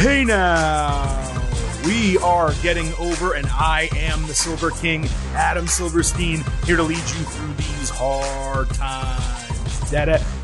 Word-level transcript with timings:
Hey 0.00 0.24
now, 0.24 1.44
we 1.84 2.16
are 2.16 2.54
getting 2.62 2.90
over, 2.94 3.34
and 3.34 3.46
I 3.48 3.90
am 3.94 4.26
the 4.26 4.32
Silver 4.32 4.70
King, 4.70 5.04
Adam 5.34 5.66
Silverstein, 5.66 6.42
here 6.64 6.78
to 6.78 6.82
lead 6.82 6.96
you 6.96 7.02
through 7.04 7.52
these 7.52 7.90
hard 7.90 8.70
times. 8.70 9.92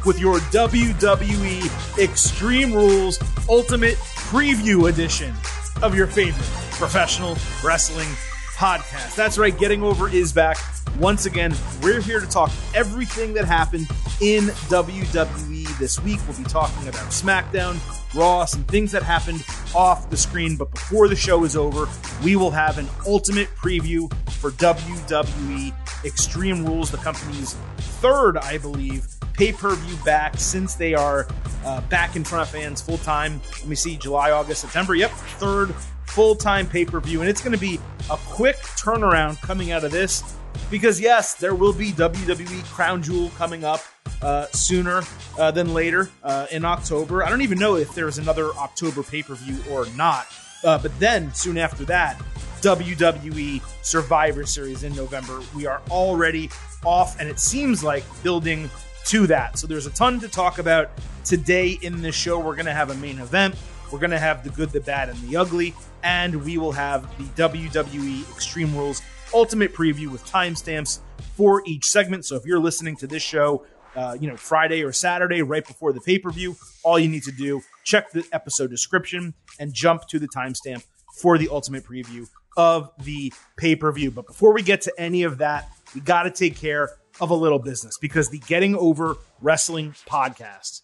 With 0.05 0.21
your 0.21 0.41
WWE 0.51 1.99
Extreme 1.99 2.75
Rules 2.75 3.19
Ultimate 3.49 3.95
Preview 3.95 4.91
Edition 4.91 5.35
of 5.81 5.95
your 5.95 6.07
favorite 6.07 6.45
professional 6.73 7.39
wrestling 7.65 8.09
podcast. 8.57 9.15
That's 9.15 9.39
right, 9.39 9.59
Getting 9.59 9.83
Over 9.83 10.11
is 10.11 10.35
back. 10.35 10.59
Once 10.99 11.25
again, 11.25 11.55
we're 11.83 12.03
here 12.03 12.21
to 12.21 12.27
talk 12.27 12.53
everything 12.75 13.33
that 13.33 13.47
happened 13.47 13.89
in 14.21 14.49
WWE 14.69 15.79
this 15.79 15.99
week. 16.03 16.21
We'll 16.29 16.37
be 16.37 16.45
talking 16.45 16.89
about 16.89 17.07
SmackDown, 17.07 17.79
Raw, 18.15 18.45
some 18.45 18.65
things 18.65 18.93
that 18.93 19.03
happened 19.03 19.45
off 19.75 20.09
the 20.11 20.17
screen. 20.17 20.57
But 20.57 20.71
before 20.71 21.09
the 21.09 21.17
show 21.17 21.45
is 21.45 21.57
over, 21.57 21.89
we 22.23 22.37
will 22.37 22.51
have 22.51 22.79
an 22.79 22.89
ultimate 23.07 23.49
preview 23.57 24.13
for 24.33 24.51
WWE 24.53 25.73
Extreme 26.05 26.65
Rules, 26.65 26.91
the 26.91 26.99
company's 26.99 27.55
third, 27.79 28.37
I 28.39 28.59
believe, 28.59 29.07
pay 29.33 29.53
per 29.53 29.75
view 29.75 29.97
back 30.05 30.39
since 30.39 30.75
they 30.75 30.95
are 30.95 31.27
uh, 31.65 31.81
back 31.83 32.17
in 32.17 32.25
front 32.25 32.43
of 32.43 32.51
fans 32.51 32.81
full 32.81 32.99
time. 32.99 33.41
Let 33.59 33.67
me 33.67 33.77
see, 33.77 33.97
July, 33.97 34.31
August, 34.31 34.61
September. 34.61 34.95
Yep, 34.95 35.11
third 35.11 35.75
full 36.07 36.35
time 36.35 36.67
pay 36.67 36.85
per 36.85 37.01
view. 37.01 37.21
And 37.21 37.29
it's 37.29 37.41
going 37.41 37.53
to 37.53 37.59
be 37.59 37.81
a 38.11 38.17
quick 38.17 38.57
turnaround 38.57 39.41
coming 39.43 39.73
out 39.73 39.85
of 39.85 39.91
this 39.91 40.37
because, 40.71 41.01
yes, 41.01 41.35
there 41.35 41.55
will 41.55 41.73
be 41.73 41.93
WWE 41.93 42.65
Crown 42.67 43.03
Jewel 43.03 43.31
coming 43.37 43.65
up 43.65 43.81
uh, 44.23 44.47
sooner 44.47 45.03
uh, 45.39 45.51
than 45.51 45.75
later 45.75 46.11
uh, 46.23 46.47
in 46.51 46.65
October. 46.65 47.25
I 47.25 47.31
don't 47.31 47.43
even 47.43 47.59
know 47.59 47.77
if 47.77 47.95
there's 47.95 48.19
another 48.19 48.51
October 48.55 49.03
pay 49.03 49.23
per 49.23 49.35
view 49.35 49.59
or 49.71 49.87
not. 49.97 50.27
Uh, 50.65 50.79
but 50.79 50.99
then, 50.99 51.33
soon 51.35 51.59
after 51.59 51.85
that, 51.85 52.19
WWE 52.61 53.61
Survivor 53.83 54.45
Series 54.47 54.83
in 54.83 54.95
November. 54.97 55.41
We 55.55 55.67
are 55.67 55.83
already 55.91 56.51
off, 56.85 57.21
and 57.21 57.29
it 57.29 57.39
seems 57.39 57.85
like 57.85 58.05
building 58.23 58.71
to 59.07 59.27
that. 59.29 59.59
So 59.59 59.67
there's 59.67 59.87
a 59.87 59.91
ton 59.91 60.19
to 60.21 60.29
talk 60.29 60.59
about 60.59 60.91
today 61.25 61.79
in 61.83 62.03
this 62.03 62.15
show. 62.15 62.39
We're 62.39 62.57
going 62.57 62.67
to 62.67 62.75
have 62.75 62.91
a 62.91 62.95
main 62.97 63.19
event. 63.19 63.55
We're 63.93 64.01
going 64.01 64.11
to 64.11 64.19
have 64.19 64.43
the 64.43 64.51
good, 64.51 64.71
the 64.71 64.81
bad, 64.81 65.09
and 65.09 65.19
the 65.29 65.37
ugly. 65.37 65.75
And 66.03 66.45
we 66.45 66.59
will 66.59 66.73
have 66.73 67.03
the 67.19 67.25
WWE 67.43 68.29
Extreme 68.35 68.75
Rules 68.75 69.03
Ultimate 69.33 69.75
Preview 69.75 70.09
with 70.09 70.25
timestamps 70.25 71.01
for 71.37 71.63
each 71.67 71.85
segment. 71.85 72.25
So 72.25 72.37
if 72.37 72.45
you're 72.45 72.59
listening 72.59 72.97
to 72.97 73.07
this 73.07 73.23
show, 73.23 73.65
uh, 73.97 74.17
you 74.21 74.29
know, 74.29 74.37
Friday 74.37 74.85
or 74.85 74.93
Saturday, 74.93 75.43
right 75.43 75.67
before 75.67 75.93
the 75.93 76.01
pay 76.01 76.19
per 76.19 76.31
view, 76.31 76.55
all 76.85 76.99
you 76.99 77.09
need 77.09 77.23
to 77.25 77.33
do, 77.33 77.63
check 77.85 78.11
the 78.13 78.25
episode 78.33 78.71
description 78.71 79.35
and 79.59 79.73
jump 79.73 80.07
to 80.09 80.19
the 80.19 80.29
timestamp 80.29 80.85
for 81.21 81.39
the 81.39 81.49
Ultimate 81.51 81.85
Preview 81.85 82.29
of 82.57 82.91
the 83.03 83.33
pay 83.57 83.75
per 83.75 83.91
view. 83.93 84.11
But 84.11 84.27
before 84.27 84.53
we 84.53 84.63
get 84.63 84.83
to 84.83 84.93
any 84.99 85.23
of 85.23 85.39
that, 85.39 85.69
we 85.95 86.01
got 86.01 86.25
to 86.25 86.31
take 86.31 86.57
care 86.57 86.91
of 87.21 87.31
a 87.31 87.35
little 87.35 87.59
business 87.59 87.97
because 87.99 88.29
the 88.29 88.39
Getting 88.41 88.75
Over 88.75 89.17
Wrestling 89.41 89.95
podcast. 90.07 90.83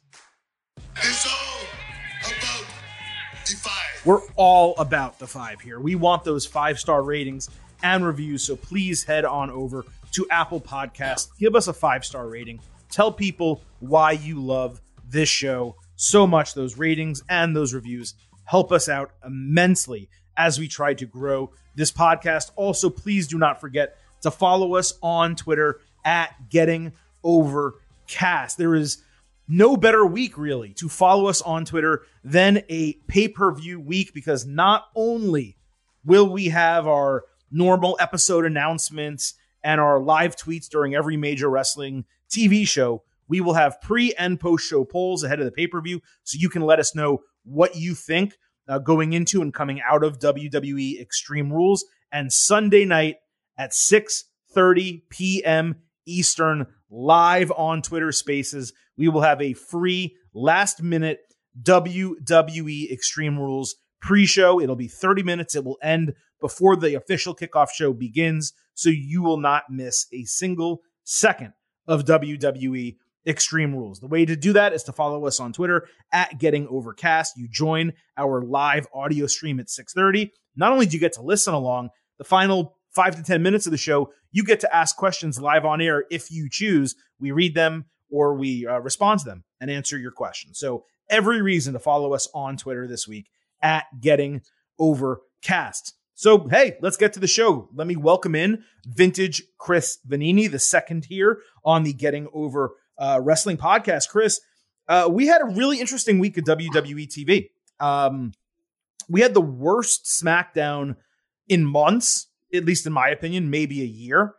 It's 0.96 1.26
all 1.26 1.60
about 2.20 2.66
the 3.46 3.56
five. 3.56 4.06
We're 4.06 4.20
all 4.36 4.74
about 4.78 5.18
the 5.18 5.26
five 5.26 5.60
here. 5.60 5.78
We 5.80 5.94
want 5.94 6.24
those 6.24 6.46
five 6.46 6.78
star 6.78 7.02
ratings 7.02 7.50
and 7.82 8.06
reviews. 8.06 8.44
So 8.44 8.56
please 8.56 9.04
head 9.04 9.24
on 9.24 9.50
over 9.50 9.84
to 10.12 10.26
Apple 10.30 10.60
Podcast. 10.60 11.28
Give 11.38 11.54
us 11.54 11.68
a 11.68 11.72
five 11.72 12.04
star 12.04 12.28
rating. 12.28 12.60
Tell 12.92 13.10
people 13.10 13.62
why 13.80 14.12
you 14.12 14.40
love 14.40 14.80
this 15.08 15.28
show 15.28 15.76
so 15.96 16.26
much. 16.26 16.54
Those 16.54 16.78
ratings 16.78 17.22
and 17.28 17.56
those 17.56 17.74
reviews 17.74 18.14
help 18.44 18.70
us 18.70 18.88
out 18.88 19.12
immensely 19.24 20.08
as 20.36 20.58
we 20.58 20.68
try 20.68 20.94
to 20.94 21.06
grow 21.06 21.50
this 21.74 21.90
podcast. 21.90 22.50
Also, 22.54 22.90
please 22.90 23.26
do 23.26 23.38
not 23.38 23.60
forget 23.60 23.96
to 24.20 24.30
follow 24.30 24.74
us 24.74 24.92
on 25.02 25.34
Twitter 25.34 25.80
at 26.04 26.50
Getting 26.50 26.92
Overcast. 27.24 28.58
There 28.58 28.74
is 28.74 29.02
no 29.48 29.76
better 29.76 30.04
week, 30.04 30.36
really, 30.36 30.74
to 30.74 30.88
follow 30.88 31.26
us 31.26 31.42
on 31.42 31.64
Twitter 31.64 32.02
than 32.22 32.62
a 32.68 32.92
pay 33.08 33.26
per 33.26 33.52
view 33.52 33.80
week 33.80 34.12
because 34.14 34.46
not 34.46 34.88
only 34.94 35.56
will 36.04 36.28
we 36.28 36.46
have 36.46 36.86
our 36.86 37.24
normal 37.50 37.96
episode 38.00 38.44
announcements 38.44 39.34
and 39.64 39.80
our 39.80 40.00
live 40.00 40.36
tweets 40.36 40.68
during 40.68 40.94
every 40.94 41.16
major 41.16 41.48
wrestling 41.48 42.04
TV 42.30 42.66
show, 42.66 43.02
we 43.28 43.40
will 43.40 43.54
have 43.54 43.80
pre 43.80 44.12
and 44.14 44.38
post 44.38 44.66
show 44.66 44.84
polls 44.84 45.22
ahead 45.22 45.38
of 45.38 45.44
the 45.44 45.52
pay 45.52 45.66
per 45.66 45.80
view 45.80 46.00
so 46.24 46.38
you 46.38 46.48
can 46.48 46.62
let 46.62 46.78
us 46.78 46.94
know 46.94 47.20
what 47.44 47.76
you 47.76 47.94
think 47.94 48.36
uh, 48.68 48.78
going 48.78 49.12
into 49.12 49.42
and 49.42 49.54
coming 49.54 49.80
out 49.88 50.04
of 50.04 50.18
WWE 50.18 51.00
Extreme 51.00 51.52
Rules. 51.52 51.84
And 52.10 52.32
Sunday 52.32 52.84
night 52.84 53.16
at 53.56 53.72
6:30 53.72 55.02
p.m. 55.08 55.76
Eastern, 56.06 56.66
live 56.90 57.52
on 57.52 57.80
Twitter 57.80 58.12
Spaces, 58.12 58.72
we 58.96 59.08
will 59.08 59.22
have 59.22 59.40
a 59.40 59.54
free 59.54 60.16
last 60.34 60.82
minute 60.82 61.20
WWE 61.62 62.90
Extreme 62.90 63.38
Rules 63.38 63.76
pre-show. 64.00 64.60
It'll 64.60 64.76
be 64.76 64.88
30 64.88 65.22
minutes. 65.22 65.54
It 65.54 65.64
will 65.64 65.78
end 65.82 66.14
before 66.42 66.76
the 66.76 66.94
official 66.94 67.34
kickoff 67.34 67.70
show 67.70 67.94
begins, 67.94 68.52
so 68.74 68.90
you 68.90 69.22
will 69.22 69.38
not 69.38 69.64
miss 69.70 70.06
a 70.12 70.24
single 70.24 70.82
second 71.04 71.54
of 71.88 72.04
WWE 72.04 72.96
Extreme 73.26 73.74
Rules. 73.74 74.00
The 74.00 74.08
way 74.08 74.24
to 74.24 74.36
do 74.36 74.52
that 74.52 74.72
is 74.72 74.82
to 74.84 74.92
follow 74.92 75.26
us 75.26 75.40
on 75.40 75.52
Twitter 75.52 75.88
at 76.12 76.38
Getting 76.38 76.66
Overcast. 76.68 77.36
You 77.36 77.48
join 77.48 77.92
our 78.18 78.42
live 78.42 78.86
audio 78.92 79.26
stream 79.26 79.60
at 79.60 79.70
6:30. 79.70 80.30
Not 80.56 80.72
only 80.72 80.86
do 80.86 80.94
you 80.94 81.00
get 81.00 81.14
to 81.14 81.22
listen 81.22 81.54
along, 81.54 81.90
the 82.18 82.24
final 82.24 82.76
five 82.90 83.16
to 83.16 83.22
10 83.22 83.42
minutes 83.42 83.66
of 83.66 83.72
the 83.72 83.78
show, 83.78 84.12
you 84.32 84.44
get 84.44 84.60
to 84.60 84.74
ask 84.74 84.96
questions 84.96 85.40
live 85.40 85.64
on 85.64 85.80
air 85.80 86.04
if 86.10 86.30
you 86.30 86.48
choose. 86.50 86.94
We 87.18 87.30
read 87.30 87.54
them 87.54 87.86
or 88.10 88.34
we 88.34 88.66
uh, 88.66 88.78
respond 88.80 89.20
to 89.20 89.24
them 89.24 89.44
and 89.60 89.70
answer 89.70 89.96
your 89.96 90.10
questions. 90.10 90.58
So 90.58 90.84
every 91.08 91.40
reason 91.40 91.72
to 91.72 91.78
follow 91.78 92.12
us 92.12 92.28
on 92.34 92.56
Twitter 92.56 92.86
this 92.86 93.08
week 93.08 93.30
at 93.62 93.84
Getting 94.00 94.42
Overcast. 94.78 95.94
So, 96.14 96.46
hey, 96.48 96.76
let's 96.82 96.96
get 96.96 97.14
to 97.14 97.20
the 97.20 97.26
show. 97.26 97.68
Let 97.74 97.86
me 97.86 97.96
welcome 97.96 98.34
in 98.34 98.64
vintage 98.86 99.42
Chris 99.58 99.98
Vannini, 100.06 100.50
the 100.50 100.58
second 100.58 101.06
here 101.06 101.40
on 101.64 101.82
the 101.82 101.92
Getting 101.92 102.28
Over 102.32 102.74
uh, 102.98 103.20
Wrestling 103.22 103.56
podcast. 103.56 104.08
Chris, 104.08 104.40
uh, 104.88 105.08
we 105.10 105.26
had 105.26 105.40
a 105.40 105.46
really 105.46 105.80
interesting 105.80 106.18
week 106.18 106.36
of 106.36 106.44
WWE 106.44 107.08
TV. 107.08 107.50
Um, 107.80 108.32
we 109.08 109.22
had 109.22 109.34
the 109.34 109.40
worst 109.40 110.04
SmackDown 110.04 110.96
in 111.48 111.64
months, 111.64 112.28
at 112.54 112.64
least 112.64 112.86
in 112.86 112.92
my 112.92 113.08
opinion, 113.08 113.50
maybe 113.50 113.80
a 113.80 113.86
year. 113.86 114.34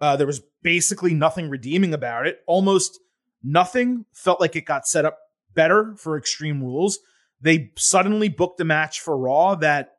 Uh, 0.00 0.16
there 0.16 0.26
was 0.26 0.40
basically 0.62 1.12
nothing 1.12 1.50
redeeming 1.50 1.92
about 1.92 2.26
it. 2.26 2.40
Almost 2.46 3.00
nothing 3.42 4.06
felt 4.12 4.40
like 4.40 4.56
it 4.56 4.64
got 4.64 4.86
set 4.86 5.04
up 5.04 5.18
better 5.54 5.94
for 5.96 6.16
Extreme 6.16 6.62
Rules. 6.62 6.98
They 7.40 7.72
suddenly 7.76 8.28
booked 8.28 8.60
a 8.60 8.64
match 8.64 9.00
for 9.00 9.16
Raw 9.16 9.54
that 9.56 9.98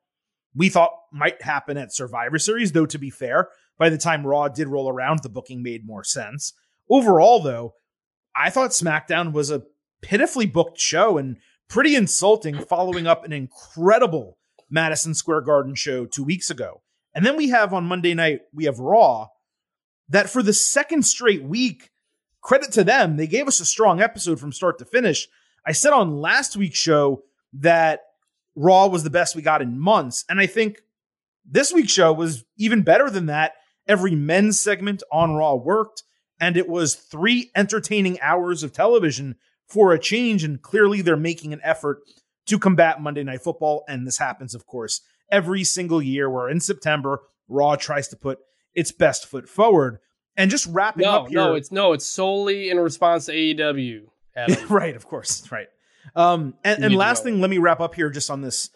we 0.56 0.70
thought 0.70 0.92
might 1.12 1.42
happen 1.42 1.78
at 1.78 1.94
Survivor 1.94 2.40
Series, 2.40 2.72
though 2.72 2.86
to 2.86 2.98
be 2.98 3.10
fair, 3.10 3.50
by 3.78 3.90
the 3.90 3.98
time 3.98 4.26
Raw 4.26 4.48
did 4.48 4.68
roll 4.68 4.90
around, 4.90 5.22
the 5.24 5.30
booking 5.30 5.64
made 5.64 5.86
more 5.86 6.04
sense. 6.04 6.54
Overall, 6.90 7.42
though, 7.42 7.76
I 8.36 8.50
thought 8.50 8.72
SmackDown 8.72 9.32
was 9.32 9.52
a 9.52 9.64
pitifully 10.02 10.46
booked 10.46 10.80
show 10.80 11.18
and 11.18 11.38
pretty 11.68 11.96
insulting 11.96 12.60
following 12.60 13.08
up 13.08 13.24
an 13.24 13.34
incredible 13.34 14.38
Madison 14.70 15.14
Square 15.14 15.42
Garden 15.42 15.76
show 15.76 16.06
two 16.06 16.24
weeks 16.24 16.50
ago. 16.50 16.82
And 17.14 17.26
then 17.26 17.36
we 17.36 17.50
have 17.50 17.74
on 17.74 17.86
Monday 17.86 18.14
night, 18.14 18.42
we 18.54 18.66
have 18.66 18.80
Raw 18.80 19.28
that 20.10 20.30
for 20.30 20.42
the 20.44 20.54
second 20.54 21.04
straight 21.06 21.44
week, 21.44 21.92
credit 22.42 22.72
to 22.74 22.84
them, 22.84 23.18
they 23.18 23.28
gave 23.28 23.48
us 23.48 23.60
a 23.60 23.66
strong 23.66 24.02
episode 24.02 24.40
from 24.40 24.52
start 24.52 24.80
to 24.80 24.86
finish. 24.86 25.28
I 25.66 25.72
said 25.72 25.94
on 25.94 26.18
last 26.18 26.58
week's 26.58 26.80
show 26.80 27.24
that 27.54 28.02
Raw 28.56 28.88
was 28.88 29.04
the 29.04 29.10
best 29.10 29.36
we 29.36 29.42
got 29.42 29.62
in 29.62 29.80
months. 29.80 30.26
And 30.30 30.40
I 30.40 30.48
think 30.48 30.82
this 31.50 31.74
week's 31.74 31.92
show 31.92 32.14
was 32.14 32.46
even 32.58 32.84
better 32.84 33.10
than 33.10 33.28
that. 33.28 33.54
Every 33.88 34.16
men's 34.16 34.60
segment 34.60 35.02
on 35.12 35.36
Raw 35.36 35.56
worked, 35.56 36.04
and 36.40 36.56
it 36.56 36.70
was 36.70 36.96
three 36.96 37.52
entertaining 37.56 38.20
hours 38.22 38.64
of 38.64 38.72
television 38.72 39.36
for 39.68 39.92
a 39.94 40.00
change. 40.00 40.44
And 40.44 40.62
clearly, 40.62 41.02
they're 41.02 41.18
making 41.18 41.54
an 41.54 41.62
effort 41.64 42.00
to 42.46 42.60
combat 42.60 43.02
Monday 43.02 43.24
Night 43.24 43.42
Football. 43.42 43.84
And 43.88 44.06
this 44.06 44.18
happens, 44.18 44.54
of 44.54 44.66
course, 44.66 45.02
every 45.32 45.64
single 45.64 46.02
year 46.02 46.30
where 46.30 46.50
in 46.50 46.60
September, 46.60 47.22
Raw 47.48 47.76
tries 47.76 48.08
to 48.10 48.16
put 48.16 48.40
its 48.74 48.92
best 48.92 49.26
foot 49.26 49.50
forward. 49.50 50.00
And 50.38 50.50
just 50.50 50.68
wrapping 50.68 51.04
no, 51.04 51.12
up 51.12 51.28
here. 51.28 51.40
no, 51.40 51.56
it's 51.56 51.72
no, 51.72 51.92
it's 51.94 52.06
solely 52.06 52.70
in 52.70 52.80
response 52.80 53.26
to 53.26 53.34
AEW. 53.34 54.04
Right, 54.70 54.96
of 54.96 55.06
course, 55.06 55.52
right. 55.52 55.68
Um, 56.16 56.54
and, 56.64 56.82
and 56.82 56.96
last 56.96 57.24
thing, 57.24 57.42
let 57.42 57.50
me 57.50 57.58
wrap 57.58 57.82
up 57.82 57.94
here 57.94 58.10
just 58.10 58.30
on 58.30 58.40
this 58.40 58.70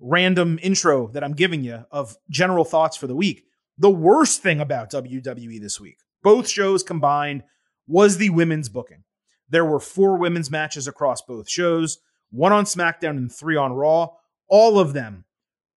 random 0.00 0.58
intro 0.62 1.08
that 1.08 1.22
I'm 1.22 1.34
giving 1.34 1.62
you 1.62 1.84
of 1.90 2.16
general 2.28 2.64
thoughts 2.64 2.96
for 2.96 3.06
the 3.06 3.16
week. 3.16 3.44
The 3.78 3.90
worst 3.90 4.42
thing 4.42 4.60
about 4.60 4.90
WWE 4.90 5.60
this 5.60 5.80
week, 5.80 5.98
both 6.22 6.48
shows 6.48 6.82
combined, 6.82 7.44
was 7.86 8.16
the 8.16 8.30
women's 8.30 8.68
booking. 8.68 9.04
There 9.48 9.64
were 9.64 9.80
four 9.80 10.16
women's 10.16 10.50
matches 10.50 10.86
across 10.86 11.22
both 11.22 11.48
shows, 11.48 11.98
one 12.30 12.52
on 12.52 12.64
SmackDown 12.64 13.16
and 13.16 13.32
three 13.32 13.56
on 13.56 13.72
Raw. 13.72 14.08
all 14.48 14.78
of 14.78 14.92
them 14.92 15.24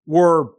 were 0.05 0.51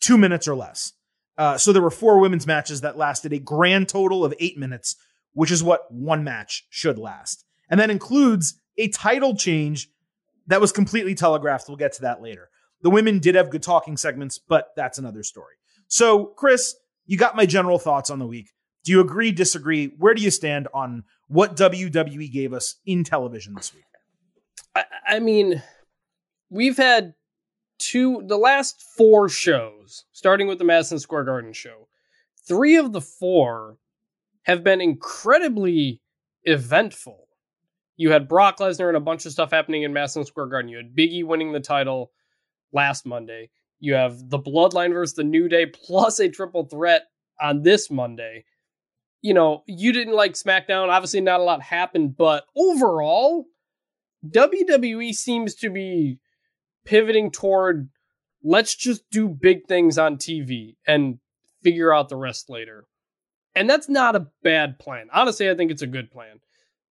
two 0.00 0.18
minutes 0.18 0.46
or 0.46 0.54
less. 0.54 0.92
Uh, 1.36 1.58
so 1.58 1.72
there 1.72 1.82
were 1.82 1.90
four 1.90 2.20
women's 2.20 2.46
matches 2.46 2.82
that 2.82 2.96
lasted 2.96 3.32
a 3.32 3.38
grand 3.38 3.88
total 3.88 4.24
of 4.24 4.34
eight 4.38 4.58
minutes, 4.58 4.96
which 5.32 5.50
is 5.50 5.62
what 5.62 5.90
one 5.90 6.22
match 6.22 6.66
should 6.70 6.98
last. 6.98 7.44
And 7.70 7.80
that 7.80 7.90
includes 7.90 8.60
a 8.78 8.88
title 8.88 9.34
change 9.34 9.88
that 10.46 10.60
was 10.60 10.72
completely 10.72 11.14
telegraphed. 11.14 11.68
We'll 11.68 11.76
get 11.76 11.94
to 11.94 12.02
that 12.02 12.22
later. 12.22 12.50
The 12.84 12.90
women 12.90 13.18
did 13.18 13.34
have 13.34 13.48
good 13.48 13.62
talking 13.62 13.96
segments, 13.96 14.38
but 14.38 14.68
that's 14.76 14.98
another 14.98 15.22
story. 15.22 15.54
So, 15.88 16.26
Chris, 16.36 16.76
you 17.06 17.16
got 17.16 17.34
my 17.34 17.46
general 17.46 17.78
thoughts 17.78 18.10
on 18.10 18.18
the 18.18 18.26
week. 18.26 18.50
Do 18.84 18.92
you 18.92 19.00
agree, 19.00 19.32
disagree? 19.32 19.86
Where 19.98 20.12
do 20.12 20.22
you 20.22 20.30
stand 20.30 20.68
on 20.74 21.04
what 21.28 21.56
WWE 21.56 22.30
gave 22.30 22.52
us 22.52 22.76
in 22.84 23.02
television 23.02 23.54
this 23.54 23.72
week? 23.72 23.84
I, 24.74 24.84
I 25.08 25.18
mean, 25.18 25.62
we've 26.50 26.76
had 26.76 27.14
two, 27.78 28.22
the 28.26 28.36
last 28.36 28.84
four 28.98 29.30
shows, 29.30 30.04
starting 30.12 30.46
with 30.46 30.58
the 30.58 30.64
Madison 30.64 30.98
Square 30.98 31.24
Garden 31.24 31.54
show, 31.54 31.88
three 32.46 32.76
of 32.76 32.92
the 32.92 33.00
four 33.00 33.78
have 34.42 34.62
been 34.62 34.82
incredibly 34.82 36.02
eventful. 36.42 37.28
You 37.96 38.10
had 38.10 38.28
Brock 38.28 38.58
Lesnar 38.58 38.88
and 38.88 38.96
a 38.98 39.00
bunch 39.00 39.24
of 39.24 39.32
stuff 39.32 39.52
happening 39.52 39.84
in 39.84 39.94
Madison 39.94 40.26
Square 40.26 40.48
Garden. 40.48 40.68
You 40.68 40.76
had 40.76 40.94
Biggie 40.94 41.24
winning 41.24 41.52
the 41.52 41.60
title 41.60 42.12
last 42.74 43.06
Monday. 43.06 43.50
You 43.80 43.94
have 43.94 44.28
the 44.28 44.38
Bloodline 44.38 44.92
versus 44.92 45.14
the 45.14 45.24
New 45.24 45.48
Day 45.48 45.66
plus 45.66 46.18
a 46.20 46.28
triple 46.28 46.64
threat 46.64 47.06
on 47.40 47.62
this 47.62 47.90
Monday. 47.90 48.44
You 49.22 49.34
know, 49.34 49.62
you 49.66 49.92
didn't 49.92 50.14
like 50.14 50.34
SmackDown. 50.34 50.88
Obviously, 50.88 51.20
not 51.20 51.40
a 51.40 51.44
lot 51.44 51.62
happened, 51.62 52.16
but 52.16 52.44
overall, 52.56 53.46
WWE 54.28 55.14
seems 55.14 55.54
to 55.56 55.70
be 55.70 56.18
pivoting 56.84 57.30
toward 57.30 57.88
let's 58.42 58.74
just 58.74 59.08
do 59.10 59.28
big 59.28 59.66
things 59.66 59.96
on 59.96 60.16
TV 60.16 60.76
and 60.86 61.18
figure 61.62 61.92
out 61.92 62.10
the 62.10 62.16
rest 62.16 62.50
later. 62.50 62.86
And 63.54 63.68
that's 63.70 63.88
not 63.88 64.16
a 64.16 64.26
bad 64.42 64.78
plan. 64.78 65.08
Honestly, 65.12 65.48
I 65.48 65.54
think 65.54 65.70
it's 65.70 65.82
a 65.82 65.86
good 65.86 66.10
plan. 66.10 66.40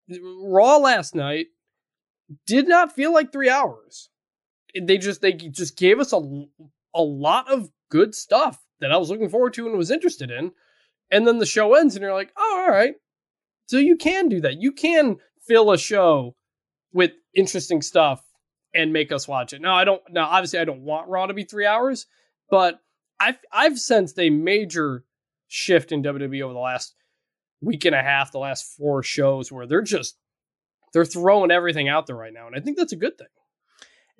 Raw 0.08 0.78
last 0.78 1.14
night 1.14 1.48
did 2.46 2.66
not 2.66 2.94
feel 2.94 3.12
like 3.12 3.32
3 3.32 3.50
hours. 3.50 4.08
They 4.80 4.98
just 4.98 5.20
they 5.20 5.32
just 5.32 5.76
gave 5.76 6.00
us 6.00 6.12
a 6.12 6.44
a 6.94 7.02
lot 7.02 7.50
of 7.50 7.70
good 7.90 8.14
stuff 8.14 8.62
that 8.80 8.92
I 8.92 8.96
was 8.96 9.10
looking 9.10 9.28
forward 9.28 9.54
to 9.54 9.66
and 9.66 9.76
was 9.76 9.90
interested 9.90 10.30
in. 10.30 10.52
And 11.10 11.26
then 11.26 11.38
the 11.38 11.46
show 11.46 11.74
ends 11.74 11.94
and 11.94 12.02
you're 12.02 12.14
like, 12.14 12.32
"Oh, 12.36 12.62
all 12.64 12.70
right." 12.70 12.94
So 13.66 13.78
you 13.78 13.96
can 13.96 14.28
do 14.28 14.40
that. 14.40 14.60
You 14.60 14.72
can 14.72 15.18
fill 15.46 15.70
a 15.72 15.78
show 15.78 16.36
with 16.92 17.12
interesting 17.34 17.82
stuff 17.82 18.22
and 18.74 18.92
make 18.92 19.12
us 19.12 19.28
watch 19.28 19.52
it. 19.52 19.60
Now 19.60 19.74
I 19.74 19.84
don't 19.84 20.02
now 20.10 20.26
obviously 20.26 20.58
I 20.58 20.64
don't 20.64 20.82
want 20.82 21.08
Raw 21.08 21.26
to 21.26 21.34
be 21.34 21.44
3 21.44 21.66
hours, 21.66 22.06
but 22.50 22.80
I've 23.20 23.38
I've 23.52 23.78
sensed 23.78 24.18
a 24.18 24.30
major 24.30 25.04
shift 25.48 25.92
in 25.92 26.02
WWE 26.02 26.42
over 26.42 26.54
the 26.54 26.58
last 26.58 26.94
week 27.60 27.84
and 27.84 27.94
a 27.94 28.02
half, 28.02 28.32
the 28.32 28.38
last 28.38 28.76
four 28.76 29.02
shows 29.02 29.52
where 29.52 29.66
they're 29.66 29.82
just 29.82 30.16
they're 30.92 31.04
throwing 31.04 31.50
everything 31.50 31.88
out 31.88 32.06
there 32.06 32.16
right 32.16 32.32
now 32.32 32.46
and 32.46 32.56
I 32.56 32.60
think 32.60 32.76
that's 32.76 32.92
a 32.92 32.96
good 32.96 33.18
thing. 33.18 33.28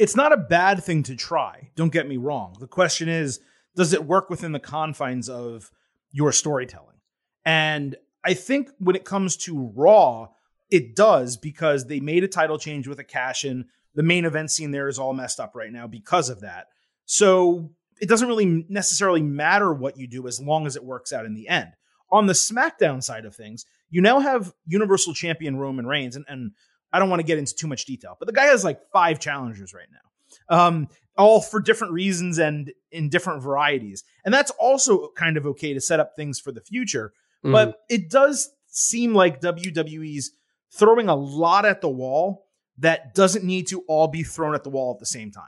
It's 0.02 0.16
not 0.16 0.32
a 0.32 0.36
bad 0.36 0.82
thing 0.82 1.04
to 1.04 1.14
try. 1.14 1.70
Don't 1.76 1.92
get 1.92 2.08
me 2.08 2.16
wrong. 2.16 2.56
The 2.58 2.66
question 2.66 3.08
is 3.08 3.38
does 3.76 3.92
it 3.92 4.04
work 4.04 4.30
within 4.30 4.50
the 4.50 4.58
confines 4.58 5.28
of 5.28 5.70
your 6.10 6.32
storytelling? 6.32 6.96
And 7.44 7.94
I 8.24 8.34
think 8.34 8.70
when 8.80 8.96
it 8.96 9.04
comes 9.04 9.36
to 9.38 9.70
Raw, 9.76 10.30
it 10.72 10.96
does 10.96 11.36
because 11.36 11.86
they 11.86 12.00
made 12.00 12.24
a 12.24 12.28
title 12.28 12.58
change 12.58 12.88
with 12.88 12.98
a 12.98 13.04
cash 13.04 13.44
in 13.44 13.66
the 13.94 14.02
main 14.02 14.24
event 14.24 14.50
scene 14.50 14.72
there 14.72 14.88
is 14.88 14.98
all 14.98 15.12
messed 15.12 15.38
up 15.38 15.54
right 15.54 15.70
now 15.70 15.86
because 15.86 16.30
of 16.30 16.40
that. 16.40 16.66
So 17.04 17.70
it 18.00 18.08
doesn't 18.08 18.26
really 18.26 18.66
necessarily 18.68 19.22
matter 19.22 19.72
what 19.72 19.96
you 19.98 20.08
do 20.08 20.26
as 20.26 20.40
long 20.40 20.66
as 20.66 20.74
it 20.74 20.84
works 20.84 21.12
out 21.12 21.26
in 21.26 21.34
the 21.34 21.46
end. 21.46 21.74
On 22.10 22.26
the 22.26 22.32
SmackDown 22.32 23.04
side 23.04 23.24
of 23.24 23.36
things, 23.36 23.66
you 23.88 24.02
now 24.02 24.18
have 24.18 24.52
Universal 24.66 25.14
Champion 25.14 25.54
Roman 25.54 25.86
Reigns, 25.86 26.16
and, 26.16 26.24
and 26.26 26.50
I 26.92 26.98
don't 26.98 27.08
want 27.08 27.20
to 27.20 27.26
get 27.26 27.38
into 27.38 27.54
too 27.54 27.66
much 27.66 27.84
detail, 27.84 28.16
but 28.18 28.26
the 28.26 28.32
guy 28.32 28.46
has 28.46 28.64
like 28.64 28.80
five 28.92 29.18
challengers 29.18 29.72
right 29.72 29.86
now, 29.90 30.56
um, 30.56 30.88
all 31.16 31.40
for 31.40 31.60
different 31.60 31.92
reasons 31.92 32.38
and 32.38 32.72
in 32.90 33.08
different 33.08 33.42
varieties. 33.42 34.04
And 34.24 34.32
that's 34.32 34.50
also 34.52 35.08
kind 35.16 35.36
of 35.36 35.46
okay 35.46 35.74
to 35.74 35.80
set 35.80 36.00
up 36.00 36.14
things 36.16 36.38
for 36.38 36.52
the 36.52 36.60
future. 36.60 37.12
Mm-hmm. 37.44 37.52
But 37.52 37.80
it 37.88 38.10
does 38.10 38.50
seem 38.68 39.14
like 39.14 39.40
WWE's 39.40 40.32
throwing 40.72 41.08
a 41.08 41.14
lot 41.14 41.64
at 41.64 41.80
the 41.80 41.88
wall 41.88 42.46
that 42.78 43.14
doesn't 43.14 43.44
need 43.44 43.68
to 43.68 43.80
all 43.88 44.08
be 44.08 44.22
thrown 44.22 44.54
at 44.54 44.64
the 44.64 44.70
wall 44.70 44.92
at 44.94 45.00
the 45.00 45.06
same 45.06 45.30
time. 45.30 45.44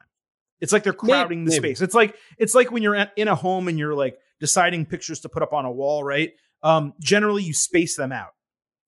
It's 0.61 0.73
like 0.73 0.83
they're 0.83 0.93
crowding 0.93 1.45
maybe, 1.45 1.51
the 1.51 1.57
space. 1.57 1.83
It's 1.83 1.95
like 1.95 2.17
it's 2.39 2.55
like 2.55 2.71
when 2.71 2.83
you're 2.83 2.95
in 3.17 3.29
a 3.29 3.35
home 3.35 3.69
and 3.69 3.79
you're 3.79 3.95
like 3.95 4.19
deciding 4.41 4.87
pictures 4.87 5.21
to 5.21 5.29
put 5.29 5.43
up 5.43 5.53
on 5.53 5.65
a 5.65 5.71
wall, 5.71 6.05
right? 6.05 6.33
Um, 6.63 6.95
generally, 7.01 7.43
you 7.43 7.53
space 7.53 7.97
them 7.97 8.13
out 8.13 8.33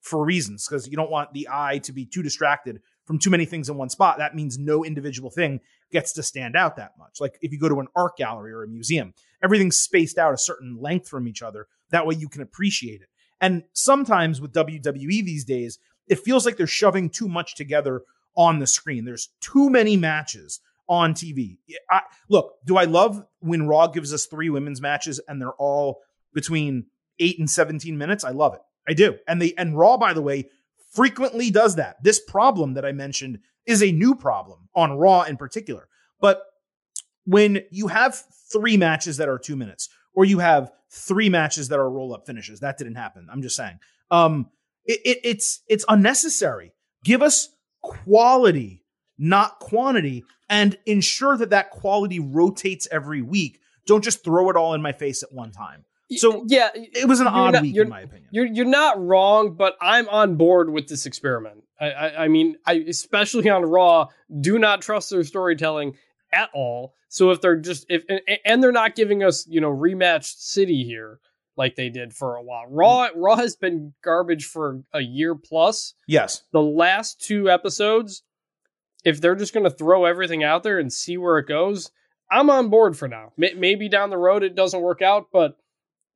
for 0.07 0.25
reasons 0.25 0.67
because 0.67 0.89
you 0.89 0.97
don't 0.97 1.11
want 1.11 1.33
the 1.33 1.49
eye 1.51 1.79
to 1.79 1.93
be 1.93 2.07
too 2.07 2.23
distracted 2.23 2.81
from 3.05 3.19
too 3.19 3.31
many 3.31 3.45
things 3.45 3.69
in 3.69 3.77
one 3.77 3.89
spot. 3.89 4.19
That 4.19 4.35
means 4.35 4.59
no 4.59 4.85
individual 4.85 5.31
thing 5.31 5.61
gets 5.91 6.13
to 6.15 6.23
stand 6.23 6.57
out 6.57 6.77
that 6.77 6.93
much. 6.99 7.21
Like 7.21 7.39
if 7.43 7.53
you 7.53 7.59
go 7.59 7.69
to 7.69 7.81
an 7.81 7.89
art 7.97 8.17
gallery 8.17 8.53
or 8.53 8.63
a 8.63 8.69
museum, 8.69 9.15
everything's 9.43 9.79
spaced 9.79 10.17
out 10.17 10.33
a 10.33 10.39
certain 10.39 10.79
length 10.81 11.09
from 11.09 11.27
each 11.27 11.43
other. 11.43 11.67
That 11.91 12.07
way 12.07 12.15
you 12.15 12.29
can 12.29 12.43
appreciate 12.43 13.03
it. 13.03 13.09
And 13.41 13.65
sometimes 13.73 14.41
with 14.41 14.53
WWE 14.53 15.25
these 15.25 15.45
days, 15.45 15.79
it 16.09 16.21
feels 16.21 16.47
like 16.47 16.57
they're 16.57 16.67
shoving 16.67 17.11
too 17.11 17.29
much 17.29 17.57
together 17.57 18.03
on 18.37 18.61
the 18.61 18.67
screen. 18.67 19.05
There's 19.05 19.31
too 19.41 19.71
many 19.71 19.97
matches 19.97 20.61
on 20.89 21.15
TV. 21.15 21.59
I, 21.91 22.03
look, 22.29 22.55
do 22.65 22.77
I 22.77 22.85
love 22.85 23.25
when 23.41 23.67
Raw 23.67 23.89
gives 23.89 24.15
us 24.15 24.27
three 24.27 24.51
women's 24.51 24.81
matches 24.81 25.21
and 25.27 25.41
they're 25.41 25.53
all 25.55 26.01
between 26.33 26.87
eight 27.19 27.39
and 27.39 27.51
17 27.51 27.99
minutes? 27.99 28.25
I 28.25 28.31
love 28.31 28.55
it. 28.55 28.61
I 28.89 28.95
do. 28.95 29.17
And 29.27 29.41
they 29.41 29.55
and 29.57 29.77
Raw, 29.77 29.97
by 29.97 30.13
the 30.13 30.23
way, 30.23 30.49
frequently 30.93 31.51
does 31.51 31.77
that. 31.77 32.03
This 32.03 32.21
problem 32.21 32.75
that 32.75 32.85
I 32.85 32.93
mentioned 32.93 33.41
is 33.67 33.83
a 33.83 33.93
new 33.93 34.15
problem 34.15 34.69
on 34.75 34.93
Raw 34.93 35.23
in 35.23 35.37
particular. 35.37 35.89
But 36.21 36.43
when 37.25 37.63
you 37.71 37.89
have 37.89 38.23
three 38.53 38.77
matches 38.77 39.17
that 39.17 39.29
are 39.29 39.39
two 39.39 39.57
minutes, 39.57 39.89
or 40.15 40.25
you 40.25 40.39
have 40.39 40.71
three 40.91 41.29
matches 41.29 41.69
that 41.69 41.79
are 41.79 41.91
roll 41.91 42.15
up 42.15 42.27
finishes, 42.27 42.61
that 42.61 42.79
didn't 42.79 42.95
happen. 42.95 43.29
I'm 43.31 43.43
just 43.43 43.57
saying. 43.57 43.79
Um, 44.11 44.49
it, 44.85 45.01
it, 45.05 45.19
it's 45.25 45.63
it's 45.69 45.85
unnecessary. 45.89 46.73
Give 47.05 47.23
us 47.23 47.49
quality, 47.83 48.85
not 49.19 49.59
quantity, 49.59 50.25
and 50.49 50.79
ensure 50.87 51.37
that 51.37 51.51
that 51.51 51.71
quality 51.71 52.21
rotates 52.21 52.89
every 52.91 53.23
week. 53.23 53.61
Don't 53.87 54.03
just 54.03 54.25
throw 54.25 54.49
it 54.51 54.57
all 54.57 54.75
in 54.75 54.83
my 54.83 54.93
face 54.93 55.23
at 55.23 55.33
one 55.33 55.51
time. 55.51 55.85
So 56.11 56.45
yeah, 56.47 56.71
it 56.75 57.09
was 57.09 57.21
an 57.21 57.27
odd 57.27 57.55
not, 57.55 57.63
week 57.63 57.77
in 57.77 57.89
my 57.89 58.03
opinion. 58.03 58.29
You're 58.31 58.47
you're 58.47 58.65
not 58.65 59.03
wrong, 59.03 59.57
but 59.57 59.77
I'm 59.81 60.09
on 60.09 60.37
board 60.37 60.71
with 60.71 60.89
this 60.89 61.07
experiment. 61.07 61.65
I, 61.81 61.91
I, 61.91 62.25
I 62.25 62.29
mean, 62.29 62.57
I 62.65 62.75
especially 62.89 63.49
on 63.49 63.63
Raw, 63.63 64.09
do 64.41 64.59
not 64.59 64.83
trust 64.83 65.11
their 65.11 65.25
storytelling 65.25 65.97
at 66.33 66.51
all. 66.55 66.95
So 67.09 67.31
if 67.31 67.41
they're 67.41 67.57
just 67.57 67.87
if 67.89 68.05
and, 68.09 68.21
and 68.45 68.63
they're 68.63 68.73
not 68.73 68.95
giving 68.95 69.25
us 69.25 69.47
you 69.49 69.61
know 69.61 69.71
rematch 69.71 70.37
city 70.37 70.85
here, 70.85 71.19
like 71.57 71.75
they 71.75 71.89
did 71.89 72.15
for 72.15 72.37
a 72.37 72.43
while. 72.43 72.67
Raw 72.69 73.09
mm-hmm. 73.09 73.21
Raw 73.21 73.37
has 73.37 73.57
been 73.57 73.95
garbage 74.03 74.45
for 74.45 74.83
a 74.93 75.01
year 75.01 75.35
plus. 75.35 75.95
Yes. 76.07 76.43
The 76.53 76.63
last 76.63 77.21
two 77.21 77.51
episodes, 77.51 78.23
if 79.05 79.21
they're 79.21 79.35
just 79.35 79.55
going 79.55 79.65
to 79.65 79.71
throw 79.71 80.05
everything 80.05 80.45
out 80.45 80.63
there 80.63 80.79
and 80.79 80.93
see 80.93 81.17
where 81.17 81.39
it 81.39 81.49
goes, 81.49 81.91
I'm 82.31 82.51
on 82.51 82.69
board 82.69 82.97
for 82.97 83.09
now. 83.09 83.33
Maybe 83.37 83.89
down 83.89 84.11
the 84.11 84.19
road 84.19 84.43
it 84.43 84.55
doesn't 84.55 84.81
work 84.81 85.03
out, 85.03 85.29
but 85.33 85.57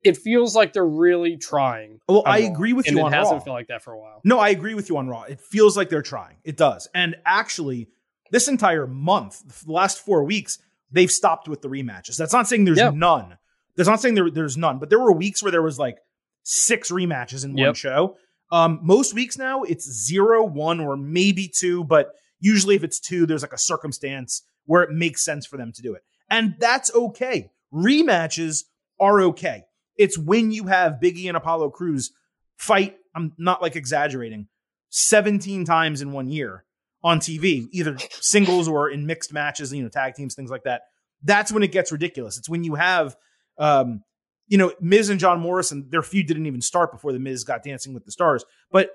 it 0.02 0.16
feels 0.16 0.56
like 0.56 0.72
they're 0.72 0.84
really 0.84 1.36
trying. 1.36 2.00
Well, 2.08 2.22
I 2.26 2.40
Raw, 2.40 2.52
agree 2.52 2.72
with 2.72 2.90
you 2.90 2.98
on 2.98 3.04
Raw. 3.04 3.08
It 3.08 3.20
hasn't 3.20 3.44
felt 3.44 3.54
like 3.54 3.68
that 3.68 3.82
for 3.82 3.92
a 3.92 3.98
while. 3.98 4.20
No, 4.24 4.38
I 4.38 4.48
agree 4.50 4.74
with 4.74 4.88
you 4.88 4.96
on 4.96 5.08
Raw. 5.08 5.22
It 5.22 5.40
feels 5.40 5.76
like 5.76 5.88
they're 5.88 6.02
trying. 6.02 6.36
It 6.44 6.56
does. 6.56 6.88
And 6.94 7.16
actually, 7.26 7.88
this 8.30 8.48
entire 8.48 8.86
month, 8.86 9.64
the 9.66 9.72
last 9.72 10.04
four 10.04 10.24
weeks, 10.24 10.58
they've 10.90 11.10
stopped 11.10 11.48
with 11.48 11.60
the 11.62 11.68
rematches. 11.68 12.16
That's 12.16 12.32
not 12.32 12.48
saying 12.48 12.64
there's 12.64 12.78
yeah. 12.78 12.90
none. 12.90 13.36
That's 13.76 13.88
not 13.88 14.00
saying 14.00 14.14
there, 14.14 14.30
there's 14.30 14.56
none, 14.56 14.78
but 14.78 14.90
there 14.90 14.98
were 14.98 15.12
weeks 15.12 15.42
where 15.42 15.52
there 15.52 15.62
was 15.62 15.78
like 15.78 15.98
six 16.42 16.90
rematches 16.90 17.44
in 17.44 17.56
yep. 17.56 17.68
one 17.68 17.74
show. 17.74 18.16
Um, 18.52 18.80
most 18.82 19.14
weeks 19.14 19.38
now 19.38 19.62
it's 19.62 19.88
zero, 19.90 20.44
one, 20.44 20.80
or 20.80 20.96
maybe 20.96 21.48
two, 21.48 21.84
but 21.84 22.12
usually 22.40 22.74
if 22.74 22.82
it's 22.82 22.98
two, 22.98 23.26
there's 23.26 23.42
like 23.42 23.52
a 23.52 23.58
circumstance 23.58 24.42
where 24.64 24.82
it 24.82 24.90
makes 24.90 25.24
sense 25.24 25.46
for 25.46 25.56
them 25.56 25.72
to 25.72 25.82
do 25.82 25.94
it. 25.94 26.02
And 26.28 26.56
that's 26.58 26.92
okay. 26.94 27.50
Rematches 27.72 28.64
are 28.98 29.20
okay. 29.22 29.64
It's 30.00 30.16
when 30.16 30.50
you 30.50 30.66
have 30.66 30.94
Biggie 31.00 31.28
and 31.28 31.36
Apollo 31.36 31.70
Crews 31.70 32.10
fight, 32.56 32.96
I'm 33.14 33.34
not 33.36 33.60
like 33.60 33.76
exaggerating, 33.76 34.48
17 34.88 35.64
times 35.64 36.00
in 36.00 36.12
one 36.12 36.28
year 36.28 36.64
on 37.02 37.20
TV, 37.20 37.68
either 37.70 37.96
singles 38.20 38.66
or 38.66 38.88
in 38.88 39.04
mixed 39.06 39.32
matches, 39.32 39.72
you 39.72 39.82
know, 39.82 39.88
tag 39.90 40.14
teams, 40.14 40.34
things 40.34 40.50
like 40.50 40.64
that. 40.64 40.82
That's 41.22 41.52
when 41.52 41.62
it 41.62 41.70
gets 41.70 41.92
ridiculous. 41.92 42.38
It's 42.38 42.48
when 42.48 42.64
you 42.64 42.76
have 42.76 43.14
um, 43.58 44.02
you 44.48 44.58
know, 44.58 44.72
Miz 44.80 45.10
and 45.10 45.20
John 45.20 45.38
Morrison, 45.38 45.86
their 45.90 46.02
feud 46.02 46.26
didn't 46.26 46.46
even 46.46 46.62
start 46.62 46.90
before 46.90 47.12
the 47.12 47.20
Miz 47.20 47.44
got 47.44 47.62
Dancing 47.62 47.94
with 47.94 48.04
the 48.04 48.10
Stars. 48.10 48.44
But 48.72 48.90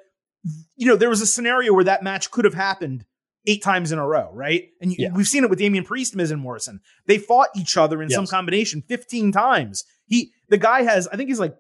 you 0.76 0.88
know, 0.88 0.96
there 0.96 1.10
was 1.10 1.22
a 1.22 1.28
scenario 1.28 1.74
where 1.74 1.86
that 1.86 2.04
match 2.04 2.30
could 2.32 2.46
have 2.46 2.54
happened 2.54 3.06
eight 3.48 3.62
times 3.64 3.92
in 3.92 4.00
a 4.00 4.08
row, 4.08 4.30
right? 4.34 4.70
And 4.82 4.92
you, 4.92 4.98
Yeah. 5.00 5.10
we've 5.14 5.28
seen 5.28 5.44
it 5.44 5.50
with 5.50 5.60
Damian 5.60 5.84
Priest, 5.84 6.16
Miz, 6.16 6.32
and 6.32 6.42
Morrison. 6.42 6.80
They 7.06 7.18
fought 7.18 7.50
each 7.56 7.78
other 7.78 8.02
in 8.02 8.10
some 8.10 8.26
combination 8.28 8.82
15 8.88 9.32
times. 9.32 9.84
He, 10.08 10.32
the 10.50 10.58
guy 10.58 10.84
has, 10.84 11.08
I 11.08 11.16
think 11.18 11.30
he's 11.30 11.40
like 11.40 11.56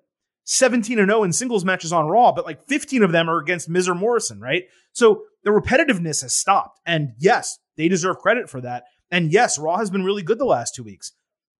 17 0.45 0.99
and 0.99 1.09
0 1.09 1.23
in 1.23 1.33
singles 1.33 1.65
matches 1.65 1.91
on 1.91 2.07
Raw, 2.07 2.31
but 2.31 2.45
like 2.45 2.63
15 2.67 3.03
of 3.03 3.11
them 3.11 3.29
are 3.29 3.39
against 3.39 3.69
Miz 3.69 3.87
or 3.89 3.95
Morrison, 3.95 4.39
right? 4.39 4.63
So 4.93 5.23
the 5.43 5.51
repetitiveness 5.51 6.21
has 6.21 6.35
stopped. 6.35 6.79
And 6.85 7.13
yes, 7.19 7.57
they 7.77 7.87
deserve 7.87 8.17
credit 8.19 8.49
for 8.49 8.61
that. 8.61 8.83
And 9.11 9.31
yes, 9.31 9.57
Raw 9.59 9.77
has 9.77 9.89
been 9.89 10.03
really 10.03 10.23
good 10.23 10.39
the 10.39 10.45
last 10.45 10.75
two 10.75 10.83
weeks. 10.83 11.11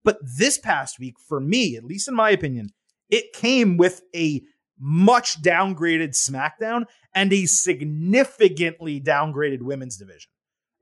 But 0.03 0.17
this 0.22 0.58
past 0.60 1.00
week, 1.00 1.15
for 1.27 1.39
me, 1.39 1.75
at 1.75 1.84
least 1.84 2.08
in 2.08 2.13
my 2.15 2.29
opinion, 2.29 2.70
it 3.10 3.34
came 3.34 3.77
with 3.77 4.01
a 4.15 4.41
much 4.79 5.41
downgraded 5.41 6.10
SmackDown 6.10 6.86
and 7.13 7.32
a 7.32 7.46
significantly 7.46 9.00
downgraded 9.00 9.62
women's 9.62 9.98
division. 9.98 10.29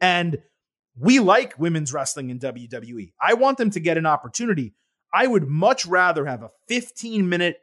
And 0.01 0.39
we 0.97 1.19
like 1.19 1.57
women's 1.57 1.93
wrestling 1.93 2.29
in 2.29 2.39
WWE. 2.39 3.13
I 3.21 3.33
want 3.33 3.57
them 3.57 3.71
to 3.71 3.79
get 3.79 3.97
an 3.97 4.05
opportunity. 4.05 4.73
I 5.13 5.27
would 5.27 5.47
much 5.47 5.85
rather 5.85 6.25
have 6.25 6.43
a 6.43 6.49
15 6.67 7.29
minute 7.29 7.57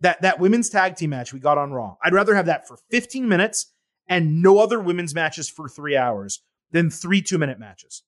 that 0.00 0.22
that 0.22 0.38
women's 0.38 0.68
tag 0.68 0.96
team 0.96 1.10
match 1.10 1.32
we 1.32 1.40
got 1.40 1.58
on 1.58 1.72
Raw. 1.72 1.96
I'd 2.02 2.12
rather 2.12 2.34
have 2.34 2.46
that 2.46 2.68
for 2.68 2.78
15 2.90 3.28
minutes 3.28 3.72
and 4.08 4.42
no 4.42 4.58
other 4.58 4.78
women's 4.80 5.14
matches 5.14 5.48
for 5.48 5.68
3 5.68 5.96
hours 5.96 6.42
than 6.70 6.90
3 6.90 7.22
2-minute 7.22 7.58
matches. 7.58 8.02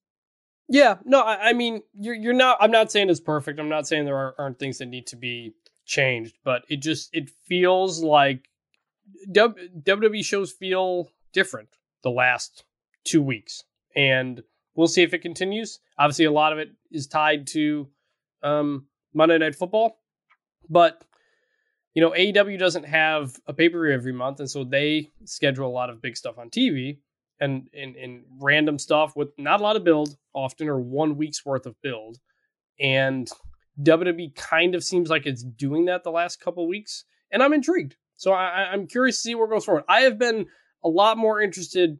Yeah, 0.68 0.96
no, 1.04 1.22
I, 1.22 1.48
I 1.48 1.52
mean, 1.54 1.82
you're 1.98 2.14
you're 2.14 2.34
not. 2.34 2.58
I'm 2.60 2.70
not 2.70 2.92
saying 2.92 3.08
it's 3.08 3.20
perfect. 3.20 3.58
I'm 3.58 3.70
not 3.70 3.86
saying 3.86 4.04
there 4.04 4.18
are, 4.18 4.34
aren't 4.38 4.58
things 4.58 4.78
that 4.78 4.86
need 4.86 5.06
to 5.08 5.16
be 5.16 5.54
changed, 5.88 6.36
but 6.44 6.62
it 6.68 6.80
just 6.80 7.10
it 7.12 7.30
feels 7.48 8.02
like 8.02 8.48
WWE 9.32 10.24
shows 10.24 10.52
feel 10.52 11.10
different 11.32 11.68
the 12.04 12.10
last 12.10 12.64
two 13.04 13.22
weeks, 13.22 13.64
and 13.96 14.42
we'll 14.76 14.86
see 14.86 15.02
if 15.02 15.14
it 15.14 15.22
continues. 15.22 15.80
Obviously, 15.98 16.26
a 16.26 16.30
lot 16.30 16.52
of 16.52 16.58
it 16.58 16.70
is 16.92 17.08
tied 17.08 17.48
to 17.48 17.88
um, 18.42 18.86
Monday 19.12 19.38
Night 19.38 19.56
Football, 19.56 19.98
but 20.70 21.02
you 21.94 22.02
know, 22.02 22.10
AEW 22.10 22.58
doesn't 22.58 22.84
have 22.84 23.34
a 23.48 23.52
pay 23.52 23.68
per 23.68 23.82
view 23.82 23.92
every 23.92 24.12
month, 24.12 24.38
and 24.38 24.48
so 24.48 24.62
they 24.62 25.10
schedule 25.24 25.66
a 25.66 25.72
lot 25.72 25.90
of 25.90 26.00
big 26.00 26.16
stuff 26.16 26.38
on 26.38 26.50
TV 26.50 26.98
and 27.40 27.68
and 27.74 27.96
and 27.96 28.24
random 28.40 28.78
stuff 28.78 29.16
with 29.16 29.30
not 29.38 29.60
a 29.60 29.62
lot 29.62 29.76
of 29.76 29.84
build 29.84 30.16
often 30.34 30.68
or 30.68 30.78
one 30.78 31.16
week's 31.16 31.44
worth 31.44 31.66
of 31.66 31.80
build 31.82 32.18
and 32.80 33.30
WWE 33.82 34.34
kind 34.34 34.74
of 34.74 34.82
seems 34.82 35.10
like 35.10 35.26
it's 35.26 35.42
doing 35.42 35.86
that 35.86 36.04
the 36.04 36.10
last 36.10 36.40
couple 36.40 36.66
weeks 36.66 37.04
and 37.30 37.42
I'm 37.42 37.52
intrigued. 37.52 37.96
So 38.16 38.32
I, 38.32 38.70
I'm 38.72 38.86
curious 38.86 39.16
to 39.16 39.22
see 39.22 39.34
where 39.34 39.46
it 39.46 39.50
goes 39.50 39.64
forward. 39.64 39.84
I 39.88 40.00
have 40.00 40.18
been 40.18 40.46
a 40.84 40.88
lot 40.88 41.18
more 41.18 41.40
interested 41.40 41.98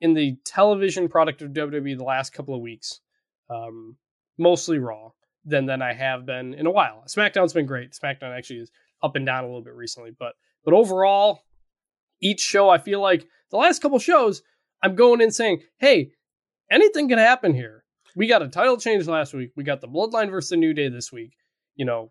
in 0.00 0.14
the 0.14 0.36
television 0.44 1.08
product 1.08 1.42
of 1.42 1.50
WWE 1.50 1.96
the 1.96 2.04
last 2.04 2.32
couple 2.32 2.54
of 2.54 2.60
weeks 2.60 3.00
um, 3.48 3.96
mostly 4.38 4.78
Raw 4.78 5.10
than 5.44 5.66
than 5.66 5.80
I 5.80 5.94
have 5.94 6.26
been 6.26 6.54
in 6.54 6.66
a 6.66 6.70
while. 6.70 7.04
SmackDown's 7.08 7.52
been 7.52 7.66
great. 7.66 7.92
SmackDown 7.92 8.36
actually 8.36 8.60
is 8.60 8.70
up 9.02 9.16
and 9.16 9.24
down 9.24 9.44
a 9.44 9.46
little 9.46 9.62
bit 9.62 9.74
recently 9.74 10.10
but 10.18 10.34
but 10.64 10.74
overall 10.74 11.42
each 12.20 12.40
show 12.40 12.68
I 12.68 12.78
feel 12.78 13.00
like 13.00 13.26
the 13.50 13.56
last 13.56 13.80
couple 13.80 13.98
shows 13.98 14.42
I'm 14.82 14.94
going 14.94 15.20
in 15.20 15.30
saying, 15.30 15.62
hey, 15.78 16.12
anything 16.70 17.08
can 17.08 17.18
happen 17.18 17.54
here. 17.54 17.79
We 18.16 18.26
got 18.26 18.42
a 18.42 18.48
title 18.48 18.76
change 18.76 19.06
last 19.06 19.32
week. 19.34 19.52
We 19.56 19.64
got 19.64 19.80
the 19.80 19.88
Bloodline 19.88 20.30
versus 20.30 20.50
the 20.50 20.56
New 20.56 20.74
Day 20.74 20.88
this 20.88 21.12
week. 21.12 21.32
You 21.76 21.84
know, 21.86 22.10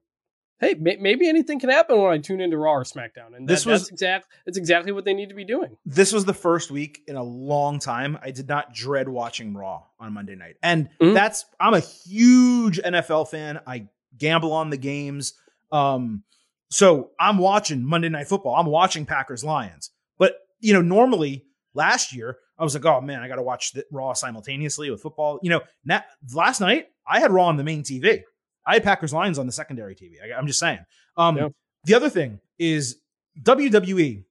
hey, 0.60 0.74
may- 0.80 0.98
maybe 0.98 1.28
anything 1.30 1.60
can 1.60 1.70
happen 1.70 1.98
when 2.02 2.12
I 2.12 2.18
tune 2.18 2.42
into 2.42 2.58
Raw 2.58 2.74
or 2.74 2.84
SmackDown. 2.84 3.36
And 3.36 3.48
that, 3.48 3.54
This 3.54 3.66
was- 3.66 3.82
that's 3.82 3.92
exact. 3.92 4.28
That's 4.46 4.58
exactly 4.58 4.92
what 4.92 5.06
they 5.06 5.14
need 5.14 5.30
to 5.30 5.36
be 5.36 5.46
doing. 5.46 5.78
This 5.86 6.12
was 6.12 6.26
the 6.26 6.34
first 6.34 6.72
week 6.72 7.02
in 7.08 7.16
a 7.16 7.24
long 7.24 7.80
time 7.80 8.18
I 8.22 8.32
did 8.32 8.48
not 8.48 8.74
dread 8.74 9.08
watching 9.10 9.54
Raw 9.54 9.84
on 10.00 10.14
Monday 10.14 10.36
night. 10.36 10.56
And 10.64 10.90
Mhm. 11.02 11.14
that's 11.14 11.46
I'm 11.60 11.74
a 11.74 11.80
huge 11.80 12.80
NFL 12.80 13.26
fan. 13.30 13.60
I 13.68 13.88
gamble 14.18 14.52
on 14.54 14.70
the 14.70 14.78
games. 14.78 15.34
Um 15.72 16.24
so 16.72 17.12
I'm 17.20 17.38
watching 17.40 17.84
Monday 17.84 18.10
Night 18.10 18.28
Football. 18.28 18.56
I'm 18.56 18.68
watching 18.68 19.06
Packers 19.06 19.44
Lions. 19.44 19.92
But 20.18 20.36
you 20.60 20.74
know, 20.74 20.82
normally 20.82 21.46
last 21.74 22.14
year 22.14 22.38
I 22.60 22.64
was 22.64 22.74
like, 22.76 22.86
"Oh 22.86 23.02
man, 23.02 23.22
I 23.22 23.28
got 23.28 23.36
to 23.36 23.44
watch 23.44 23.72
the 23.72 23.86
Raw 23.92 24.14
simultaneously 24.14 24.92
with 24.92 25.02
football." 25.02 25.40
You 25.42 25.52
know, 25.52 25.62
na- 25.86 26.02
last 26.34 26.60
night 26.60 26.88
I 27.08 27.20
had 27.20 27.32
Raw 27.32 27.48
on 27.48 27.58
the 27.58 27.64
main 27.64 27.84
TV. 27.84 28.22
I 28.66 28.74
had 28.74 28.84
Packers 28.84 29.14
Lions 29.14 29.40
on 29.40 29.46
the 29.46 29.52
secondary 29.52 29.96
TV. 29.96 30.16
I, 30.24 30.38
am 30.38 30.46
just 30.48 30.60
saying. 30.60 30.80
Um 31.18 31.38
Yeah. 31.38 31.48
the 31.86 31.96
other 31.96 32.10
thing 32.10 32.40
is 32.60 33.00
WWE 33.42 34.24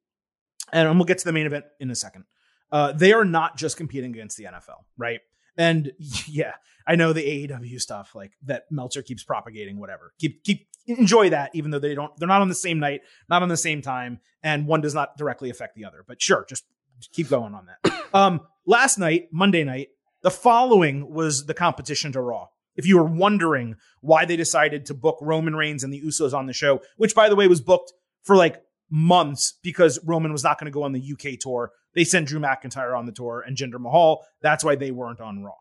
and 0.73 0.99
we'll 0.99 1.07
get 1.07 1.19
to 1.19 1.25
the 1.25 1.33
main 1.33 1.47
event 1.47 1.65
in 1.81 1.91
a 1.91 1.95
second. 1.95 2.25
Uh, 2.71 2.93
they 2.93 3.13
are 3.13 3.25
not 3.25 3.57
just 3.57 3.77
competing 3.77 4.13
against 4.13 4.37
the 4.37 4.45
NFL, 4.45 4.85
right? 4.97 5.21
And 5.57 5.93
yeah, 6.29 6.53
I 6.87 6.97
know 6.97 7.13
the 7.13 7.23
AEW 7.49 7.81
stuff 7.81 8.15
like 8.15 8.33
that 8.45 8.65
Meltzer 8.71 9.03
keeps 9.03 9.25
propagating, 9.25 9.79
whatever. 9.79 10.13
Keep 10.19 10.45
keep 10.45 10.69
enjoy 10.87 11.31
that, 11.31 11.51
even 11.55 11.71
though 11.71 11.79
they 11.79 11.95
don't, 11.95 12.13
they're 12.17 12.29
not 12.29 12.41
on 12.41 12.49
the 12.49 12.55
same 12.55 12.79
night, 12.79 13.03
not 13.29 13.43
on 13.43 13.49
the 13.49 13.57
same 13.57 13.83
time, 13.83 14.21
and 14.43 14.67
one 14.67 14.81
does 14.81 14.95
not 14.95 15.17
directly 15.19 15.51
affect 15.51 15.75
the 15.75 15.85
other. 15.85 16.05
But 16.07 16.21
sure, 16.21 16.47
just 16.49 16.65
keep 17.13 17.29
going 17.29 17.55
on 17.55 17.67
that. 17.67 17.95
Um, 18.15 18.41
last 18.65 18.99
night, 18.99 19.29
Monday 19.31 19.65
night, 19.65 19.89
the 20.23 20.31
following 20.31 21.13
was 21.13 21.47
the 21.47 21.55
competition 21.55 22.13
to 22.13 22.21
Raw. 22.21 22.47
If 22.75 22.87
you 22.87 22.97
were 22.97 23.05
wondering 23.05 23.77
why 24.01 24.25
they 24.25 24.37
decided 24.37 24.87
to 24.87 24.95
book 24.95 25.19
Roman 25.21 25.57
Reigns 25.57 25.85
and 25.85 25.93
the 25.93 26.01
Usos 26.01 26.33
on 26.33 26.47
the 26.47 26.53
show, 26.53 26.81
which 26.97 27.15
by 27.15 27.29
the 27.29 27.37
way 27.37 27.49
was 27.49 27.61
booked 27.61 27.93
for 28.23 28.37
like 28.37 28.63
months 28.91 29.55
because 29.63 29.99
Roman 30.05 30.33
was 30.33 30.45
not 30.45 30.59
going 30.59 30.67
to 30.67 30.75
go 30.75 30.85
on 30.85 30.93
the 30.93 31.13
UK 31.13 31.39
tour. 31.41 31.73
They 31.95 32.05
sent 32.05 32.29
Drew 32.29 32.41
McIntyre 32.41 32.97
on 32.97 33.07
the 33.07 33.13
tour 33.13 33.43
and 33.47 33.57
Jinder 33.57 33.81
Mahal. 33.81 34.25
That's 34.41 34.65
why 34.65 34.77
they 34.77 34.91
weren't 34.91 35.21
on 35.21 35.43
Raw. 35.43 35.55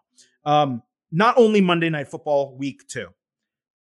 Um, 0.45 0.83
not 1.11 1.37
only 1.37 1.61
Monday 1.61 1.89
Night 1.89 2.07
Football 2.07 2.55
week 2.57 2.87
two, 2.87 3.09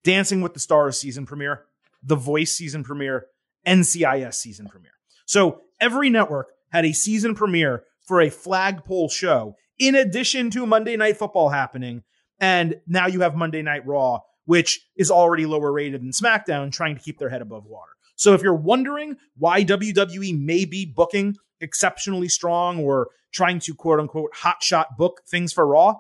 Dancing 0.03 0.41
with 0.41 0.53
the 0.53 0.59
Stars 0.59 0.99
season 0.99 1.25
premiere, 1.25 1.65
The 2.03 2.15
Voice 2.15 2.53
season 2.53 2.83
premiere, 2.83 3.25
NCIS 3.65 4.35
season 4.35 4.67
premiere. 4.67 4.91
So 5.25 5.61
every 5.79 6.09
network 6.09 6.49
had 6.75 6.85
a 6.85 6.91
season 6.91 7.33
premiere 7.33 7.83
for 8.01 8.19
a 8.19 8.29
flagpole 8.29 9.07
show 9.07 9.55
in 9.79 9.95
addition 9.95 10.49
to 10.51 10.65
Monday 10.65 10.97
Night 10.97 11.15
Football 11.15 11.47
happening. 11.47 12.03
And 12.41 12.75
now 12.85 13.07
you 13.07 13.21
have 13.21 13.33
Monday 13.33 13.61
Night 13.61 13.87
Raw, 13.87 14.19
which 14.43 14.85
is 14.97 15.09
already 15.09 15.45
lower 15.45 15.71
rated 15.71 16.01
than 16.01 16.11
SmackDown, 16.11 16.73
trying 16.73 16.97
to 16.97 17.01
keep 17.01 17.17
their 17.17 17.29
head 17.29 17.41
above 17.41 17.65
water. 17.65 17.93
So 18.17 18.33
if 18.33 18.41
you're 18.41 18.53
wondering 18.53 19.15
why 19.37 19.63
WWE 19.63 20.37
may 20.37 20.65
be 20.65 20.85
booking 20.85 21.37
exceptionally 21.61 22.27
strong 22.27 22.83
or 22.83 23.07
trying 23.31 23.59
to 23.59 23.73
quote 23.73 24.01
unquote 24.01 24.33
hotshot 24.33 24.97
book 24.97 25.21
things 25.29 25.53
for 25.53 25.65
Raw, 25.65 25.95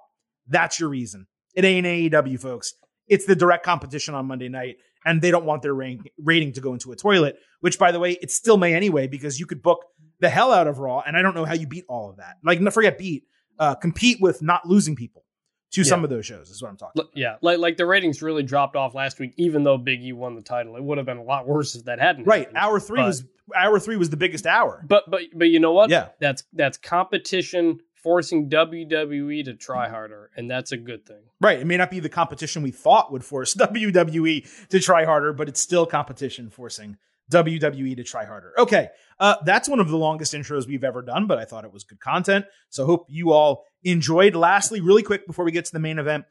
that's 0.45 0.77
your 0.77 0.89
reason. 0.89 1.27
It 1.55 1.63
ain't 1.63 1.87
AEW, 1.87 2.37
folks. 2.37 2.73
It's 3.07 3.25
the 3.25 3.35
direct 3.35 3.63
competition 3.63 4.13
on 4.13 4.25
Monday 4.25 4.49
night, 4.49 4.75
and 5.05 5.21
they 5.21 5.31
don't 5.31 5.45
want 5.45 5.61
their 5.61 5.73
rank, 5.73 6.09
rating 6.17 6.51
to 6.53 6.61
go 6.61 6.73
into 6.73 6.91
a 6.91 6.95
toilet, 6.95 7.37
which, 7.61 7.77
by 7.79 7.91
the 7.91 7.99
way, 7.99 8.13
it 8.21 8.31
still 8.31 8.57
may 8.57 8.73
anyway, 8.73 9.07
because 9.07 9.39
you 9.39 9.45
could 9.45 9.61
book 9.61 9.85
the 10.19 10.29
hell 10.29 10.51
out 10.51 10.67
of 10.67 10.79
Raw, 10.79 11.01
and 11.05 11.15
I 11.15 11.21
don't 11.21 11.35
know 11.35 11.45
how 11.45 11.53
you 11.53 11.67
beat 11.67 11.85
all 11.87 12.09
of 12.09 12.17
that. 12.17 12.37
Like, 12.43 12.59
forget 12.73 12.97
beat, 12.97 13.23
uh, 13.59 13.75
compete 13.75 14.17
with 14.21 14.41
not 14.41 14.65
losing 14.67 14.95
people 14.95 15.23
to 15.71 15.83
some 15.83 16.03
of 16.05 16.09
those 16.09 16.25
shows, 16.25 16.49
is 16.49 16.61
what 16.61 16.69
I'm 16.69 16.77
talking 16.77 17.01
L- 17.01 17.09
Yeah, 17.15 17.35
like 17.41 17.59
like 17.59 17.75
the 17.75 17.85
ratings 17.85 18.21
really 18.21 18.43
dropped 18.43 18.77
off 18.77 18.95
last 18.95 19.19
week, 19.19 19.33
even 19.37 19.63
though 19.63 19.77
Big 19.77 20.01
E 20.03 20.13
won 20.13 20.35
the 20.35 20.41
title. 20.41 20.77
It 20.77 20.83
would 20.83 20.97
have 20.97 21.05
been 21.05 21.17
a 21.17 21.23
lot 21.23 21.45
worse 21.47 21.75
if 21.75 21.83
that 21.85 21.99
hadn't. 21.99 22.23
Right. 22.25 22.41
happened. 22.43 22.57
Hour 22.57 22.79
three 22.79 23.01
But- 23.01 23.07
was 23.07 23.25
hour 23.55 23.77
three 23.79 23.97
was 23.97 24.09
the 24.09 24.15
biggest 24.17 24.45
hour. 24.47 24.83
But 24.87 25.03
but 25.09 25.21
but 25.33 25.49
you 25.49 25.59
know 25.59 25.73
what? 25.73 25.89
Yeah. 25.89 26.09
That's 26.21 26.43
that's 26.53 26.77
competition 26.77 27.79
forcing 28.05 28.51
WWE 28.51 29.43
to 29.45 29.55
try 29.55 29.89
harder, 29.89 30.29
and 30.37 30.49
that's 30.49 30.71
a 30.71 30.77
good 30.77 31.07
thing. 31.07 31.23
Right. 31.41 31.59
It 31.59 31.65
may 31.65 31.75
not 31.75 31.89
be 31.89 31.99
the 31.99 32.07
competition 32.07 32.61
we 32.61 32.69
thought 32.69 33.11
would 33.11 33.25
force 33.25 33.55
WWE 33.59 34.67
to 34.69 34.79
try 34.79 35.05
harder, 35.05 35.33
but 35.33 35.49
it's 35.49 35.59
still 35.59 35.87
competition 35.87 36.51
forcing 36.51 36.97
WWE 37.31 37.95
to 37.95 38.03
try 38.03 38.23
harder. 38.23 38.53
Okay. 38.59 38.89
Uh, 39.19 39.37
that's 39.43 39.67
one 39.67 39.79
of 39.79 39.89
the 39.89 39.97
longest 39.97 40.35
intros 40.35 40.67
we've 40.67 40.83
ever 40.83 41.01
done, 41.01 41.25
but 41.25 41.39
I 41.39 41.45
thought 41.45 41.65
it 41.65 41.73
was 41.73 41.83
good 41.83 41.99
content. 41.99 42.45
So 42.69 42.85
hope 42.85 43.07
you 43.09 43.31
all 43.31 43.65
enjoyed. 43.83 44.35
Lastly, 44.35 44.81
really 44.81 45.01
quick 45.01 45.25
before 45.25 45.43
we 45.43 45.51
get 45.51 45.65
to 45.65 45.73
the 45.73 45.79
main 45.79 45.97
event, 45.97 46.25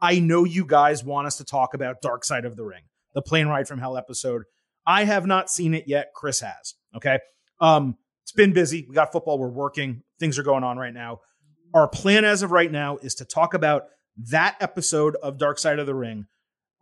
I 0.00 0.18
know 0.18 0.42
you 0.42 0.66
guys 0.66 1.04
want 1.04 1.28
us 1.28 1.36
to 1.36 1.44
talk 1.44 1.74
about 1.74 2.02
Dark 2.02 2.24
Side 2.24 2.44
of 2.44 2.56
the 2.56 2.64
Ring, 2.64 2.82
the 3.14 3.22
plane 3.22 3.46
ride 3.46 3.68
from 3.68 3.78
hell 3.78 3.96
episode. 3.96 4.42
I 4.84 5.04
have 5.04 5.26
not 5.26 5.48
seen 5.48 5.74
it 5.74 5.84
yet. 5.86 6.08
Chris 6.12 6.40
has. 6.40 6.74
Okay. 6.96 7.20
Um, 7.60 7.96
it's 8.24 8.32
been 8.32 8.52
busy. 8.52 8.84
We 8.88 8.96
got 8.96 9.12
football. 9.12 9.38
We're 9.38 9.48
working. 9.48 10.02
Things 10.20 10.38
are 10.38 10.44
going 10.44 10.62
on 10.62 10.78
right 10.78 10.94
now. 10.94 11.20
Our 11.74 11.88
plan 11.88 12.24
as 12.24 12.42
of 12.42 12.52
right 12.52 12.70
now 12.70 12.98
is 12.98 13.14
to 13.16 13.24
talk 13.24 13.54
about 13.54 13.84
that 14.30 14.56
episode 14.60 15.16
of 15.16 15.38
Dark 15.38 15.58
Side 15.58 15.78
of 15.78 15.86
the 15.86 15.94
Ring 15.94 16.26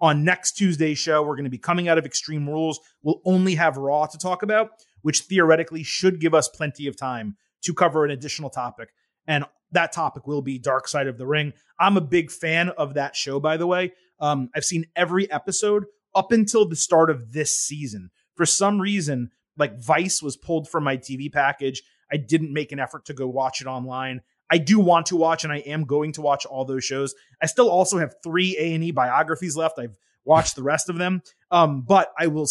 on 0.00 0.24
next 0.24 0.52
Tuesday's 0.52 0.98
show. 0.98 1.22
We're 1.22 1.36
going 1.36 1.44
to 1.44 1.50
be 1.50 1.58
coming 1.58 1.88
out 1.88 1.98
of 1.98 2.04
Extreme 2.04 2.48
Rules. 2.48 2.80
We'll 3.02 3.20
only 3.24 3.54
have 3.54 3.76
Raw 3.76 4.06
to 4.06 4.18
talk 4.18 4.42
about, 4.42 4.70
which 5.02 5.20
theoretically 5.22 5.82
should 5.82 6.20
give 6.20 6.34
us 6.34 6.48
plenty 6.48 6.86
of 6.86 6.96
time 6.96 7.36
to 7.62 7.72
cover 7.72 8.04
an 8.04 8.10
additional 8.10 8.50
topic. 8.50 8.90
And 9.26 9.44
that 9.72 9.92
topic 9.92 10.26
will 10.26 10.42
be 10.42 10.58
Dark 10.58 10.88
Side 10.88 11.06
of 11.06 11.18
the 11.18 11.26
Ring. 11.26 11.52
I'm 11.78 11.96
a 11.96 12.02
big 12.02 12.30
fan 12.30 12.70
of 12.70 12.94
that 12.94 13.14
show, 13.14 13.38
by 13.38 13.56
the 13.56 13.66
way. 13.66 13.92
Um, 14.20 14.50
I've 14.54 14.64
seen 14.64 14.86
every 14.96 15.30
episode 15.30 15.84
up 16.14 16.32
until 16.32 16.68
the 16.68 16.76
start 16.76 17.10
of 17.10 17.32
this 17.32 17.56
season. 17.56 18.10
For 18.34 18.46
some 18.46 18.80
reason, 18.80 19.30
like 19.56 19.80
Vice 19.80 20.22
was 20.22 20.36
pulled 20.36 20.68
from 20.68 20.84
my 20.84 20.96
TV 20.96 21.30
package. 21.30 21.82
I 22.10 22.16
didn't 22.16 22.52
make 22.52 22.72
an 22.72 22.80
effort 22.80 23.06
to 23.06 23.14
go 23.14 23.28
watch 23.28 23.60
it 23.60 23.66
online. 23.66 24.22
I 24.50 24.58
do 24.58 24.80
want 24.80 25.06
to 25.06 25.16
watch, 25.16 25.44
and 25.44 25.52
I 25.52 25.58
am 25.58 25.84
going 25.84 26.12
to 26.12 26.22
watch 26.22 26.46
all 26.46 26.64
those 26.64 26.84
shows. 26.84 27.14
I 27.42 27.46
still 27.46 27.68
also 27.68 27.98
have 27.98 28.14
three 28.22 28.56
A 28.58 28.74
and 28.74 28.82
E 28.82 28.90
biographies 28.90 29.56
left. 29.56 29.78
I've 29.78 29.96
watched 30.24 30.56
the 30.56 30.62
rest 30.62 30.88
of 30.88 30.96
them, 30.96 31.22
um, 31.50 31.82
but 31.82 32.12
I 32.18 32.28
will 32.28 32.46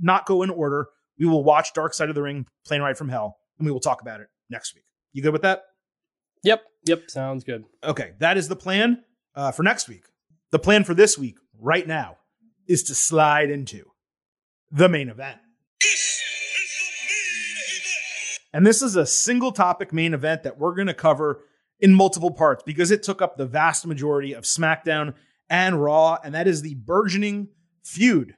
not 0.00 0.26
go 0.26 0.42
in 0.42 0.50
order. 0.50 0.88
We 1.18 1.26
will 1.26 1.44
watch 1.44 1.72
Dark 1.72 1.94
Side 1.94 2.08
of 2.08 2.14
the 2.14 2.22
Ring, 2.22 2.46
Plane 2.66 2.82
Ride 2.82 2.98
from 2.98 3.08
Hell, 3.08 3.38
and 3.58 3.66
we 3.66 3.72
will 3.72 3.80
talk 3.80 4.02
about 4.02 4.20
it 4.20 4.28
next 4.50 4.74
week. 4.74 4.84
You 5.12 5.22
good 5.22 5.32
with 5.32 5.42
that? 5.42 5.62
Yep. 6.42 6.62
Yep. 6.84 7.10
Sounds 7.10 7.44
good. 7.44 7.64
Okay, 7.82 8.12
that 8.18 8.36
is 8.36 8.48
the 8.48 8.56
plan 8.56 9.02
uh, 9.34 9.52
for 9.52 9.62
next 9.62 9.88
week. 9.88 10.04
The 10.50 10.58
plan 10.58 10.84
for 10.84 10.94
this 10.94 11.16
week, 11.16 11.36
right 11.58 11.86
now, 11.86 12.18
is 12.66 12.82
to 12.84 12.94
slide 12.94 13.50
into 13.50 13.84
the 14.70 14.88
main 14.88 15.08
event. 15.08 15.38
And 18.56 18.66
this 18.66 18.80
is 18.80 18.96
a 18.96 19.04
single 19.04 19.52
topic 19.52 19.92
main 19.92 20.14
event 20.14 20.44
that 20.44 20.58
we're 20.58 20.74
going 20.74 20.86
to 20.86 20.94
cover 20.94 21.44
in 21.78 21.92
multiple 21.92 22.30
parts 22.30 22.62
because 22.62 22.90
it 22.90 23.02
took 23.02 23.20
up 23.20 23.36
the 23.36 23.44
vast 23.44 23.86
majority 23.86 24.32
of 24.32 24.44
SmackDown 24.44 25.12
and 25.50 25.82
Raw, 25.82 26.16
and 26.24 26.34
that 26.34 26.48
is 26.48 26.62
the 26.62 26.74
burgeoning 26.74 27.48
feud 27.84 28.34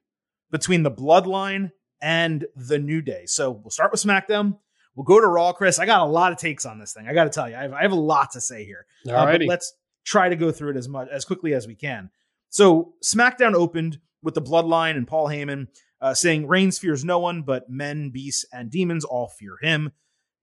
between 0.50 0.82
the 0.82 0.90
Bloodline 0.90 1.70
and 2.02 2.46
the 2.56 2.80
New 2.80 3.00
Day. 3.00 3.26
So 3.26 3.52
we'll 3.52 3.70
start 3.70 3.92
with 3.92 4.02
SmackDown. 4.02 4.58
We'll 4.96 5.04
go 5.04 5.20
to 5.20 5.26
Raw, 5.28 5.52
Chris. 5.52 5.78
I 5.78 5.86
got 5.86 6.00
a 6.00 6.10
lot 6.10 6.32
of 6.32 6.38
takes 6.38 6.66
on 6.66 6.80
this 6.80 6.92
thing. 6.92 7.06
I 7.06 7.14
got 7.14 7.24
to 7.24 7.30
tell 7.30 7.48
you, 7.48 7.54
I 7.54 7.62
have, 7.62 7.72
I 7.72 7.82
have, 7.82 7.92
a 7.92 7.94
lot 7.94 8.32
to 8.32 8.40
say 8.40 8.64
here. 8.64 8.86
Uh, 9.08 9.24
but 9.24 9.42
let's 9.44 9.72
try 10.04 10.28
to 10.30 10.34
go 10.34 10.50
through 10.50 10.70
it 10.70 10.76
as 10.76 10.88
much 10.88 11.06
as 11.12 11.24
quickly 11.24 11.54
as 11.54 11.68
we 11.68 11.76
can. 11.76 12.10
So 12.48 12.94
SmackDown 13.04 13.54
opened 13.54 14.00
with 14.24 14.34
the 14.34 14.42
Bloodline 14.42 14.96
and 14.96 15.06
Paul 15.06 15.28
Heyman 15.28 15.68
uh, 16.00 16.14
saying 16.14 16.48
Reigns 16.48 16.76
fears 16.76 17.04
no 17.04 17.20
one, 17.20 17.42
but 17.42 17.70
men, 17.70 18.10
beasts, 18.10 18.44
and 18.52 18.68
demons 18.68 19.04
all 19.04 19.28
fear 19.28 19.58
him. 19.62 19.92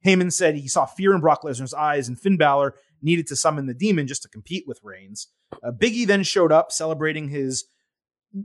Heyman 0.05 0.31
said 0.31 0.55
he 0.55 0.67
saw 0.67 0.85
fear 0.85 1.13
in 1.13 1.21
Brock 1.21 1.43
Lesnar's 1.43 1.73
eyes, 1.73 2.07
and 2.07 2.19
Finn 2.19 2.37
Balor 2.37 2.75
needed 3.01 3.27
to 3.27 3.35
summon 3.35 3.65
the 3.65 3.73
demon 3.73 4.07
just 4.07 4.21
to 4.23 4.29
compete 4.29 4.65
with 4.67 4.79
Reigns. 4.83 5.27
Uh, 5.63 5.71
Biggie 5.71 6.07
then 6.07 6.23
showed 6.23 6.51
up 6.51 6.71
celebrating 6.71 7.29
his 7.29 7.65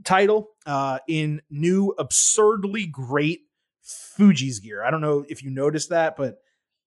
title 0.03 0.49
uh, 0.65 0.99
in 1.07 1.41
new, 1.49 1.93
absurdly 1.97 2.85
great 2.85 3.41
Fuji's 3.83 4.59
gear. 4.59 4.83
I 4.83 4.91
don't 4.91 5.01
know 5.01 5.25
if 5.29 5.43
you 5.43 5.49
noticed 5.49 5.89
that, 5.89 6.15
but 6.15 6.37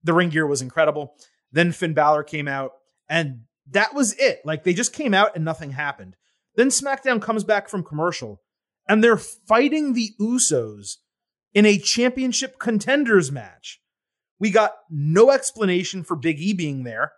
the 0.02 0.12
ring 0.12 0.30
gear 0.30 0.46
was 0.46 0.62
incredible. 0.62 1.14
Then 1.52 1.72
Finn 1.72 1.94
Balor 1.94 2.24
came 2.24 2.48
out, 2.48 2.72
and 3.08 3.42
that 3.70 3.94
was 3.94 4.14
it. 4.14 4.40
Like 4.44 4.64
they 4.64 4.74
just 4.74 4.92
came 4.92 5.14
out 5.14 5.34
and 5.34 5.44
nothing 5.44 5.72
happened. 5.72 6.16
Then 6.56 6.68
SmackDown 6.68 7.20
comes 7.20 7.44
back 7.44 7.68
from 7.68 7.82
commercial, 7.82 8.40
and 8.88 9.02
they're 9.02 9.16
fighting 9.16 9.92
the 9.92 10.10
Usos 10.20 10.96
in 11.52 11.66
a 11.66 11.78
championship 11.78 12.58
contenders 12.58 13.30
match. 13.30 13.80
We 14.44 14.50
got 14.50 14.72
no 14.90 15.30
explanation 15.30 16.04
for 16.04 16.16
Big 16.16 16.38
E 16.38 16.52
being 16.52 16.84
there, 16.84 17.12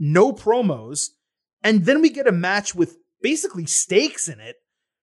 no 0.00 0.32
promos, 0.32 1.10
and 1.62 1.84
then 1.84 2.02
we 2.02 2.10
get 2.10 2.26
a 2.26 2.32
match 2.32 2.74
with 2.74 2.96
basically 3.22 3.66
stakes 3.66 4.26
in 4.26 4.40
it, 4.40 4.56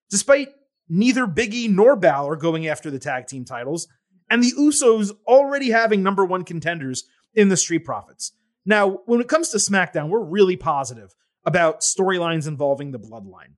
despite 0.10 0.50
neither 0.90 1.26
Big 1.26 1.54
E 1.54 1.70
nor 1.70 1.96
Balor 1.96 2.36
going 2.36 2.68
after 2.68 2.92
the 2.92 3.00
tag 3.00 3.28
team 3.28 3.46
titles, 3.46 3.88
and 4.30 4.44
the 4.44 4.52
Usos 4.60 5.12
already 5.26 5.70
having 5.70 6.04
number 6.04 6.26
one 6.26 6.44
contenders 6.44 7.06
in 7.34 7.48
the 7.48 7.56
Street 7.56 7.86
Profits. 7.86 8.34
Now, 8.66 9.00
when 9.06 9.22
it 9.22 9.30
comes 9.30 9.48
to 9.52 9.58
SmackDown, 9.58 10.10
we're 10.10 10.20
really 10.20 10.58
positive 10.58 11.16
about 11.46 11.80
storylines 11.80 12.46
involving 12.46 12.92
the 12.92 13.00
bloodline. 13.00 13.56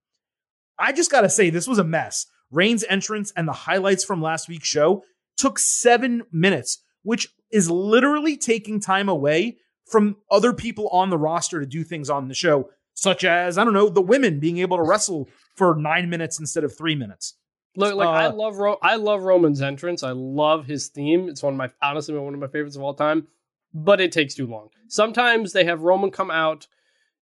I 0.78 0.92
just 0.92 1.10
gotta 1.10 1.28
say, 1.32 1.50
this 1.50 1.68
was 1.68 1.80
a 1.80 1.84
mess. 1.84 2.28
Reigns' 2.52 2.86
entrance 2.88 3.34
and 3.36 3.48
the 3.48 3.54
highlights 3.54 4.04
from 4.04 4.22
last 4.22 4.48
week's 4.48 4.68
show 4.68 5.04
took 5.38 5.58
seven 5.58 6.22
minutes, 6.32 6.84
which 7.02 7.30
is 7.56 7.72
literally 7.72 8.36
taking 8.36 8.82
time 8.82 9.08
away 9.08 9.58
from 9.86 10.18
other 10.30 10.52
people 10.52 10.90
on 10.90 11.10
the 11.10 11.18
roster 11.18 11.60
to 11.62 11.66
do 11.66 11.84
things 11.84 12.10
on 12.10 12.28
the 12.28 12.34
show, 12.34 12.70
such 12.94 13.24
as, 13.24 13.58
I 13.58 13.64
don't 13.64 13.74
know, 13.74 13.88
the 13.88 14.02
women 14.02 14.40
being 14.40 14.58
able 14.58 14.78
to 14.78 14.84
wrestle 14.84 15.30
for 15.56 15.74
nine 15.76 16.10
minutes 16.10 16.40
instead 16.40 16.66
of 16.66 16.76
three 16.76 16.96
minutes. 16.96 17.36
Look, 17.78 17.96
like 17.96 18.08
uh, 18.08 18.12
I 18.12 18.28
love 18.28 18.58
Ro- 18.58 18.80
I 18.82 18.96
love 18.96 19.24
Roman's 19.24 19.62
entrance. 19.62 20.04
I 20.04 20.12
love 20.12 20.66
his 20.66 20.88
theme. 20.88 21.30
It's 21.30 21.44
one 21.44 21.54
of 21.54 21.58
my 21.58 21.70
honestly 21.82 22.18
one 22.18 22.34
of 22.34 22.40
my 22.40 22.48
favorites 22.48 22.76
of 22.76 22.82
all 22.82 22.94
time. 22.94 23.28
But 23.74 24.00
it 24.00 24.12
takes 24.12 24.34
too 24.34 24.48
long. 24.48 24.70
Sometimes 24.88 25.52
they 25.52 25.66
have 25.66 25.82
Roman 25.82 26.10
come 26.12 26.32
out 26.32 26.68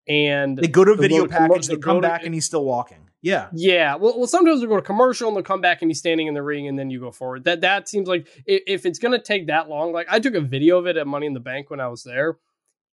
and 0.08 0.58
they 0.58 0.68
go 0.68 0.84
to 0.84 0.92
a 0.92 0.98
video 0.98 1.28
package, 1.28 1.68
they 1.68 1.78
come 1.78 2.02
back, 2.02 2.22
to, 2.22 2.26
and 2.26 2.34
he's 2.34 2.46
still 2.46 2.66
walking. 2.66 3.10
Yeah. 3.22 3.48
Yeah. 3.54 3.96
Well, 3.96 4.18
well, 4.18 4.28
sometimes 4.28 4.62
we 4.62 4.68
go 4.68 4.76
to 4.76 4.82
commercial 4.82 5.30
and 5.30 5.38
they'll 5.38 5.44
come 5.44 5.62
back 5.62 5.82
and 5.82 5.90
he's 5.90 6.00
standing 6.00 6.28
in 6.28 6.34
the 6.34 6.44
ring 6.44 6.68
and 6.68 6.78
then 6.78 6.90
you 6.90 7.00
go 7.00 7.10
forward. 7.10 7.46
That 7.46 7.62
that 7.62 7.88
seems 7.88 8.08
like 8.08 8.28
if 8.46 8.86
it's 8.86 9.00
gonna 9.00 9.22
take 9.22 9.48
that 9.48 9.70
long, 9.70 9.94
like 9.94 10.08
I 10.10 10.20
took 10.20 10.36
a 10.36 10.42
video 10.42 10.78
of 10.78 10.88
it 10.88 10.98
at 10.98 11.08
Money 11.08 11.28
in 11.28 11.34
the 11.34 11.40
Bank 11.40 11.70
when 11.70 11.80
I 11.80 11.88
was 11.88 12.04
there. 12.04 12.38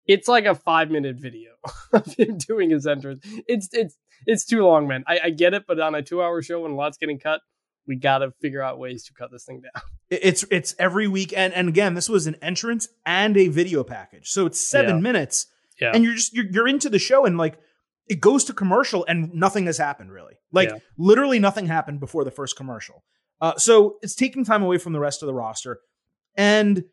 It's 0.06 0.28
like 0.28 0.46
a 0.46 0.54
five 0.54 0.88
minute 0.90 1.16
video 1.16 1.50
of 1.92 2.14
him 2.14 2.38
doing 2.38 2.70
his 2.70 2.86
entrance. 2.86 3.26
It's 3.48 3.68
it's 3.72 3.98
it's 4.26 4.44
too 4.44 4.64
long, 4.64 4.86
man. 4.86 5.02
I, 5.06 5.20
I 5.24 5.30
get 5.30 5.52
it, 5.52 5.64
but 5.66 5.80
on 5.80 5.96
a 5.96 6.02
two 6.02 6.22
hour 6.22 6.40
show 6.42 6.60
when 6.60 6.72
a 6.72 6.76
lot's 6.76 6.96
getting 6.96 7.18
cut, 7.18 7.40
we 7.88 7.96
gotta 7.96 8.32
figure 8.40 8.62
out 8.62 8.78
ways 8.78 9.04
to 9.04 9.12
cut 9.12 9.30
this 9.32 9.44
thing 9.44 9.62
down. 9.62 9.82
It's 10.12 10.44
it's 10.50 10.74
every 10.76 11.06
week, 11.06 11.32
and 11.36 11.54
and 11.54 11.68
again, 11.68 11.94
this 11.94 12.08
was 12.08 12.26
an 12.26 12.34
entrance 12.42 12.88
and 13.06 13.36
a 13.36 13.46
video 13.46 13.84
package, 13.84 14.28
so 14.28 14.44
it's 14.44 14.60
seven 14.60 14.96
yeah. 14.96 15.02
minutes, 15.02 15.46
yeah. 15.80 15.92
and 15.94 16.04
you're 16.04 16.14
just 16.14 16.32
you're, 16.34 16.46
you're 16.50 16.68
into 16.68 16.88
the 16.88 16.98
show, 16.98 17.24
and 17.24 17.38
like 17.38 17.58
it 18.10 18.20
goes 18.20 18.42
to 18.44 18.52
commercial 18.52 19.06
and 19.06 19.32
nothing 19.32 19.66
has 19.66 19.78
happened 19.78 20.10
really. 20.10 20.34
Like 20.52 20.68
yeah. 20.68 20.78
literally 20.98 21.38
nothing 21.38 21.66
happened 21.66 22.00
before 22.00 22.24
the 22.24 22.30
first 22.32 22.56
commercial. 22.56 23.04
Uh, 23.40 23.56
so 23.56 23.98
it's 24.02 24.16
taking 24.16 24.44
time 24.44 24.64
away 24.64 24.78
from 24.78 24.92
the 24.92 25.00
rest 25.00 25.22
of 25.22 25.28
the 25.28 25.32
roster. 25.32 25.78
And 26.34 26.84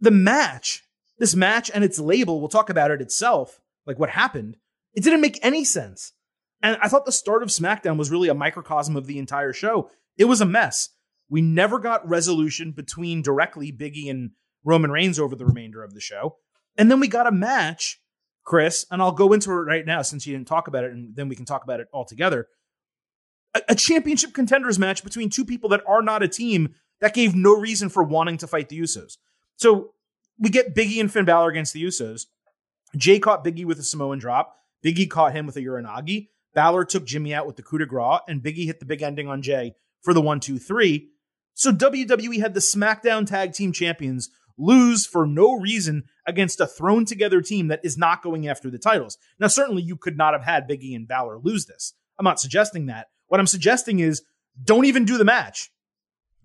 the 0.00 0.10
match, 0.10 0.82
this 1.18 1.36
match 1.36 1.70
and 1.72 1.84
its 1.84 2.00
label, 2.00 2.40
we'll 2.40 2.48
talk 2.48 2.70
about 2.70 2.90
it 2.90 3.00
itself, 3.00 3.60
like 3.86 4.00
what 4.00 4.10
happened. 4.10 4.56
It 4.94 5.04
didn't 5.04 5.20
make 5.20 5.38
any 5.42 5.64
sense. 5.64 6.12
And 6.60 6.76
I 6.82 6.88
thought 6.88 7.06
the 7.06 7.12
start 7.12 7.44
of 7.44 7.48
SmackDown 7.48 7.96
was 7.96 8.10
really 8.10 8.28
a 8.28 8.34
microcosm 8.34 8.96
of 8.96 9.06
the 9.06 9.18
entire 9.18 9.52
show. 9.52 9.90
It 10.18 10.24
was 10.24 10.40
a 10.40 10.46
mess. 10.46 10.90
We 11.28 11.40
never 11.40 11.78
got 11.78 12.08
resolution 12.08 12.72
between 12.72 13.22
directly 13.22 13.72
Biggie 13.72 14.10
and 14.10 14.32
Roman 14.64 14.90
Reigns 14.90 15.20
over 15.20 15.36
the 15.36 15.46
remainder 15.46 15.84
of 15.84 15.94
the 15.94 16.00
show. 16.00 16.36
And 16.76 16.90
then 16.90 17.00
we 17.00 17.08
got 17.08 17.26
a 17.26 17.32
match 17.32 18.00
Chris, 18.44 18.86
and 18.90 19.00
I'll 19.00 19.12
go 19.12 19.32
into 19.32 19.50
it 19.50 19.54
right 19.54 19.86
now 19.86 20.02
since 20.02 20.26
you 20.26 20.36
didn't 20.36 20.48
talk 20.48 20.68
about 20.68 20.84
it, 20.84 20.92
and 20.92 21.14
then 21.14 21.28
we 21.28 21.36
can 21.36 21.44
talk 21.44 21.64
about 21.64 21.80
it 21.80 21.88
all 21.92 22.04
together. 22.04 22.48
A, 23.54 23.62
a 23.70 23.74
championship 23.74 24.32
contenders 24.32 24.78
match 24.78 25.04
between 25.04 25.30
two 25.30 25.44
people 25.44 25.68
that 25.70 25.82
are 25.86 26.02
not 26.02 26.22
a 26.22 26.28
team 26.28 26.74
that 27.00 27.14
gave 27.14 27.34
no 27.34 27.54
reason 27.54 27.88
for 27.88 28.02
wanting 28.02 28.38
to 28.38 28.46
fight 28.46 28.68
the 28.68 28.80
Usos. 28.80 29.18
So 29.56 29.94
we 30.38 30.50
get 30.50 30.74
Biggie 30.74 31.00
and 31.00 31.12
Finn 31.12 31.24
Balor 31.24 31.50
against 31.50 31.72
the 31.72 31.84
Usos. 31.84 32.26
Jay 32.96 33.18
caught 33.18 33.44
Biggie 33.44 33.64
with 33.64 33.78
a 33.78 33.82
Samoan 33.82 34.18
drop. 34.18 34.56
Biggie 34.84 35.08
caught 35.08 35.32
him 35.32 35.46
with 35.46 35.56
a 35.56 35.60
Uranage. 35.60 36.28
Balor 36.54 36.84
took 36.84 37.06
Jimmy 37.06 37.32
out 37.32 37.46
with 37.46 37.56
the 37.56 37.62
coup 37.62 37.78
de 37.78 37.86
grace, 37.86 38.20
and 38.28 38.42
Biggie 38.42 38.66
hit 38.66 38.80
the 38.80 38.86
big 38.86 39.02
ending 39.02 39.28
on 39.28 39.40
Jay 39.40 39.74
for 40.02 40.12
the 40.12 40.20
one, 40.20 40.40
two, 40.40 40.58
three. 40.58 41.10
So 41.54 41.72
WWE 41.72 42.40
had 42.40 42.54
the 42.54 42.60
SmackDown 42.60 43.26
Tag 43.26 43.52
Team 43.52 43.72
Champions 43.72 44.30
lose 44.62 45.06
for 45.06 45.26
no 45.26 45.58
reason 45.58 46.04
against 46.26 46.60
a 46.60 46.66
thrown 46.66 47.04
together 47.04 47.42
team 47.42 47.68
that 47.68 47.80
is 47.84 47.98
not 47.98 48.22
going 48.22 48.48
after 48.48 48.70
the 48.70 48.78
titles. 48.78 49.18
Now, 49.38 49.48
certainly 49.48 49.82
you 49.82 49.96
could 49.96 50.16
not 50.16 50.34
have 50.34 50.44
had 50.44 50.68
Biggie 50.68 50.94
and 50.94 51.08
Balor 51.08 51.38
lose 51.38 51.66
this. 51.66 51.94
I'm 52.18 52.24
not 52.24 52.40
suggesting 52.40 52.86
that. 52.86 53.08
What 53.28 53.40
I'm 53.40 53.46
suggesting 53.46 53.98
is 53.98 54.22
don't 54.62 54.84
even 54.84 55.04
do 55.04 55.18
the 55.18 55.24
match 55.24 55.70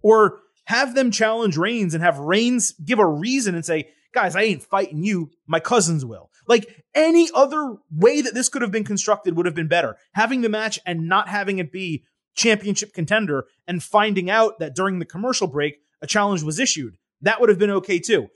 or 0.01 0.39
have 0.65 0.95
them 0.95 1.12
challenge 1.12 1.58
Reigns 1.58 1.93
and 1.93 2.03
have 2.03 2.19
Reigns 2.19 2.71
give 2.73 2.99
a 2.99 3.06
reason 3.06 3.56
and 3.56 3.65
say, 3.65 3.89
guys, 4.13 4.36
I 4.36 4.41
ain't 4.41 4.63
fighting 4.63 5.03
you. 5.03 5.32
My 5.45 5.60
cousins 5.60 6.03
will. 6.03 6.32
Like 6.47 6.84
any 6.95 7.30
other 7.34 7.77
way 7.91 8.21
that 8.21 8.34
this 8.34 8.49
could 8.49 8.62
have 8.62 8.71
been 8.71 8.84
constructed 8.84 9.36
would 9.36 9.45
have 9.45 9.56
been 9.56 9.67
better. 9.67 9.97
Having 10.13 10.41
the 10.41 10.49
match 10.49 10.80
and 10.86 11.08
not 11.08 11.27
having 11.27 11.60
it 11.60 11.71
be 11.71 12.03
championship 12.36 12.93
contender 12.93 13.45
and 13.67 13.84
finding 13.84 14.30
out 14.30 14.60
that 14.60 14.75
during 14.75 14.99
the 14.99 15.06
commercial 15.06 15.47
break, 15.47 15.82
a 16.01 16.08
challenge 16.08 16.43
was 16.43 16.60
issued. 16.60 16.97
That 17.21 17.39
would 17.39 17.49
have 17.49 17.60
been 17.60 17.71
okay 17.71 17.99
too. 17.99 18.27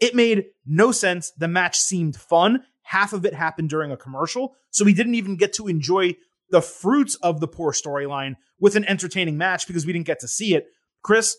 It 0.00 0.14
made 0.14 0.46
no 0.66 0.92
sense. 0.92 1.32
The 1.32 1.48
match 1.48 1.78
seemed 1.78 2.16
fun. 2.16 2.64
Half 2.82 3.12
of 3.12 3.24
it 3.24 3.34
happened 3.34 3.70
during 3.70 3.90
a 3.90 3.96
commercial. 3.96 4.54
So 4.70 4.84
we 4.84 4.94
didn't 4.94 5.14
even 5.14 5.36
get 5.36 5.52
to 5.54 5.68
enjoy 5.68 6.16
the 6.50 6.60
fruits 6.60 7.16
of 7.16 7.40
the 7.40 7.48
poor 7.48 7.72
storyline 7.72 8.36
with 8.60 8.76
an 8.76 8.84
entertaining 8.84 9.36
match 9.36 9.66
because 9.66 9.86
we 9.86 9.92
didn't 9.92 10.06
get 10.06 10.20
to 10.20 10.28
see 10.28 10.54
it. 10.54 10.66
Chris, 11.02 11.36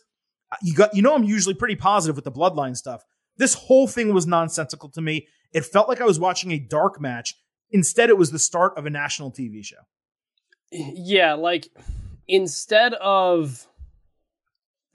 you 0.61 0.73
got 0.73 0.95
you 0.95 1.01
know 1.01 1.15
I'm 1.15 1.23
usually 1.23 1.55
pretty 1.55 1.75
positive 1.75 2.15
with 2.15 2.25
the 2.25 2.31
bloodline 2.31 2.75
stuff. 2.75 3.03
This 3.37 3.53
whole 3.53 3.87
thing 3.87 4.13
was 4.13 4.25
nonsensical 4.25 4.89
to 4.89 5.01
me. 5.01 5.27
It 5.53 5.65
felt 5.65 5.87
like 5.87 6.01
I 6.01 6.05
was 6.05 6.19
watching 6.19 6.51
a 6.51 6.59
dark 6.59 6.99
match. 6.99 7.35
Instead, 7.71 8.09
it 8.09 8.17
was 8.17 8.31
the 8.31 8.39
start 8.39 8.77
of 8.77 8.85
a 8.85 8.89
national 8.89 9.31
TV 9.31 9.63
show. 9.63 9.77
Yeah, 10.71 11.33
like 11.33 11.69
instead 12.27 12.93
of 12.95 13.66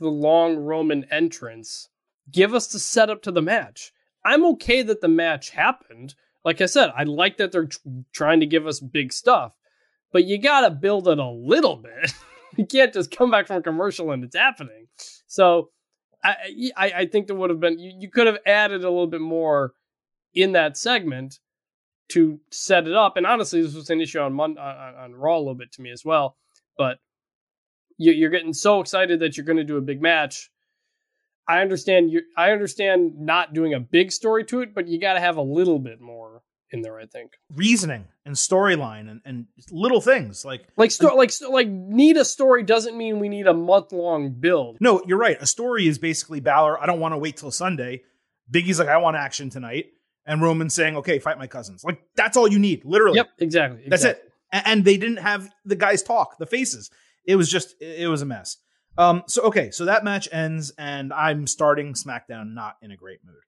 the 0.03 0.09
long 0.09 0.57
Roman 0.57 1.07
entrance, 1.11 1.89
give 2.31 2.55
us 2.55 2.67
the 2.67 2.79
setup 2.79 3.23
to 3.23 3.33
the 3.33 3.43
match. 3.43 3.93
I'm 4.25 4.45
okay 4.47 4.83
that 4.83 5.01
the 5.01 5.09
match 5.09 5.51
happened. 5.51 6.15
Like 6.45 6.61
I 6.61 6.67
said, 6.67 6.93
I 6.97 7.05
like 7.05 7.37
that 7.39 7.53
they're 7.53 7.69
trying 8.13 8.41
to 8.41 8.47
give 8.47 8.67
us 8.67 8.81
big 8.81 9.13
stuff, 9.13 9.53
but 10.13 10.25
you 10.25 10.39
got 10.39 10.63
to 10.63 10.71
build 10.71 11.09
it 11.09 11.19
a 11.19 11.29
little 11.29 11.77
bit. 11.77 12.13
you 12.57 12.67
can't 12.67 12.93
just 12.93 13.11
come 13.11 13.31
back 13.31 13.47
from 13.47 13.57
a 13.57 13.63
commercial 13.63 14.11
and 14.11 14.25
it's 14.25 14.37
happening. 14.37 14.89
So 15.27 15.71
I 16.23 16.37
I, 16.77 16.93
I 16.97 17.07
think 17.07 17.27
there 17.27 17.37
would 17.37 17.51
have 17.51 17.61
been 17.61 17.79
you, 17.79 17.93
you 17.99 18.11
could 18.11 18.27
have 18.27 18.39
added 18.47 18.85
a 18.85 18.91
little 18.91 19.07
bit 19.07 19.21
more 19.21 19.73
in 20.35 20.53
that 20.53 20.77
segment 20.77 21.39
to 22.11 22.41
set 22.51 22.87
it 22.87 22.95
up. 22.95 23.17
And 23.17 23.27
honestly, 23.27 23.63
this 23.63 23.75
was 23.75 23.91
an 23.91 24.01
issue 24.01 24.21
on 24.21 24.33
Mon- 24.35 24.59
on, 24.59 24.95
on 24.95 25.15
Raw 25.15 25.37
a 25.37 25.39
little 25.39 25.55
bit 25.55 25.73
to 25.73 25.83
me 25.83 25.91
as 25.91 26.05
well. 26.05 26.37
But 26.77 26.99
you, 28.03 28.13
you're 28.13 28.31
getting 28.31 28.53
so 28.53 28.81
excited 28.81 29.21
that 29.21 29.37
you're 29.37 29.47
going 29.47 29.59
to 29.59 29.65
do 29.65 29.77
a 29.77 29.81
big 29.81 30.03
match. 30.03 30.51
I 31.49 31.61
understand 31.61 32.11
you. 32.11 32.23
I 32.37 32.51
understand 32.51 33.19
not 33.19 33.53
doing 33.53 33.75
a 33.75 33.81
big 33.81 34.13
story 34.13 34.45
to 34.47 34.61
it, 34.61 34.75
but 34.75 34.89
you 34.89 35.01
got 35.01 35.15
to 35.15 35.21
have 35.21 35.37
a 35.37 35.43
little 35.43 35.79
bit 35.79 36.01
more 36.01 36.43
in 36.71 36.83
there. 36.83 36.99
I 36.99 37.07
think 37.07 37.33
Reasoning 37.55 38.07
and 38.25 38.35
storyline 38.35 39.11
and, 39.11 39.21
and 39.25 39.47
little 39.71 40.01
things 40.01 40.45
like 40.45 40.67
like 40.77 40.91
sto- 40.91 41.17
like 41.17 41.33
like 41.49 41.69
need 41.69 42.17
a 42.17 42.25
story 42.25 42.63
doesn't 42.63 42.97
mean 42.97 43.19
we 43.19 43.29
need 43.29 43.47
a 43.47 43.55
month 43.55 43.93
long 43.93 44.31
build. 44.31 44.79
no, 44.81 45.03
you're 45.07 45.19
right. 45.19 45.37
A 45.41 45.47
story 45.47 45.87
is 45.87 45.99
basically 45.99 46.41
Balor. 46.41 46.81
I 46.81 46.87
don't 46.87 47.01
want 47.01 47.13
to 47.13 47.19
wait 47.19 47.37
till 47.37 47.51
Sunday. 47.51 48.03
Big 48.51 48.69
E's 48.69 48.79
like, 48.79 48.89
I 48.89 48.99
want 48.99 49.17
action 49.17 49.51
tonight, 49.51 49.87
and 50.27 50.43
Roman 50.43 50.71
saying, 50.71 50.97
okay, 50.97 51.19
fight 51.19 51.39
my 51.39 51.47
cousins. 51.47 51.85
Like 51.85 52.03
that's 52.17 52.37
all 52.37 52.49
you 52.49 52.59
need, 52.59 52.85
literally. 52.85 53.17
Yep, 53.17 53.31
exactly. 53.39 53.83
That's 53.89 54.05
exactly. 54.05 54.29
it. 54.53 54.63
And 54.67 54.85
they 54.85 54.97
didn't 54.97 55.19
have 55.19 55.49
the 55.65 55.77
guys 55.77 56.03
talk, 56.03 56.39
the 56.39 56.47
faces. 56.47 56.91
It 57.25 57.37
was 57.37 57.51
just, 57.51 57.75
it 57.81 58.09
was 58.09 58.23
a 58.23 58.27
mess. 58.27 58.59
Um, 58.99 59.23
so 59.27 59.43
okay, 59.45 59.71
so 59.71 59.87
that 59.87 60.05
match 60.05 60.29
ends, 60.33 60.73
and 60.77 61.13
I'm 61.13 61.47
starting 61.47 61.95
SmackDown 61.95 62.55
not 62.55 62.77
in 62.83 62.91
a 62.91 62.97
great 62.97 63.21
mood. 63.25 63.43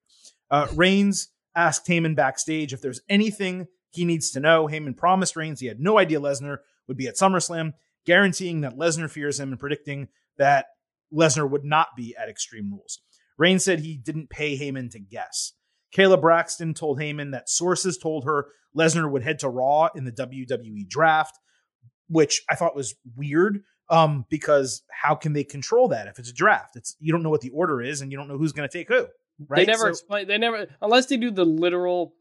Uh, 0.51 0.67
Reigns 0.75 1.29
asked 1.55 1.87
Heyman 1.87 2.17
backstage 2.17 2.73
if 2.73 2.81
there's 2.81 3.01
anything 3.09 3.67
he 3.91 4.05
needs 4.05 4.31
to 4.33 4.41
know. 4.41 4.67
Heyman 4.67 4.97
promised 4.97 5.37
Reigns 5.37 5.61
he 5.61 5.67
had 5.67 5.81
no 5.81 5.99
idea 5.99 6.21
Lesnar 6.21 6.59
would 6.89 6.97
be 6.97 7.07
at 7.07 7.17
SummerSlam, 7.17 7.75
guaranteeing 8.07 8.63
that 8.63 8.77
Lesnar 8.77 9.11
fears 9.11 9.39
him 9.39 9.51
and 9.51 9.61
predicting 9.61 10.09
that 10.39 10.67
Lesnar 11.13 11.49
would 11.49 11.65
not 11.65 11.89
be 11.97 12.15
at 12.21 12.29
Extreme 12.29 12.73
Rules. 12.73 13.01
Reigns 13.37 13.65
said 13.65 13.81
he 13.81 13.97
didn't 13.97 14.31
pay 14.31 14.59
Heyman 14.59 14.91
to 14.93 14.99
guess. 14.99 15.53
Kayla 15.95 16.21
Braxton 16.21 16.75
told 16.75 16.99
Heyman 16.99 17.33
that 17.33 17.49
sources 17.49 17.99
told 17.99 18.25
her 18.25 18.49
Lesnar 18.77 19.11
would 19.11 19.23
head 19.23 19.39
to 19.41 19.49
Raw 19.49 19.89
in 19.95 20.05
the 20.05 20.13
WWE 20.13 20.89
draft, 20.89 21.39
which 22.09 22.43
I 22.51 22.55
thought 22.55 22.75
was 22.77 22.95
weird 23.17 23.63
um, 23.91 24.25
because 24.31 24.83
how 24.91 25.15
can 25.15 25.33
they 25.33 25.45
control 25.45 25.89
that 25.89 26.07
if 26.09 26.19
it's 26.19 26.31
a 26.31 26.35
draft? 26.35 26.77
It's 26.77 26.97
you 27.01 27.13
don't 27.13 27.23
know 27.23 27.31
what 27.31 27.41
the 27.43 27.51
order 27.51 27.83
is 27.83 28.01
and 28.01 28.11
you 28.11 28.19
don't 28.19 28.29
know 28.29 28.39
who's 28.39 28.53
going 28.53 28.69
to 28.69 28.73
take 28.73 28.89
who. 28.89 29.07
Right? 29.49 29.67
They 29.67 29.73
never 29.73 29.85
So- 29.85 29.89
explain. 29.89 30.29
They 30.29 30.39
never 30.39 30.67
unless 30.81 31.07
they 31.07 31.17
do 31.17 31.31
the 31.31 31.45
literal 31.45 32.15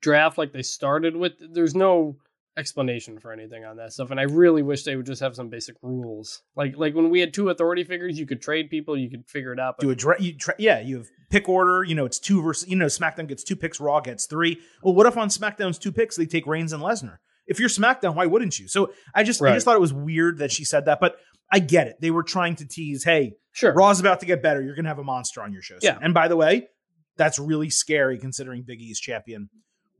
draft 0.00 0.38
like 0.38 0.52
they 0.52 0.62
started 0.62 1.16
with. 1.16 1.32
There's 1.40 1.74
no 1.74 2.16
explanation 2.58 3.18
for 3.18 3.32
anything 3.32 3.64
on 3.64 3.76
that 3.78 3.92
stuff, 3.94 4.10
and 4.10 4.20
I 4.20 4.24
really 4.24 4.62
wish 4.62 4.84
they 4.84 4.94
would 4.96 5.06
just 5.06 5.22
have 5.22 5.34
some 5.34 5.48
basic 5.48 5.76
rules. 5.82 6.42
Like 6.54 6.76
like 6.76 6.94
when 6.94 7.08
we 7.10 7.20
had 7.20 7.32
two 7.32 7.48
authority 7.48 7.84
figures, 7.84 8.18
you 8.18 8.26
could 8.26 8.42
trade 8.42 8.68
people, 8.70 8.96
you 8.96 9.08
could 9.10 9.26
figure 9.26 9.52
it 9.52 9.58
out. 9.58 9.76
But 9.78 9.84
do 9.84 9.90
a 9.90 9.94
draft? 9.94 10.20
you 10.20 10.36
tra- 10.36 10.54
yeah 10.58 10.80
you 10.80 10.98
have 10.98 11.08
pick 11.30 11.48
order 11.48 11.82
you 11.82 11.94
know 11.94 12.04
it's 12.04 12.18
two 12.18 12.42
versus 12.42 12.68
you 12.68 12.76
know 12.76 12.84
smackdown 12.84 13.26
gets 13.26 13.42
two 13.42 13.56
picks 13.56 13.80
raw 13.80 14.00
gets 14.00 14.26
three 14.26 14.60
well 14.82 14.94
what 14.94 15.06
if 15.06 15.16
on 15.16 15.28
smackdown's 15.30 15.78
two 15.78 15.90
picks 15.90 16.14
they 16.14 16.26
take 16.26 16.46
reigns 16.46 16.74
and 16.74 16.82
lesnar 16.82 17.16
if 17.52 17.60
you're 17.60 17.68
smackdown 17.68 18.14
why 18.16 18.26
wouldn't 18.26 18.58
you? 18.58 18.66
So 18.68 18.92
i 19.14 19.22
just 19.22 19.40
i 19.42 19.52
just 19.54 19.64
thought 19.64 19.76
it 19.76 19.80
was 19.80 19.92
weird 19.92 20.38
that 20.38 20.50
she 20.50 20.64
said 20.64 20.86
that 20.86 20.98
but 21.00 21.16
i 21.50 21.58
get 21.60 21.86
it. 21.86 21.96
They 22.00 22.10
were 22.10 22.22
trying 22.24 22.56
to 22.56 22.66
tease 22.66 23.04
hey 23.04 23.34
sure, 23.52 23.72
raw's 23.72 24.00
about 24.00 24.20
to 24.20 24.26
get 24.26 24.42
better. 24.42 24.60
You're 24.62 24.74
gonna 24.74 24.88
have 24.88 24.98
a 24.98 25.04
monster 25.04 25.40
on 25.42 25.52
your 25.52 25.62
show 25.62 25.74
soon. 25.78 25.94
Yeah. 25.94 25.98
and 26.02 26.12
by 26.14 26.28
the 26.28 26.36
way 26.36 26.68
that's 27.16 27.38
really 27.38 27.70
scary 27.70 28.18
considering 28.18 28.62
big 28.62 28.80
e's 28.80 28.98
champion. 28.98 29.50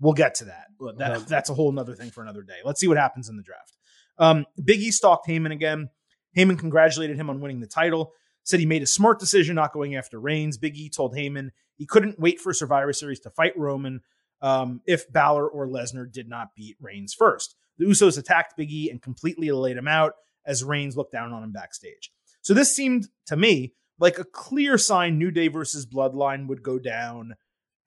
We'll 0.00 0.14
get 0.14 0.34
to 0.36 0.46
that. 0.46 0.64
That 0.98 1.10
Uh-huh. 1.12 1.24
that's 1.28 1.48
a 1.50 1.54
whole 1.54 1.70
nother 1.70 1.94
thing 1.94 2.10
for 2.10 2.22
another 2.22 2.42
day. 2.42 2.56
Let's 2.64 2.80
see 2.80 2.88
what 2.88 2.96
happens 2.96 3.28
in 3.28 3.36
the 3.36 3.42
draft. 3.42 3.76
Um, 4.18 4.46
big 4.64 4.80
e 4.80 4.90
stalked 4.90 5.28
heyman 5.28 5.52
again. 5.52 5.90
Heyman 6.36 6.58
congratulated 6.58 7.16
him 7.16 7.28
on 7.30 7.40
winning 7.40 7.60
the 7.60 7.66
title, 7.68 8.12
said 8.42 8.58
he 8.58 8.66
made 8.66 8.82
a 8.82 8.86
smart 8.86 9.20
decision 9.20 9.54
not 9.54 9.72
going 9.72 9.94
after 9.94 10.18
Reigns. 10.18 10.56
Big 10.58 10.76
E 10.76 10.88
told 10.88 11.14
Heyman 11.14 11.50
he 11.76 11.86
couldn't 11.86 12.18
wait 12.18 12.40
for 12.40 12.52
Survivor 12.54 12.92
Series 12.94 13.20
to 13.20 13.30
fight 13.30 13.52
Roman 13.56 14.00
um, 14.42 14.80
if 14.86 15.10
Balor 15.10 15.48
or 15.48 15.66
Lesnar 15.66 16.10
did 16.10 16.28
not 16.28 16.54
beat 16.54 16.76
Reigns 16.80 17.14
first. 17.14 17.54
The 17.78 17.86
Usos 17.86 18.18
attacked 18.18 18.56
Big 18.56 18.70
E 18.70 18.90
and 18.90 19.00
completely 19.00 19.50
laid 19.50 19.76
him 19.76 19.88
out 19.88 20.14
as 20.44 20.64
Reigns 20.64 20.96
looked 20.96 21.12
down 21.12 21.32
on 21.32 21.42
him 21.42 21.52
backstage. 21.52 22.12
So 22.42 22.52
this 22.52 22.74
seemed 22.74 23.08
to 23.26 23.36
me 23.36 23.74
like 23.98 24.18
a 24.18 24.24
clear 24.24 24.76
sign 24.76 25.16
New 25.16 25.30
Day 25.30 25.48
versus 25.48 25.86
Bloodline 25.86 26.48
would 26.48 26.62
go 26.62 26.78
down 26.78 27.34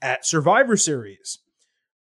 at 0.01 0.25
Survivor 0.25 0.77
Series. 0.77 1.39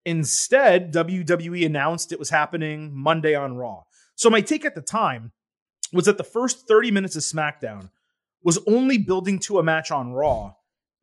Instead, 0.05 0.93
WWE 0.93 1.65
announced 1.65 2.11
it 2.11 2.19
was 2.19 2.29
happening 2.29 2.91
Monday 2.93 3.33
on 3.33 3.55
Raw. 3.55 3.83
So 4.15 4.29
my 4.29 4.41
take 4.41 4.65
at 4.65 4.75
the 4.75 4.81
time 4.81 5.31
was 5.93 6.05
that 6.05 6.17
the 6.17 6.23
first 6.23 6.67
30 6.67 6.91
minutes 6.91 7.15
of 7.15 7.23
SmackDown 7.23 7.89
was 8.43 8.59
only 8.67 8.97
building 8.97 9.39
to 9.39 9.59
a 9.59 9.63
match 9.63 9.89
on 9.89 10.11
Raw 10.11 10.55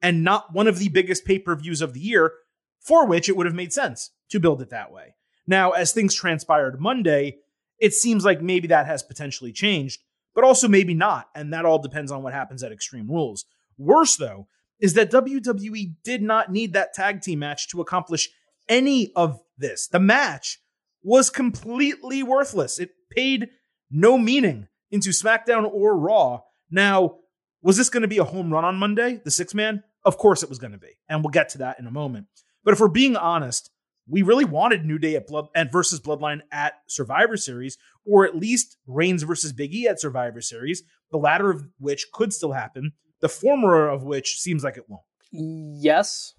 and 0.03 0.23
not 0.23 0.53
one 0.53 0.67
of 0.67 0.79
the 0.79 0.89
biggest 0.89 1.25
pay 1.25 1.39
per 1.39 1.57
views 1.57 1.81
of 1.81 1.95
the 1.95 2.01
year, 2.01 2.33
for 2.81 3.07
which 3.07 3.29
it 3.29 3.37
would 3.37 3.47
have 3.47 3.55
made 3.55 3.73
sense 3.73 4.11
to 4.31 4.41
build 4.41 4.63
it 4.63 4.71
that 4.71 4.93
way. 4.93 5.15
Now, 5.47 5.71
as 5.71 5.93
things 5.93 6.15
transpired 6.15 6.81
Monday, 6.81 7.39
it 7.79 7.95
seems 7.95 8.25
like 8.25 8.43
maybe 8.43 8.69
that 8.69 8.87
has 8.87 9.03
potentially 9.03 9.53
changed, 9.53 10.01
but 10.35 10.45
also 10.45 10.69
maybe 10.69 10.95
not. 10.95 11.29
And 11.35 11.53
that 11.53 11.65
all 11.65 11.79
depends 11.79 12.13
on 12.13 12.23
what 12.23 12.33
happens 12.33 12.63
at 12.63 12.73
Extreme 12.73 13.11
Rules. 13.11 13.45
Worse, 13.79 14.17
though, 14.17 14.47
is 14.79 14.95
that 14.95 15.11
WWE 15.11 15.95
did 16.05 16.23
not 16.23 16.51
need 16.51 16.73
that 16.73 16.95
tag 16.95 17.21
team 17.21 17.41
match 17.41 17.69
to 17.69 17.81
accomplish 17.81 18.29
any 18.69 19.13
of 19.15 19.41
this. 19.59 19.89
The 19.89 20.01
match 20.01 20.59
was 21.03 21.31
completely 21.31 22.23
worthless. 22.23 22.79
It 22.79 22.91
paid 23.11 23.49
no 23.91 24.17
meaning 24.19 24.69
into 24.91 25.11
SmackDown 25.11 25.69
or 25.71 25.99
Raw. 25.99 26.41
Now, 26.71 27.17
was 27.63 27.77
this 27.77 27.91
going 27.91 28.03
to 28.03 28.09
be 28.09 28.19
a 28.19 28.25
home 28.25 28.53
run 28.53 28.65
on 28.65 28.77
Monday, 28.77 29.21
the 29.25 29.31
six 29.31 29.55
man? 29.55 29.83
Of 30.05 30.17
course 30.17 30.43
it 30.43 30.49
was 30.49 30.59
going 30.59 30.73
to 30.73 30.79
be. 30.79 30.99
And 31.09 31.23
we'll 31.23 31.31
get 31.31 31.51
to 31.51 31.59
that 31.59 31.79
in 31.79 31.87
a 31.87 31.91
moment. 31.91 32.27
But 32.65 32.73
if 32.73 32.81
we're 32.81 32.89
being 32.89 33.17
honest, 33.17 33.71
we 34.09 34.23
really 34.23 34.45
wanted 34.45 34.85
New 34.85 34.99
Day 34.99 35.15
at 35.15 35.27
Blood 35.27 35.47
and 35.55 35.71
versus 35.71 36.01
Bloodline 36.01 36.41
at 36.51 36.75
Survivor 36.87 37.37
Series, 37.37 37.79
or 38.05 38.27
at 38.27 38.37
least 38.37 38.77
Reigns 38.87 39.23
versus 39.23 39.53
Big 39.53 39.73
E 39.75 39.87
at 39.87 40.01
Survivor 40.01 40.41
Series, 40.41 40.83
the 41.11 41.19
latter 41.19 41.51
of 41.51 41.65
which 41.79 42.07
could 42.13 42.33
still 42.33 42.53
happen, 42.53 42.93
the 43.21 43.29
former 43.29 43.89
of 43.89 44.03
which 44.03 44.41
seems 44.41 44.65
like 44.65 44.77
it 44.77 44.89
won't. 44.89 45.03
yes, 45.33 46.35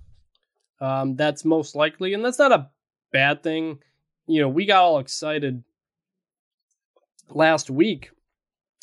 um, 0.81 1.15
that's 1.15 1.45
most 1.45 1.75
likely, 1.75 2.13
and 2.13 2.25
that's 2.25 2.39
not 2.39 2.51
a 2.51 2.69
bad 3.13 3.43
thing. 3.43 3.79
You 4.27 4.41
know, 4.41 4.49
we 4.49 4.65
got 4.65 4.84
all 4.84 4.99
excited 4.99 5.63
last 7.29 7.69
week 7.69 8.10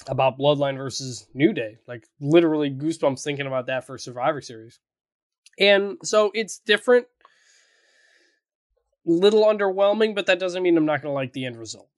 about 0.06 0.38
Bloodline 0.38 0.76
versus 0.76 1.26
New 1.34 1.52
Day, 1.52 1.76
like 1.86 2.06
literally 2.20 2.70
goosebumps 2.70 3.22
thinking 3.22 3.46
about 3.46 3.66
that 3.66 3.86
for 3.86 3.98
Survivor 3.98 4.40
Series, 4.40 4.78
and 5.58 5.98
so 6.02 6.30
it's 6.34 6.58
different. 6.58 7.06
Little 9.10 9.44
underwhelming, 9.44 10.14
but 10.14 10.26
that 10.26 10.38
doesn't 10.38 10.62
mean 10.62 10.76
I'm 10.76 10.84
not 10.84 11.00
going 11.00 11.10
to 11.10 11.14
like 11.14 11.32
the 11.32 11.46
end 11.46 11.56
result. 11.56 11.88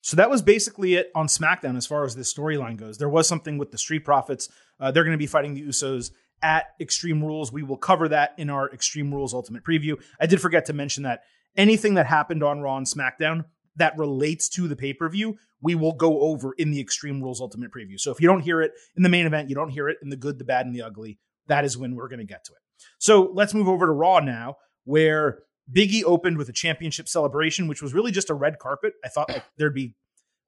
So 0.00 0.16
that 0.16 0.28
was 0.28 0.42
basically 0.42 0.96
it 0.96 1.12
on 1.14 1.28
SmackDown 1.28 1.76
as 1.76 1.86
far 1.86 2.04
as 2.04 2.16
this 2.16 2.34
storyline 2.34 2.76
goes. 2.76 2.98
There 2.98 3.08
was 3.08 3.28
something 3.28 3.58
with 3.58 3.70
the 3.70 3.78
Street 3.78 4.04
Profits. 4.04 4.48
Uh, 4.80 4.90
they're 4.90 5.04
going 5.04 5.16
to 5.16 5.18
be 5.18 5.28
fighting 5.28 5.54
the 5.54 5.62
Usos 5.62 6.10
at 6.42 6.66
Extreme 6.80 7.22
Rules. 7.22 7.52
We 7.52 7.62
will 7.62 7.76
cover 7.76 8.08
that 8.08 8.34
in 8.36 8.50
our 8.50 8.68
Extreme 8.70 9.14
Rules 9.14 9.32
Ultimate 9.32 9.64
Preview. 9.64 9.94
I 10.20 10.26
did 10.26 10.40
forget 10.40 10.66
to 10.66 10.72
mention 10.72 11.04
that 11.04 11.20
anything 11.56 11.94
that 11.94 12.06
happened 12.06 12.42
on 12.42 12.60
Raw 12.60 12.76
and 12.76 12.86
SmackDown 12.86 13.44
that 13.76 13.96
relates 13.96 14.48
to 14.50 14.66
the 14.66 14.76
pay 14.76 14.92
per 14.92 15.08
view, 15.08 15.38
we 15.62 15.76
will 15.76 15.94
go 15.94 16.20
over 16.22 16.54
in 16.58 16.72
the 16.72 16.80
Extreme 16.80 17.22
Rules 17.22 17.40
Ultimate 17.40 17.70
Preview. 17.72 17.98
So 17.98 18.10
if 18.10 18.20
you 18.20 18.26
don't 18.26 18.42
hear 18.42 18.60
it 18.60 18.72
in 18.96 19.04
the 19.04 19.08
main 19.08 19.26
event, 19.26 19.48
you 19.48 19.54
don't 19.54 19.70
hear 19.70 19.88
it 19.88 19.98
in 20.02 20.10
the 20.10 20.16
good, 20.16 20.38
the 20.38 20.44
bad, 20.44 20.66
and 20.66 20.74
the 20.74 20.82
ugly, 20.82 21.18
that 21.46 21.64
is 21.64 21.78
when 21.78 21.94
we're 21.94 22.08
going 22.08 22.18
to 22.18 22.24
get 22.24 22.44
to 22.46 22.52
it. 22.52 22.58
So 22.98 23.30
let's 23.32 23.54
move 23.54 23.68
over 23.68 23.86
to 23.86 23.92
Raw 23.92 24.18
now, 24.18 24.56
where 24.84 25.44
Biggie 25.72 26.02
opened 26.04 26.38
with 26.38 26.48
a 26.48 26.52
championship 26.52 27.08
celebration, 27.08 27.68
which 27.68 27.82
was 27.82 27.94
really 27.94 28.12
just 28.12 28.30
a 28.30 28.34
red 28.34 28.58
carpet. 28.58 28.94
I 29.04 29.08
thought 29.08 29.30
like 29.30 29.44
there'd 29.56 29.74
be 29.74 29.94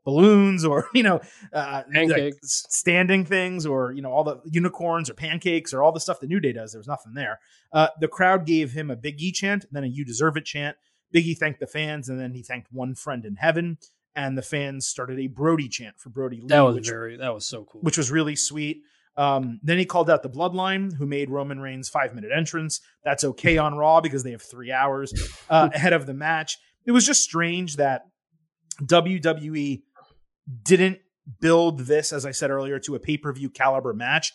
balloons 0.04 0.64
or 0.64 0.88
you 0.94 1.02
know 1.02 1.20
uh, 1.52 1.82
like, 1.92 2.34
standing 2.42 3.24
things 3.24 3.66
or 3.66 3.92
you 3.92 4.02
know 4.02 4.12
all 4.12 4.24
the 4.24 4.40
unicorns 4.44 5.10
or 5.10 5.14
pancakes 5.14 5.74
or 5.74 5.82
all 5.82 5.92
the 5.92 6.00
stuff 6.00 6.20
that 6.20 6.28
New 6.28 6.40
Day 6.40 6.52
does. 6.52 6.72
There 6.72 6.78
was 6.80 6.86
nothing 6.88 7.14
there. 7.14 7.40
Uh, 7.72 7.88
the 8.00 8.08
crowd 8.08 8.46
gave 8.46 8.72
him 8.72 8.90
a 8.90 8.96
Big 8.96 9.20
E 9.20 9.32
chant, 9.32 9.64
then 9.70 9.84
a 9.84 9.88
"You 9.88 10.04
Deserve 10.04 10.36
It" 10.36 10.44
chant. 10.44 10.76
Big 11.12 11.26
E 11.26 11.34
thanked 11.34 11.60
the 11.60 11.66
fans, 11.66 12.08
and 12.08 12.20
then 12.20 12.32
he 12.32 12.42
thanked 12.42 12.72
one 12.72 12.94
friend 12.94 13.24
in 13.24 13.36
heaven. 13.36 13.78
And 14.14 14.36
the 14.38 14.42
fans 14.42 14.86
started 14.86 15.18
a 15.18 15.26
Brody 15.26 15.68
chant 15.68 15.98
for 15.98 16.08
Brodie 16.08 16.40
Lee, 16.40 16.46
That 16.46 16.62
was 16.62 16.76
which 16.76 16.88
very 16.88 17.18
that 17.18 17.34
was 17.34 17.44
so 17.44 17.64
cool. 17.64 17.82
which 17.82 17.98
was 17.98 18.10
really 18.10 18.34
sweet. 18.34 18.82
Um, 19.16 19.60
then 19.62 19.78
he 19.78 19.86
called 19.86 20.10
out 20.10 20.22
the 20.22 20.28
Bloodline, 20.28 20.94
who 20.94 21.06
made 21.06 21.30
Roman 21.30 21.58
Reigns 21.60 21.88
five 21.88 22.14
minute 22.14 22.30
entrance. 22.36 22.80
That's 23.04 23.24
okay 23.24 23.56
on 23.56 23.74
Raw 23.74 24.00
because 24.00 24.22
they 24.22 24.32
have 24.32 24.42
three 24.42 24.72
hours 24.72 25.12
uh, 25.48 25.70
ahead 25.74 25.92
of 25.92 26.06
the 26.06 26.14
match. 26.14 26.58
It 26.84 26.92
was 26.92 27.06
just 27.06 27.22
strange 27.22 27.76
that 27.76 28.02
WWE 28.82 29.82
didn't 30.62 30.98
build 31.40 31.80
this, 31.80 32.12
as 32.12 32.26
I 32.26 32.30
said 32.30 32.50
earlier, 32.50 32.78
to 32.80 32.94
a 32.94 33.00
pay 33.00 33.16
per 33.16 33.32
view 33.32 33.50
caliber 33.50 33.94
match, 33.94 34.32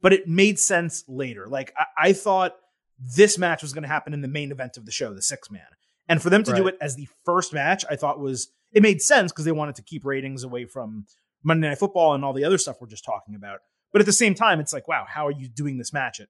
but 0.00 0.12
it 0.12 0.28
made 0.28 0.58
sense 0.58 1.04
later. 1.08 1.46
Like 1.46 1.72
I, 1.76 2.08
I 2.08 2.12
thought 2.12 2.54
this 2.98 3.36
match 3.36 3.62
was 3.62 3.72
going 3.72 3.82
to 3.82 3.88
happen 3.88 4.14
in 4.14 4.20
the 4.20 4.28
main 4.28 4.52
event 4.52 4.76
of 4.76 4.86
the 4.86 4.92
show, 4.92 5.12
the 5.12 5.22
six 5.22 5.50
man, 5.50 5.62
and 6.08 6.22
for 6.22 6.30
them 6.30 6.44
to 6.44 6.54
do 6.54 6.66
it 6.66 6.76
as 6.80 6.96
the 6.96 7.08
first 7.24 7.52
match, 7.52 7.84
I 7.90 7.96
thought 7.96 8.20
was 8.20 8.48
it 8.72 8.82
made 8.82 9.02
sense 9.02 9.32
because 9.32 9.44
they 9.44 9.52
wanted 9.52 9.74
to 9.76 9.82
keep 9.82 10.04
ratings 10.04 10.44
away 10.44 10.64
from 10.64 11.06
Monday 11.42 11.68
Night 11.68 11.78
Football 11.78 12.14
and 12.14 12.24
all 12.24 12.32
the 12.32 12.44
other 12.44 12.58
stuff 12.58 12.76
we're 12.80 12.86
just 12.86 13.04
talking 13.04 13.34
about. 13.34 13.60
But 13.92 14.00
at 14.02 14.06
the 14.06 14.12
same 14.12 14.34
time, 14.34 14.60
it's 14.60 14.72
like, 14.72 14.86
wow, 14.88 15.04
how 15.08 15.26
are 15.26 15.32
you 15.32 15.48
doing 15.48 15.78
this 15.78 15.92
match 15.92 16.20
at 16.20 16.28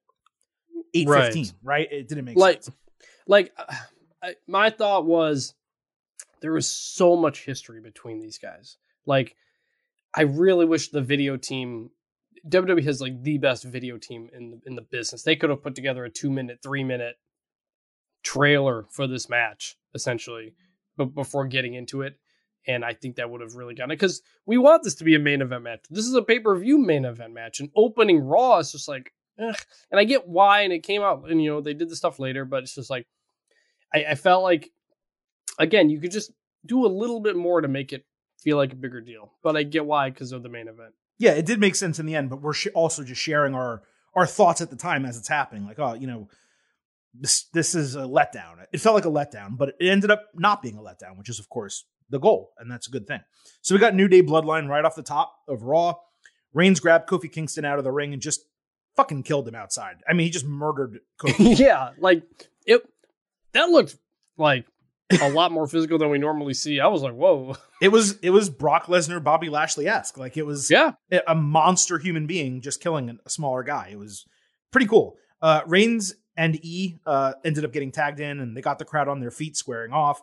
eight 0.95 1.09
fifteen? 1.09 1.47
Right. 1.63 1.89
It 1.91 2.09
didn't 2.09 2.25
make 2.25 2.37
Like- 2.37 2.63
sense. 2.63 2.77
Like, 3.27 3.53
uh, 3.57 3.75
I, 4.23 4.35
my 4.47 4.71
thought 4.71 5.05
was 5.07 5.55
there 6.43 6.53
was 6.53 6.67
so 6.67 7.17
much 7.17 7.45
history 7.45 7.81
between 7.81 8.21
these 8.21 8.39
guys. 8.39 8.77
Like, 9.07 9.37
I 10.15 10.23
really 10.23 10.65
wish 10.67 10.89
the 10.89 11.01
video 11.03 11.37
team 11.37 11.91
WWE 12.49 12.83
has 12.85 13.01
like 13.01 13.23
the 13.23 13.37
best 13.39 13.65
video 13.65 13.99
team 13.99 14.31
in 14.35 14.51
the, 14.51 14.61
in 14.67 14.75
the 14.75 14.83
business. 14.83 15.23
They 15.23 15.37
could 15.37 15.51
have 15.51 15.63
put 15.63 15.75
together 15.75 16.05
a 16.05 16.11
two 16.11 16.31
minute, 16.31 16.61
three 16.63 16.83
minute 16.85 17.17
trailer 18.23 18.87
for 18.91 19.07
this 19.07 19.29
match 19.29 19.77
essentially, 19.95 20.55
but 20.97 21.15
before 21.15 21.47
getting 21.47 21.75
into 21.75 22.03
it, 22.03 22.19
and 22.67 22.85
I 22.85 22.93
think 22.93 23.17
that 23.17 23.31
would 23.31 23.41
have 23.41 23.55
really 23.55 23.75
gotten 23.75 23.93
it 23.93 23.97
because 23.97 24.23
we 24.47 24.59
want 24.59 24.83
this 24.83 24.97
to 24.97 25.05
be 25.05 25.15
a 25.15 25.19
main 25.19 25.43
event 25.43 25.63
match. 25.63 25.81
This 25.91 26.07
is 26.07 26.15
a 26.15 26.23
pay 26.23 26.39
per 26.41 26.57
view 26.59 26.79
main 26.79 27.05
event 27.05 27.33
match, 27.33 27.61
and 27.61 27.71
opening 27.75 28.21
Raw 28.21 28.59
is 28.59 28.73
just 28.73 28.89
like, 28.89 29.13
ugh. 29.41 29.57
and 29.91 29.99
I 29.99 30.05
get 30.05 30.29
why, 30.29 30.63
and 30.63 30.73
it 30.73 30.83
came 30.83 31.03
out, 31.03 31.31
and 31.31 31.43
you 31.43 31.51
know 31.51 31.61
they 31.61 31.75
did 31.75 31.89
the 31.89 31.97
stuff 31.97 32.19
later, 32.19 32.45
but 32.45 32.63
it's 32.63 32.75
just 32.75 32.91
like, 32.91 33.07
I, 33.95 34.05
I 34.11 34.15
felt 34.15 34.43
like, 34.43 34.71
again, 35.59 35.91
you 35.91 36.01
could 36.01 36.13
just 36.13 36.33
do 36.67 36.85
a 36.85 36.89
little 36.89 37.21
bit 37.21 37.37
more 37.37 37.61
to 37.61 37.69
make 37.69 37.93
it 37.93 38.05
feel 38.43 38.57
like 38.57 38.73
a 38.73 38.77
bigger 38.77 39.01
deal, 39.01 39.33
but 39.43 39.57
I 39.57 39.63
get 39.63 39.87
why 39.87 40.11
because 40.11 40.33
of 40.33 40.43
the 40.43 40.49
main 40.49 40.69
event. 40.69 40.95
Yeah, 41.19 41.33
it 41.33 41.47
did 41.47 41.61
make 41.61 41.75
sense 41.75 41.99
in 41.99 42.07
the 42.07 42.15
end, 42.15 42.31
but 42.31 42.41
we're 42.41 42.55
sh- 42.55 42.69
also 42.75 43.05
just 43.05 43.21
sharing 43.21 43.55
our 43.55 43.83
our 44.15 44.27
thoughts 44.27 44.61
at 44.61 44.71
the 44.71 44.77
time 44.77 45.05
as 45.05 45.17
it's 45.17 45.29
happening. 45.29 45.65
Like, 45.67 45.79
oh, 45.79 45.95
you 45.95 46.07
know, 46.07 46.29
this 47.15 47.45
this 47.53 47.75
is 47.75 47.95
a 47.95 48.03
letdown. 48.03 48.65
It 48.73 48.81
felt 48.81 48.95
like 48.95 49.05
a 49.05 49.09
letdown, 49.09 49.57
but 49.57 49.75
it 49.81 49.89
ended 49.89 50.11
up 50.11 50.27
not 50.35 50.63
being 50.63 50.77
a 50.77 50.81
letdown, 50.81 51.17
which 51.17 51.29
is 51.29 51.39
of 51.39 51.49
course 51.49 51.85
the 52.11 52.19
goal, 52.19 52.51
and 52.59 52.71
that's 52.71 52.89
a 52.89 52.91
good 52.91 53.07
thing. 53.07 53.21
So 53.63 53.75
we 53.75 53.81
got 53.81 53.95
New 53.95 54.09
Day 54.09 54.23
Bloodline 54.23 54.69
right 54.69 54.85
off 54.85 54.95
the 54.97 55.03
top 55.03 55.35
of 55.49 55.63
Raw. 55.63 55.95
Reigns 56.53 56.81
grabbed 56.81 57.09
Kofi 57.09 57.31
Kingston 57.31 57.65
out 57.65 57.79
of 57.79 57.85
the 57.85 57.93
ring 57.93 58.13
and 58.13 58.21
just 58.21 58.41
fucking 58.97 59.23
killed 59.23 59.47
him 59.47 59.55
outside. 59.55 59.97
I 60.09 60.13
mean, 60.13 60.25
he 60.27 60.31
just 60.31 60.47
murdered 60.47 60.99
Kofi. 61.21 61.59
yeah, 61.59 61.91
like 61.99 62.23
it. 62.67 62.83
That 63.53 63.69
looked 63.71 63.97
like 64.37 64.67
a 65.21 65.31
lot 65.31 65.51
more 65.53 65.67
physical 65.67 65.99
than 65.99 66.11
we 66.11 66.19
normally 66.19 66.55
see. 66.55 66.79
I 66.81 66.87
was 66.89 67.03
like, 67.03 67.15
whoa. 67.15 67.57
It 67.81 67.89
was 67.89 68.19
it 68.19 68.29
was 68.29 68.51
Brock 68.51 68.87
Lesnar, 68.87 69.25
Bobby 69.25 69.49
Lashley 69.49 69.89
esque. 69.89 70.19
Like 70.19 70.37
it 70.37 70.45
was 70.45 70.71
Yeah. 70.71 70.93
a 71.27 71.35
monster 71.35 71.97
human 71.99 72.27
being 72.27 72.61
just 72.61 72.83
killing 72.83 73.19
a 73.25 73.31
smaller 73.31 73.63
guy. 73.63 73.89
It 73.93 73.99
was 73.99 74.27
pretty 74.71 74.87
cool. 74.87 75.17
Uh, 75.41 75.63
Reigns 75.67 76.13
and 76.37 76.63
E 76.63 76.99
uh, 77.07 77.33
ended 77.43 77.65
up 77.65 77.73
getting 77.73 77.91
tagged 77.91 78.21
in, 78.21 78.39
and 78.41 78.55
they 78.55 78.61
got 78.61 78.79
the 78.79 78.85
crowd 78.85 79.09
on 79.09 79.21
their 79.21 79.31
feet, 79.31 79.57
squaring 79.57 79.93
off. 79.95 80.21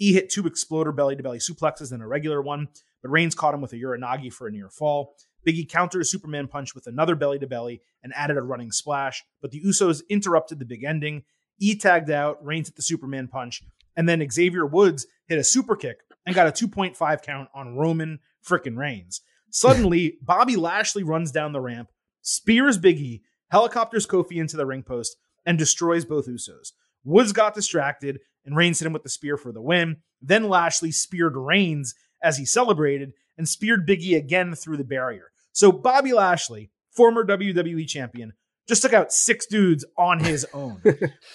E 0.00 0.14
hit 0.14 0.30
two 0.30 0.46
exploder 0.46 0.92
belly 0.92 1.14
to 1.14 1.22
belly 1.22 1.38
suplexes 1.38 1.92
and 1.92 2.02
a 2.02 2.06
regular 2.06 2.40
one, 2.40 2.68
but 3.02 3.10
Reigns 3.10 3.34
caught 3.34 3.54
him 3.54 3.60
with 3.60 3.72
a 3.74 3.76
Uranage 3.76 4.32
for 4.32 4.48
a 4.48 4.50
near 4.50 4.70
fall. 4.70 5.14
Biggie 5.46 5.68
countered 5.68 6.02
a 6.02 6.06
Superman 6.06 6.48
punch 6.48 6.74
with 6.74 6.86
another 6.86 7.14
belly 7.14 7.38
to 7.38 7.46
belly 7.46 7.82
and 8.02 8.12
added 8.14 8.36
a 8.36 8.42
running 8.42 8.72
splash, 8.72 9.24
but 9.40 9.50
the 9.50 9.60
Usos 9.62 10.02
interrupted 10.08 10.58
the 10.58 10.64
big 10.64 10.84
ending. 10.84 11.22
E 11.58 11.74
tagged 11.76 12.10
out, 12.10 12.44
Reigns 12.44 12.68
hit 12.68 12.76
the 12.76 12.82
Superman 12.82 13.28
punch, 13.28 13.62
and 13.96 14.08
then 14.08 14.26
Xavier 14.30 14.66
Woods 14.66 15.06
hit 15.26 15.38
a 15.38 15.44
super 15.44 15.76
kick 15.76 15.98
and 16.24 16.34
got 16.34 16.46
a 16.46 16.66
2.5 16.66 17.22
count 17.22 17.48
on 17.54 17.76
Roman 17.76 18.20
frickin' 18.46 18.76
Reigns. 18.76 19.20
Suddenly, 19.50 20.18
Bobby 20.22 20.56
Lashley 20.56 21.02
runs 21.02 21.30
down 21.30 21.52
the 21.52 21.60
ramp, 21.60 21.90
spears 22.22 22.78
Biggie, 22.78 23.20
helicopters 23.50 24.06
Kofi 24.06 24.36
into 24.36 24.56
the 24.56 24.66
ring 24.66 24.82
post, 24.82 25.16
and 25.44 25.58
destroys 25.58 26.04
both 26.04 26.26
Usos. 26.26 26.72
Woods 27.04 27.32
got 27.32 27.54
distracted, 27.54 28.20
and 28.44 28.56
Reigns 28.56 28.78
hit 28.80 28.86
him 28.86 28.92
with 28.92 29.02
the 29.02 29.08
spear 29.08 29.36
for 29.36 29.52
the 29.52 29.62
win. 29.62 29.98
Then 30.20 30.48
Lashley 30.48 30.92
speared 30.92 31.36
Reigns 31.36 31.94
as 32.22 32.38
he 32.38 32.44
celebrated 32.44 33.12
and 33.38 33.48
speared 33.48 33.88
Biggie 33.88 34.16
again 34.16 34.54
through 34.54 34.76
the 34.76 34.84
barrier. 34.84 35.30
So 35.52 35.72
Bobby 35.72 36.12
Lashley, 36.12 36.70
former 36.90 37.24
WWE 37.24 37.86
champion, 37.86 38.32
just 38.68 38.82
took 38.82 38.92
out 38.92 39.12
six 39.12 39.46
dudes 39.46 39.84
on 39.96 40.20
his 40.20 40.46
own. 40.54 40.82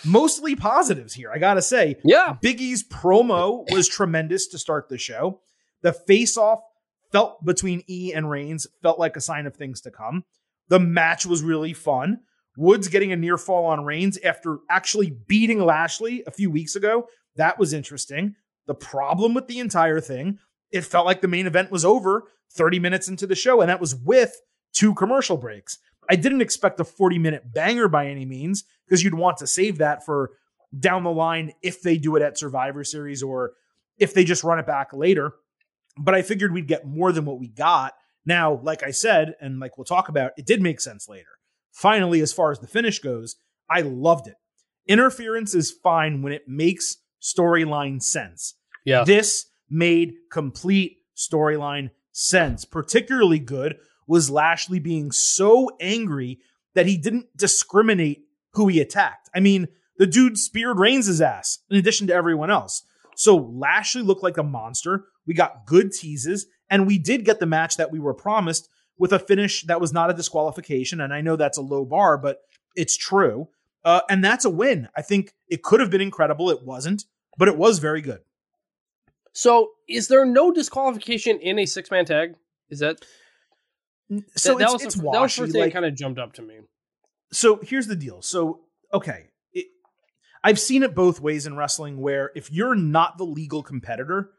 Mostly 0.05 0.55
positives 0.55 1.13
here, 1.13 1.31
I 1.33 1.37
gotta 1.37 1.61
say. 1.61 1.97
Yeah. 2.03 2.35
Big 2.41 2.61
E's 2.61 2.87
promo 2.87 3.69
was 3.71 3.87
tremendous 3.87 4.47
to 4.47 4.57
start 4.57 4.87
the 4.89 4.97
show. 4.97 5.41
The 5.81 5.93
face 5.93 6.37
off 6.37 6.61
felt 7.11 7.43
between 7.43 7.83
E 7.87 8.13
and 8.13 8.29
Reigns 8.29 8.67
felt 8.81 8.99
like 8.99 9.15
a 9.15 9.21
sign 9.21 9.45
of 9.47 9.55
things 9.55 9.81
to 9.81 9.91
come. 9.91 10.23
The 10.69 10.79
match 10.79 11.25
was 11.25 11.43
really 11.43 11.73
fun. 11.73 12.19
Woods 12.57 12.87
getting 12.87 13.11
a 13.11 13.17
near 13.17 13.37
fall 13.37 13.65
on 13.65 13.83
Reigns 13.83 14.17
after 14.23 14.59
actually 14.69 15.11
beating 15.27 15.59
Lashley 15.59 16.23
a 16.25 16.31
few 16.31 16.49
weeks 16.49 16.75
ago. 16.75 17.07
That 17.35 17.59
was 17.59 17.73
interesting. 17.73 18.35
The 18.67 18.75
problem 18.75 19.33
with 19.33 19.47
the 19.47 19.59
entire 19.59 19.99
thing, 19.99 20.39
it 20.71 20.85
felt 20.85 21.05
like 21.05 21.21
the 21.21 21.27
main 21.27 21.47
event 21.47 21.71
was 21.71 21.85
over 21.85 22.23
30 22.53 22.79
minutes 22.79 23.07
into 23.07 23.27
the 23.27 23.35
show, 23.35 23.61
and 23.61 23.69
that 23.69 23.81
was 23.81 23.95
with 23.95 24.41
two 24.73 24.93
commercial 24.93 25.37
breaks. 25.37 25.77
I 26.09 26.15
didn't 26.15 26.41
expect 26.41 26.79
a 26.79 26.83
40 26.85 27.17
minute 27.17 27.53
banger 27.53 27.87
by 27.87 28.07
any 28.07 28.25
means 28.25 28.63
because 28.87 29.03
you'd 29.03 29.15
want 29.15 29.37
to 29.37 29.47
save 29.47 29.79
that 29.79 30.05
for 30.05 30.31
down 30.77 31.03
the 31.03 31.11
line 31.11 31.53
if 31.61 31.81
they 31.81 31.97
do 31.97 32.15
it 32.15 32.21
at 32.21 32.37
Survivor 32.37 32.83
Series 32.83 33.23
or 33.23 33.53
if 33.97 34.13
they 34.13 34.23
just 34.23 34.43
run 34.43 34.59
it 34.59 34.67
back 34.67 34.93
later. 34.93 35.33
But 35.97 36.15
I 36.15 36.21
figured 36.21 36.53
we'd 36.53 36.67
get 36.67 36.85
more 36.85 37.11
than 37.11 37.25
what 37.25 37.39
we 37.39 37.47
got. 37.47 37.93
Now, 38.25 38.59
like 38.63 38.83
I 38.83 38.91
said, 38.91 39.35
and 39.39 39.59
like 39.59 39.77
we'll 39.77 39.85
talk 39.85 40.09
about, 40.09 40.31
it 40.37 40.45
did 40.45 40.61
make 40.61 40.81
sense 40.81 41.07
later. 41.07 41.27
Finally, 41.75 42.21
as 42.21 42.31
far 42.31 42.51
as 42.51 42.59
the 42.59 42.67
finish 42.67 42.99
goes, 42.99 43.35
I 43.69 43.81
loved 43.81 44.27
it. 44.27 44.35
Interference 44.88 45.53
is 45.53 45.75
fine 45.83 46.21
when 46.21 46.31
it 46.31 46.47
makes 46.47 46.97
storyline 47.21 48.01
sense. 48.01 48.55
Yeah. 48.85 49.03
This 49.03 49.47
made 49.69 50.13
complete 50.31 50.99
storyline 51.17 51.89
sense. 52.13 52.63
Particularly 52.63 53.39
good 53.39 53.75
was 54.07 54.29
Lashley 54.29 54.79
being 54.79 55.11
so 55.11 55.69
angry 55.81 56.39
that 56.75 56.85
he 56.85 56.95
didn't 56.95 57.35
discriminate 57.35 58.21
who 58.53 58.67
he 58.67 58.79
attacked. 58.79 59.29
I 59.35 59.41
mean, 59.41 59.67
the 59.97 60.07
dude 60.07 60.38
speared 60.38 60.79
Reigns' 60.79 61.19
ass 61.19 61.59
in 61.69 61.75
addition 61.75 62.07
to 62.07 62.13
everyone 62.13 62.51
else. 62.51 62.83
So 63.17 63.35
Lashley 63.35 64.01
looked 64.01 64.23
like 64.23 64.38
a 64.38 64.43
monster. 64.43 65.07
We 65.27 65.33
got 65.33 65.65
good 65.65 65.91
teases, 65.91 66.45
and 66.69 66.88
we 66.88 66.99
did 66.99 67.25
get 67.25 67.41
the 67.41 67.45
match 67.45 67.75
that 67.75 67.91
we 67.91 67.99
were 67.99 68.13
promised 68.13 68.69
with 68.97 69.12
a 69.12 69.19
finish 69.19 69.63
that 69.63 69.81
was 69.81 69.91
not 69.93 70.10
a 70.10 70.13
disqualification. 70.13 71.01
And 71.01 71.13
I 71.13 71.21
know 71.21 71.36
that's 71.36 71.58
a 71.58 71.62
low 71.62 71.86
bar, 71.86 72.17
but 72.17 72.41
it's 72.75 72.95
true. 72.97 73.49
Uh, 73.84 74.01
and 74.10 74.23
that's 74.23 74.45
a 74.45 74.49
win. 74.49 74.88
I 74.97 75.01
think 75.01 75.34
it 75.47 75.62
could 75.63 75.79
have 75.79 75.89
been 75.91 76.01
incredible. 76.01 76.49
It 76.49 76.63
wasn't, 76.63 77.05
but 77.38 77.47
it 77.47 77.58
was 77.58 77.79
very 77.79 78.01
good. 78.01 78.21
So, 79.34 79.71
is 79.88 80.08
there 80.08 80.25
no 80.25 80.51
disqualification 80.51 81.39
in 81.39 81.60
a 81.60 81.65
six 81.65 81.91
man 81.91 82.05
tag? 82.05 82.36
Is 82.69 82.79
that 82.79 83.03
So 84.36 84.53
that, 84.53 84.60
that 84.60 84.63
it's, 84.63 84.73
was 84.73 84.84
it's 84.84 84.95
the, 84.95 85.01
that 85.12 85.21
was 85.21 85.36
the 85.36 85.41
first 85.41 85.51
thing 85.51 85.60
that 85.60 85.65
like- 85.67 85.73
kind 85.73 85.86
of 85.86 85.93
jumped 85.93 86.19
up 86.19 86.34
to 86.34 86.41
me. 86.41 86.60
so 87.31 87.60
here's 87.62 87.88
the 87.88 87.95
deal. 87.95 88.21
So 88.21 88.62
okay, 88.93 89.27
it, 89.53 89.67
I've 90.43 90.60
seen 90.60 90.84
it 90.84 90.95
both 90.95 91.19
ways 91.19 91.45
in 91.45 91.55
wrestling, 91.58 91.97
where 91.99 92.31
if 92.36 92.51
you're 92.51 92.75
not 92.75 93.17
the 93.17 93.25
legal 93.25 93.62
competitor, 93.62 94.31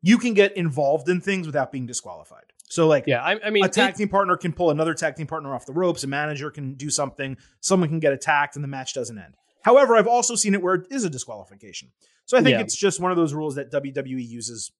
you 0.00 0.16
can 0.16 0.32
get 0.32 0.56
involved 0.56 1.08
in 1.08 1.20
things 1.20 1.46
without 1.46 1.72
being 1.72 1.86
disqualified. 1.86 2.52
So 2.68 2.86
like, 2.88 3.04
Yeah, 3.06 3.22
I, 3.22 3.38
I 3.46 3.50
mean, 3.50 3.64
a 3.64 3.68
tag 3.68 3.94
team 3.94 4.08
partner 4.08 4.36
can 4.36 4.52
pull 4.52 4.70
another 4.70 4.94
tag 4.94 5.16
team 5.16 5.26
partner 5.26 5.54
off 5.54 5.66
the 5.66 5.72
ropes. 5.72 6.02
A 6.04 6.06
manager 6.06 6.50
can 6.50 6.74
do 6.74 6.90
something. 6.90 7.36
Someone 7.60 7.88
can 7.88 8.00
get 8.00 8.12
attacked, 8.12 8.56
and 8.56 8.64
the 8.64 8.68
match 8.68 8.94
doesn't 8.94 9.18
end. 9.18 9.34
However, 9.62 9.96
I've 9.96 10.06
also 10.06 10.34
seen 10.34 10.54
it 10.54 10.62
where 10.62 10.74
it 10.74 10.86
is 10.90 11.04
a 11.04 11.10
disqualification. 11.10 11.90
So 12.26 12.36
I 12.38 12.42
think 12.42 12.54
Yeah. 12.54 12.60
it's 12.60 12.76
just 12.76 13.00
one 13.00 13.10
of 13.10 13.16
those 13.16 13.32
rules 13.34 13.54
that 13.56 13.70
WWE 13.70 14.26
uses 14.26 14.72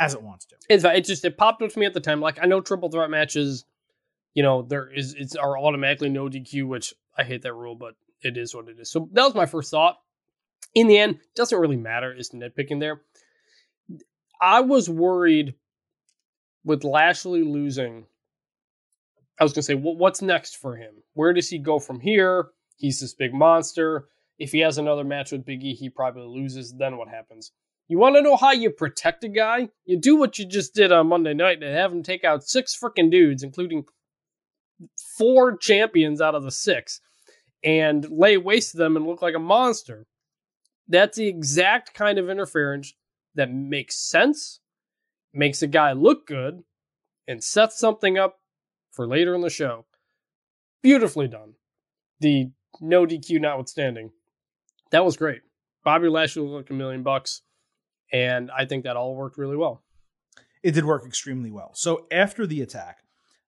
as 0.00 0.14
it 0.14 0.22
wants 0.22 0.46
to. 0.46 0.56
It's 0.68 0.84
it 0.84 1.04
just 1.04 1.24
it 1.24 1.36
popped 1.36 1.62
up 1.62 1.70
to 1.70 1.78
me 1.78 1.86
at 1.86 1.94
the 1.94 2.00
time. 2.00 2.20
Like 2.20 2.38
I 2.42 2.46
know 2.46 2.60
triple 2.60 2.88
threat 2.90 3.10
matches, 3.10 3.64
you 4.34 4.42
know, 4.42 4.62
there 4.62 4.90
is 4.92 5.14
it's 5.14 5.36
are 5.36 5.58
automatically 5.58 6.08
no 6.08 6.28
DQ, 6.28 6.66
which 6.66 6.94
I 7.16 7.24
hate 7.24 7.42
that 7.42 7.54
rule, 7.54 7.74
but 7.74 7.94
it 8.22 8.36
is 8.36 8.54
what 8.54 8.68
it 8.68 8.78
is. 8.80 8.90
So 8.90 9.08
that 9.12 9.24
was 9.24 9.34
my 9.34 9.46
first 9.46 9.70
thought. 9.70 9.98
In 10.74 10.86
the 10.86 10.96
end, 10.98 11.18
doesn't 11.36 11.58
really 11.58 11.76
matter. 11.76 12.12
Is 12.12 12.30
nitpicking 12.30 12.80
there. 12.80 13.02
I 14.40 14.60
was 14.60 14.88
worried 14.88 15.54
with 16.64 16.84
Lashley 16.84 17.42
losing. 17.42 18.06
I 19.38 19.44
was 19.44 19.52
gonna 19.52 19.62
say, 19.62 19.74
well, 19.74 19.96
what's 19.96 20.22
next 20.22 20.56
for 20.56 20.76
him? 20.76 20.94
Where 21.14 21.32
does 21.32 21.48
he 21.48 21.58
go 21.58 21.78
from 21.78 22.00
here? 22.00 22.48
He's 22.76 23.00
this 23.00 23.14
big 23.14 23.34
monster. 23.34 24.08
If 24.38 24.52
he 24.52 24.60
has 24.60 24.78
another 24.78 25.04
match 25.04 25.32
with 25.32 25.44
Biggie, 25.44 25.74
he 25.74 25.88
probably 25.88 26.26
loses. 26.26 26.74
Then 26.76 26.96
what 26.96 27.08
happens? 27.08 27.52
You 27.88 27.98
want 27.98 28.16
to 28.16 28.22
know 28.22 28.36
how 28.36 28.52
you 28.52 28.70
protect 28.70 29.24
a 29.24 29.28
guy? 29.28 29.68
You 29.84 29.98
do 29.98 30.16
what 30.16 30.38
you 30.38 30.46
just 30.46 30.74
did 30.74 30.92
on 30.92 31.08
Monday 31.08 31.34
night 31.34 31.62
and 31.62 31.76
have 31.76 31.92
him 31.92 32.02
take 32.02 32.24
out 32.24 32.44
six 32.44 32.76
freaking 32.76 33.10
dudes, 33.10 33.42
including 33.42 33.84
four 35.18 35.56
champions 35.56 36.20
out 36.20 36.34
of 36.34 36.42
the 36.42 36.50
six, 36.50 37.00
and 37.62 38.08
lay 38.10 38.36
waste 38.36 38.72
to 38.72 38.78
them 38.78 38.96
and 38.96 39.06
look 39.06 39.22
like 39.22 39.34
a 39.34 39.40
monster. 39.40 40.06
That's 40.88 41.16
the 41.16 41.28
exact 41.28 41.94
kind 41.94 42.18
of 42.18 42.30
interference 42.30 42.94
that 43.34 43.52
makes 43.52 43.96
sense, 43.96 44.60
makes 45.32 45.62
a 45.62 45.66
guy 45.66 45.92
look 45.92 46.26
good, 46.26 46.62
and 47.26 47.42
sets 47.42 47.78
something 47.78 48.18
up 48.18 48.40
for 48.90 49.06
later 49.06 49.34
in 49.34 49.40
the 49.40 49.50
show. 49.50 49.86
Beautifully 50.82 51.28
done. 51.28 51.54
The 52.20 52.50
no 52.80 53.06
DQ 53.06 53.40
notwithstanding. 53.40 54.10
That 54.90 55.04
was 55.04 55.16
great. 55.16 55.42
Bobby 55.84 56.08
Lashley 56.08 56.42
looked 56.42 56.70
a 56.70 56.74
million 56.74 57.02
bucks, 57.02 57.42
and 58.12 58.50
I 58.50 58.66
think 58.66 58.84
that 58.84 58.96
all 58.96 59.14
worked 59.16 59.38
really 59.38 59.56
well. 59.56 59.82
it 60.62 60.72
did 60.72 60.84
work 60.84 61.04
extremely 61.06 61.50
well. 61.50 61.72
So 61.74 62.06
after 62.12 62.46
the 62.46 62.60
attack, 62.60 62.98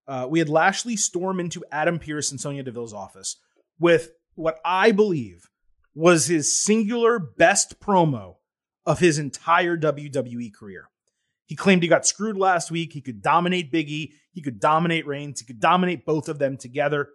uh, 0.08 0.26
we 0.28 0.38
had 0.38 0.48
Lashley 0.48 0.96
storm 0.96 1.38
into 1.40 1.64
Adam 1.70 1.98
Pearce 1.98 2.30
and 2.30 2.40
Sonya 2.40 2.62
Deville's 2.62 2.92
office 2.92 3.36
with 3.78 4.10
what 4.34 4.58
I 4.64 4.90
believe 4.92 5.48
was 5.94 6.26
his 6.26 6.60
singular 6.64 7.18
best 7.18 7.80
promo 7.80 8.36
of 8.84 8.98
his 8.98 9.18
entire 9.18 9.76
WWE 9.76 10.52
career. 10.52 10.88
He 11.46 11.56
claimed 11.56 11.82
he 11.82 11.88
got 11.88 12.06
screwed 12.06 12.36
last 12.36 12.70
week. 12.70 12.92
He 12.92 13.00
could 13.00 13.22
dominate 13.22 13.72
Biggie. 13.72 14.12
He 14.32 14.42
could 14.42 14.60
dominate 14.60 15.06
Reigns. 15.06 15.40
He 15.40 15.46
could 15.46 15.60
dominate 15.60 16.06
both 16.06 16.28
of 16.28 16.38
them 16.38 16.56
together. 16.56 17.08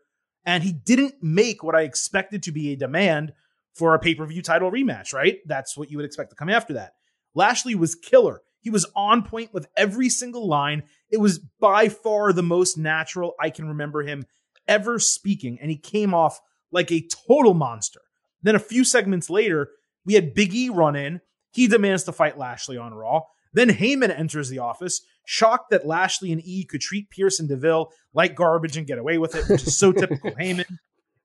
And 0.46 0.64
he 0.64 0.72
didn't 0.72 1.16
make 1.22 1.64
what 1.64 1.76
I 1.76 1.82
expected 1.82 2.44
to 2.44 2.52
be 2.52 2.72
a 2.72 2.78
demand 2.78 3.34
for 3.74 3.94
a 3.94 4.00
pay 4.00 4.16
per 4.16 4.26
view 4.26 4.42
title 4.42 4.72
rematch, 4.72 5.14
right? 5.14 5.40
That's 5.46 5.78
what 5.78 5.90
you 5.90 5.98
would 5.98 6.06
expect 6.06 6.30
to 6.30 6.36
come 6.36 6.50
after 6.50 6.74
that. 6.74 6.94
Lashley 7.34 7.76
was 7.76 7.96
killer. 7.96 8.42
He 8.62 8.70
was 8.70 8.86
on 8.96 9.24
point 9.24 9.54
with 9.54 9.68
every 9.78 10.10
single 10.10 10.48
line. 10.48 10.84
It 11.10 11.20
was 11.20 11.40
by 11.40 11.90
far 11.90 12.34
the 12.34 12.44
most 12.44 12.78
natural 12.78 13.34
I 13.40 13.50
can 13.50 13.68
remember 13.68 14.04
him 14.04 14.26
ever 14.68 15.00
speaking. 15.00 15.58
And 15.62 15.72
he 15.72 15.78
came 15.78 16.14
off 16.14 16.40
like 16.72 16.92
a 16.92 17.08
total 17.28 17.54
monster. 17.54 18.02
Then 18.42 18.56
a 18.56 18.60
few 18.60 18.84
segments 18.84 19.30
later, 19.30 19.70
we 20.06 20.14
had 20.14 20.34
Big 20.34 20.54
E 20.54 20.70
run 20.70 20.96
in. 20.96 21.22
He 21.52 21.68
demands 21.68 22.04
to 22.04 22.12
fight 22.12 22.38
Lashley 22.38 22.78
on 22.78 22.94
Raw. 22.94 23.24
Then 23.54 23.70
Heyman 23.70 24.18
enters 24.18 24.50
the 24.50 24.60
office, 24.60 25.02
shocked 25.26 25.72
that 25.72 25.88
Lashley 25.88 26.32
and 26.32 26.42
E 26.44 26.66
could 26.66 26.82
treat 26.82 27.10
Pearce 27.10 27.40
and 27.40 27.50
Deville 27.50 27.92
like 28.14 28.36
garbage 28.36 28.78
and 28.78 28.88
get 28.88 29.00
away 29.00 29.18
with 29.18 29.36
it, 29.36 29.50
which 29.50 29.64
is 29.64 29.78
so 29.78 29.92
typical 29.92 30.32
Heyman. 30.40 30.66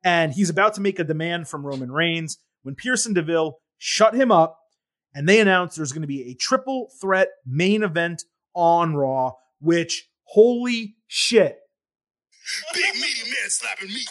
And 0.03 0.33
he's 0.33 0.51
about 0.51 0.75
to 0.75 0.81
make 0.81 0.99
a 0.99 1.05
demand 1.05 1.49
from 1.49 1.67
Roman 1.67 1.91
Reigns 1.91 2.39
when 2.63 2.75
Pearce 2.75 3.07
and 3.07 3.15
Deville 3.15 3.59
shut 3.79 4.15
him 4.15 4.31
up 4.31 4.59
and 5.15 5.29
they 5.29 5.41
announce 5.41 5.77
there's 5.77 5.93
going 5.93 6.03
to 6.03 6.09
be 6.09 6.31
a 6.31 6.35
triple 6.35 6.91
threat 7.01 7.29
main 7.47 7.83
event 7.83 8.25
on 8.55 8.95
Raw, 8.95 9.33
which, 9.61 10.09
holy 10.25 10.97
shit. 11.07 11.59
Big 12.75 12.95
meaty 12.95 13.31
man 13.31 13.49
slapping 13.49 13.89
me. 13.89 14.05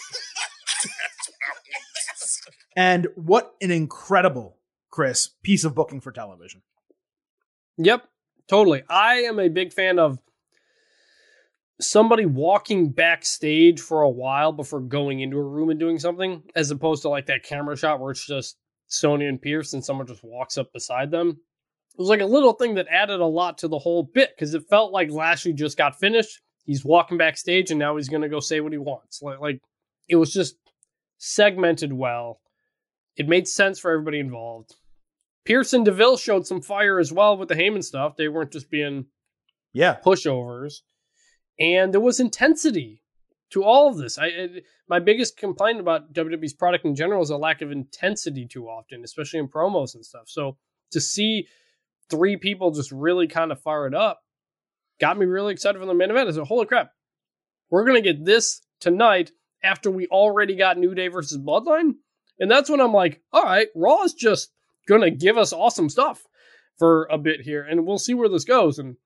and 2.77 3.07
what 3.15 3.53
an 3.61 3.71
incredible, 3.71 4.57
Chris, 4.89 5.29
piece 5.43 5.63
of 5.63 5.75
booking 5.75 6.01
for 6.01 6.11
television. 6.11 6.61
Yep, 7.77 8.07
totally. 8.47 8.83
I 8.89 9.21
am 9.21 9.39
a 9.39 9.49
big 9.49 9.73
fan 9.73 9.99
of 9.99 10.19
somebody 11.81 12.25
walking 12.25 12.91
backstage 12.91 13.79
for 13.79 14.01
a 14.01 14.09
while 14.09 14.51
before 14.51 14.79
going 14.79 15.19
into 15.19 15.37
a 15.37 15.43
room 15.43 15.69
and 15.69 15.79
doing 15.79 15.99
something, 15.99 16.43
as 16.55 16.71
opposed 16.71 17.01
to 17.01 17.09
like 17.09 17.25
that 17.27 17.43
camera 17.43 17.75
shot 17.75 17.99
where 17.99 18.11
it's 18.11 18.25
just 18.25 18.57
Sonya 18.87 19.27
and 19.27 19.41
Pearce 19.41 19.73
and 19.73 19.83
someone 19.83 20.07
just 20.07 20.23
walks 20.23 20.57
up 20.57 20.71
beside 20.71 21.11
them. 21.11 21.29
It 21.29 21.99
was 21.99 22.09
like 22.09 22.21
a 22.21 22.25
little 22.25 22.53
thing 22.53 22.75
that 22.75 22.87
added 22.89 23.19
a 23.19 23.25
lot 23.25 23.59
to 23.59 23.67
the 23.67 23.79
whole 23.79 24.03
bit 24.03 24.31
because 24.35 24.53
it 24.53 24.63
felt 24.69 24.91
like 24.91 25.11
Lashley 25.11 25.53
just 25.53 25.77
got 25.77 25.99
finished. 25.99 26.41
He's 26.65 26.85
walking 26.85 27.17
backstage 27.17 27.71
and 27.71 27.79
now 27.79 27.97
he's 27.97 28.09
going 28.09 28.21
to 28.21 28.29
go 28.29 28.39
say 28.39 28.61
what 28.61 28.71
he 28.71 28.77
wants. 28.77 29.21
Like, 29.21 29.39
like 29.39 29.61
it 30.07 30.15
was 30.15 30.33
just 30.33 30.55
segmented 31.17 31.93
well. 31.93 32.39
It 33.15 33.27
made 33.27 33.47
sense 33.47 33.79
for 33.79 33.91
everybody 33.91 34.19
involved. 34.19 34.75
Pearce 35.45 35.73
and 35.73 35.85
Deville 35.85 36.17
showed 36.17 36.47
some 36.47 36.61
fire 36.61 36.99
as 36.99 37.11
well 37.11 37.37
with 37.37 37.49
the 37.49 37.55
Heyman 37.55 37.83
stuff. 37.83 38.15
They 38.15 38.27
weren't 38.27 38.51
just 38.51 38.69
being 38.69 39.05
yeah 39.73 39.97
pushovers, 40.05 40.81
and 41.59 41.93
there 41.93 42.01
was 42.01 42.19
intensity 42.19 43.03
to 43.51 43.63
all 43.63 43.87
of 43.87 43.97
this. 43.97 44.17
I, 44.17 44.25
I 44.25 44.49
my 44.87 44.99
biggest 44.99 45.37
complaint 45.37 45.79
about 45.79 46.13
WWE's 46.13 46.53
product 46.53 46.85
in 46.85 46.95
general 46.95 47.21
is 47.21 47.29
a 47.29 47.37
lack 47.37 47.61
of 47.61 47.71
intensity 47.71 48.47
too 48.47 48.67
often, 48.67 49.03
especially 49.03 49.39
in 49.39 49.47
promos 49.47 49.95
and 49.95 50.05
stuff. 50.05 50.23
So 50.27 50.57
to 50.91 51.01
see 51.01 51.47
three 52.09 52.37
people 52.37 52.71
just 52.71 52.91
really 52.91 53.27
kind 53.27 53.51
of 53.51 53.61
fire 53.61 53.87
it 53.87 53.95
up 53.95 54.21
got 54.99 55.17
me 55.17 55.25
really 55.25 55.53
excited 55.53 55.79
for 55.79 55.85
the 55.85 55.93
main 55.93 56.11
event. 56.11 56.29
I 56.29 56.31
said, 56.31 56.45
holy 56.45 56.65
crap, 56.65 56.91
we're 57.69 57.85
gonna 57.85 58.01
get 58.01 58.23
this 58.25 58.61
tonight 58.79 59.31
after 59.63 59.89
we 59.89 60.07
already 60.07 60.55
got 60.55 60.77
New 60.77 60.93
Day 60.95 61.07
versus 61.07 61.37
Bloodline. 61.37 61.93
And 62.39 62.49
that's 62.49 62.69
when 62.69 62.81
I'm 62.81 62.93
like, 62.93 63.21
all 63.31 63.43
right, 63.43 63.67
Raw 63.75 64.03
is 64.03 64.13
just 64.13 64.51
gonna 64.87 65.11
give 65.11 65.37
us 65.37 65.53
awesome 65.53 65.89
stuff 65.89 66.23
for 66.77 67.07
a 67.11 67.17
bit 67.17 67.41
here, 67.41 67.63
and 67.63 67.85
we'll 67.85 67.97
see 67.97 68.13
where 68.13 68.29
this 68.29 68.45
goes. 68.45 68.79
And 68.79 68.97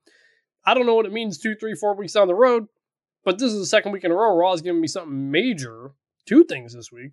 I 0.66 0.74
don't 0.74 0.86
know 0.86 0.96
what 0.96 1.06
it 1.06 1.14
means 1.14 1.38
two, 1.38 1.56
three, 1.56 1.76
four 1.76 1.96
weeks 1.96 2.14
down 2.14 2.28
the 2.28 2.36
road, 2.36 2.68
but 3.24 3.40
this 3.40 3.52
is 3.52 3.60
the 3.60 3.66
second 3.66 3.92
week 3.92 4.04
in 4.04 4.12
a 4.12 4.16
row. 4.16 4.36
Raw 4.36 4.54
is 4.54 4.62
giving 4.62 4.82
me 4.82 4.88
something 4.88 5.32
major, 5.32 5.92
two 6.26 6.44
things 6.44 6.74
this 6.74 6.92
week. 6.92 7.12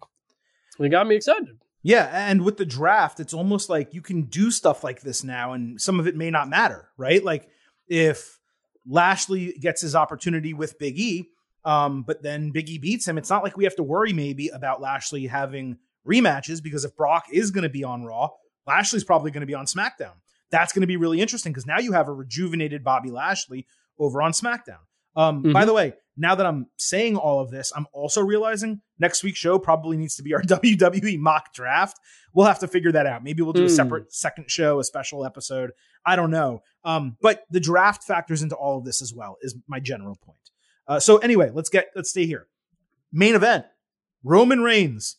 It 0.78 0.88
got 0.88 1.06
me 1.06 1.16
excited. 1.16 1.58
Yeah, 1.82 2.08
and 2.12 2.44
with 2.44 2.56
the 2.56 2.64
draft, 2.64 3.20
it's 3.20 3.34
almost 3.34 3.68
like 3.68 3.92
you 3.92 4.00
can 4.00 4.22
do 4.22 4.50
stuff 4.50 4.82
like 4.82 5.02
this 5.02 5.22
now, 5.22 5.52
and 5.52 5.80
some 5.80 6.00
of 6.00 6.06
it 6.06 6.16
may 6.16 6.30
not 6.30 6.48
matter, 6.48 6.88
right? 6.96 7.22
Like 7.22 7.48
if 7.88 8.38
Lashley 8.86 9.52
gets 9.60 9.82
his 9.82 9.94
opportunity 9.94 10.54
with 10.54 10.78
Big 10.78 10.98
E, 10.98 11.28
um, 11.64 12.02
but 12.02 12.22
then 12.22 12.50
Big 12.50 12.68
E 12.70 12.78
beats 12.78 13.06
him, 13.06 13.18
it's 13.18 13.30
not 13.30 13.42
like 13.42 13.56
we 13.56 13.64
have 13.64 13.76
to 13.76 13.82
worry 13.82 14.12
maybe 14.12 14.48
about 14.48 14.80
Lashley 14.80 15.26
having 15.26 15.78
rematches 16.06 16.62
because 16.62 16.84
if 16.84 16.96
Brock 16.96 17.26
is 17.32 17.50
going 17.50 17.62
to 17.62 17.68
be 17.68 17.84
on 17.84 18.04
Raw, 18.04 18.30
Lashley's 18.66 19.04
probably 19.04 19.30
going 19.30 19.42
to 19.42 19.46
be 19.46 19.54
on 19.54 19.66
SmackDown. 19.66 20.14
That's 20.50 20.72
going 20.72 20.82
to 20.82 20.86
be 20.86 20.96
really 20.96 21.20
interesting 21.20 21.52
because 21.52 21.66
now 21.66 21.78
you 21.78 21.92
have 21.92 22.08
a 22.08 22.12
rejuvenated 22.12 22.84
Bobby 22.84 23.10
Lashley 23.10 23.66
over 23.98 24.22
on 24.22 24.32
SmackDown. 24.32 24.78
Um, 25.16 25.42
mm-hmm. 25.42 25.52
By 25.52 25.64
the 25.64 25.72
way, 25.72 25.94
now 26.16 26.34
that 26.34 26.46
I'm 26.46 26.66
saying 26.76 27.16
all 27.16 27.40
of 27.40 27.50
this, 27.50 27.72
I'm 27.74 27.86
also 27.92 28.20
realizing 28.22 28.80
next 28.98 29.22
week's 29.24 29.38
show 29.38 29.58
probably 29.58 29.96
needs 29.96 30.16
to 30.16 30.22
be 30.22 30.34
our 30.34 30.42
WWE 30.42 31.18
mock 31.18 31.52
draft. 31.52 31.98
We'll 32.32 32.46
have 32.46 32.60
to 32.60 32.68
figure 32.68 32.92
that 32.92 33.06
out. 33.06 33.24
Maybe 33.24 33.42
we'll 33.42 33.52
do 33.52 33.62
mm. 33.62 33.66
a 33.66 33.68
hmm. 33.68 33.74
separate 33.74 34.12
second 34.12 34.50
show, 34.50 34.80
a 34.80 34.84
special 34.84 35.24
episode. 35.24 35.72
I 36.06 36.16
don't 36.16 36.30
know. 36.30 36.62
Um, 36.84 37.16
but 37.20 37.44
the 37.50 37.60
draft 37.60 38.04
factors 38.04 38.42
into 38.42 38.54
all 38.54 38.78
of 38.78 38.84
this 38.84 39.02
as 39.02 39.12
well, 39.14 39.36
is 39.40 39.56
my 39.66 39.80
general 39.80 40.16
point. 40.16 40.38
Uh, 40.86 41.00
so 41.00 41.18
anyway, 41.18 41.50
let's 41.52 41.70
get 41.70 41.88
let's 41.96 42.10
stay 42.10 42.26
here. 42.26 42.46
Main 43.12 43.34
event: 43.34 43.64
Roman 44.22 44.62
Reigns 44.62 45.16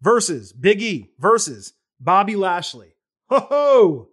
versus 0.00 0.52
Big 0.52 0.80
E 0.80 1.10
versus 1.18 1.72
Bobby 2.04 2.34
Lashley. 2.34 2.96
Ho 3.28 3.38
ho! 3.38 4.08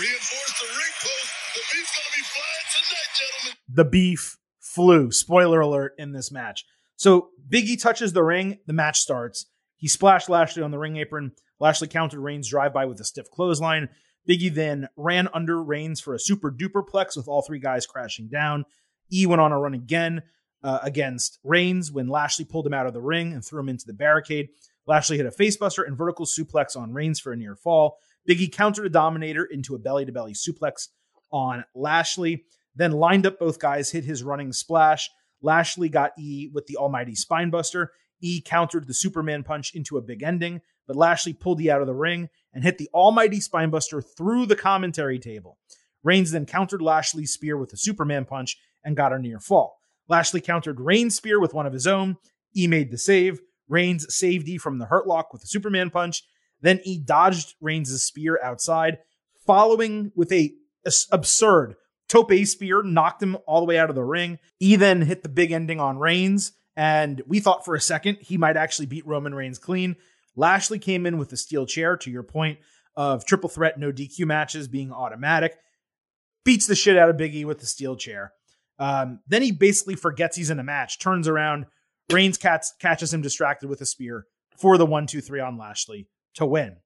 Reinforce 0.00 0.60
the 0.60 0.66
ring 0.66 0.94
post. 0.98 1.32
The 1.54 1.60
beef's 1.72 1.92
gonna 1.94 2.16
be 2.16 2.22
flying 2.22 2.66
tonight, 2.72 3.10
gentlemen. 3.20 3.58
The 3.68 3.84
beef 3.84 4.38
flew. 4.60 5.12
Spoiler 5.12 5.60
alert 5.60 5.92
in 5.98 6.12
this 6.12 6.32
match. 6.32 6.64
So 6.96 7.28
Biggie 7.46 7.80
touches 7.80 8.14
the 8.14 8.22
ring. 8.22 8.60
The 8.66 8.72
match 8.72 8.98
starts. 8.98 9.44
He 9.76 9.88
splashed 9.88 10.30
Lashley 10.30 10.62
on 10.62 10.70
the 10.70 10.78
ring 10.78 10.96
apron. 10.96 11.32
Lashley 11.60 11.88
countered 11.88 12.20
Reigns' 12.20 12.48
drive 12.48 12.72
by 12.72 12.86
with 12.86 12.98
a 12.98 13.04
stiff 13.04 13.30
clothesline. 13.30 13.90
Biggie 14.26 14.52
then 14.52 14.88
ran 14.96 15.28
under 15.34 15.62
Reigns 15.62 16.00
for 16.00 16.14
a 16.14 16.18
super 16.18 16.50
duperplex 16.50 17.14
with 17.14 17.28
all 17.28 17.42
three 17.42 17.58
guys 17.58 17.86
crashing 17.86 18.28
down. 18.28 18.64
E 19.12 19.26
went 19.26 19.42
on 19.42 19.52
a 19.52 19.58
run 19.60 19.74
again 19.74 20.22
uh, 20.62 20.78
against 20.82 21.38
Reigns 21.44 21.92
when 21.92 22.08
Lashley 22.08 22.46
pulled 22.46 22.66
him 22.66 22.72
out 22.72 22.86
of 22.86 22.94
the 22.94 23.02
ring 23.02 23.34
and 23.34 23.44
threw 23.44 23.60
him 23.60 23.68
into 23.68 23.84
the 23.86 23.92
barricade. 23.92 24.48
Lashley 24.86 25.16
hit 25.16 25.26
a 25.26 25.30
facebuster 25.30 25.86
and 25.86 25.96
vertical 25.96 26.26
suplex 26.26 26.76
on 26.76 26.92
Reigns 26.92 27.20
for 27.20 27.32
a 27.32 27.36
near 27.36 27.56
fall. 27.56 27.98
Biggie 28.28 28.52
countered 28.52 28.86
a 28.86 28.90
Dominator 28.90 29.44
into 29.44 29.74
a 29.74 29.78
belly 29.78 30.04
to 30.04 30.12
belly 30.12 30.34
suplex 30.34 30.88
on 31.30 31.64
Lashley, 31.74 32.44
then 32.76 32.92
lined 32.92 33.26
up 33.26 33.38
both 33.38 33.58
guys, 33.58 33.90
hit 33.90 34.04
his 34.04 34.22
running 34.22 34.52
splash. 34.52 35.10
Lashley 35.42 35.88
got 35.88 36.12
E 36.18 36.50
with 36.52 36.66
the 36.66 36.76
almighty 36.76 37.14
spinebuster. 37.14 37.88
E 38.20 38.40
countered 38.40 38.86
the 38.86 38.94
Superman 38.94 39.42
punch 39.42 39.74
into 39.74 39.98
a 39.98 40.02
big 40.02 40.22
ending, 40.22 40.62
but 40.86 40.96
Lashley 40.96 41.34
pulled 41.34 41.60
E 41.60 41.70
out 41.70 41.80
of 41.80 41.86
the 41.86 41.94
ring 41.94 42.30
and 42.54 42.64
hit 42.64 42.78
the 42.78 42.88
almighty 42.94 43.38
spinebuster 43.38 44.02
through 44.16 44.46
the 44.46 44.56
commentary 44.56 45.18
table. 45.18 45.58
Reigns 46.02 46.30
then 46.30 46.46
countered 46.46 46.80
Lashley's 46.80 47.32
spear 47.32 47.56
with 47.56 47.72
a 47.72 47.76
Superman 47.76 48.24
punch 48.24 48.56
and 48.84 48.96
got 48.96 49.12
a 49.12 49.18
near 49.18 49.40
fall. 49.40 49.78
Lashley 50.08 50.40
countered 50.40 50.80
Reigns' 50.80 51.16
spear 51.16 51.40
with 51.40 51.54
one 51.54 51.66
of 51.66 51.72
his 51.72 51.86
own. 51.86 52.16
E 52.56 52.66
made 52.66 52.90
the 52.90 52.98
save. 52.98 53.40
Reigns 53.68 54.14
saved 54.14 54.48
E 54.48 54.58
from 54.58 54.78
the 54.78 54.86
hurt 54.86 55.06
lock 55.06 55.32
with 55.32 55.42
a 55.42 55.46
Superman 55.46 55.90
punch. 55.90 56.22
Then 56.60 56.80
E 56.84 56.98
dodged 56.98 57.54
Reigns' 57.60 58.02
spear 58.02 58.38
outside, 58.42 58.98
following 59.46 60.12
with 60.14 60.32
a, 60.32 60.52
a 60.86 60.92
absurd 61.12 61.74
tope 62.08 62.32
spear, 62.46 62.82
knocked 62.82 63.22
him 63.22 63.36
all 63.46 63.60
the 63.60 63.66
way 63.66 63.78
out 63.78 63.90
of 63.90 63.96
the 63.96 64.04
ring. 64.04 64.38
E 64.60 64.76
then 64.76 65.02
hit 65.02 65.22
the 65.22 65.28
big 65.28 65.52
ending 65.52 65.80
on 65.80 65.98
Reigns, 65.98 66.52
and 66.76 67.22
we 67.26 67.40
thought 67.40 67.64
for 67.64 67.74
a 67.74 67.80
second 67.80 68.18
he 68.20 68.38
might 68.38 68.56
actually 68.56 68.86
beat 68.86 69.06
Roman 69.06 69.34
Reigns 69.34 69.58
clean. 69.58 69.96
Lashley 70.36 70.78
came 70.78 71.06
in 71.06 71.18
with 71.18 71.30
the 71.30 71.36
steel 71.36 71.66
chair, 71.66 71.96
to 71.98 72.10
your 72.10 72.22
point 72.22 72.58
of 72.96 73.24
triple 73.24 73.48
threat, 73.48 73.78
no 73.78 73.92
DQ 73.92 74.26
matches 74.26 74.68
being 74.68 74.92
automatic. 74.92 75.56
Beats 76.44 76.66
the 76.66 76.74
shit 76.74 76.96
out 76.96 77.08
of 77.08 77.16
Big 77.16 77.34
E 77.34 77.44
with 77.44 77.60
the 77.60 77.66
steel 77.66 77.96
chair. 77.96 78.32
Um, 78.78 79.20
then 79.26 79.42
he 79.42 79.52
basically 79.52 79.94
forgets 79.94 80.36
he's 80.36 80.50
in 80.50 80.58
a 80.58 80.64
match, 80.64 80.98
turns 80.98 81.28
around, 81.28 81.66
Reigns 82.12 82.38
cats, 82.38 82.74
catches 82.80 83.12
him 83.12 83.22
distracted 83.22 83.68
with 83.68 83.80
a 83.80 83.86
spear 83.86 84.26
for 84.58 84.78
the 84.78 84.86
one, 84.86 85.06
two, 85.06 85.20
three 85.20 85.40
on 85.40 85.58
Lashley 85.58 86.08
to 86.34 86.46
win. 86.46 86.76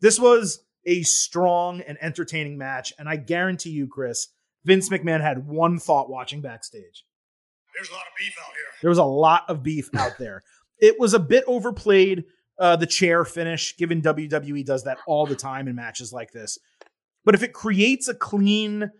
This 0.00 0.20
was 0.20 0.60
a 0.86 1.02
strong 1.02 1.80
and 1.80 1.98
entertaining 2.00 2.58
match, 2.58 2.92
and 2.98 3.08
I 3.08 3.16
guarantee 3.16 3.70
you, 3.70 3.88
Chris, 3.88 4.28
Vince 4.64 4.88
McMahon 4.88 5.20
had 5.20 5.46
one 5.46 5.78
thought 5.78 6.10
watching 6.10 6.40
backstage. 6.40 7.04
There's 7.74 7.90
a 7.90 7.92
lot 7.92 8.02
of 8.02 8.12
beef 8.18 8.34
out 8.40 8.52
here. 8.52 8.78
There 8.82 8.90
was 8.90 8.98
a 8.98 9.04
lot 9.04 9.44
of 9.48 9.62
beef 9.62 9.88
out 9.94 10.18
there. 10.18 10.42
It 10.80 10.98
was 10.98 11.14
a 11.14 11.18
bit 11.18 11.44
overplayed, 11.46 12.24
uh, 12.58 12.76
the 12.76 12.86
chair 12.86 13.24
finish, 13.24 13.76
given 13.76 14.02
WWE 14.02 14.64
does 14.64 14.84
that 14.84 14.98
all 15.06 15.26
the 15.26 15.36
time 15.36 15.68
in 15.68 15.76
matches 15.76 16.12
like 16.12 16.32
this. 16.32 16.58
But 17.24 17.34
if 17.34 17.42
it 17.42 17.52
creates 17.52 18.08
a 18.08 18.14
clean, 18.14 18.90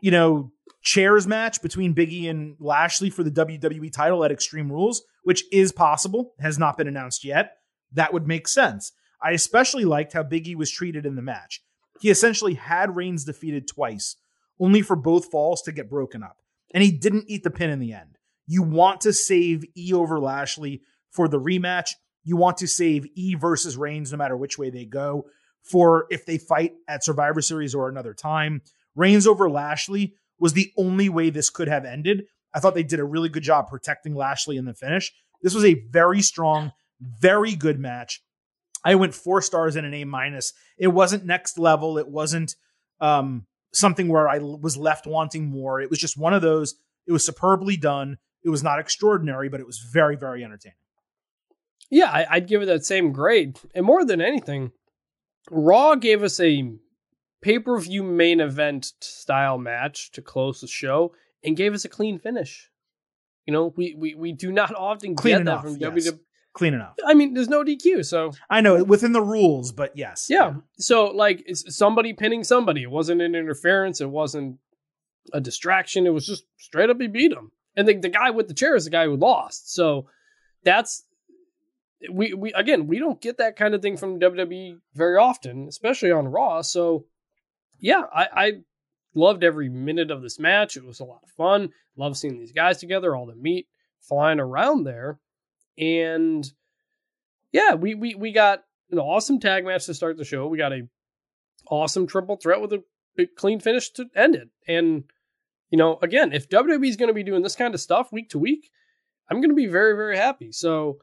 you 0.00 0.10
know, 0.10 0.52
chairs 0.82 1.26
match 1.26 1.62
between 1.62 1.94
Biggie 1.94 2.28
and 2.28 2.56
Lashley 2.58 3.10
for 3.10 3.22
the 3.22 3.30
WWE 3.30 3.92
title 3.92 4.24
at 4.24 4.32
Extreme 4.32 4.72
Rules, 4.72 5.02
which 5.24 5.44
is 5.52 5.72
possible, 5.72 6.34
has 6.40 6.58
not 6.58 6.76
been 6.76 6.88
announced 6.88 7.24
yet. 7.24 7.56
that 7.92 8.12
would 8.12 8.26
make 8.26 8.46
sense. 8.46 8.92
I 9.22 9.32
especially 9.32 9.84
liked 9.84 10.12
how 10.12 10.22
Biggie 10.22 10.54
was 10.54 10.70
treated 10.70 11.04
in 11.04 11.16
the 11.16 11.22
match. 11.22 11.60
He 12.00 12.08
essentially 12.08 12.54
had 12.54 12.96
Reigns 12.96 13.24
defeated 13.24 13.66
twice, 13.68 14.16
only 14.58 14.80
for 14.80 14.96
both 14.96 15.30
falls 15.30 15.60
to 15.62 15.72
get 15.72 15.90
broken 15.90 16.22
up. 16.22 16.38
And 16.72 16.82
he 16.82 16.92
didn't 16.92 17.24
eat 17.28 17.42
the 17.42 17.50
pin 17.50 17.70
in 17.70 17.80
the 17.80 17.92
end. 17.92 18.16
You 18.46 18.62
want 18.62 19.02
to 19.02 19.12
save 19.12 19.64
E 19.76 19.92
over 19.92 20.18
Lashley 20.18 20.82
for 21.10 21.28
the 21.28 21.40
rematch. 21.40 21.90
You 22.24 22.36
want 22.36 22.58
to 22.58 22.68
save 22.68 23.06
E 23.14 23.34
versus 23.34 23.76
Reigns 23.76 24.12
no 24.12 24.18
matter 24.18 24.36
which 24.36 24.56
way 24.56 24.70
they 24.70 24.84
go 24.84 25.26
for 25.62 26.06
if 26.10 26.24
they 26.24 26.38
fight 26.38 26.72
at 26.88 27.04
Survivor 27.04 27.42
Series 27.42 27.74
or 27.74 27.88
another 27.88 28.14
time. 28.14 28.62
Reigns 28.94 29.26
over 29.26 29.50
Lashley 29.50 30.14
was 30.40 30.54
the 30.54 30.72
only 30.76 31.08
way 31.08 31.30
this 31.30 31.50
could 31.50 31.68
have 31.68 31.84
ended. 31.84 32.24
I 32.52 32.58
thought 32.58 32.74
they 32.74 32.82
did 32.82 32.98
a 32.98 33.04
really 33.04 33.28
good 33.28 33.42
job 33.44 33.68
protecting 33.68 34.14
Lashley 34.14 34.56
in 34.56 34.64
the 34.64 34.74
finish. 34.74 35.12
This 35.42 35.54
was 35.54 35.64
a 35.64 35.82
very 35.90 36.22
strong, 36.22 36.72
very 37.00 37.54
good 37.54 37.78
match. 37.78 38.22
I 38.84 38.94
went 38.94 39.14
four 39.14 39.42
stars 39.42 39.76
and 39.76 39.86
an 39.86 39.94
A 39.94 40.04
minus. 40.04 40.52
It 40.78 40.88
wasn't 40.88 41.26
next 41.26 41.58
level. 41.58 41.98
It 41.98 42.08
wasn't 42.08 42.56
um, 43.00 43.46
something 43.72 44.08
where 44.08 44.28
I 44.28 44.38
was 44.38 44.76
left 44.76 45.06
wanting 45.06 45.46
more. 45.46 45.80
It 45.80 45.90
was 45.90 45.98
just 45.98 46.18
one 46.18 46.34
of 46.34 46.42
those. 46.42 46.74
It 47.06 47.12
was 47.12 47.24
superbly 47.24 47.76
done. 47.76 48.18
It 48.42 48.48
was 48.48 48.62
not 48.62 48.78
extraordinary, 48.78 49.48
but 49.48 49.60
it 49.60 49.66
was 49.66 49.78
very, 49.78 50.16
very 50.16 50.42
entertaining. 50.42 50.76
Yeah, 51.90 52.10
I, 52.10 52.26
I'd 52.30 52.48
give 52.48 52.62
it 52.62 52.66
that 52.66 52.84
same 52.84 53.12
grade. 53.12 53.58
And 53.74 53.84
more 53.84 54.04
than 54.04 54.20
anything, 54.20 54.72
Raw 55.50 55.96
gave 55.96 56.22
us 56.22 56.40
a 56.40 56.72
pay 57.42 57.58
per 57.58 57.78
view 57.78 58.02
main 58.02 58.40
event 58.40 58.92
style 59.00 59.58
match 59.58 60.10
to 60.12 60.22
close 60.22 60.60
the 60.60 60.66
show 60.66 61.12
and 61.44 61.56
gave 61.56 61.74
us 61.74 61.84
a 61.84 61.88
clean 61.88 62.18
finish. 62.18 62.70
You 63.46 63.52
know, 63.52 63.72
we 63.76 63.94
we, 63.94 64.14
we 64.14 64.32
do 64.32 64.52
not 64.52 64.74
often 64.74 65.14
Clean 65.16 65.34
get 65.34 65.40
enough, 65.42 65.64
that 65.64 65.70
from 65.70 65.80
yes. 65.80 66.08
WWE. 66.08 66.18
Clean 66.52 66.74
enough. 66.74 66.96
I 67.06 67.14
mean, 67.14 67.34
there's 67.34 67.48
no 67.48 67.62
DQ, 67.62 68.04
so 68.04 68.32
I 68.50 68.60
know 68.60 68.82
within 68.82 69.12
the 69.12 69.22
rules, 69.22 69.70
but 69.70 69.96
yes. 69.96 70.26
yeah. 70.28 70.54
So 70.78 71.06
like, 71.06 71.44
it's 71.46 71.76
somebody 71.76 72.12
pinning 72.12 72.42
somebody. 72.42 72.82
It 72.82 72.90
wasn't 72.90 73.22
an 73.22 73.36
interference. 73.36 74.00
It 74.00 74.10
wasn't 74.10 74.58
a 75.32 75.40
distraction. 75.40 76.06
It 76.06 76.10
was 76.10 76.26
just 76.26 76.44
straight 76.58 76.90
up 76.90 77.00
he 77.00 77.06
beat 77.06 77.32
him. 77.32 77.52
And 77.76 77.86
the, 77.86 77.96
the 77.96 78.08
guy 78.08 78.30
with 78.30 78.48
the 78.48 78.54
chair 78.54 78.74
is 78.74 78.84
the 78.84 78.90
guy 78.90 79.04
who 79.04 79.16
lost. 79.16 79.72
So 79.72 80.08
that's 80.64 81.04
we 82.10 82.34
we 82.34 82.52
again 82.52 82.86
we 82.86 82.98
don't 82.98 83.20
get 83.20 83.38
that 83.38 83.56
kind 83.56 83.74
of 83.74 83.82
thing 83.82 83.96
from 83.96 84.18
WWE 84.18 84.78
very 84.94 85.16
often, 85.16 85.68
especially 85.68 86.10
on 86.10 86.28
Raw. 86.28 86.62
So 86.62 87.04
yeah, 87.80 88.02
I, 88.14 88.28
I 88.32 88.52
loved 89.14 89.44
every 89.44 89.68
minute 89.68 90.10
of 90.10 90.22
this 90.22 90.38
match. 90.38 90.76
It 90.76 90.84
was 90.84 91.00
a 91.00 91.04
lot 91.04 91.22
of 91.22 91.30
fun. 91.30 91.70
Love 91.96 92.16
seeing 92.16 92.38
these 92.38 92.52
guys 92.52 92.78
together, 92.78 93.14
all 93.14 93.26
the 93.26 93.34
meat 93.34 93.66
flying 94.00 94.40
around 94.40 94.84
there. 94.84 95.18
And 95.78 96.46
yeah, 97.52 97.74
we 97.74 97.94
we 97.94 98.14
we 98.14 98.32
got 98.32 98.64
an 98.90 98.98
awesome 98.98 99.40
tag 99.40 99.64
match 99.64 99.86
to 99.86 99.94
start 99.94 100.16
the 100.16 100.24
show. 100.24 100.46
We 100.46 100.58
got 100.58 100.72
a 100.72 100.88
awesome 101.70 102.06
triple 102.06 102.36
threat 102.36 102.60
with 102.60 102.72
a 102.72 102.82
clean 103.36 103.60
finish 103.60 103.90
to 103.92 104.06
end 104.14 104.34
it. 104.34 104.48
And 104.66 105.04
you 105.70 105.78
know, 105.78 105.98
again, 106.02 106.32
if 106.32 106.48
WWE 106.48 106.88
is 106.88 106.96
going 106.96 107.08
to 107.08 107.14
be 107.14 107.22
doing 107.22 107.42
this 107.42 107.56
kind 107.56 107.74
of 107.74 107.80
stuff 107.80 108.12
week 108.12 108.30
to 108.30 108.38
week, 108.38 108.70
I'm 109.30 109.38
going 109.40 109.50
to 109.50 109.56
be 109.56 109.66
very 109.66 109.94
very 109.94 110.16
happy. 110.16 110.52
So, 110.52 110.98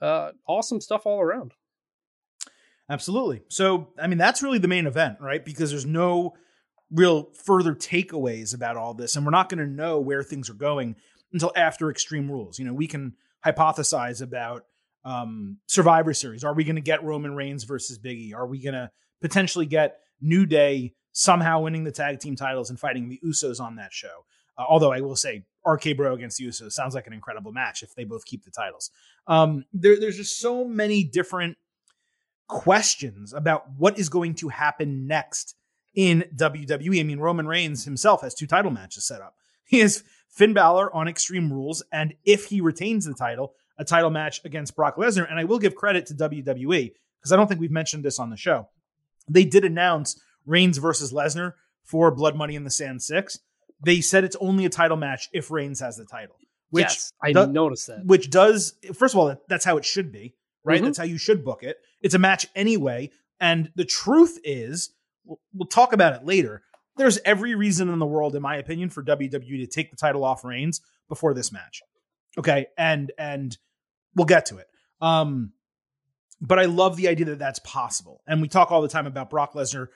uh 0.00 0.32
awesome 0.46 0.80
stuff 0.80 1.06
all 1.06 1.20
around. 1.20 1.52
Absolutely. 2.90 3.42
So, 3.48 3.88
I 4.00 4.06
mean, 4.06 4.18
that's 4.18 4.42
really 4.42 4.58
the 4.58 4.68
main 4.68 4.86
event, 4.86 5.18
right? 5.20 5.44
Because 5.44 5.70
there's 5.70 5.86
no 5.86 6.34
real 6.90 7.30
further 7.44 7.74
takeaways 7.74 8.54
about 8.54 8.76
all 8.76 8.94
this, 8.94 9.16
and 9.16 9.26
we're 9.26 9.30
not 9.30 9.48
going 9.48 9.58
to 9.58 9.66
know 9.66 10.00
where 10.00 10.22
things 10.22 10.48
are 10.48 10.54
going 10.54 10.96
until 11.32 11.52
after 11.54 11.90
Extreme 11.90 12.30
Rules. 12.30 12.58
You 12.58 12.64
know, 12.64 12.72
we 12.72 12.86
can 12.86 13.14
hypothesize 13.44 14.22
about 14.22 14.64
um, 15.04 15.58
Survivor 15.66 16.14
Series. 16.14 16.44
Are 16.44 16.54
we 16.54 16.64
going 16.64 16.76
to 16.76 16.82
get 16.82 17.04
Roman 17.04 17.34
Reigns 17.34 17.64
versus 17.64 17.98
Biggie? 17.98 18.34
Are 18.34 18.46
we 18.46 18.62
going 18.62 18.74
to 18.74 18.90
potentially 19.20 19.66
get 19.66 19.98
New 20.20 20.46
Day 20.46 20.94
somehow 21.12 21.60
winning 21.60 21.84
the 21.84 21.92
tag 21.92 22.20
team 22.20 22.36
titles 22.36 22.70
and 22.70 22.80
fighting 22.80 23.08
the 23.08 23.20
Usos 23.24 23.60
on 23.60 23.76
that 23.76 23.92
show? 23.92 24.24
Uh, 24.56 24.64
although 24.68 24.92
I 24.92 25.02
will 25.02 25.16
say, 25.16 25.44
RK 25.66 25.96
Bro 25.96 26.14
against 26.14 26.38
the 26.38 26.46
Usos 26.46 26.72
sounds 26.72 26.94
like 26.94 27.06
an 27.06 27.12
incredible 27.12 27.52
match 27.52 27.82
if 27.82 27.94
they 27.94 28.04
both 28.04 28.24
keep 28.24 28.44
the 28.44 28.50
titles. 28.50 28.90
Um, 29.26 29.64
there, 29.72 30.00
there's 30.00 30.16
just 30.16 30.40
so 30.40 30.64
many 30.64 31.04
different 31.04 31.58
questions 32.48 33.32
about 33.32 33.64
what 33.76 33.98
is 33.98 34.08
going 34.08 34.34
to 34.34 34.48
happen 34.48 35.06
next 35.06 35.54
in 35.94 36.24
WWE. 36.34 37.00
I 37.00 37.02
mean, 37.04 37.20
Roman 37.20 37.46
Reigns 37.46 37.84
himself 37.84 38.22
has 38.22 38.34
two 38.34 38.46
title 38.46 38.70
matches 38.70 39.06
set 39.06 39.20
up. 39.20 39.34
He 39.64 39.78
has 39.80 40.02
Finn 40.28 40.54
Balor 40.54 40.94
on 40.94 41.08
Extreme 41.08 41.52
Rules, 41.52 41.82
and 41.92 42.14
if 42.24 42.46
he 42.46 42.60
retains 42.60 43.04
the 43.04 43.14
title, 43.14 43.54
a 43.78 43.84
title 43.84 44.10
match 44.10 44.40
against 44.44 44.74
Brock 44.74 44.96
Lesnar. 44.96 45.28
And 45.30 45.38
I 45.38 45.44
will 45.44 45.58
give 45.58 45.74
credit 45.74 46.06
to 46.06 46.14
WWE 46.14 46.92
because 47.20 47.32
I 47.32 47.36
don't 47.36 47.46
think 47.46 47.60
we've 47.60 47.70
mentioned 47.70 48.04
this 48.04 48.18
on 48.18 48.30
the 48.30 48.36
show. 48.36 48.68
They 49.28 49.44
did 49.44 49.64
announce 49.64 50.20
Reigns 50.46 50.78
versus 50.78 51.12
Lesnar 51.12 51.52
for 51.84 52.10
Blood 52.10 52.34
Money 52.36 52.54
in 52.54 52.64
the 52.64 52.70
Sand 52.70 53.02
6. 53.02 53.38
They 53.80 54.00
said 54.00 54.24
it's 54.24 54.36
only 54.40 54.64
a 54.64 54.68
title 54.70 54.96
match 54.96 55.28
if 55.32 55.50
Reigns 55.50 55.80
has 55.80 55.96
the 55.96 56.04
title, 56.04 56.36
which 56.70 56.84
yes, 56.84 57.12
I 57.22 57.32
do- 57.32 57.46
noticed 57.46 57.86
that. 57.88 58.04
which 58.04 58.30
does 58.30 58.74
first 58.94 59.14
of 59.14 59.18
all 59.20 59.26
that- 59.26 59.46
that's 59.48 59.64
how 59.64 59.76
it 59.76 59.84
should 59.84 60.10
be 60.10 60.34
right? 60.68 60.80
Mhm. 60.80 60.84
that's 60.86 60.98
how 60.98 61.04
you 61.04 61.18
should 61.18 61.44
book 61.44 61.62
it. 61.62 61.78
It's 62.02 62.14
a 62.14 62.18
match 62.18 62.46
anyway. 62.54 63.10
And 63.40 63.70
the 63.76 63.84
truth 63.84 64.38
is 64.44 64.90
we'll, 65.24 65.40
we'll 65.54 65.66
talk 65.68 65.92
about 65.92 66.14
it 66.14 66.24
later 66.24 66.62
there's 66.96 67.20
every 67.24 67.54
reason 67.54 67.88
in 67.88 68.00
the 68.00 68.06
world 68.06 68.34
in 68.34 68.42
my 68.42 68.56
opinion 68.56 68.90
for 68.90 69.04
WWE 69.04 69.58
to 69.60 69.66
take 69.68 69.88
the 69.90 69.96
title 69.96 70.24
off 70.24 70.44
Reigns 70.44 70.80
before 71.08 71.32
this 71.32 71.52
match. 71.52 71.80
Okay? 72.36 72.66
And 72.76 73.12
and 73.16 73.56
we'll 74.16 74.26
get 74.26 74.46
to 74.46 74.56
it. 74.58 74.66
Um 75.00 75.52
but 76.40 76.58
I 76.58 76.64
love 76.64 76.96
the 76.96 77.06
idea 77.08 77.26
that 77.26 77.38
that's 77.38 77.60
possible. 77.60 78.22
And 78.26 78.40
we 78.42 78.48
talk 78.48 78.70
all 78.72 78.82
the 78.82 78.88
time 78.88 79.06
about 79.06 79.30
Brock 79.30 79.54
Lesnar. 79.54 79.88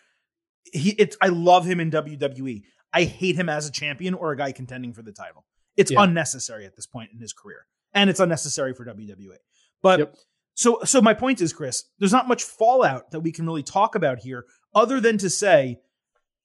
He 0.72 0.90
it's 0.90 1.16
I 1.20 1.26
love 1.28 1.64
him 1.64 1.80
in 1.80 1.90
WWE 1.90 2.62
I 2.92 3.04
hate 3.04 3.34
him 3.36 3.48
as 3.48 3.66
a 3.66 3.72
champion 3.72 4.14
or 4.14 4.30
a 4.32 4.36
guy 4.36 4.52
contending 4.52 4.92
for 4.92 5.02
the 5.02 5.12
title. 5.12 5.44
It's 5.76 5.90
Yeah. 5.90 6.04
unnecessary 6.04 6.66
at 6.66 6.76
this 6.76 6.86
point 6.86 7.10
in 7.12 7.18
his 7.18 7.32
career 7.32 7.66
and 7.94 8.10
it's 8.10 8.20
unnecessary 8.20 8.74
for 8.74 8.84
WWE. 8.84 9.38
But 9.82 9.98
Yep. 9.98 10.16
So 10.54 10.80
so 10.84 11.00
my 11.00 11.14
point 11.14 11.40
is, 11.40 11.52
Chris, 11.52 11.84
there's 11.98 12.12
not 12.12 12.28
much 12.28 12.42
fallout 12.42 13.10
that 13.10 13.20
we 13.20 13.32
can 13.32 13.46
really 13.46 13.62
talk 13.62 13.94
about 13.94 14.20
here, 14.20 14.44
other 14.74 15.00
than 15.00 15.18
to 15.18 15.30
say, 15.30 15.78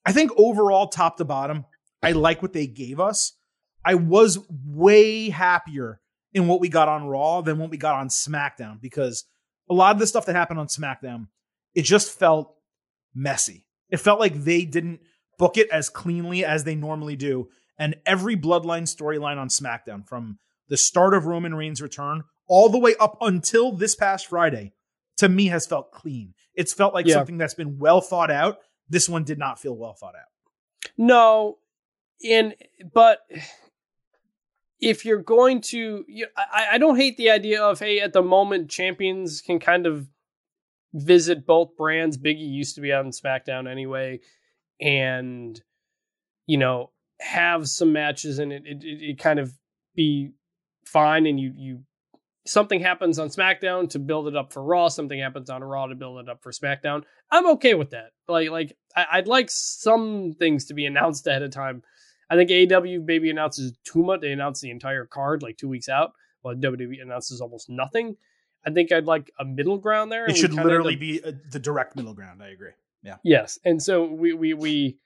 I 0.06 0.12
think 0.12 0.32
overall, 0.38 0.88
top 0.88 1.18
to 1.18 1.26
bottom, 1.26 1.66
I 2.02 2.14
like 2.14 2.42
what 2.42 2.54
they 2.54 2.68
gave 2.68 3.00
us. 3.00 3.34
I 3.84 3.96
was 3.96 4.40
way 4.66 5.30
happier 5.30 6.02
in 6.34 6.48
what 6.48 6.60
we 6.60 6.70
got 6.70 6.90
on 6.90 7.08
Raw 7.08 7.42
than 7.42 7.58
what 7.58 7.70
we 7.70 7.78
got 7.78 7.96
on 7.96 8.10
SmackDown 8.10 8.82
because 8.82 9.26
a 9.70 9.74
lot 9.74 9.96
of 9.96 10.00
the 10.00 10.08
stuff 10.08 10.26
that 10.26 10.36
happened 10.36 10.60
on 10.60 10.68
SmackDown, 10.68 11.28
it 11.74 11.84
just 11.84 12.18
felt 12.18 12.56
messy. 13.14 13.66
It 13.90 13.98
felt 13.98 14.20
like 14.20 14.44
they 14.44 14.66
didn't 14.66 15.02
book 15.38 15.58
it 15.58 15.70
as 15.70 15.90
cleanly 15.90 16.44
as 16.44 16.64
they 16.64 16.76
normally 16.76 17.16
do. 17.16 17.50
And 17.80 17.96
every 18.06 18.36
bloodline 18.36 18.84
storyline 18.84 19.38
on 19.38 19.50
SmackDown, 19.50 20.08
from 20.08 20.40
the 20.68 20.78
start 20.78 21.14
of 21.14 21.26
Roman 21.26 21.56
Reigns' 21.56 21.82
return 21.82 22.24
all 22.48 22.70
the 22.70 22.80
way 22.80 22.96
up 23.00 23.18
until 23.22 23.72
this 23.72 23.96
past 23.96 24.28
Friday, 24.28 24.74
to 25.18 25.28
me 25.30 25.48
has 25.48 25.66
felt 25.66 25.92
clean. 25.92 26.34
It's 26.54 26.74
felt 26.74 26.94
like 26.94 27.06
Yeah. 27.06 27.16
something 27.16 27.38
that's 27.38 27.54
been 27.54 27.78
well 27.78 28.02
thought 28.02 28.32
out. 28.32 28.60
This 28.90 29.10
one 29.10 29.24
did 29.24 29.38
not 29.38 29.60
feel 29.60 29.76
well 29.76 29.94
thought 29.94 30.16
out. 30.16 30.92
No, 30.98 31.58
and 32.28 32.56
but 32.94 33.20
if 34.80 35.06
you're 35.06 35.22
going 35.22 35.62
to, 35.62 36.06
you, 36.08 36.28
I, 36.38 36.68
I 36.74 36.78
don't 36.78 36.96
hate 36.98 37.18
the 37.18 37.30
idea 37.32 37.62
of 37.64 37.80
hey, 37.80 38.00
at 38.00 38.14
the 38.14 38.22
moment, 38.22 38.70
champions 38.70 39.42
can 39.42 39.60
kind 39.60 39.86
of 39.86 40.08
visit 40.94 41.46
both 41.46 41.76
brands. 41.76 42.18
Biggie 42.18 42.48
used 42.50 42.76
to 42.76 42.82
be 42.82 42.94
on 42.94 43.08
SmackDown 43.12 43.70
anyway, 43.70 44.20
and 44.80 45.62
you 46.46 46.58
know 46.58 46.92
have 47.20 47.68
some 47.68 47.92
matches 47.92 48.38
and 48.40 48.54
it 48.54 48.64
it, 48.66 48.84
it, 48.84 49.02
it 49.12 49.20
kind 49.20 49.40
of 49.40 49.52
be 49.96 50.32
fine, 50.86 51.26
and 51.26 51.40
you 51.40 51.52
you 51.56 51.80
something 52.48 52.80
happens 52.80 53.20
on 53.20 53.30
SmackDown 53.30 53.90
to 53.92 54.00
build 54.00 54.28
it 54.28 54.36
up 54.36 54.54
for 54.54 54.64
Raw, 54.64 54.88
something 54.88 55.20
happens 55.20 55.50
on 55.50 55.64
Raw 55.64 55.88
to 55.88 55.96
build 55.96 56.20
it 56.20 56.30
up 56.30 56.42
for 56.42 56.52
SmackDown. 56.52 57.04
I'm 57.32 57.48
okay 57.52 57.74
with 57.74 57.92
that. 57.92 58.12
Like 58.28 58.50
like 58.50 58.78
I, 58.96 59.06
I'd 59.14 59.28
like 59.28 59.50
some 59.50 60.34
things 60.34 60.66
to 60.66 60.74
be 60.74 60.86
announced 60.92 61.28
ahead 61.28 61.44
of 61.44 61.52
time. 61.52 61.84
I 62.30 62.36
think 62.36 62.50
AEW 62.50 63.06
maybe 63.06 63.30
announces 63.30 63.74
too 63.86 64.04
much. 64.04 64.22
They 64.22 64.32
announce 64.32 64.60
the 64.60 64.70
entire 64.70 65.06
card 65.06 65.44
like 65.44 65.58
two 65.58 65.70
weeks 65.70 65.88
out, 65.88 66.14
while 66.42 66.56
WWE 66.56 67.02
announces 67.02 67.42
almost 67.42 67.70
nothing. 67.70 68.18
I 68.66 68.72
think 68.72 68.92
I'd 68.92 69.06
like 69.06 69.32
a 69.40 69.46
middle 69.46 69.78
ground 69.78 70.12
there. 70.12 70.30
It 70.30 70.36
should 70.36 70.54
literally 70.54 70.96
be 70.96 71.24
uh 71.24 71.32
the 71.52 71.60
direct 71.60 71.96
middle 71.96 72.14
ground. 72.14 72.44
I 72.44 72.50
agree. 72.50 72.72
Yeah. 73.04 73.18
Yes. 73.24 73.60
And 73.64 73.82
so 73.82 74.06
we 74.06 74.34
we 74.34 74.54
we 74.54 74.98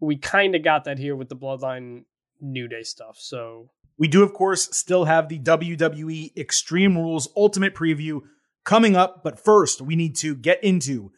we 0.00 0.16
kind 0.16 0.54
of 0.54 0.62
got 0.62 0.84
that 0.84 0.98
here 0.98 1.16
with 1.16 1.28
the 1.28 1.36
Bloodline 1.36 2.04
New 2.40 2.68
Day 2.68 2.82
stuff. 2.82 3.16
So 3.18 3.70
We 3.98 4.08
do, 4.08 4.22
of 4.22 4.32
course, 4.32 4.68
still 4.76 5.04
have 5.04 5.28
the 5.28 5.38
WWE 5.38 6.36
Extreme 6.36 6.96
Rules 6.98 7.28
Ultimate 7.36 7.74
Preview 7.74 8.20
coming 8.64 8.96
up. 8.96 9.22
But 9.24 9.38
first, 9.42 9.80
we 9.80 9.96
need 9.96 10.16
to 10.16 10.34
get 10.34 10.62
into 10.62 11.12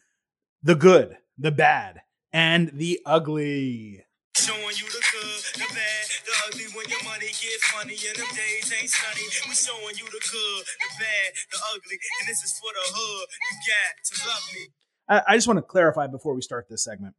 the 0.62 0.74
good, 0.74 1.16
the 1.36 1.50
bad, 1.50 2.00
and 2.32 2.70
the 2.74 3.00
ugly. 3.06 4.04
Showing 4.36 4.60
you 4.60 4.86
the 4.86 5.02
good, 5.12 5.42
the 5.54 5.74
bad, 5.74 6.06
the 6.24 6.32
ugly. 6.46 6.64
When 6.74 6.88
your 6.88 7.02
money 7.04 7.26
get 7.26 7.60
funny 7.74 7.96
and 8.06 8.16
them 8.16 8.28
days 8.36 8.72
ain't 8.78 8.90
sunny, 8.90 9.26
we 9.48 9.54
showing 9.54 9.96
you 9.96 10.04
the 10.06 10.22
good, 10.30 10.64
the 10.64 10.90
bad, 10.98 11.30
the 11.50 11.58
ugly. 11.74 11.98
And 12.20 12.28
this 12.28 12.42
is 12.42 12.58
for 12.58 12.70
the 12.72 12.94
hood. 12.94 13.26
You 13.50 13.58
got 13.66 14.04
to 14.04 14.28
love 14.28 14.42
me. 14.54 14.60
I, 15.08 15.32
I 15.32 15.36
just 15.36 15.48
want 15.48 15.58
to 15.58 15.62
clarify 15.62 16.06
before 16.06 16.34
we 16.34 16.42
start 16.42 16.66
this 16.68 16.84
segment. 16.84 17.14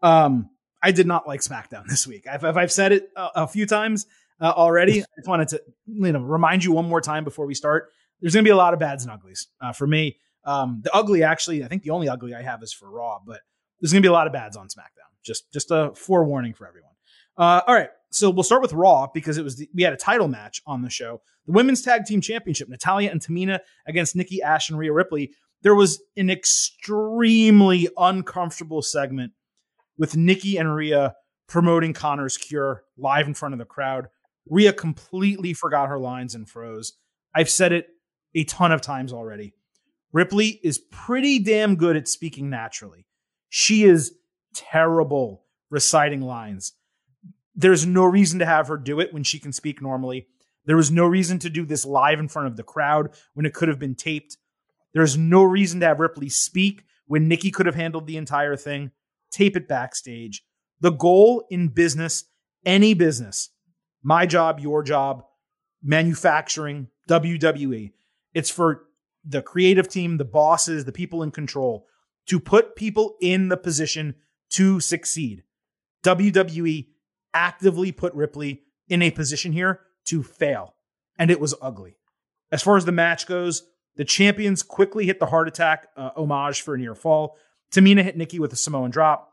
Um, 0.00 0.50
I 0.82 0.90
did 0.92 1.06
not 1.06 1.26
like 1.26 1.40
SmackDown 1.40 1.84
this 1.88 2.06
week. 2.06 2.26
I've, 2.26 2.44
I've 2.44 2.72
said 2.72 2.92
it 2.92 3.10
a, 3.16 3.28
a 3.36 3.48
few 3.48 3.66
times 3.66 4.06
uh, 4.40 4.52
already. 4.54 5.02
I 5.02 5.06
just 5.16 5.28
wanted 5.28 5.48
to 5.48 5.62
you 5.86 6.12
know 6.12 6.20
remind 6.20 6.64
you 6.64 6.72
one 6.72 6.88
more 6.88 7.00
time 7.00 7.24
before 7.24 7.46
we 7.46 7.54
start. 7.54 7.90
There's 8.20 8.34
going 8.34 8.44
to 8.44 8.48
be 8.48 8.52
a 8.52 8.56
lot 8.56 8.74
of 8.74 8.80
bads 8.80 9.04
and 9.04 9.12
uglies 9.12 9.48
uh, 9.60 9.72
for 9.72 9.86
me. 9.86 10.18
Um, 10.44 10.80
the 10.82 10.92
ugly, 10.94 11.22
actually, 11.22 11.64
I 11.64 11.68
think 11.68 11.82
the 11.82 11.90
only 11.90 12.08
ugly 12.08 12.34
I 12.34 12.42
have 12.42 12.62
is 12.62 12.72
for 12.72 12.90
Raw, 12.90 13.20
but 13.24 13.40
there's 13.80 13.92
going 13.92 14.02
to 14.02 14.06
be 14.06 14.10
a 14.10 14.12
lot 14.12 14.26
of 14.26 14.32
bads 14.32 14.56
on 14.56 14.66
SmackDown. 14.66 15.10
Just 15.24 15.52
just 15.52 15.70
a 15.70 15.92
forewarning 15.94 16.54
for 16.54 16.66
everyone. 16.66 16.90
Uh, 17.36 17.62
all 17.66 17.74
right, 17.74 17.88
so 18.10 18.28
we'll 18.28 18.42
start 18.42 18.62
with 18.62 18.72
Raw 18.72 19.08
because 19.12 19.38
it 19.38 19.44
was 19.44 19.56
the, 19.56 19.68
we 19.74 19.82
had 19.82 19.92
a 19.92 19.96
title 19.96 20.28
match 20.28 20.60
on 20.66 20.82
the 20.82 20.90
show, 20.90 21.22
the 21.46 21.52
Women's 21.52 21.82
Tag 21.82 22.04
Team 22.04 22.20
Championship, 22.20 22.68
Natalya 22.68 23.10
and 23.10 23.20
Tamina 23.20 23.60
against 23.86 24.14
Nikki 24.14 24.42
Ash 24.42 24.68
and 24.68 24.78
Rhea 24.78 24.92
Ripley. 24.92 25.32
There 25.62 25.74
was 25.74 26.02
an 26.16 26.28
extremely 26.28 27.88
uncomfortable 27.96 28.82
segment 28.82 29.32
with 29.98 30.16
Nikki 30.16 30.56
and 30.56 30.74
Rhea 30.74 31.14
promoting 31.48 31.92
Connor's 31.92 32.38
cure 32.38 32.84
live 32.96 33.26
in 33.26 33.34
front 33.34 33.54
of 33.54 33.58
the 33.58 33.64
crowd. 33.64 34.08
Rhea 34.48 34.72
completely 34.72 35.52
forgot 35.52 35.88
her 35.88 35.98
lines 35.98 36.34
and 36.34 36.48
froze. 36.48 36.94
I've 37.34 37.50
said 37.50 37.72
it 37.72 37.88
a 38.34 38.44
ton 38.44 38.72
of 38.72 38.80
times 38.80 39.12
already. 39.12 39.54
Ripley 40.12 40.60
is 40.62 40.78
pretty 40.90 41.38
damn 41.38 41.76
good 41.76 41.96
at 41.96 42.08
speaking 42.08 42.50
naturally. 42.50 43.06
She 43.48 43.84
is 43.84 44.14
terrible 44.54 45.44
reciting 45.70 46.20
lines. 46.20 46.72
There's 47.54 47.86
no 47.86 48.04
reason 48.04 48.38
to 48.38 48.46
have 48.46 48.68
her 48.68 48.76
do 48.76 49.00
it 49.00 49.12
when 49.12 49.24
she 49.24 49.38
can 49.38 49.52
speak 49.52 49.82
normally. 49.82 50.26
There 50.64 50.76
was 50.76 50.90
no 50.90 51.06
reason 51.06 51.38
to 51.40 51.50
do 51.50 51.64
this 51.64 51.84
live 51.84 52.18
in 52.18 52.28
front 52.28 52.48
of 52.48 52.56
the 52.56 52.62
crowd 52.62 53.10
when 53.34 53.46
it 53.46 53.54
could 53.54 53.68
have 53.68 53.78
been 53.78 53.94
taped. 53.94 54.36
There's 54.94 55.16
no 55.16 55.42
reason 55.42 55.80
to 55.80 55.86
have 55.86 56.00
Ripley 56.00 56.28
speak 56.28 56.84
when 57.06 57.28
Nikki 57.28 57.50
could 57.50 57.66
have 57.66 57.74
handled 57.74 58.06
the 58.06 58.16
entire 58.16 58.56
thing. 58.56 58.90
Tape 59.32 59.56
it 59.56 59.66
backstage. 59.66 60.44
The 60.80 60.90
goal 60.90 61.44
in 61.50 61.68
business, 61.68 62.24
any 62.64 62.94
business, 62.94 63.50
my 64.02 64.26
job, 64.26 64.60
your 64.60 64.82
job, 64.82 65.24
manufacturing, 65.82 66.88
WWE, 67.08 67.92
it's 68.34 68.50
for 68.50 68.84
the 69.24 69.42
creative 69.42 69.88
team, 69.88 70.16
the 70.16 70.24
bosses, 70.24 70.84
the 70.84 70.92
people 70.92 71.22
in 71.22 71.30
control 71.30 71.86
to 72.26 72.38
put 72.38 72.76
people 72.76 73.16
in 73.20 73.48
the 73.48 73.56
position 73.56 74.14
to 74.50 74.80
succeed. 74.80 75.42
WWE 76.04 76.88
actively 77.34 77.92
put 77.92 78.14
Ripley 78.14 78.62
in 78.88 79.02
a 79.02 79.10
position 79.10 79.52
here 79.52 79.80
to 80.06 80.22
fail, 80.22 80.74
and 81.18 81.30
it 81.30 81.40
was 81.40 81.54
ugly. 81.62 81.96
As 82.50 82.62
far 82.62 82.76
as 82.76 82.84
the 82.84 82.92
match 82.92 83.26
goes, 83.26 83.62
the 83.96 84.04
champions 84.04 84.62
quickly 84.62 85.06
hit 85.06 85.20
the 85.20 85.26
heart 85.26 85.48
attack 85.48 85.88
uh, 85.96 86.10
homage 86.16 86.62
for 86.62 86.74
a 86.74 86.78
near 86.78 86.94
fall. 86.94 87.36
Tamina 87.72 88.02
hit 88.02 88.16
Nikki 88.16 88.38
with 88.38 88.52
a 88.52 88.56
Samoan 88.56 88.90
drop, 88.90 89.32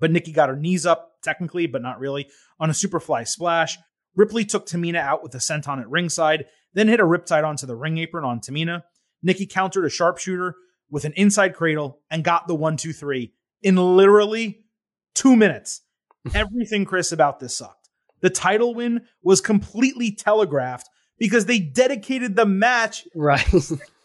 but 0.00 0.10
Nikki 0.10 0.32
got 0.32 0.48
her 0.48 0.56
knees 0.56 0.84
up, 0.86 1.12
technically, 1.22 1.66
but 1.66 1.82
not 1.82 1.98
really, 2.00 2.28
on 2.60 2.70
a 2.70 2.72
superfly 2.72 3.26
splash. 3.26 3.78
Ripley 4.16 4.44
took 4.44 4.66
Tamina 4.66 4.98
out 4.98 5.22
with 5.22 5.34
a 5.34 5.38
senton 5.38 5.80
at 5.80 5.88
ringside, 5.88 6.46
then 6.74 6.88
hit 6.88 7.00
a 7.00 7.04
riptide 7.04 7.44
onto 7.44 7.66
the 7.66 7.76
ring 7.76 7.98
apron 7.98 8.24
on 8.24 8.40
Tamina. 8.40 8.82
Nikki 9.22 9.46
countered 9.46 9.84
a 9.84 9.90
sharpshooter 9.90 10.54
with 10.90 11.04
an 11.04 11.12
inside 11.16 11.54
cradle 11.54 12.00
and 12.10 12.24
got 12.24 12.48
the 12.48 12.54
one, 12.54 12.76
two, 12.76 12.92
three 12.92 13.32
in 13.62 13.76
literally 13.76 14.64
two 15.14 15.36
minutes. 15.36 15.82
Everything, 16.34 16.84
Chris, 16.84 17.12
about 17.12 17.38
this 17.40 17.56
sucked. 17.56 17.90
The 18.20 18.30
title 18.30 18.74
win 18.74 19.02
was 19.22 19.40
completely 19.40 20.10
telegraphed 20.12 20.88
because 21.18 21.46
they 21.46 21.58
dedicated 21.60 22.34
the 22.36 22.46
match 22.46 23.06
Right. 23.14 23.46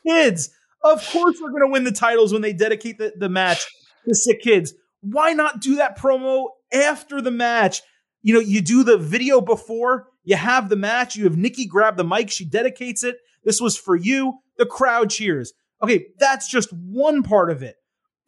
kids. 0.06 0.50
Of 0.84 1.08
course, 1.12 1.38
we're 1.42 1.52
going 1.52 1.64
to 1.64 1.72
win 1.72 1.84
the 1.84 1.92
titles 1.92 2.34
when 2.34 2.42
they 2.42 2.54
dedicate 2.54 2.98
the, 2.98 3.14
the 3.18 3.30
match 3.30 3.66
to 4.08 4.14
sick 4.14 4.42
kids. 4.42 4.74
Why 5.02 5.34
not 5.34 5.62
do 5.62 5.76
that 5.76 5.98
promo 5.98 6.48
after 6.74 7.22
the 7.22 7.32
match? 7.32 7.82
You 8.22 8.34
know, 8.34 8.40
you 8.40 8.62
do 8.62 8.84
the 8.84 8.98
video 8.98 9.42
before, 9.42 10.08
you 10.24 10.36
have 10.36 10.70
the 10.70 10.76
match, 10.76 11.16
you 11.16 11.26
have 11.26 11.38
Nikki 11.38 11.66
grab 11.66 11.98
the 11.98 12.04
mic, 12.04 12.30
she 12.30 12.46
dedicates 12.46 13.04
it. 13.04 13.18
This 13.44 13.60
was 13.60 13.78
for 13.78 13.96
you. 13.96 14.40
The 14.58 14.66
crowd 14.66 15.10
cheers. 15.10 15.54
Okay, 15.82 16.08
that's 16.18 16.50
just 16.50 16.72
one 16.72 17.24
part 17.24 17.50
of 17.50 17.62
it. 17.62 17.76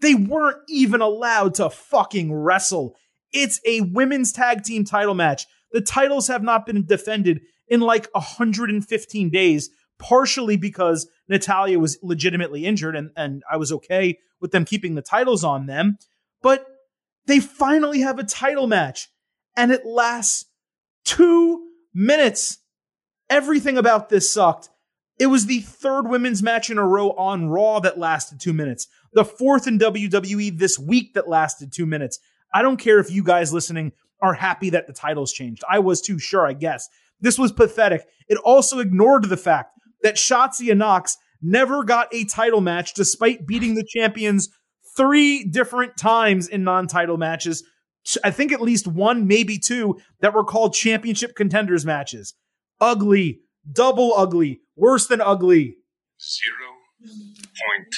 They 0.02 0.16
weren't 0.16 0.58
even 0.68 1.02
allowed 1.02 1.56
to 1.56 1.70
fucking 1.70 2.34
wrestle. 2.34 2.96
It's 3.32 3.62
a 3.66 3.82
women's 3.82 4.34
tag 4.34 4.64
team 4.64 4.84
title 4.84 5.14
match. 5.14 5.46
The 5.72 5.82
titles 5.82 6.28
have 6.28 6.44
not 6.44 6.66
been 6.66 6.86
defended 6.86 7.42
in 7.68 7.80
like 7.80 8.08
115 8.14 9.30
days, 9.30 9.70
partially 9.98 10.58
because 10.58 11.08
Natalya 11.28 11.80
was 11.80 11.98
legitimately 12.04 12.66
injured 12.66 12.96
and, 12.96 13.12
and 13.16 13.44
I 13.50 13.58
was 13.58 13.72
okay 13.72 14.20
with 14.40 14.52
them 14.52 14.66
keeping 14.66 14.96
the 14.96 15.02
titles 15.02 15.44
on 15.44 15.66
them. 15.66 15.98
But 16.42 16.66
they 17.26 17.40
finally 17.40 18.02
have 18.02 18.20
a 18.20 18.24
title 18.24 18.68
match 18.68 19.10
and 19.56 19.72
it 19.72 19.86
lasts 19.86 20.46
two 21.04 21.68
minutes. 21.94 22.60
Everything 23.30 23.78
about 23.78 24.10
this 24.10 24.30
sucked. 24.30 24.70
It 25.18 25.28
was 25.28 25.46
the 25.46 25.62
third 25.62 26.10
women's 26.10 26.44
match 26.44 26.70
in 26.70 26.78
a 26.78 26.86
row 26.86 27.12
on 27.12 27.48
Raw 27.48 27.80
that 27.80 27.98
lasted 27.98 28.40
two 28.40 28.54
minutes. 28.54 28.88
The 29.14 29.24
fourth 29.24 29.66
in 29.66 29.80
WWE 29.80 30.58
this 30.58 30.78
week 30.78 31.14
that 31.14 31.30
lasted 31.30 31.72
two 31.72 31.86
minutes. 31.86 32.20
I 32.54 32.62
don't 32.62 32.78
care 32.78 33.00
if 33.00 33.10
you 33.10 33.24
guys 33.24 33.54
listening 33.54 33.94
are 34.22 34.34
happy 34.34 34.70
that 34.72 34.88
the 34.88 34.94
titles 34.94 35.32
changed. 35.32 35.64
I 35.70 35.80
was 35.80 36.02
too 36.02 36.20
sure, 36.20 36.46
I 36.46 36.54
guess. 36.54 36.90
This 37.22 37.40
was 37.40 37.52
pathetic. 37.52 38.06
It 38.28 38.38
also 38.40 38.80
ignored 38.80 39.30
the 39.30 39.38
fact 39.38 39.75
that 40.04 40.16
Shotzi 40.16 40.70
and 40.70 40.80
Nox 40.80 41.18
never 41.42 41.84
got 41.84 42.08
a 42.14 42.26
title 42.26 42.62
match 42.62 42.94
despite 42.94 43.46
beating 43.46 43.76
the 43.76 43.86
champions 43.88 44.50
three 44.96 45.44
different 45.44 45.98
times 45.98 46.48
in 46.48 46.64
non 46.64 46.88
title 46.88 47.18
matches. 47.18 47.64
I 48.24 48.32
think 48.32 48.52
at 48.52 48.62
least 48.62 48.88
one, 48.88 49.28
maybe 49.28 49.58
two, 49.58 49.98
that 50.22 50.34
were 50.34 50.44
called 50.44 50.74
championship 50.74 51.36
contenders 51.36 51.86
matches. 51.86 52.36
Ugly, 52.80 53.40
double 53.72 54.14
ugly, 54.16 54.62
worse 54.76 55.08
than 55.08 55.22
ugly. 55.22 55.78
Zero 56.22 56.76
point 57.02 57.96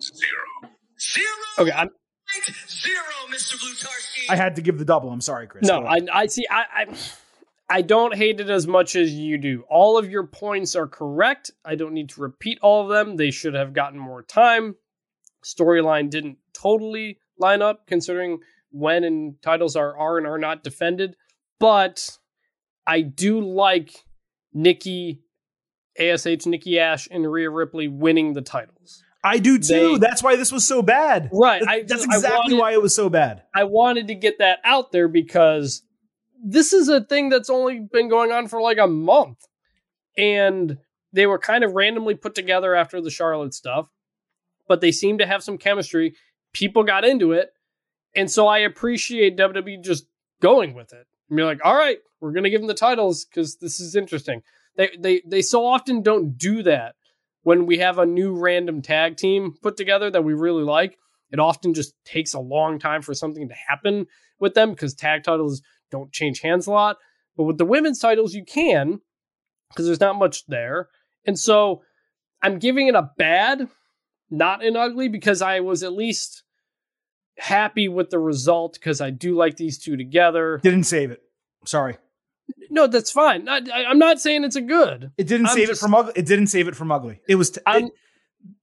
zero. 0.00 0.72
Zero 1.00 1.26
Okay. 1.58 1.72
I'm, 1.72 1.88
point 1.88 2.56
zero, 2.68 3.02
Mr. 3.30 3.54
Blutarsky. 3.54 4.26
I 4.28 4.36
had 4.36 4.56
to 4.56 4.62
give 4.62 4.78
the 4.78 4.84
double. 4.84 5.10
I'm 5.10 5.20
sorry, 5.20 5.46
Chris. 5.46 5.66
no, 5.66 5.84
I. 5.84 6.00
I 6.12 6.26
see. 6.26 6.44
I, 6.50 6.64
I, 6.74 6.86
I 7.68 7.82
don't 7.82 8.14
hate 8.14 8.40
it 8.40 8.50
as 8.50 8.66
much 8.66 8.96
as 8.96 9.12
you 9.14 9.38
do. 9.38 9.64
All 9.70 9.96
of 9.96 10.10
your 10.10 10.26
points 10.26 10.76
are 10.76 10.86
correct. 10.86 11.50
I 11.64 11.74
don't 11.74 11.94
need 11.94 12.10
to 12.10 12.20
repeat 12.20 12.58
all 12.60 12.82
of 12.82 12.88
them. 12.88 13.16
They 13.16 13.30
should 13.30 13.54
have 13.54 13.72
gotten 13.72 13.98
more 13.98 14.22
time. 14.22 14.74
Storyline 15.44 16.10
didn't 16.10 16.38
totally 16.52 17.18
line 17.38 17.62
up 17.62 17.86
considering 17.86 18.40
when 18.70 19.04
and 19.04 19.40
titles 19.42 19.74
are 19.76 19.96
are 19.96 20.18
and 20.18 20.26
are 20.26 20.38
not 20.38 20.62
defended. 20.62 21.16
But 21.58 22.18
I 22.86 23.00
do 23.02 23.40
like 23.40 24.04
Nikki, 24.52 25.22
ASH, 25.98 26.46
Nikki 26.46 26.78
Ash, 26.78 27.08
and 27.10 27.30
Rhea 27.30 27.50
Ripley 27.50 27.88
winning 27.88 28.34
the 28.34 28.42
titles. 28.42 29.02
I 29.24 29.38
do 29.38 29.56
too. 29.58 29.92
They- 29.92 29.98
That's 29.98 30.22
why 30.22 30.36
this 30.36 30.50
was 30.52 30.66
so 30.66 30.82
bad. 30.82 31.30
Right. 31.32 31.60
That- 31.60 31.68
I, 31.68 31.82
That's 31.82 32.04
exactly 32.04 32.54
wanted- 32.54 32.58
why 32.58 32.72
it 32.72 32.82
was 32.82 32.94
so 32.94 33.08
bad. 33.08 33.44
I 33.54 33.64
wanted 33.64 34.08
to 34.08 34.14
get 34.14 34.38
that 34.38 34.58
out 34.64 34.90
there 34.92 35.08
because 35.08 35.82
this 36.42 36.72
is 36.72 36.88
a 36.88 37.00
thing 37.00 37.28
that's 37.28 37.48
only 37.48 37.80
been 37.80 38.08
going 38.08 38.32
on 38.32 38.48
for 38.48 38.60
like 38.60 38.78
a 38.78 38.86
month. 38.86 39.46
And 40.18 40.78
they 41.12 41.26
were 41.26 41.38
kind 41.38 41.64
of 41.64 41.72
randomly 41.72 42.14
put 42.14 42.34
together 42.34 42.74
after 42.74 43.00
the 43.00 43.10
Charlotte 43.10 43.54
stuff, 43.54 43.88
but 44.68 44.80
they 44.80 44.92
seem 44.92 45.18
to 45.18 45.26
have 45.26 45.42
some 45.42 45.56
chemistry. 45.56 46.16
People 46.52 46.82
got 46.82 47.04
into 47.04 47.32
it. 47.32 47.50
And 48.14 48.30
so 48.30 48.46
I 48.46 48.58
appreciate 48.58 49.38
WWE 49.38 49.82
just 49.82 50.06
going 50.40 50.74
with 50.74 50.92
it. 50.92 51.06
And 51.28 51.36
be 51.36 51.44
like, 51.44 51.60
all 51.64 51.76
right, 51.76 51.98
we're 52.20 52.32
gonna 52.32 52.50
give 52.50 52.60
them 52.60 52.68
the 52.68 52.74
titles 52.74 53.24
because 53.24 53.56
this 53.56 53.80
is 53.80 53.94
interesting. 53.94 54.42
They 54.76 54.90
they 54.98 55.22
they 55.26 55.42
so 55.42 55.64
often 55.64 56.02
don't 56.02 56.36
do 56.36 56.62
that 56.64 56.96
when 57.42 57.66
we 57.66 57.78
have 57.78 57.98
a 57.98 58.06
new 58.06 58.34
random 58.34 58.82
tag 58.82 59.16
team 59.16 59.54
put 59.62 59.76
together 59.76 60.10
that 60.10 60.24
we 60.24 60.34
really 60.34 60.64
like. 60.64 60.98
It 61.30 61.38
often 61.38 61.72
just 61.72 61.94
takes 62.04 62.34
a 62.34 62.40
long 62.40 62.78
time 62.78 63.00
for 63.00 63.14
something 63.14 63.48
to 63.48 63.54
happen 63.54 64.06
with 64.38 64.54
them 64.54 64.70
because 64.70 64.94
tag 64.94 65.24
titles 65.24 65.62
don't 65.92 66.10
change 66.12 66.40
hands 66.40 66.66
a 66.66 66.72
lot. 66.72 66.96
But 67.36 67.44
with 67.44 67.58
the 67.58 67.64
women's 67.64 68.00
titles, 68.00 68.34
you 68.34 68.44
can 68.44 69.00
because 69.68 69.86
there's 69.86 70.00
not 70.00 70.16
much 70.16 70.44
there. 70.46 70.88
And 71.24 71.38
so 71.38 71.82
I'm 72.42 72.58
giving 72.58 72.88
it 72.88 72.94
a 72.96 73.10
bad, 73.16 73.68
not 74.30 74.64
an 74.64 74.76
ugly, 74.76 75.08
because 75.08 75.40
I 75.40 75.60
was 75.60 75.82
at 75.84 75.92
least 75.92 76.42
happy 77.38 77.88
with 77.88 78.10
the 78.10 78.18
result 78.18 78.74
because 78.74 79.00
I 79.00 79.10
do 79.10 79.34
like 79.36 79.56
these 79.56 79.78
two 79.78 79.96
together. 79.96 80.58
Didn't 80.62 80.84
save 80.84 81.10
it. 81.10 81.20
Sorry. 81.64 81.96
No, 82.70 82.86
that's 82.86 83.10
fine. 83.10 83.48
I, 83.48 83.60
I'm 83.88 83.98
not 83.98 84.20
saying 84.20 84.44
it's 84.44 84.56
a 84.56 84.60
good. 84.60 85.12
It 85.16 85.26
didn't 85.26 85.46
I'm 85.46 85.54
save 85.56 85.68
just- 85.68 85.80
it 85.80 85.84
from 85.84 85.94
ugly. 85.94 86.12
It 86.16 86.26
didn't 86.26 86.48
save 86.48 86.68
it 86.68 86.76
from 86.76 86.90
ugly. 86.90 87.20
It 87.28 87.36
was. 87.36 87.50
T- 87.50 87.60
I'm- 87.66 87.84
it- 87.86 87.92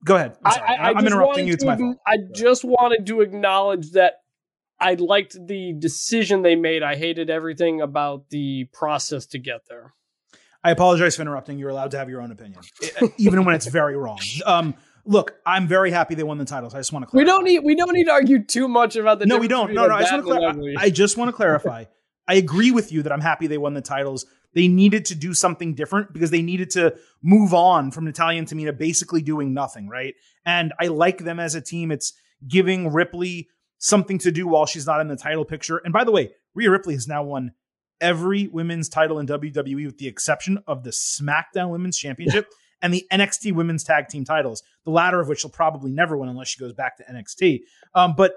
go 0.04 0.16
ahead. 0.16 0.38
I'm. 0.44 0.62
I, 0.62 0.66
I, 0.66 0.76
I 0.76 0.90
am 0.90 0.96
just 0.96 1.08
interrupting 1.08 1.48
you. 1.48 1.54
It's 1.54 1.64
my 1.64 1.78
fault. 1.78 1.98
I 2.06 2.18
just 2.36 2.64
wanted 2.66 3.08
to 3.08 3.22
acknowledge 3.22 3.92
that 3.92 4.16
I 4.82 4.94
liked 4.96 5.36
the 5.48 5.74
decision 5.78 6.42
they 6.42 6.56
made. 6.56 6.84
I 6.84 6.96
hated 6.96 7.30
everything 7.30 7.82
about 7.82 8.30
the 8.30 8.66
process 8.74 9.26
to 9.28 9.40
get 9.40 9.62
there. 9.68 9.94
I 10.64 10.72
apologize 10.72 11.16
for 11.16 11.22
interrupting. 11.22 11.58
You're 11.58 11.70
allowed 11.70 11.92
to 11.92 11.98
have 11.98 12.10
your 12.10 12.22
own 12.22 12.32
opinion, 12.32 12.62
even 13.18 13.46
when 13.46 13.56
it's 13.56 13.68
very 13.68 13.96
wrong. 13.96 14.20
Um, 14.46 14.76
look, 15.06 15.36
I'm 15.46 15.68
very 15.68 15.90
happy 15.92 16.16
they 16.16 16.24
won 16.24 16.38
the 16.38 16.46
titles. 16.46 16.74
I 16.76 16.80
just 16.80 16.92
want 16.92 17.04
to. 17.04 17.08
clarify. 17.12 17.18
We 17.18 17.26
Clarify. 17.26 17.38
don't 17.38 17.46
need 17.46 17.60
we 17.66 17.76
don't 17.76 17.94
need 17.94 18.06
to 18.06 18.12
argue 18.12 18.44
too 18.44 18.68
much 18.68 18.96
about 18.96 19.20
the. 19.20 19.26
No, 19.26 19.38
we 19.38 19.48
don't. 19.48 19.74
No, 19.74 19.88
no. 19.88 19.96
I 19.96 20.02
just 20.02 20.14
want 20.14 20.26
to. 20.28 20.48
and 20.48 20.62
Clar- 20.62 20.74
I 20.78 20.90
just 20.90 21.18
want 21.18 21.30
to 21.30 21.34
clarify. 21.34 21.86
I 22.28 22.36
agree 22.36 22.72
with 22.72 22.92
you 22.92 23.02
that 23.04 23.12
I'm 23.12 23.22
happy 23.22 23.48
they 23.48 23.58
won 23.58 23.74
the 23.74 23.82
titles. 23.82 24.26
They 24.54 24.68
needed 24.68 25.06
to 25.06 25.16
do 25.16 25.34
something 25.34 25.76
different 25.76 26.12
because 26.14 26.32
they 26.32 26.42
needed 26.42 26.72
to 26.72 26.96
move 27.22 27.54
on 27.54 27.92
from 27.92 28.06
Natalya 28.06 28.40
and 28.40 28.48
Tamina 28.48 28.78
basically 28.78 29.22
doing 29.22 29.54
nothing, 29.54 29.88
right? 29.88 30.14
And 30.46 30.74
I 30.80 30.88
like 30.88 31.20
them 31.20 31.40
as 31.40 31.56
a 31.56 31.62
team. 31.62 31.92
It's 31.92 32.14
giving 32.48 32.92
Ripley 32.92 33.48
something 33.80 34.20
to 34.20 34.32
do 34.32 34.48
while 34.48 34.66
she's 34.66 34.86
not 34.86 35.02
in 35.02 35.08
the 35.08 35.16
title 35.16 35.46
picture. 35.46 35.78
And 35.78 35.92
by 35.92 36.04
the 36.04 36.12
way, 36.12 36.32
Rhea 36.54 36.70
Ripley 36.70 36.94
has 36.94 37.08
now 37.08 37.24
won 37.24 37.54
every 38.00 38.48
women's 38.48 38.90
title 38.90 39.20
in 39.20 39.28
WWE 39.28 39.86
with 39.86 39.98
the 39.98 40.08
exception 40.08 40.60
of 40.68 40.84
the 40.84 40.92
SmackDown 40.92 41.70
Women's 41.70 41.98
Championship 41.98 42.48
and 42.82 42.94
the 42.94 43.06
NXT 43.12 43.54
Women's 43.54 43.84
Tag 43.84 44.08
Team 44.08 44.24
titles, 44.24 44.64
the 44.86 44.92
latter 44.92 45.20
of 45.20 45.28
which 45.28 45.42
she'll 45.42 45.50
probably 45.50 45.92
never 45.92 46.18
win 46.18 46.30
unless 46.30 46.50
she 46.50 46.60
goes 46.60 46.74
back 46.74 46.98
to 46.98 47.04
NXT. 47.04 47.62
Um, 47.96 48.14
but 48.16 48.36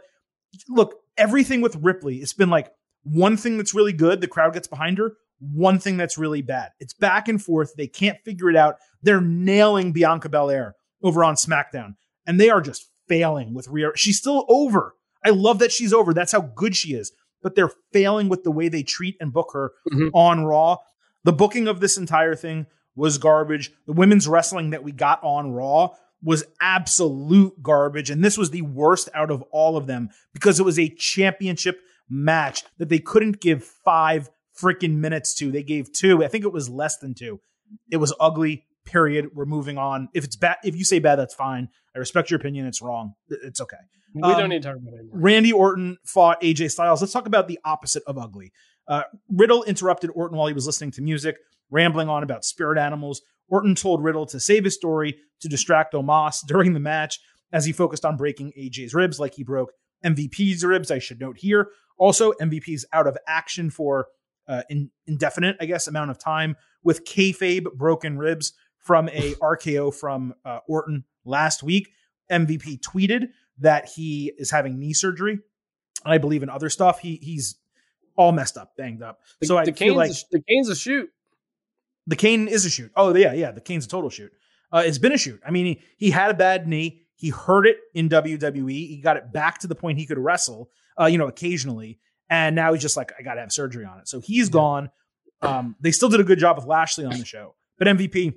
look, 0.69 0.97
everything 1.17 1.61
with 1.61 1.77
Ripley, 1.77 2.17
it's 2.17 2.33
been 2.33 2.51
like 2.51 2.73
one 3.05 3.37
thing 3.37 3.57
that's 3.57 3.75
really 3.75 3.93
good, 3.93 4.21
the 4.21 4.29
crowd 4.29 4.55
gets 4.55 4.69
behind 4.69 4.99
her. 4.99 5.15
One 5.41 5.81
thing 5.81 5.97
that's 5.97 6.17
really 6.17 6.43
bad. 6.43 6.71
It's 6.79 6.95
back 6.95 7.27
and 7.27 7.43
forth. 7.43 7.75
They 7.77 7.89
can't 7.89 8.19
figure 8.25 8.49
it 8.49 8.55
out. 8.55 8.77
They're 9.03 9.21
nailing 9.21 9.93
Bianca 9.93 10.29
Belair 10.29 10.77
over 11.03 11.25
on 11.25 11.35
SmackDown, 11.35 11.97
and 12.29 12.39
they 12.39 12.49
are 12.49 12.61
just 12.61 12.89
failing 13.09 13.53
with 13.53 13.67
Rhea. 13.67 13.91
She's 13.97 14.19
still 14.19 14.45
over. 14.49 14.95
I 15.25 15.31
love 15.31 15.59
that 15.61 15.73
she's 15.73 15.93
over. 15.93 16.13
That's 16.15 16.33
how 16.33 16.41
good 16.41 16.75
she 16.77 16.95
is. 16.95 17.13
But 17.43 17.55
they're 17.55 17.71
failing 17.93 18.29
with 18.29 18.45
the 18.45 18.51
way 18.53 18.69
they 18.69 18.83
treat 18.83 19.17
and 19.21 19.33
book 19.33 19.51
her 19.53 19.73
Mhm. 19.93 20.11
on 20.15 20.45
Raw. 20.45 20.77
The 21.25 21.33
booking 21.33 21.69
of 21.69 21.81
this 21.81 21.97
entire 21.97 22.35
thing 22.35 22.67
was 22.95 23.19
garbage. 23.19 23.73
The 23.87 23.93
women's 23.93 24.29
wrestling 24.29 24.71
that 24.71 24.85
we 24.85 24.93
got 24.93 25.21
on 25.23 25.53
Raw 25.53 25.91
was 26.23 26.45
absolute 26.61 27.63
garbage. 27.63 28.11
And 28.11 28.25
this 28.25 28.39
was 28.39 28.51
the 28.51 28.63
worst 28.63 29.09
out 29.15 29.31
of 29.31 29.43
all 29.51 29.77
of 29.77 29.87
them 29.87 30.11
because 30.33 30.61
it 30.61 30.65
was 30.65 30.79
a 30.79 30.89
championship 30.89 31.81
match 32.09 32.63
that 32.79 32.89
they 32.89 32.99
couldn't 32.99 33.41
give 33.41 33.65
five 33.65 34.31
freaking 34.61 34.97
minutes 34.97 35.35
to. 35.37 35.51
They 35.51 35.63
gave 35.63 35.93
two. 35.93 36.23
I 36.23 36.29
think 36.29 36.45
it 36.45 36.53
was 36.53 36.69
less 36.69 36.99
than 36.99 37.15
two. 37.15 37.41
It 37.91 37.97
was 37.97 38.15
ugly. 38.21 38.65
Period. 38.85 39.29
We're 39.35 39.45
moving 39.45 39.79
on. 39.79 40.09
If 40.15 40.25
it's 40.25 40.37
bad, 40.37 40.57
if 40.65 40.77
you 40.77 40.85
say 40.85 40.99
bad, 40.99 41.17
that's 41.17 41.35
fine. 41.35 41.69
I 41.95 41.99
respect 41.99 42.31
your 42.31 42.41
opinion. 42.41 42.67
It's 42.67 42.83
wrong. 42.83 43.15
It's 43.29 43.61
okay. 43.61 43.77
we 44.15 44.23
um, 44.23 44.39
don't 44.39 44.49
need 44.49 44.63
to 44.63 44.69
talk 44.69 44.79
about 44.79 44.95
it 44.95 45.01
anymore. 45.01 45.19
Randy 45.19 45.53
Orton 45.53 45.99
fought 46.05 46.41
AJ 46.43 46.71
Styles. 46.71 47.01
Let's 47.01 47.13
talk 47.13 47.27
about 47.27 47.49
the 47.49 47.59
opposite 47.65 48.03
of 48.07 48.19
ugly. 48.19 48.53
Uh, 48.89 49.03
Riddle 49.29 49.63
interrupted 49.65 50.11
Orton 50.15 50.37
while 50.37 50.49
he 50.49 50.55
was 50.55 50.67
listening 50.67 50.91
to 50.93 51.03
music, 51.03 51.37
rambling 51.71 52.09
on 52.09 52.23
about 52.23 52.45
spirit 52.45 52.79
animals. 52.79 53.23
Orton 53.49 53.75
told 53.75 54.03
Riddle 54.03 54.27
to 54.27 54.41
save 54.41 54.65
his 54.65 54.75
story 54.75 55.17
to 55.41 55.49
distract 55.49 55.95
Omos 55.95 56.39
during 56.47 56.73
the 56.73 56.81
match 56.81 57.21
as 57.53 57.65
he 57.65 57.73
focused 57.73 58.05
on 58.05 58.17
breaking 58.17 58.53
AJ's 58.59 58.95
ribs 58.95 59.21
like 59.21 59.35
he 59.35 59.45
broke 59.45 59.73
MVP's 60.05 60.65
ribs. 60.65 60.91
I 60.91 60.99
should 60.99 61.21
note 61.21 61.39
here. 61.39 61.69
Also, 61.99 62.33
MVP's 62.33 62.85
out 62.93 63.07
of 63.07 63.17
action 63.29 63.71
for 63.71 64.07
uh, 64.49 64.63
in, 64.69 64.91
indefinite, 65.07 65.57
I 65.61 65.67
guess, 65.67 65.87
amount 65.87 66.11
of 66.11 66.19
time 66.19 66.57
with 66.83 67.05
kayfabe 67.05 67.73
broken 67.75 68.19
ribs 68.19 68.55
from 68.83 69.09
a 69.09 69.35
RKO 69.35 69.95
from 69.95 70.35
uh, 70.45 70.59
Orton 70.69 71.05
last 71.25 71.63
week. 71.63 71.91
MVP 72.31 72.81
tweeted 72.81 73.29
that 73.59 73.89
he 73.89 74.33
is 74.37 74.51
having 74.51 74.79
knee 74.79 74.93
surgery. 74.93 75.39
And 76.05 76.13
I 76.13 76.19
believe 76.19 76.43
in 76.43 76.51
other 76.51 76.69
stuff. 76.69 77.01
He 77.01 77.17
he's 77.23 77.57
all 78.17 78.33
messed 78.33 78.57
up, 78.57 78.77
banged 78.77 79.03
up. 79.03 79.21
The, 79.41 79.47
so 79.47 79.59
I 79.59 79.65
the 79.65 79.73
feel 79.73 79.95
like 79.95 80.11
a, 80.11 80.15
the 80.33 80.43
Cane's 80.49 80.69
a 80.69 80.77
shoot. 80.77 81.11
the 82.07 82.17
cane 82.17 82.49
is 82.49 82.65
a 82.65 82.71
shoot. 82.71 82.91
Oh 82.97 83.15
yeah, 83.15 83.33
yeah. 83.33 83.53
The 83.53 83.61
cane's 83.61 83.87
a 83.87 83.89
total 83.89 84.11
shoot. 84.11 84.33
Uh, 84.73 84.83
it's 84.85 84.99
been 84.99 85.13
a 85.13 85.19
shoot. 85.19 85.41
I 85.47 85.51
mean, 85.51 85.67
he, 85.67 85.81
he 85.97 86.11
had 86.11 86.31
a 86.31 86.35
bad 86.35 86.67
knee. 86.67 87.03
He 87.15 87.29
hurt 87.29 87.67
it 87.67 87.77
in 87.95 88.09
WWE. 88.09 88.71
He 88.71 89.01
got 89.03 89.17
it 89.17 89.33
back 89.33 89.59
to 89.61 89.67
the 89.67 89.75
point 89.75 89.99
he 89.99 90.07
could 90.07 90.19
wrestle. 90.19 90.71
Uh, 90.99 91.07
you 91.07 91.19
know, 91.19 91.29
occasionally, 91.29 91.99
and 92.29 92.57
now 92.57 92.73
he's 92.73 92.83
just 92.83 92.97
like, 92.97 93.13
I 93.19 93.23
got 93.23 93.35
to 93.35 93.41
have 93.41 93.53
surgery 93.53 93.85
on 93.85 93.99
it. 93.99 94.09
So 94.09 94.21
he's 94.21 94.49
gone. 94.49 94.91
Um, 95.41 95.77
they 95.81 95.91
still 95.91 96.09
did 96.09 96.21
a 96.21 96.25
good 96.25 96.39
job 96.39 96.57
with 96.57 96.67
Lashley 96.67 97.05
on 97.05 97.19
the 97.19 97.25
show, 97.25 97.55
but 97.79 97.89
MVP 97.89 98.35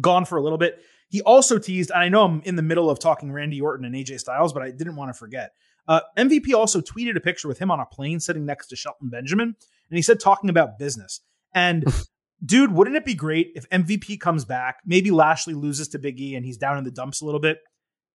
gone 0.00 0.24
for 0.24 0.36
a 0.36 0.42
little 0.42 0.58
bit. 0.58 0.82
He 1.08 1.20
also 1.22 1.58
teased, 1.58 1.90
and 1.90 2.02
I 2.02 2.08
know 2.08 2.24
I'm 2.24 2.40
in 2.44 2.56
the 2.56 2.62
middle 2.62 2.88
of 2.88 2.98
talking 2.98 3.32
Randy 3.32 3.60
Orton 3.60 3.84
and 3.84 3.94
AJ 3.94 4.20
Styles, 4.20 4.52
but 4.52 4.62
I 4.62 4.70
didn't 4.70 4.96
want 4.96 5.10
to 5.10 5.14
forget. 5.14 5.52
Uh, 5.86 6.00
MVP 6.16 6.54
also 6.54 6.80
tweeted 6.80 7.16
a 7.16 7.20
picture 7.20 7.48
with 7.48 7.58
him 7.58 7.70
on 7.70 7.80
a 7.80 7.86
plane 7.86 8.20
sitting 8.20 8.46
next 8.46 8.68
to 8.68 8.76
Shelton 8.76 9.08
Benjamin, 9.08 9.48
and 9.48 9.96
he 9.96 10.02
said 10.02 10.20
talking 10.20 10.48
about 10.48 10.78
business. 10.78 11.20
And 11.54 11.84
dude, 12.44 12.72
wouldn't 12.72 12.96
it 12.96 13.04
be 13.04 13.14
great 13.14 13.52
if 13.54 13.68
MVP 13.70 14.20
comes 14.20 14.44
back? 14.44 14.78
Maybe 14.86 15.10
Lashley 15.10 15.54
loses 15.54 15.88
to 15.88 15.98
Big 15.98 16.20
E 16.20 16.34
and 16.34 16.44
he's 16.44 16.56
down 16.56 16.78
in 16.78 16.84
the 16.84 16.90
dumps 16.90 17.20
a 17.20 17.24
little 17.24 17.40
bit 17.40 17.58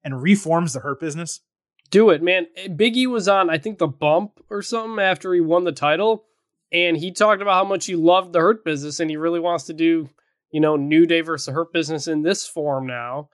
and 0.03 0.21
reforms 0.21 0.73
the 0.73 0.80
Hurt 0.80 0.99
business. 0.99 1.41
Do 1.89 2.09
it, 2.09 2.21
man. 2.21 2.47
Big 2.75 2.97
E 2.97 3.07
was 3.07 3.28
on, 3.28 3.49
I 3.49 3.57
think, 3.57 3.78
the 3.78 3.88
bump 3.88 4.39
or 4.49 4.61
something 4.61 4.99
after 4.99 5.34
he 5.34 5.39
won 5.39 5.63
the 5.63 5.71
title, 5.71 6.25
and 6.71 6.97
he 6.97 7.11
talked 7.11 7.41
about 7.41 7.53
how 7.53 7.63
much 7.63 7.86
he 7.86 7.95
loved 7.95 8.34
the 8.34 8.39
Hurt 8.39 8.65
business 8.65 8.99
and 8.99 9.09
he 9.09 9.15
really 9.15 9.39
wants 9.39 9.65
to 9.65 9.73
do, 9.73 10.09
you 10.51 10.59
know, 10.59 10.75
New 10.75 11.05
Day 11.05 11.21
versus 11.21 11.53
Hurt 11.53 11.73
business 11.73 12.07
in 12.07 12.21
this 12.21 12.47
form 12.47 12.87
now. 12.87 13.29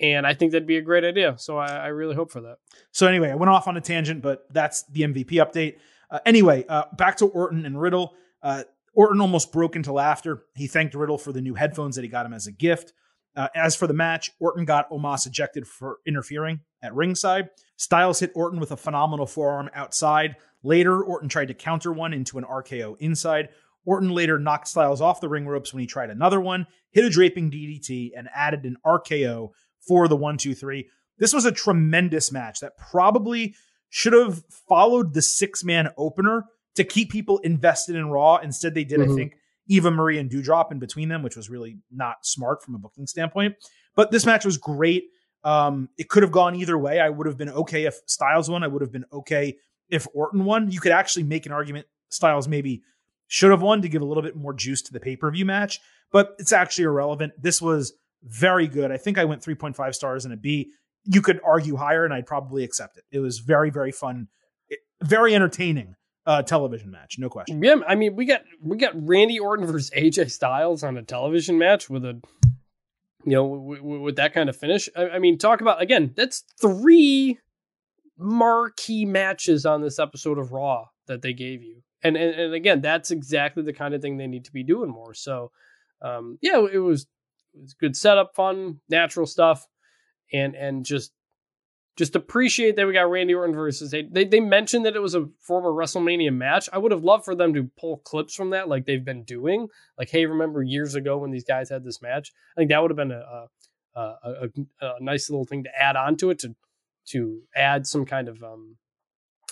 And 0.00 0.26
I 0.26 0.34
think 0.34 0.52
that'd 0.52 0.66
be 0.66 0.76
a 0.76 0.82
great 0.82 1.04
idea. 1.04 1.36
So 1.38 1.56
I, 1.56 1.68
I 1.68 1.86
really 1.88 2.14
hope 2.14 2.30
for 2.30 2.40
that. 2.42 2.58
So 2.90 3.06
anyway, 3.06 3.30
I 3.30 3.36
went 3.36 3.50
off 3.50 3.68
on 3.68 3.76
a 3.76 3.80
tangent, 3.80 4.22
but 4.22 4.44
that's 4.52 4.84
the 4.90 5.02
MVP 5.02 5.32
update. 5.32 5.76
Uh, 6.10 6.18
anyway, 6.26 6.64
uh, 6.68 6.84
back 6.96 7.16
to 7.18 7.26
Orton 7.26 7.64
and 7.64 7.80
Riddle. 7.80 8.14
Uh, 8.42 8.64
Orton 8.94 9.20
almost 9.20 9.52
broke 9.52 9.76
into 9.76 9.92
laughter. 9.92 10.44
He 10.54 10.66
thanked 10.66 10.94
Riddle 10.94 11.18
for 11.18 11.32
the 11.32 11.40
new 11.40 11.54
headphones 11.54 11.96
that 11.96 12.02
he 12.02 12.08
got 12.08 12.26
him 12.26 12.32
as 12.32 12.46
a 12.46 12.52
gift. 12.52 12.92
Uh, 13.36 13.48
as 13.54 13.74
for 13.74 13.86
the 13.86 13.94
match, 13.94 14.30
Orton 14.38 14.64
got 14.64 14.88
Omos 14.90 15.26
ejected 15.26 15.66
for 15.66 15.98
interfering 16.06 16.60
at 16.82 16.94
ringside. 16.94 17.50
Styles 17.76 18.20
hit 18.20 18.30
Orton 18.34 18.60
with 18.60 18.70
a 18.70 18.76
phenomenal 18.76 19.26
forearm 19.26 19.70
outside. 19.74 20.36
Later, 20.62 21.02
Orton 21.02 21.28
tried 21.28 21.48
to 21.48 21.54
counter 21.54 21.92
one 21.92 22.12
into 22.12 22.38
an 22.38 22.44
RKO 22.44 22.96
inside. 23.00 23.48
Orton 23.84 24.10
later 24.10 24.38
knocked 24.38 24.68
Styles 24.68 25.00
off 25.00 25.20
the 25.20 25.28
ring 25.28 25.46
ropes 25.46 25.72
when 25.72 25.80
he 25.80 25.86
tried 25.86 26.10
another 26.10 26.40
one, 26.40 26.66
hit 26.90 27.04
a 27.04 27.10
draping 27.10 27.50
DDT, 27.50 28.12
and 28.16 28.28
added 28.34 28.64
an 28.64 28.76
RKO 28.84 29.50
for 29.86 30.08
the 30.08 30.16
one, 30.16 30.38
two, 30.38 30.54
three. 30.54 30.88
This 31.18 31.32
was 31.32 31.44
a 31.44 31.52
tremendous 31.52 32.32
match 32.32 32.60
that 32.60 32.76
probably 32.76 33.54
should 33.90 34.12
have 34.14 34.42
followed 34.68 35.14
the 35.14 35.22
six 35.22 35.62
man 35.62 35.90
opener 35.96 36.46
to 36.74 36.84
keep 36.84 37.10
people 37.10 37.38
invested 37.38 37.94
in 37.94 38.08
Raw. 38.10 38.36
Instead, 38.38 38.74
they 38.74 38.84
did, 38.84 39.00
Mhm. 39.00 39.12
I 39.12 39.14
think, 39.14 39.36
Eva 39.68 39.90
Marie 39.90 40.18
and 40.18 40.30
Doudrop 40.30 40.72
in 40.72 40.78
between 40.78 41.08
them, 41.08 41.22
which 41.22 41.36
was 41.36 41.48
really 41.48 41.78
not 41.90 42.26
smart 42.26 42.62
from 42.62 42.74
a 42.74 42.78
booking 42.78 43.06
standpoint. 43.06 43.54
But 43.94 44.10
this 44.10 44.26
match 44.26 44.44
was 44.44 44.58
great. 44.58 45.04
Um, 45.44 45.88
it 45.98 46.08
could 46.08 46.22
have 46.22 46.32
gone 46.32 46.54
either 46.56 46.76
way. 46.76 47.00
I 47.00 47.10
would 47.10 47.26
have 47.26 47.36
been 47.36 47.50
okay 47.50 47.84
if 47.84 48.00
Styles 48.06 48.50
won. 48.50 48.62
I 48.64 48.66
would 48.66 48.82
have 48.82 48.90
been 48.92 49.04
okay 49.12 49.56
if 49.88 50.06
Orton 50.14 50.44
won. 50.44 50.70
You 50.70 50.80
could 50.80 50.92
actually 50.92 51.22
make 51.22 51.46
an 51.46 51.52
argument 51.52 51.86
Styles 52.08 52.48
maybe 52.48 52.82
should 53.28 53.50
have 53.50 53.62
won 53.62 53.82
to 53.82 53.88
give 53.88 54.02
a 54.02 54.04
little 54.04 54.22
bit 54.22 54.36
more 54.36 54.52
juice 54.52 54.82
to 54.82 54.92
the 54.92 55.00
pay 55.00 55.16
per 55.16 55.30
view 55.30 55.44
match, 55.44 55.80
but 56.12 56.34
it's 56.38 56.52
actually 56.52 56.84
irrelevant. 56.84 57.32
This 57.40 57.60
was 57.60 57.92
very 58.22 58.66
good. 58.66 58.90
I 58.90 58.96
think 58.96 59.18
I 59.18 59.24
went 59.24 59.42
3.5 59.42 59.94
stars 59.94 60.24
and 60.24 60.32
a 60.32 60.36
B. 60.36 60.72
You 61.04 61.20
could 61.20 61.40
argue 61.44 61.76
higher, 61.76 62.04
and 62.04 62.14
I'd 62.14 62.26
probably 62.26 62.64
accept 62.64 62.96
it. 62.96 63.04
It 63.10 63.18
was 63.18 63.38
very, 63.38 63.70
very 63.70 63.92
fun, 63.92 64.28
very 65.02 65.34
entertaining 65.34 65.96
uh, 66.26 66.42
television 66.42 66.90
match, 66.90 67.18
no 67.18 67.28
question. 67.28 67.62
Yeah, 67.62 67.76
I 67.86 67.94
mean, 67.94 68.16
we 68.16 68.24
got 68.24 68.42
we 68.62 68.76
got 68.76 68.92
Randy 68.94 69.38
Orton 69.38 69.66
versus 69.66 69.90
AJ 69.90 70.30
Styles 70.30 70.82
on 70.82 70.96
a 70.96 71.02
television 71.02 71.58
match 71.58 71.90
with 71.90 72.04
a, 72.04 72.20
you 73.24 73.32
know, 73.32 73.56
w- 73.56 73.76
w- 73.76 74.02
with 74.02 74.16
that 74.16 74.32
kind 74.32 74.48
of 74.48 74.56
finish. 74.56 74.88
I, 74.96 75.10
I 75.10 75.18
mean, 75.18 75.36
talk 75.38 75.60
about 75.60 75.82
again. 75.82 76.12
That's 76.16 76.44
three 76.60 77.38
marquee 78.16 79.04
matches 79.04 79.66
on 79.66 79.82
this 79.82 79.98
episode 79.98 80.38
of 80.38 80.52
Raw 80.52 80.86
that 81.06 81.20
they 81.20 81.34
gave 81.34 81.62
you, 81.62 81.82
and 82.04 82.16
and, 82.16 82.38
and 82.38 82.54
again, 82.54 82.80
that's 82.80 83.10
exactly 83.10 83.62
the 83.62 83.72
kind 83.72 83.94
of 83.94 84.02
thing 84.02 84.16
they 84.16 84.26
need 84.26 84.44
to 84.44 84.52
be 84.52 84.62
doing 84.62 84.90
more. 84.90 85.14
So, 85.14 85.50
um, 86.02 86.38
yeah, 86.42 86.64
it 86.72 86.78
was 86.78 87.06
it 87.54 87.62
was 87.62 87.74
good 87.74 87.96
setup, 87.96 88.36
fun, 88.36 88.80
natural 88.88 89.26
stuff, 89.26 89.66
and 90.32 90.54
and 90.54 90.84
just 90.84 91.12
just 91.96 92.16
appreciate 92.16 92.74
that 92.76 92.86
we 92.86 92.92
got 92.92 93.08
Randy 93.10 93.34
Orton 93.34 93.54
versus 93.54 93.90
they, 93.90 94.02
they 94.02 94.24
they 94.24 94.40
mentioned 94.40 94.84
that 94.84 94.96
it 94.96 95.02
was 95.02 95.14
a 95.14 95.28
former 95.40 95.70
WrestleMania 95.70 96.32
match. 96.32 96.68
I 96.72 96.78
would 96.78 96.92
have 96.92 97.04
loved 97.04 97.24
for 97.24 97.34
them 97.34 97.54
to 97.54 97.70
pull 97.78 97.98
clips 97.98 98.34
from 98.34 98.50
that 98.50 98.68
like 98.68 98.84
they've 98.84 99.04
been 99.04 99.24
doing. 99.24 99.68
Like, 99.96 100.10
hey, 100.10 100.26
remember 100.26 100.62
years 100.62 100.94
ago 100.94 101.18
when 101.18 101.30
these 101.30 101.44
guys 101.44 101.70
had 101.70 101.84
this 101.84 102.02
match? 102.02 102.32
I 102.56 102.60
think 102.60 102.70
that 102.70 102.82
would 102.82 102.90
have 102.90 102.96
been 102.96 103.12
a 103.12 103.46
a, 103.94 104.00
a, 104.00 104.48
a, 104.82 104.86
a 104.86 104.94
nice 105.00 105.30
little 105.30 105.46
thing 105.46 105.64
to 105.64 105.70
add 105.80 105.96
on 105.96 106.16
to 106.16 106.30
it 106.30 106.38
to 106.40 106.54
to 107.06 107.42
add 107.54 107.86
some 107.86 108.04
kind 108.04 108.28
of 108.28 108.42
um, 108.42 108.76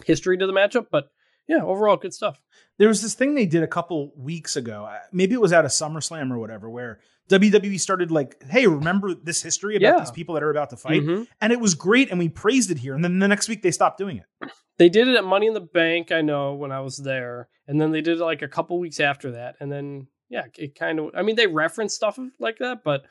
history 0.04 0.36
to 0.36 0.46
the 0.46 0.52
matchup. 0.52 0.86
But 0.90 1.10
yeah, 1.48 1.62
overall 1.62 1.96
good 1.96 2.14
stuff. 2.14 2.40
There 2.78 2.88
was 2.88 3.02
this 3.02 3.14
thing 3.14 3.34
they 3.34 3.46
did 3.46 3.62
a 3.62 3.66
couple 3.68 4.12
weeks 4.16 4.56
ago. 4.56 4.84
uh, 4.84 4.98
Maybe 5.12 5.34
it 5.34 5.40
was 5.40 5.52
out 5.52 5.64
of 5.64 5.70
SummerSlam 5.70 6.30
or 6.32 6.38
whatever, 6.38 6.68
where 6.70 7.00
WWE 7.28 7.78
started 7.78 8.10
like, 8.10 8.42
"Hey, 8.44 8.66
remember 8.66 9.14
this 9.14 9.42
history 9.42 9.76
about 9.76 9.82
Yeah. 9.94 9.98
these 10.00 10.10
people 10.10 10.34
that 10.34 10.42
are 10.42 10.50
about 10.50 10.70
to 10.70 10.76
fight?" 10.76 11.02
Mhm. 11.02 11.26
And 11.40 11.52
it 11.52 11.60
was 11.60 11.74
great, 11.74 12.10
and 12.10 12.18
we 12.18 12.28
praised 12.28 12.70
it 12.70 12.78
here. 12.78 12.94
And 12.94 13.04
then 13.04 13.18
the 13.18 13.28
next 13.28 13.48
week 13.48 13.62
they 13.62 13.70
stopped 13.70 13.98
doing 13.98 14.18
it. 14.18 14.50
They 14.78 14.88
did 14.88 15.06
it 15.08 15.16
at 15.16 15.24
Money 15.24 15.46
in 15.46 15.54
the 15.54 15.60
Bank, 15.60 16.10
I 16.10 16.22
know, 16.22 16.54
when 16.54 16.72
I 16.72 16.80
was 16.80 16.96
there. 16.96 17.48
And 17.68 17.80
then 17.80 17.92
they 17.92 18.00
did 18.00 18.18
it 18.20 18.24
like 18.24 18.42
a 18.42 18.48
couple 18.48 18.78
weeks 18.80 18.98
after 19.00 19.32
that. 19.32 19.54
And 19.60 19.70
then, 19.70 20.08
yeah, 20.28 20.44
it 20.56 20.74
kind 20.74 20.98
of, 20.98 21.10
I 21.14 21.22
mean, 21.22 21.36
they 21.36 21.46
reference 21.46 21.94
stuff 21.94 22.18
like 22.40 22.58
that, 22.58 22.82
but 22.82 23.04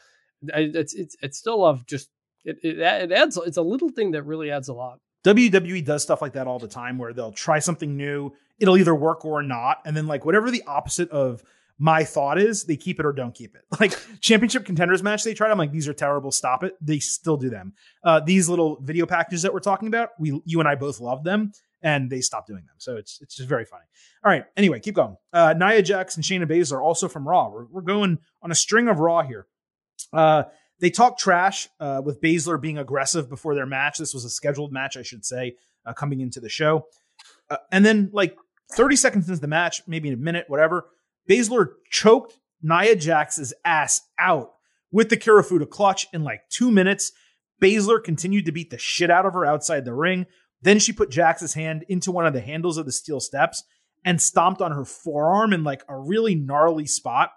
I, 0.53 0.71
it's, 0.73 0.93
it's, 0.93 1.15
it's 1.21 1.37
still 1.37 1.63
of 1.63 1.85
just, 1.85 2.09
it, 2.43 2.57
it, 2.63 2.79
it 2.79 3.11
adds, 3.11 3.37
it's 3.45 3.57
a 3.57 3.61
little 3.61 3.89
thing 3.89 4.11
that 4.11 4.23
really 4.23 4.51
adds 4.51 4.67
a 4.67 4.73
lot. 4.73 4.99
WWE 5.23 5.85
does 5.85 6.03
stuff 6.03 6.21
like 6.21 6.33
that 6.33 6.47
all 6.47 6.59
the 6.59 6.67
time 6.67 6.97
where 6.97 7.13
they'll 7.13 7.31
try 7.31 7.59
something 7.59 7.95
new. 7.95 8.33
It'll 8.59 8.77
either 8.77 8.95
work 8.95 9.25
or 9.25 9.43
not. 9.43 9.77
And 9.85 9.95
then, 9.95 10.07
like, 10.07 10.25
whatever 10.25 10.51
the 10.51 10.63
opposite 10.65 11.09
of 11.09 11.43
my 11.77 12.03
thought 12.03 12.39
is, 12.39 12.65
they 12.65 12.75
keep 12.77 12.99
it 12.99 13.05
or 13.05 13.13
don't 13.13 13.33
keep 13.33 13.55
it. 13.55 13.61
Like, 13.79 13.97
championship 14.19 14.65
contenders 14.65 15.01
match, 15.01 15.23
they 15.23 15.33
tried. 15.33 15.51
I'm 15.51 15.57
like, 15.57 15.71
these 15.71 15.87
are 15.87 15.93
terrible. 15.93 16.31
Stop 16.31 16.63
it. 16.63 16.75
They 16.81 16.99
still 16.99 17.37
do 17.37 17.49
them. 17.49 17.73
Uh, 18.03 18.19
these 18.19 18.47
little 18.49 18.79
video 18.81 19.05
packages 19.05 19.41
that 19.43 19.53
we're 19.53 19.59
talking 19.59 19.87
about, 19.87 20.09
we, 20.19 20.39
you 20.45 20.59
and 20.59 20.69
I 20.69 20.75
both 20.75 20.99
love 20.99 21.23
them 21.23 21.51
and 21.81 22.09
they 22.09 22.21
stopped 22.21 22.47
doing 22.47 22.65
them. 22.65 22.75
So 22.77 22.97
it's, 22.97 23.19
it's 23.21 23.35
just 23.35 23.49
very 23.49 23.65
funny. 23.65 23.85
All 24.23 24.31
right. 24.31 24.45
Anyway, 24.55 24.79
keep 24.79 24.95
going. 24.95 25.17
Uh, 25.33 25.53
Nia 25.57 25.81
Jax 25.81 26.15
and 26.15 26.23
Shayna 26.23 26.45
Baszler 26.45 26.73
are 26.73 26.81
also 26.81 27.07
from 27.07 27.27
Raw. 27.27 27.49
We're, 27.49 27.65
we're 27.65 27.81
going 27.81 28.19
on 28.43 28.51
a 28.51 28.55
string 28.55 28.87
of 28.87 28.99
Raw 28.99 29.23
here. 29.23 29.47
Uh, 30.13 30.43
they 30.81 30.89
talk 30.89 31.17
trash 31.17 31.69
uh, 31.79 32.01
with 32.03 32.19
Baszler 32.21 32.59
being 32.59 32.79
aggressive 32.79 33.29
before 33.29 33.55
their 33.55 33.67
match. 33.67 33.97
This 33.97 34.13
was 34.13 34.25
a 34.25 34.29
scheduled 34.29 34.73
match, 34.73 34.97
I 34.97 35.03
should 35.03 35.23
say, 35.23 35.55
uh, 35.85 35.93
coming 35.93 36.19
into 36.19 36.39
the 36.39 36.49
show. 36.49 36.87
Uh, 37.49 37.57
and 37.71 37.85
then, 37.85 38.09
like 38.11 38.35
30 38.73 38.95
seconds 38.95 39.29
into 39.29 39.39
the 39.39 39.47
match, 39.47 39.83
maybe 39.87 40.07
in 40.07 40.15
a 40.15 40.17
minute, 40.17 40.45
whatever, 40.47 40.87
Baszler 41.29 41.67
choked 41.89 42.37
Nia 42.63 42.95
Jax's 42.95 43.53
ass 43.63 44.01
out 44.19 44.53
with 44.91 45.09
the 45.09 45.17
Kirifuda 45.17 45.69
clutch 45.69 46.07
in 46.13 46.23
like 46.23 46.41
two 46.49 46.71
minutes. 46.71 47.11
Baszler 47.61 48.03
continued 48.03 48.45
to 48.45 48.51
beat 48.51 48.71
the 48.71 48.77
shit 48.77 49.11
out 49.11 49.25
of 49.25 49.33
her 49.33 49.45
outside 49.45 49.85
the 49.85 49.93
ring. 49.93 50.25
Then 50.63 50.79
she 50.79 50.93
put 50.93 51.11
Jax's 51.11 51.53
hand 51.53 51.85
into 51.89 52.11
one 52.11 52.25
of 52.25 52.33
the 52.33 52.41
handles 52.41 52.77
of 52.77 52.85
the 52.85 52.91
steel 52.91 53.19
steps 53.19 53.63
and 54.03 54.21
stomped 54.21 54.61
on 54.61 54.71
her 54.71 54.85
forearm 54.85 55.53
in 55.53 55.63
like 55.63 55.83
a 55.87 55.97
really 55.97 56.33
gnarly 56.33 56.87
spot. 56.87 57.29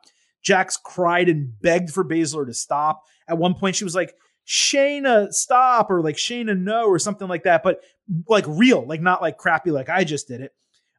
Jax 0.43 0.77
cried 0.77 1.29
and 1.29 1.59
begged 1.61 1.91
for 1.91 2.05
Baszler 2.05 2.47
to 2.47 2.55
stop. 2.55 3.03
At 3.29 3.39
one 3.39 3.55
point, 3.55 3.77
she 3.77 3.85
was 3.85 3.95
like, 3.95 4.15
Shayna, 4.47 5.33
stop, 5.33 5.91
or 5.91 6.03
like 6.03 6.17
Shayna, 6.17 6.59
no, 6.59 6.87
or 6.87 6.99
something 6.99 7.29
like 7.29 7.45
that, 7.45 7.63
but 7.63 7.81
like 8.29 8.45
real, 8.47 8.87
like 8.87 9.01
not 9.01 9.23
like 9.23 9.39
crappy, 9.39 9.71
like 9.71 9.89
I 9.89 10.05
just 10.05 10.29
did 10.29 10.43
it. 10.43 10.53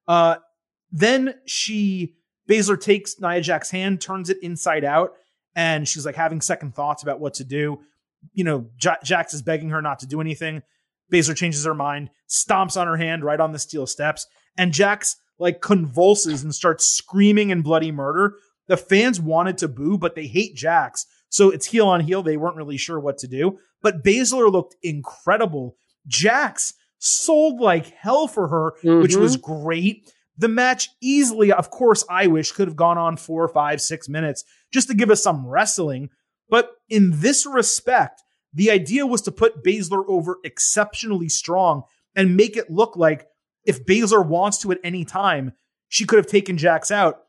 Uh, 0.08 0.38
then 0.92 1.36
she, 1.46 2.16
Baszler 2.50 2.80
takes 2.80 3.20
Nia 3.20 3.42
Jax's 3.42 3.72
hand, 3.72 4.02
turns 4.02 4.30
it 4.30 4.38
inside 4.42 4.84
out, 4.84 5.14
and 5.56 5.88
she's 5.88 6.06
like 6.06 6.16
having 6.16 6.42
second 6.42 6.76
thoughts 6.76 7.04
about 7.04 7.20
what 7.20 7.36
to 7.36 7.44
do. 7.44 7.80
You 8.34 8.44
know, 8.44 8.68
J- 8.78 8.98
Jax 9.04 9.34
is 9.34 9.42
begging 9.42 9.70
her 9.70 9.82
not 9.82 10.00
to 10.00 10.08
do 10.08 10.22
anything. 10.22 10.64
Baszler 11.12 11.36
changes 11.36 11.66
her 11.66 11.76
mind, 11.76 12.10
stomps 12.28 12.80
on 12.80 12.88
her 12.88 12.98
hand 12.98 13.24
right 13.24 13.40
on 13.40 13.52
the 13.52 13.60
steel 13.60 13.86
steps, 13.86 14.26
and 14.58 14.74
Jax 14.74 15.18
like 15.38 15.62
convulses 15.62 16.44
and 16.44 16.56
starts 16.56 16.88
screaming 16.88 17.50
in 17.50 17.62
bloody 17.62 17.92
murder. 17.92 18.36
The 18.68 18.78
fans 18.78 19.22
wanted 19.22 19.60
to 19.60 19.68
boo, 19.68 19.98
but 19.98 20.16
they 20.16 20.26
hate 20.26 20.56
Jax. 20.56 21.06
So 21.36 21.50
it's 21.50 21.66
heel 21.66 21.90
on 21.90 22.00
heel. 22.00 22.24
They 22.24 22.38
weren't 22.38 22.56
really 22.56 22.78
sure 22.78 22.98
what 22.98 23.18
to 23.18 23.28
do. 23.28 23.60
But 23.82 24.06
Baszler 24.06 24.50
looked 24.50 24.78
incredible. 24.82 25.76
Jax 26.08 26.76
sold 26.98 27.60
like 27.60 27.88
hell 27.88 28.30
for 28.30 28.48
her, 28.48 28.72
mm-hmm. 28.82 29.02
which 29.02 29.18
was 29.18 29.36
great. 29.36 30.10
The 30.38 30.48
match 30.48 30.92
easily, 31.02 31.52
of 31.52 31.70
course, 31.72 32.06
I 32.10 32.28
wish 32.28 32.54
could 32.54 32.70
have 32.70 32.78
gone 32.78 32.98
on 32.98 33.18
four, 33.18 33.50
five, 33.50 33.82
six 33.82 34.08
minutes 34.08 34.46
just 34.72 34.88
to 34.88 34.94
give 34.94 35.12
us 35.12 35.22
some 35.22 35.46
wrestling. 35.46 36.10
But 36.48 36.72
in 36.88 37.20
this 37.20 37.46
respect, 37.46 38.24
the 38.54 38.72
idea 38.72 39.06
was 39.06 39.22
to 39.24 39.32
put 39.34 39.62
Baszler 39.62 40.06
over 40.08 40.38
exceptionally 40.46 41.28
strong 41.28 41.84
and 42.16 42.38
make 42.38 42.56
it 42.56 42.72
look 42.72 42.96
like 42.96 43.28
if 43.66 43.86
Baszler 43.86 44.26
wants 44.26 44.60
to 44.60 44.72
at 44.72 44.80
any 44.86 45.04
time, 45.04 45.52
she 45.90 46.06
could 46.06 46.16
have 46.16 46.28
taken 46.28 46.58
Jax 46.58 46.92
out. 46.92 47.24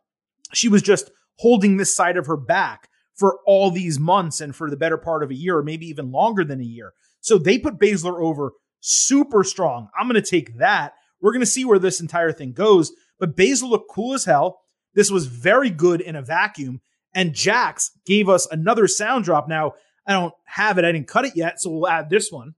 She 0.52 0.68
was 0.68 0.82
just 0.82 1.10
holding 1.38 1.76
this 1.76 1.96
side 1.96 2.16
of 2.16 2.26
her 2.28 2.36
back 2.36 2.88
for 3.16 3.38
all 3.46 3.70
these 3.70 3.98
months 3.98 4.40
and 4.40 4.54
for 4.54 4.70
the 4.70 4.76
better 4.76 4.98
part 4.98 5.22
of 5.22 5.30
a 5.30 5.34
year, 5.34 5.58
or 5.58 5.62
maybe 5.62 5.86
even 5.86 6.12
longer 6.12 6.44
than 6.44 6.60
a 6.60 6.64
year. 6.64 6.92
So 7.20 7.38
they 7.38 7.58
put 7.58 7.78
Baszler 7.78 8.20
over 8.20 8.52
super 8.80 9.42
strong. 9.42 9.88
I'm 9.98 10.08
going 10.08 10.22
to 10.22 10.30
take 10.30 10.58
that. 10.58 10.92
We're 11.20 11.32
going 11.32 11.40
to 11.40 11.46
see 11.46 11.64
where 11.64 11.78
this 11.78 12.00
entire 12.00 12.32
thing 12.32 12.52
goes. 12.52 12.92
But 13.18 13.36
Baszler 13.36 13.70
looked 13.70 13.90
cool 13.90 14.14
as 14.14 14.26
hell. 14.26 14.60
This 14.94 15.10
was 15.10 15.26
very 15.26 15.70
good 15.70 16.00
in 16.00 16.14
a 16.14 16.22
vacuum. 16.22 16.80
And 17.14 17.34
Jax 17.34 17.90
gave 18.04 18.28
us 18.28 18.46
another 18.50 18.86
sound 18.86 19.24
drop. 19.24 19.48
Now, 19.48 19.72
I 20.06 20.12
don't 20.12 20.34
have 20.44 20.78
it. 20.78 20.84
I 20.84 20.92
didn't 20.92 21.08
cut 21.08 21.24
it 21.24 21.32
yet. 21.34 21.60
So 21.60 21.70
we'll 21.70 21.88
add 21.88 22.10
this 22.10 22.30
one. 22.30 22.54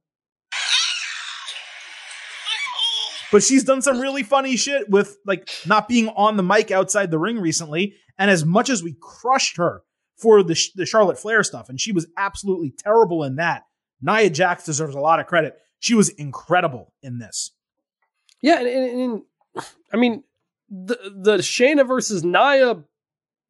But 3.31 3.43
she's 3.43 3.65
done 3.65 3.83
some 3.83 4.01
really 4.01 4.23
funny 4.23 4.57
shit 4.57 4.89
with 4.89 5.17
like 5.27 5.49
not 5.67 5.87
being 5.87 6.09
on 6.09 6.37
the 6.37 6.43
mic 6.43 6.71
outside 6.71 7.11
the 7.11 7.19
ring 7.19 7.39
recently. 7.39 7.95
And 8.19 8.31
as 8.31 8.45
much 8.45 8.71
as 8.71 8.83
we 8.83 8.97
crushed 9.01 9.59
her 9.59 9.83
for 10.19 10.43
the, 10.43 10.59
the 10.75 10.85
Charlotte 10.85 11.19
Flair 11.19 11.43
stuff, 11.43 11.69
and 11.69 11.81
she 11.81 11.93
was 11.93 12.07
absolutely 12.17 12.71
terrible 12.71 13.23
in 13.23 13.37
that, 13.37 13.65
Nia 14.03 14.31
Jax 14.31 14.65
deserves 14.65 14.95
a 14.95 15.01
lot 15.01 15.21
of 15.21 15.27
credit. 15.27 15.59
She 15.79 15.95
was 15.95 16.09
incredible 16.11 16.93
in 17.03 17.19
this. 17.19 17.53
Yeah, 18.43 18.59
and, 18.59 18.69
and, 18.69 19.01
and 19.01 19.23
I 19.93 19.97
mean 19.97 20.25
the 20.71 20.99
the 21.15 21.37
Shayna 21.39 21.87
versus 21.87 22.25
Nia, 22.25 22.83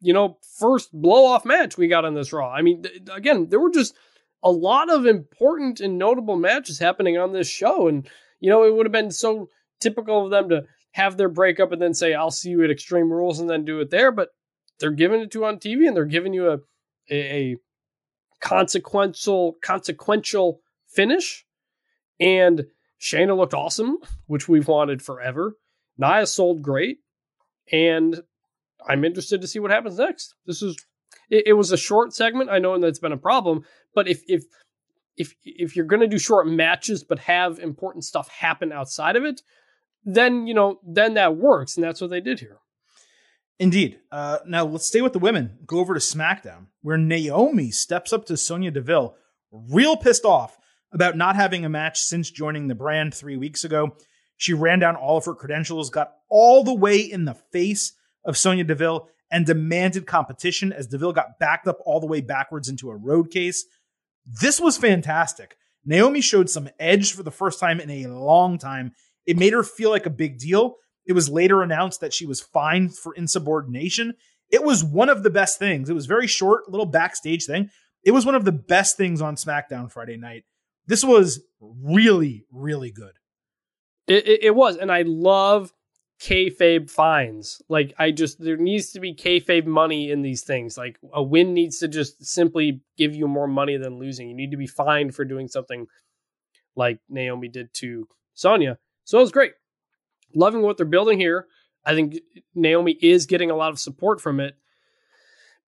you 0.01 0.13
know, 0.13 0.39
first 0.59 0.93
blow 0.93 1.27
off 1.27 1.45
match 1.45 1.77
we 1.77 1.89
got 1.89 2.05
on 2.05 2.15
this 2.15 2.33
Raw. 2.33 2.51
I 2.51 2.63
mean, 2.63 2.83
th- 2.83 3.03
again, 3.13 3.49
there 3.49 3.61
were 3.61 3.71
just 3.71 3.95
a 4.43 4.51
lot 4.51 4.91
of 4.91 5.05
important 5.05 5.81
and 5.81 5.99
notable 5.99 6.37
matches 6.37 6.79
happening 6.79 7.19
on 7.19 7.33
this 7.33 7.49
show, 7.49 7.89
and 7.89 8.09
you 8.41 8.51
know, 8.51 8.65
it 8.65 8.75
would 8.75 8.87
have 8.87 8.93
been 8.93 9.11
so 9.11 9.49
typical 9.81 10.25
of 10.25 10.31
them 10.31 10.49
to 10.51 10.65
have 10.93 11.17
their 11.17 11.29
breakup 11.29 11.73
and 11.73 11.83
then 11.83 11.95
say, 11.95 12.15
"I'll 12.15 12.31
see 12.31 12.51
you 12.51 12.63
at 12.65 12.71
Extreme 12.71 13.13
Rules" 13.13 13.41
and 13.41 13.51
then 13.51 13.65
do 13.65 13.81
it 13.81 13.91
there. 13.91 14.13
But 14.13 14.31
they're 14.79 14.91
giving 14.91 15.21
it 15.21 15.31
to 15.33 15.45
on 15.45 15.59
TV, 15.59 15.87
and 15.87 15.97
they're 15.97 16.05
giving 16.05 16.33
you 16.33 16.51
a 16.51 16.59
a, 17.11 17.57
consequential 18.41 19.57
consequential 19.63 20.61
finish. 20.87 21.45
And 22.21 22.67
Shayna 23.01 23.37
looked 23.37 23.55
awesome, 23.55 23.99
which 24.27 24.49
we've 24.49 24.69
wanted 24.69 25.03
forever. 25.03 25.57
Nia 25.97 26.27
sold 26.27 26.63
great, 26.63 26.99
and 27.73 28.23
I'm 28.89 29.05
interested 29.05 29.41
to 29.41 29.49
see 29.49 29.59
what 29.59 29.71
happens 29.71 29.99
next. 29.99 30.35
This 30.47 30.63
is 30.63 30.77
it, 31.31 31.49
it 31.49 31.53
was 31.55 31.73
a 31.73 31.77
short 31.77 32.15
segment. 32.15 32.51
I 32.51 32.59
know 32.59 32.79
that's 32.79 32.99
been 32.99 33.13
a 33.13 33.19
problem, 33.19 33.65
but 33.95 34.09
if 34.09 34.23
if 34.29 34.45
if 35.17 35.35
if 35.45 35.77
you're 35.77 35.87
going 35.87 36.01
to 36.01 36.07
do 36.07 36.19
short 36.19 36.47
matches 36.47 37.03
but 37.05 37.19
have 37.21 37.59
important 37.59 38.05
stuff 38.05 38.29
happen 38.29 38.73
outside 38.73 39.17
of 39.17 39.25
it, 39.25 39.43
then 40.05 40.47
you 40.47 40.55
know 40.55 40.79
then 40.87 41.15
that 41.15 41.37
works, 41.37 41.77
and 41.77 41.85
that's 41.85 42.01
what 42.01 42.11
they 42.11 42.21
did 42.21 42.41
here. 42.41 42.59
Indeed. 43.59 43.99
Uh, 44.13 44.39
now 44.47 44.65
let's 44.65 44.87
stay 44.87 45.01
with 45.01 45.13
the 45.13 45.19
women. 45.19 45.59
Go 45.67 45.81
over 45.81 45.95
to 45.95 46.01
SmackDown, 46.01 46.67
where 46.83 46.97
Naomi 46.97 47.71
steps 47.71 48.13
up 48.13 48.25
to 48.27 48.37
Sonya 48.37 48.71
Deville, 48.71 49.17
real 49.51 49.97
pissed 49.97 50.25
off 50.25 50.57
about 50.93 51.17
not 51.17 51.37
having 51.37 51.65
a 51.65 51.69
match 51.69 52.01
since 52.01 52.31
joining 52.31 52.69
the 52.69 52.75
brand 52.75 53.15
three 53.15 53.37
weeks 53.37 53.65
ago. 53.65 53.97
She 54.37 54.55
ran 54.55 54.79
down 54.79 54.95
all 54.95 55.17
of 55.17 55.25
her 55.25 55.35
credentials, 55.35 55.91
got 55.91 56.13
all 56.29 56.63
the 56.63 56.75
way 56.75 56.99
in 56.99 57.25
the 57.25 57.35
face 57.35 57.93
of 58.25 58.37
Sonya 58.37 58.65
Deville, 58.65 59.09
and 59.31 59.45
demanded 59.45 60.07
competition 60.07 60.73
as 60.73 60.87
Deville 60.87 61.13
got 61.13 61.39
backed 61.39 61.67
up 61.67 61.79
all 61.85 62.01
the 62.01 62.07
way 62.07 62.21
backwards 62.21 62.69
into 62.69 62.91
a 62.91 62.97
road 62.97 63.31
case. 63.31 63.67
This 64.41 64.61
was 64.61 64.79
fantastic. 64.79 65.57
Naomi 65.85 66.21
showed 66.21 66.49
some 66.49 66.69
edge 66.79 67.13
for 67.13 67.23
the 67.23 67.31
first 67.31 67.61
time 67.61 67.81
in 67.81 67.91
a 67.91 68.07
long 68.09 68.59
time 68.59 68.93
it 69.27 69.37
made 69.37 69.53
her 69.53 69.63
feel 69.63 69.91
like 69.91 70.07
a 70.07 70.11
big 70.11 70.39
deal. 70.39 70.77
It 71.09 71.15
was 71.15 71.29
later 71.29 71.63
announced 71.63 72.01
that 72.03 72.13
she 72.13 72.27
was 72.27 72.41
fined 72.41 72.97
for 72.97 73.15
insubordination. 73.15 74.15
It 74.51 74.63
was 74.63 74.85
one 74.85 75.09
of 75.09 75.23
the 75.23 75.31
best 75.31 75.59
things. 75.59 75.89
It 75.91 75.95
was 75.95 76.07
very 76.07 76.27
short, 76.27 76.69
little 76.71 76.87
backstage 76.87 77.47
thing. 77.47 77.71
It 78.05 78.13
was 78.13 78.25
one 78.25 78.35
of 78.35 78.45
the 78.45 78.53
best 78.53 78.97
things 78.97 79.21
on 79.21 79.37
SmackDown 79.37 79.91
Friday 79.91 80.17
night. 80.17 80.45
This 80.87 81.03
was 81.03 81.41
really, 81.61 82.45
really 82.53 82.91
good. 82.91 83.15
It, 84.07 84.29
it, 84.29 84.45
it 84.45 84.55
was, 84.55 84.77
and 84.77 84.93
I 84.93 85.03
love 85.03 85.73
kayfabe 86.21 86.91
fines. 86.91 87.63
Like 87.69 87.95
I 87.99 88.11
just 88.11 88.41
there 88.41 88.57
needs 88.57 88.93
to 88.93 89.01
be 89.01 89.15
kayfabe 89.15 89.67
money 89.67 90.11
in 90.11 90.23
these 90.23 90.43
things. 90.43 90.77
Like 90.77 90.99
a 91.13 91.23
win 91.23 91.55
needs 91.55 91.79
to 91.79 91.89
just 91.89 92.25
simply 92.25 92.83
give 92.97 93.15
you 93.15 93.29
more 93.29 93.49
money 93.49 93.77
than 93.77 93.99
losing. 93.99 94.29
You 94.29 94.35
need 94.35 94.51
to 94.51 94.57
be 94.57 94.67
fined 94.67 95.15
for 95.15 95.25
doing 95.25 95.49
something 95.49 95.87
like 96.77 96.99
Naomi 97.09 97.49
did 97.49 97.73
to 97.75 98.09
Sonya. 98.35 98.79
So 99.05 99.19
it 99.19 99.23
was 99.23 99.33
great. 99.33 99.53
Loving 100.35 100.63
what 100.63 100.77
they're 100.77 100.87
building 100.87 101.19
here. 101.19 101.47
I 101.85 101.95
think 101.95 102.19
Naomi 102.55 102.93
is 103.01 103.27
getting 103.27 103.51
a 103.51 103.57
lot 103.57 103.71
of 103.71 103.79
support 103.79 104.21
from 104.21 104.41
it, 104.41 104.57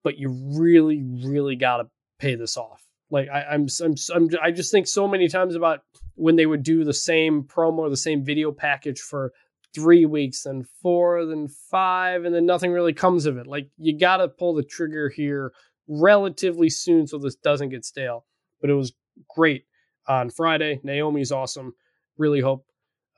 but 0.03 0.19
you 0.19 0.31
really, 0.59 1.03
really 1.03 1.57
got 1.57 1.79
to 1.79 1.89
pay 2.19 2.35
this 2.35 2.57
off. 2.57 2.83
Like 3.11 3.29
I, 3.29 3.43
I'm, 3.43 3.67
I'm, 3.83 3.95
I'm, 4.15 4.29
I 4.43 4.51
just 4.51 4.71
think 4.71 4.87
so 4.87 5.09
many 5.09 5.29
times 5.29 5.55
about 5.55 5.81
when 6.15 6.37
they 6.37 6.47
would 6.47 6.63
do 6.63 6.85
the 6.85 6.93
same 6.93 7.43
promo, 7.45 7.79
or 7.79 7.91
the 7.91 7.97
same 7.97 8.25
video 8.25 8.53
package 8.53 9.01
for 9.01 9.33
three 9.75 10.05
weeks, 10.05 10.43
then 10.43 10.65
four, 10.83 11.25
then 11.25 11.49
five, 11.49 12.25
and 12.25 12.35
then 12.35 12.45
nothing 12.45 12.73
really 12.73 12.93
comes 12.93 13.27
of 13.27 13.39
it. 13.39 13.47
Like 13.47 13.69
you 13.79 13.99
got 13.99 14.19
to 14.19 14.29
pull 14.29 14.55
the 14.55 14.63
trigger 14.63 15.09
here 15.09 15.53
relatively 15.89 16.69
soon 16.69 17.07
so 17.07 17.19
this 17.19 17.37
doesn't 17.37 17.71
get 17.71 17.85
stale. 17.85 18.27
But 18.61 18.71
it 18.71 18.75
was 18.75 18.93
great 19.35 19.65
on 20.07 20.29
Friday. 20.31 20.81
Naomi's 20.83 21.33
awesome. 21.33 21.75
Really 22.19 22.41
hope 22.41 22.67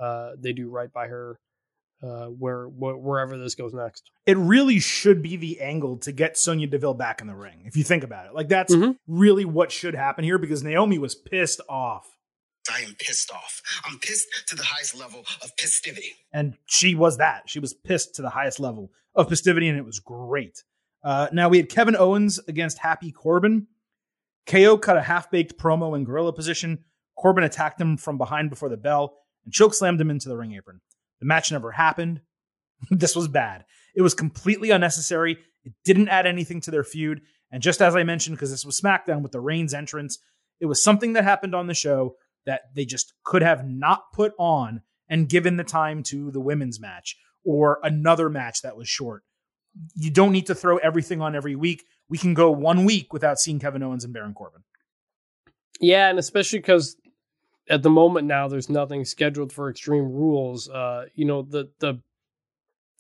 uh, 0.03 0.32
they 0.38 0.53
do 0.53 0.68
right 0.68 0.92
by 0.92 1.07
her 1.07 1.38
uh, 2.03 2.26
where 2.26 2.64
wh- 2.66 3.00
wherever 3.00 3.38
this 3.38 3.55
goes 3.55 3.72
next. 3.72 4.11
It 4.26 4.36
really 4.36 4.80
should 4.80 5.22
be 5.22 5.36
the 5.36 5.61
angle 5.61 5.98
to 5.98 6.11
get 6.11 6.36
Sonya 6.36 6.66
Deville 6.66 6.94
back 6.94 7.20
in 7.20 7.28
the 7.28 7.34
ring. 7.36 7.62
If 7.64 7.76
you 7.76 7.84
think 7.84 8.03
about 8.03 8.26
it, 8.26 8.34
like 8.34 8.48
that's 8.48 8.74
Mhm. 8.74 8.96
really 9.07 9.44
what 9.44 9.70
should 9.70 9.94
happen 9.94 10.24
here 10.24 10.36
because 10.38 10.64
Naomi 10.64 10.98
was 10.98 11.14
pissed 11.14 11.61
off. 11.68 12.16
I 12.72 12.80
am 12.80 12.94
pissed 12.98 13.30
off. 13.32 13.62
I'm 13.84 13.98
pissed 14.00 14.26
to 14.48 14.57
the 14.57 14.64
highest 14.64 14.96
level 14.96 15.20
of 15.42 15.50
festivity. 15.59 16.12
and 16.32 16.57
she 16.66 16.94
was 16.96 17.18
that. 17.18 17.48
She 17.48 17.61
was 17.61 17.72
pissed 17.74 18.16
to 18.16 18.22
the 18.22 18.30
highest 18.30 18.59
level 18.59 18.90
of 19.14 19.28
festivity, 19.28 19.68
and 19.68 19.78
it 19.78 19.84
was 19.84 20.00
great. 20.00 20.64
Uh, 21.05 21.28
now 21.32 21.48
we 21.48 21.57
had 21.59 21.68
Kevin 21.68 21.94
Owens 21.96 22.40
against 22.48 22.78
Happy 22.78 23.12
Corbin. 23.12 23.66
KO 24.46 24.76
cut 24.78 24.96
a 24.96 25.03
half 25.03 25.30
baked 25.30 25.57
promo 25.57 25.94
in 25.96 26.05
gorilla 26.05 26.32
position. 26.32 26.84
Corbin 27.16 27.44
attacked 27.44 27.80
him 27.80 27.96
from 27.96 28.18
behind 28.18 28.50
before 28.50 28.68
the 28.68 28.76
bell 28.76 29.18
and 29.45 29.53
choke 29.53 29.74
slammed 29.74 30.01
him 30.01 30.11
into 30.11 30.28
the 30.28 30.36
ring 30.36 30.53
apron. 30.53 30.80
The 31.20 31.26
match 31.26 31.53
never 31.53 31.72
happened. 31.72 32.20
this 32.90 33.16
was 33.16 33.28
bad. 33.28 33.64
It 33.95 34.03
was 34.03 34.14
completely 34.14 34.70
unnecessary. 34.70 35.38
It 35.64 35.72
didn't 35.84 36.09
add 36.09 36.26
anything 36.26 36.61
to 36.62 36.70
their 36.70 36.84
feud. 36.84 37.22
And 37.51 37.62
just 37.62 37.82
as 37.82 37.95
I 37.95 38.03
mentioned, 38.03 38.36
because 38.36 38.51
this 38.51 38.64
was 38.64 38.80
SmackDown 38.80 39.22
with 39.22 39.32
the 39.32 39.40
Reigns 39.40 39.74
entrance, 39.74 40.18
it 40.61 40.66
was 40.66 40.82
something 40.82 41.12
that 41.12 41.24
happened 41.24 41.55
on 41.55 41.66
the 41.66 41.74
show 41.74 42.16
that 42.47 42.62
they 42.74 42.84
just 42.84 43.12
could 43.24 43.43
have 43.43 43.66
not 43.66 44.12
put 44.12 44.32
on 44.38 44.82
and 45.09 45.28
given 45.28 45.57
the 45.57 45.64
time 45.64 46.03
to 46.05 46.30
the 46.30 46.40
women's 46.40 46.80
match 46.80 47.16
or 47.45 47.78
another 47.82 48.30
match 48.30 48.62
that 48.62 48.76
was 48.76 48.88
short. 48.88 49.22
You 49.95 50.11
don't 50.11 50.32
need 50.32 50.47
to 50.47 50.55
throw 50.55 50.78
everything 50.78 51.20
on 51.20 51.34
every 51.34 51.55
week. 51.55 51.84
We 52.09 52.18
can 52.18 52.34
go 52.34 52.51
one 52.51 52.84
week 52.84 53.12
without 53.12 53.38
seeing 53.38 53.59
Kevin 53.59 53.82
Owens 53.82 54.05
and 54.05 54.12
Baron 54.12 54.34
Corbin. 54.34 54.62
Yeah, 55.80 56.09
and 56.09 56.18
especially 56.18 56.61
because 56.61 56.97
at 57.72 57.82
the 57.82 57.90
moment 57.90 58.26
now 58.26 58.48
there's 58.48 58.68
nothing 58.68 59.04
scheduled 59.04 59.50
for 59.50 59.70
Extreme 59.70 60.12
Rules. 60.12 60.68
Uh, 60.68 61.06
you 61.14 61.24
know 61.24 61.40
the 61.40 61.70
the 61.80 62.00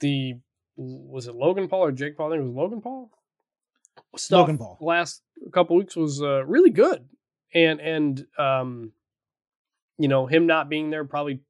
the 0.00 0.36
was 0.76 1.28
it 1.28 1.34
Logan 1.34 1.68
Paul 1.68 1.84
or 1.84 1.92
Jake 1.92 2.16
Paul? 2.16 2.28
I 2.28 2.30
think 2.30 2.40
it 2.40 2.46
was 2.46 2.56
Logan 2.56 2.80
Paul. 2.80 3.10
Stuff 4.16 4.40
Logan 4.40 4.56
Paul. 4.58 4.78
last 4.80 5.22
couple 5.52 5.76
weeks 5.76 5.94
was 5.94 6.22
uh, 6.22 6.44
really 6.46 6.70
good, 6.70 7.06
and 7.54 7.80
and 7.80 8.26
um, 8.38 8.92
you 9.98 10.08
know 10.08 10.26
him 10.26 10.46
not 10.46 10.70
being 10.70 10.88
there 10.88 11.04
probably 11.04 11.40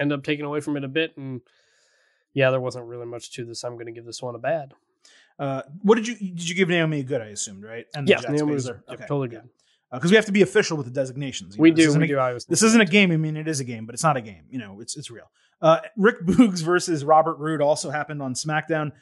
end 0.00 0.10
up 0.10 0.24
taking 0.24 0.46
away 0.46 0.60
from 0.60 0.78
it 0.78 0.84
a 0.84 0.88
bit. 0.88 1.14
And 1.18 1.42
yeah, 2.32 2.50
there 2.50 2.60
wasn't 2.60 2.86
really 2.86 3.06
much 3.06 3.30
to 3.32 3.44
this. 3.44 3.62
I'm 3.62 3.74
going 3.74 3.86
to 3.86 3.92
give 3.92 4.06
this 4.06 4.22
one 4.22 4.34
a 4.34 4.38
bad. 4.38 4.72
Uh, 5.38 5.62
what 5.82 5.96
did 5.96 6.08
you 6.08 6.14
did 6.14 6.48
you 6.48 6.54
give 6.54 6.70
Naomi 6.70 7.00
a 7.00 7.02
good? 7.02 7.20
I 7.20 7.26
assumed 7.26 7.62
right. 7.62 7.84
And 7.94 8.08
the 8.08 8.12
Yeah, 8.12 8.30
Naomi 8.30 8.54
was 8.54 8.70
yeah, 8.88 8.96
totally 8.96 9.28
good. 9.28 9.50
Because 9.92 10.10
we 10.10 10.16
have 10.16 10.26
to 10.26 10.32
be 10.32 10.42
official 10.42 10.76
with 10.76 10.86
the 10.86 10.92
designations. 10.92 11.56
you 11.56 11.62
We 11.62 11.70
know, 11.70 11.76
this 11.76 11.84
do, 11.86 11.88
isn't 11.90 12.00
we 12.00 12.06
a- 12.06 12.08
do. 12.08 12.18
I 12.18 12.32
was 12.32 12.44
This 12.44 12.62
isn't 12.62 12.80
a 12.80 12.84
game. 12.84 13.10
I 13.10 13.16
mean, 13.16 13.36
it 13.36 13.48
is 13.48 13.58
a 13.60 13.64
game, 13.64 13.86
but 13.86 13.94
it's 13.94 14.04
not 14.04 14.16
a 14.16 14.20
game. 14.20 14.44
You 14.50 14.58
know, 14.58 14.80
it's 14.80 14.96
it's 14.96 15.10
real. 15.10 15.30
Uh, 15.60 15.80
Rick 15.96 16.20
Boogs 16.26 16.62
versus 16.62 17.04
Robert 17.04 17.38
Roode 17.38 17.60
also 17.60 17.90
happened 17.90 18.22
on 18.22 18.34
SmackDown. 18.34 18.92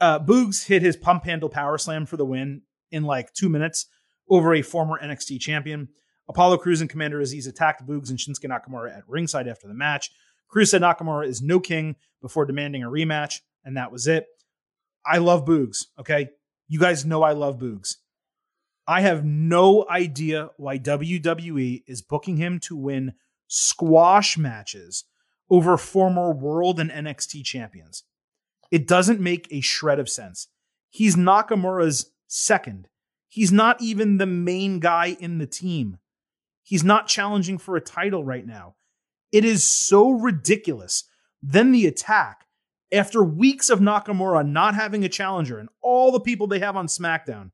Uh, 0.00 0.18
Boogs 0.18 0.66
hit 0.66 0.82
his 0.82 0.96
pump 0.96 1.24
handle 1.24 1.48
power 1.48 1.78
slam 1.78 2.06
for 2.06 2.16
the 2.16 2.24
win 2.24 2.62
in 2.90 3.02
like 3.04 3.32
two 3.34 3.48
minutes 3.48 3.86
over 4.28 4.54
a 4.54 4.62
former 4.62 4.98
NXT 5.02 5.38
champion. 5.40 5.88
Apollo 6.28 6.58
Crews 6.58 6.80
and 6.80 6.90
Commander 6.90 7.20
Azeez 7.20 7.46
attacked 7.48 7.86
Boogs 7.86 8.10
and 8.10 8.18
Shinsuke 8.18 8.44
Nakamura 8.50 8.96
at 8.96 9.04
ringside 9.08 9.46
after 9.46 9.68
the 9.68 9.74
match. 9.74 10.10
Crews 10.48 10.70
said 10.70 10.82
Nakamura 10.82 11.26
is 11.26 11.40
no 11.40 11.60
king 11.60 11.94
before 12.20 12.44
demanding 12.46 12.82
a 12.82 12.88
rematch, 12.88 13.40
and 13.64 13.76
that 13.76 13.92
was 13.92 14.06
it. 14.06 14.26
I 15.04 15.18
love 15.18 15.44
Boogs. 15.44 15.86
Okay, 16.00 16.30
you 16.68 16.80
guys 16.80 17.04
know 17.04 17.22
I 17.22 17.32
love 17.32 17.58
Boogs. 17.58 17.94
I 18.86 19.00
have 19.00 19.24
no 19.24 19.86
idea 19.88 20.50
why 20.56 20.78
WWE 20.78 21.82
is 21.86 22.02
booking 22.02 22.36
him 22.36 22.60
to 22.60 22.76
win 22.76 23.14
squash 23.48 24.38
matches 24.38 25.04
over 25.50 25.76
former 25.76 26.32
world 26.32 26.78
and 26.78 26.90
NXT 26.90 27.44
champions. 27.44 28.04
It 28.70 28.86
doesn't 28.86 29.20
make 29.20 29.48
a 29.50 29.60
shred 29.60 29.98
of 29.98 30.08
sense. 30.08 30.48
He's 30.90 31.16
Nakamura's 31.16 32.12
second. 32.26 32.88
He's 33.28 33.52
not 33.52 33.80
even 33.82 34.18
the 34.18 34.26
main 34.26 34.78
guy 34.80 35.16
in 35.18 35.38
the 35.38 35.46
team. 35.46 35.98
He's 36.62 36.84
not 36.84 37.08
challenging 37.08 37.58
for 37.58 37.76
a 37.76 37.80
title 37.80 38.24
right 38.24 38.46
now. 38.46 38.76
It 39.32 39.44
is 39.44 39.62
so 39.64 40.10
ridiculous. 40.10 41.04
Then 41.42 41.72
the 41.72 41.86
attack, 41.86 42.46
after 42.92 43.22
weeks 43.22 43.68
of 43.68 43.80
Nakamura 43.80 44.46
not 44.46 44.74
having 44.74 45.04
a 45.04 45.08
challenger 45.08 45.58
and 45.58 45.68
all 45.82 46.12
the 46.12 46.20
people 46.20 46.46
they 46.46 46.60
have 46.60 46.76
on 46.76 46.86
SmackDown, 46.86 47.50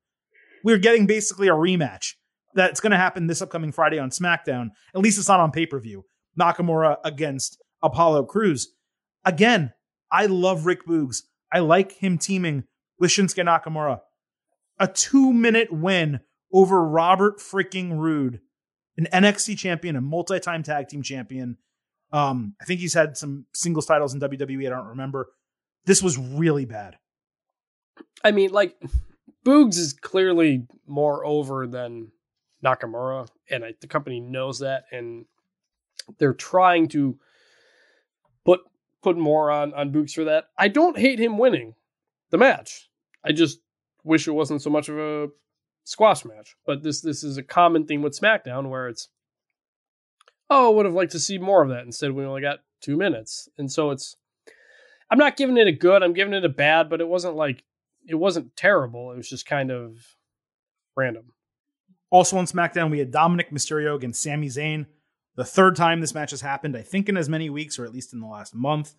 we're 0.64 0.78
getting 0.78 1.06
basically 1.06 1.48
a 1.48 1.52
rematch 1.52 2.14
that's 2.54 2.80
going 2.80 2.90
to 2.90 2.96
happen 2.96 3.26
this 3.26 3.42
upcoming 3.42 3.72
Friday 3.72 3.98
on 3.98 4.10
SmackDown. 4.10 4.70
At 4.94 5.00
least 5.00 5.18
it's 5.18 5.28
not 5.28 5.40
on 5.40 5.50
pay 5.50 5.66
per 5.66 5.80
view. 5.80 6.04
Nakamura 6.38 6.96
against 7.04 7.62
Apollo 7.82 8.24
Crews. 8.24 8.74
Again, 9.24 9.72
I 10.10 10.26
love 10.26 10.66
Rick 10.66 10.86
Boogs. 10.86 11.22
I 11.52 11.60
like 11.60 11.92
him 11.92 12.18
teaming 12.18 12.64
with 12.98 13.10
Shinsuke 13.10 13.44
Nakamura. 13.44 14.00
A 14.78 14.88
two 14.88 15.32
minute 15.32 15.72
win 15.72 16.20
over 16.52 16.82
Robert 16.84 17.38
freaking 17.38 17.98
Roode, 17.98 18.40
an 18.96 19.06
NXT 19.12 19.58
champion, 19.58 19.96
a 19.96 20.00
multi 20.00 20.40
time 20.40 20.62
tag 20.62 20.88
team 20.88 21.02
champion. 21.02 21.58
Um, 22.12 22.54
I 22.60 22.64
think 22.64 22.80
he's 22.80 22.94
had 22.94 23.16
some 23.16 23.46
singles 23.54 23.86
titles 23.86 24.12
in 24.12 24.20
WWE. 24.20 24.66
I 24.66 24.70
don't 24.70 24.88
remember. 24.88 25.28
This 25.86 26.02
was 26.02 26.18
really 26.18 26.64
bad. 26.64 26.96
I 28.24 28.32
mean, 28.32 28.50
like 28.50 28.76
Boogs 29.44 29.76
is 29.76 29.92
clearly 29.92 30.66
more 30.86 31.24
over 31.24 31.66
than 31.66 32.12
Nakamura, 32.64 33.28
and 33.50 33.64
I, 33.64 33.74
the 33.80 33.88
company 33.88 34.20
knows 34.20 34.60
that, 34.60 34.84
and 34.92 35.24
they're 36.18 36.34
trying 36.34 36.88
to 36.88 37.18
put 38.44 38.60
put 39.02 39.16
more 39.16 39.50
on 39.50 39.74
on 39.74 39.92
Boogs 39.92 40.12
for 40.12 40.24
that. 40.24 40.46
I 40.56 40.68
don't 40.68 40.98
hate 40.98 41.18
him 41.18 41.38
winning 41.38 41.74
the 42.30 42.38
match. 42.38 42.88
I 43.24 43.32
just 43.32 43.60
wish 44.04 44.26
it 44.26 44.32
wasn't 44.32 44.62
so 44.62 44.70
much 44.70 44.88
of 44.88 44.98
a 44.98 45.28
squash 45.84 46.24
match. 46.24 46.56
But 46.66 46.82
this 46.82 47.00
this 47.00 47.24
is 47.24 47.36
a 47.36 47.42
common 47.42 47.86
theme 47.86 48.02
with 48.02 48.18
SmackDown 48.18 48.68
where 48.68 48.88
it's 48.88 49.08
oh, 50.50 50.70
I 50.70 50.74
would 50.74 50.86
have 50.86 50.94
liked 50.94 51.12
to 51.12 51.20
see 51.20 51.38
more 51.38 51.62
of 51.62 51.70
that. 51.70 51.84
Instead, 51.84 52.12
we 52.12 52.24
only 52.24 52.42
got 52.42 52.60
two 52.80 52.96
minutes, 52.96 53.48
and 53.58 53.70
so 53.70 53.90
it's. 53.90 54.16
I'm 55.10 55.18
not 55.18 55.36
giving 55.36 55.58
it 55.58 55.66
a 55.66 55.72
good. 55.72 56.02
I'm 56.02 56.14
giving 56.14 56.32
it 56.32 56.44
a 56.44 56.48
bad, 56.48 56.88
but 56.88 57.00
it 57.00 57.08
wasn't 57.08 57.36
like 57.36 57.64
it 58.06 58.14
wasn't 58.14 58.56
terrible. 58.56 59.12
It 59.12 59.16
was 59.16 59.28
just 59.28 59.46
kind 59.46 59.70
of 59.70 59.98
random. 60.96 61.32
Also 62.10 62.36
on 62.36 62.46
SmackDown, 62.46 62.90
we 62.90 62.98
had 62.98 63.10
Dominic 63.10 63.50
Mysterio 63.50 63.94
against 63.94 64.22
Sami 64.22 64.48
Zayn. 64.48 64.86
The 65.36 65.44
third 65.44 65.76
time 65.76 66.00
this 66.00 66.14
match 66.14 66.30
has 66.30 66.42
happened, 66.42 66.76
I 66.76 66.82
think 66.82 67.08
in 67.08 67.16
as 67.16 67.28
many 67.28 67.48
weeks, 67.48 67.78
or 67.78 67.84
at 67.84 67.92
least 67.92 68.12
in 68.12 68.20
the 68.20 68.26
last 68.26 68.54
month. 68.54 68.94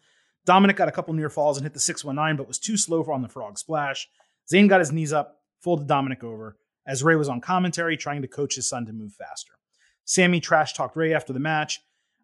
Dominic 0.45 0.75
got 0.75 0.87
a 0.87 0.91
couple 0.91 1.13
near 1.13 1.29
falls 1.29 1.57
and 1.57 1.63
hit 1.63 1.73
the 1.73 1.79
619, 1.79 2.37
but 2.37 2.47
was 2.47 2.59
too 2.59 2.75
slow 2.75 3.03
for 3.03 3.13
on 3.13 3.21
the 3.21 3.29
frog 3.29 3.59
splash. 3.59 4.09
Zayn 4.51 4.67
got 4.67 4.79
his 4.79 4.91
knees 4.91 5.13
up, 5.13 5.41
folded 5.59 5.87
Dominic 5.87 6.23
over, 6.23 6.57
as 6.87 7.03
Rey 7.03 7.15
was 7.15 7.29
on 7.29 7.39
commentary 7.39 7.95
trying 7.95 8.23
to 8.23 8.27
coach 8.27 8.55
his 8.55 8.67
son 8.67 8.85
to 8.87 8.93
move 8.93 9.13
faster. 9.13 9.53
Sami 10.05 10.39
trash 10.39 10.73
talked 10.73 10.97
Rey 10.97 11.13
after 11.13 11.31
the 11.33 11.39
match. 11.39 11.81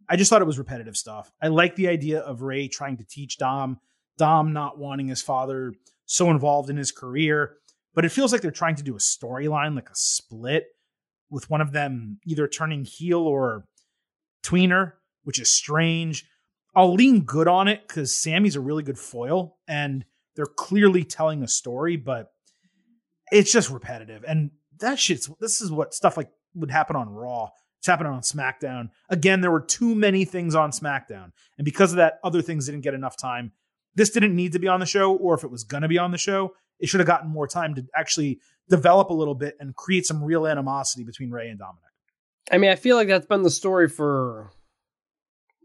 I 0.10 0.16
just 0.16 0.30
thought 0.30 0.42
it 0.42 0.46
was 0.46 0.58
repetitive 0.58 0.98
stuff. 0.98 1.32
I 1.42 1.48
like 1.48 1.76
the 1.76 1.88
idea 1.88 2.20
of 2.22 2.42
Rey 2.42 2.68
trying 2.68 2.98
to 2.98 3.04
teach 3.04 3.38
Dom, 3.38 3.80
Dom 4.18 4.52
not 4.54 4.78
wanting 4.80 5.08
his 5.08 5.22
father 5.22 5.74
so 6.10 6.32
involved 6.32 6.72
in 6.72 6.78
his 6.78 6.92
career, 6.92 7.58
but 7.94 8.04
it 8.04 8.10
feels 8.10 8.32
like 8.32 8.42
they're 8.42 8.50
trying 8.50 8.76
to 8.76 8.84
do 8.84 8.96
a 8.96 9.00
storyline, 9.00 9.76
like 9.76 9.90
a 9.90 9.96
split, 9.96 10.66
with 11.30 11.48
one 11.52 11.62
of 11.62 11.72
them 11.72 12.20
either 12.26 12.48
turning 12.48 12.84
heel 12.84 13.20
or 13.20 13.66
tweener, 14.44 14.94
which 15.24 15.40
is 15.40 15.52
strange. 15.52 16.26
I'll 16.76 16.96
lean 16.96 17.22
good 17.22 17.48
on 17.48 17.68
it 17.68 17.88
because 17.88 18.16
Sami's 18.16 18.56
a 18.56 18.60
really 18.60 18.82
good 18.82 18.98
foil 18.98 19.58
and 19.68 20.04
they're 20.36 20.48
clearly 20.48 21.04
telling 21.04 21.44
a 21.44 21.48
story, 21.48 21.96
but 21.96 22.32
it's 23.32 23.52
just 23.52 23.70
repetitive. 23.70 24.26
And 24.28 24.50
that 24.80 24.98
shit's 24.98 25.30
this 25.40 25.62
is 25.62 25.72
what 25.72 25.94
stuff 25.94 26.18
like 26.18 26.32
would 26.56 26.72
happen 26.72 26.96
on 26.96 27.10
Raw. 27.10 27.50
It's 27.78 27.88
happening 27.88 28.14
on 28.14 28.22
SmackDown. 28.22 28.90
Again, 29.10 29.42
there 29.42 29.52
were 29.52 29.62
too 29.62 29.94
many 29.94 30.26
things 30.26 30.56
on 30.56 30.72
SmackDown. 30.72 31.32
And 31.60 31.66
because 31.66 31.92
of 31.92 31.98
that, 31.98 32.20
other 32.24 32.42
things 32.42 32.66
didn't 32.66 32.82
get 32.82 32.96
enough 32.96 33.16
time. 33.16 33.52
This 33.96 34.10
didn't 34.10 34.36
need 34.36 34.54
to 34.54 34.60
be 34.60 34.68
on 34.68 34.80
the 34.80 34.86
show, 34.86 35.16
or 35.16 35.34
if 35.34 35.44
it 35.44 35.52
was 35.52 35.64
going 35.64 35.84
to 35.84 35.88
be 35.88 35.98
on 35.98 36.12
the 36.12 36.18
show, 36.18 36.54
it 36.80 36.88
should 36.88 37.00
have 37.00 37.08
gotten 37.08 37.30
more 37.30 37.48
time 37.48 37.76
to 37.76 37.86
actually 37.96 38.40
develop 38.70 39.10
a 39.10 39.14
little 39.14 39.36
bit 39.36 39.58
and 39.60 39.76
create 39.76 40.06
some 40.06 40.24
real 40.24 40.48
animosity 40.48 41.04
between 41.04 41.32
Rey 41.32 41.50
and 41.50 41.60
Dominic. 41.60 41.84
I 42.52 42.58
mean, 42.58 42.72
I 42.72 42.76
feel 42.76 42.96
like 42.96 43.08
that's 43.08 43.26
been 43.26 43.44
the 43.44 43.50
story 43.50 43.90
for 43.90 44.52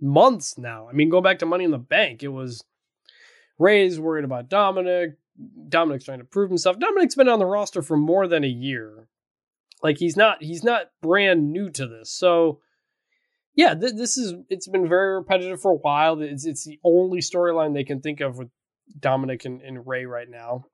months 0.01 0.59
now. 0.59 0.89
I 0.89 0.93
mean, 0.93 1.09
go 1.09 1.21
back 1.21 1.39
to 1.41 1.47
Money 1.47 1.65
in 1.65 1.71
the 1.71 1.79
Bank. 1.79 2.23
It 2.23 2.29
was 2.29 2.65
Rey's 3.59 4.01
worried 4.01 4.25
about 4.25 4.49
Dominic. 4.49 5.13
Dominic's 5.69 6.05
trying 6.05 6.19
to 6.19 6.25
prove 6.25 6.51
himself. 6.51 6.79
Dominic's 6.79 7.15
been 7.15 7.29
on 7.29 7.39
the 7.39 7.47
roster 7.47 7.83
for 7.83 7.97
more 7.97 8.27
than 8.27 8.45
a 8.45 8.49
year. 8.49 9.09
Like 9.83 9.99
he's 9.99 10.17
not 10.17 10.43
he's 10.43 10.65
not 10.65 10.87
brand 11.03 11.53
new 11.53 11.71
to 11.71 11.87
this. 11.87 12.11
So 12.11 12.61
yeah, 13.55 13.75
th- 13.75 13.95
this 13.95 14.19
is 14.19 14.35
it's 14.49 14.69
been 14.69 14.89
very 14.89 15.15
repetitive 15.15 15.61
for 15.61 15.73
a 15.73 15.77
while. 15.77 16.21
It's 16.21 16.45
it's 16.45 16.65
the 16.65 16.79
only 16.85 17.19
storyline 17.19 17.75
they 17.75 17.85
can 17.85 18.01
think 18.01 18.21
of 18.21 18.37
with 18.37 18.49
Dominic 18.99 19.45
and, 19.45 19.63
and 19.63 19.87
Rey 19.87 20.07
right 20.07 20.29
now. 20.29 20.65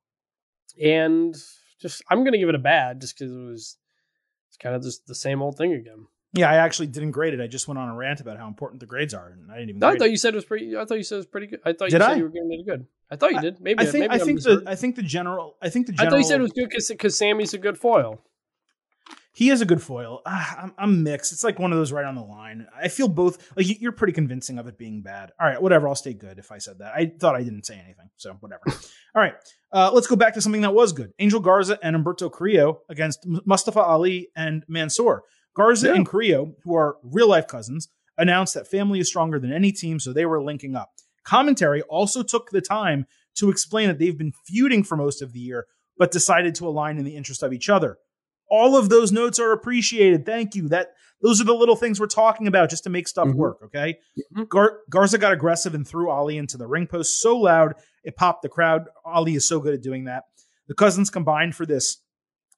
And 0.82 1.34
just 1.80 2.02
I'm 2.10 2.24
gonna 2.24 2.38
give 2.38 2.48
it 2.48 2.54
a 2.54 2.60
bad 2.60 3.00
just 3.00 3.18
because 3.18 3.32
it 3.32 3.38
was 3.38 3.76
it's 4.48 4.56
kind 4.56 4.74
of 4.74 4.82
just 4.82 5.06
the 5.06 5.14
same 5.14 5.42
old 5.42 5.56
thing 5.56 5.72
again. 5.74 6.06
Yeah, 6.32 6.48
I 6.48 6.56
actually 6.56 6.86
didn't 6.86 7.10
grade 7.10 7.34
it. 7.34 7.40
I 7.40 7.48
just 7.48 7.66
went 7.66 7.78
on 7.78 7.88
a 7.88 7.94
rant 7.94 8.20
about 8.20 8.38
how 8.38 8.46
important 8.46 8.78
the 8.78 8.86
grades 8.86 9.14
are, 9.14 9.28
and 9.28 9.50
I 9.50 9.56
didn't 9.56 9.70
even. 9.70 9.80
No, 9.80 9.88
I 9.88 9.96
thought 9.96 10.06
it. 10.06 10.10
you 10.12 10.16
said 10.16 10.32
it 10.32 10.36
was 10.36 10.44
pretty. 10.44 10.76
I 10.76 10.84
thought 10.84 10.96
you 10.96 11.02
said 11.02 11.16
it 11.16 11.18
was 11.18 11.26
pretty 11.26 11.48
good. 11.48 11.60
I 11.64 11.72
thought 11.72 11.86
you 11.86 11.98
Did 11.98 12.02
said 12.02 12.10
I? 12.12 12.14
you 12.14 12.22
were 12.22 12.28
giving 12.28 12.52
it 12.52 12.60
a 12.60 12.64
good. 12.64 12.86
I 13.10 13.16
thought 13.16 13.32
you 13.32 13.40
did. 13.40 13.60
Maybe 13.60 13.80
I 13.80 13.86
think 13.86 14.08
maybe 14.08 14.14
I 14.14 14.24
think 14.24 14.42
the. 14.42 14.62
I 14.66 14.76
think 14.76 14.94
the 14.94 15.02
general 15.02 15.56
I 15.60 15.68
think 15.70 15.86
the 15.86 15.92
general. 15.92 16.06
I 16.06 16.10
thought 16.10 16.18
you 16.18 16.28
said 16.28 16.38
it 16.38 16.42
was 16.42 16.52
good 16.52 16.68
because 16.68 17.18
Sami's 17.18 17.52
a 17.52 17.58
good 17.58 17.76
foil. 17.76 18.22
He 19.32 19.50
is 19.50 19.60
a 19.60 19.64
good 19.66 19.80
foil. 19.80 20.22
Ah, 20.26 20.58
I'm, 20.64 20.74
I'm 20.76 21.02
mixed. 21.04 21.32
It's 21.32 21.44
like 21.44 21.58
one 21.58 21.70
of 21.72 21.78
those 21.78 21.92
right 21.92 22.04
on 22.04 22.16
the 22.16 22.22
line. 22.22 22.66
I 22.76 22.88
feel 22.88 23.06
both. 23.06 23.52
Like 23.56 23.68
you- 23.68 23.76
you're 23.78 23.92
pretty 23.92 24.12
convincing 24.12 24.58
of 24.58 24.66
it 24.66 24.76
being 24.76 25.02
bad. 25.02 25.30
All 25.40 25.46
right, 25.46 25.60
whatever. 25.62 25.86
I'll 25.88 25.94
stay 25.94 26.14
good 26.14 26.38
if 26.38 26.50
I 26.50 26.58
said 26.58 26.78
that. 26.80 26.92
I 26.94 27.12
thought 27.18 27.36
I 27.36 27.42
didn't 27.44 27.64
say 27.64 27.74
anything, 27.82 28.10
so 28.16 28.32
whatever. 28.40 28.62
All 29.14 29.22
right, 29.22 29.34
uh, 29.72 29.90
let's 29.94 30.08
go 30.08 30.16
back 30.16 30.34
to 30.34 30.40
something 30.40 30.62
that 30.62 30.74
was 30.74 30.92
good. 30.92 31.12
Angel 31.20 31.38
Garza 31.40 31.78
and 31.82 31.94
Humberto 31.96 32.30
Carrillo 32.32 32.80
against 32.88 33.20
Mustafa 33.46 33.80
Ali 33.80 34.28
and 34.34 34.64
Mansoor. 34.68 35.22
Garza 35.54 35.88
Yeah. 35.88 35.94
and 35.94 36.06
Carrillo, 36.08 36.54
who 36.64 36.74
are 36.74 36.96
real 37.04 37.28
life 37.28 37.46
cousins, 37.46 37.88
announced 38.18 38.54
that 38.54 38.66
family 38.68 38.98
is 38.98 39.08
stronger 39.08 39.38
than 39.38 39.52
any 39.52 39.70
team, 39.72 40.00
so 40.00 40.12
they 40.12 40.26
were 40.26 40.42
linking 40.42 40.74
up. 40.74 40.90
Commentary 41.24 41.82
also 41.82 42.22
took 42.24 42.50
the 42.50 42.60
time 42.60 43.06
to 43.36 43.48
explain 43.50 43.86
that 43.88 43.98
they've 44.00 44.18
been 44.18 44.32
feuding 44.46 44.82
for 44.82 44.96
most 44.96 45.22
of 45.22 45.32
the 45.32 45.38
year, 45.40 45.66
but 45.96 46.10
decided 46.10 46.54
to 46.56 46.66
align 46.66 46.98
in 46.98 47.04
the 47.04 47.16
interest 47.16 47.42
of 47.44 47.52
each 47.52 47.68
other. 47.68 47.98
All 48.50 48.76
of 48.76 48.88
those 48.88 49.12
notes 49.12 49.38
are 49.38 49.52
appreciated. 49.52 50.26
Thank 50.26 50.54
you. 50.54 50.68
That 50.68 50.88
those 51.22 51.40
are 51.40 51.44
the 51.44 51.54
little 51.54 51.76
things 51.76 52.00
we're 52.00 52.06
talking 52.06 52.46
about 52.46 52.70
just 52.70 52.84
to 52.84 52.90
make 52.90 53.06
stuff 53.06 53.28
Mhm. 53.28 53.34
work. 53.34 53.58
Okay. 53.64 53.98
Mhm. 54.34 54.48
Gar- 54.48 54.80
Garza 54.90 55.18
got 55.18 55.32
aggressive 55.32 55.74
and 55.74 55.86
threw 55.86 56.10
Ali 56.10 56.36
into 56.36 56.56
the 56.56 56.66
ring 56.66 56.86
post 56.86 57.20
so 57.20 57.36
loud 57.36 57.74
it 58.02 58.16
popped 58.16 58.42
the 58.42 58.48
crowd. 58.48 58.88
Ali 59.04 59.34
is 59.34 59.46
so 59.46 59.60
good 59.60 59.74
at 59.74 59.82
doing 59.82 60.04
that. 60.04 60.24
The 60.66 60.74
cousins 60.74 61.10
combined 61.10 61.54
for 61.54 61.66
this 61.66 61.98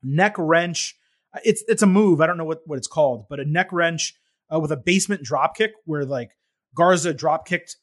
neck 0.03 0.35
wrench. 0.39 0.97
It's 1.45 1.63
it's 1.69 1.83
a 1.83 1.87
move. 1.87 2.21
I 2.21 2.27
don't 2.27 2.37
know 2.39 2.45
what, 2.45 2.61
what 2.67 2.79
it's 2.79 2.87
called, 2.89 3.27
but 3.29 3.41
a 3.41 3.45
neck 3.45 3.73
wrench 3.73 4.15
uh, 4.55 4.61
with 4.61 4.71
a 4.73 4.77
basement 4.77 5.23
drop 5.23 5.57
kick 5.57 5.73
where 5.85 6.05
like 6.05 6.31
Garza 6.75 7.13
drop 7.15 7.47
kicked. 7.47 7.77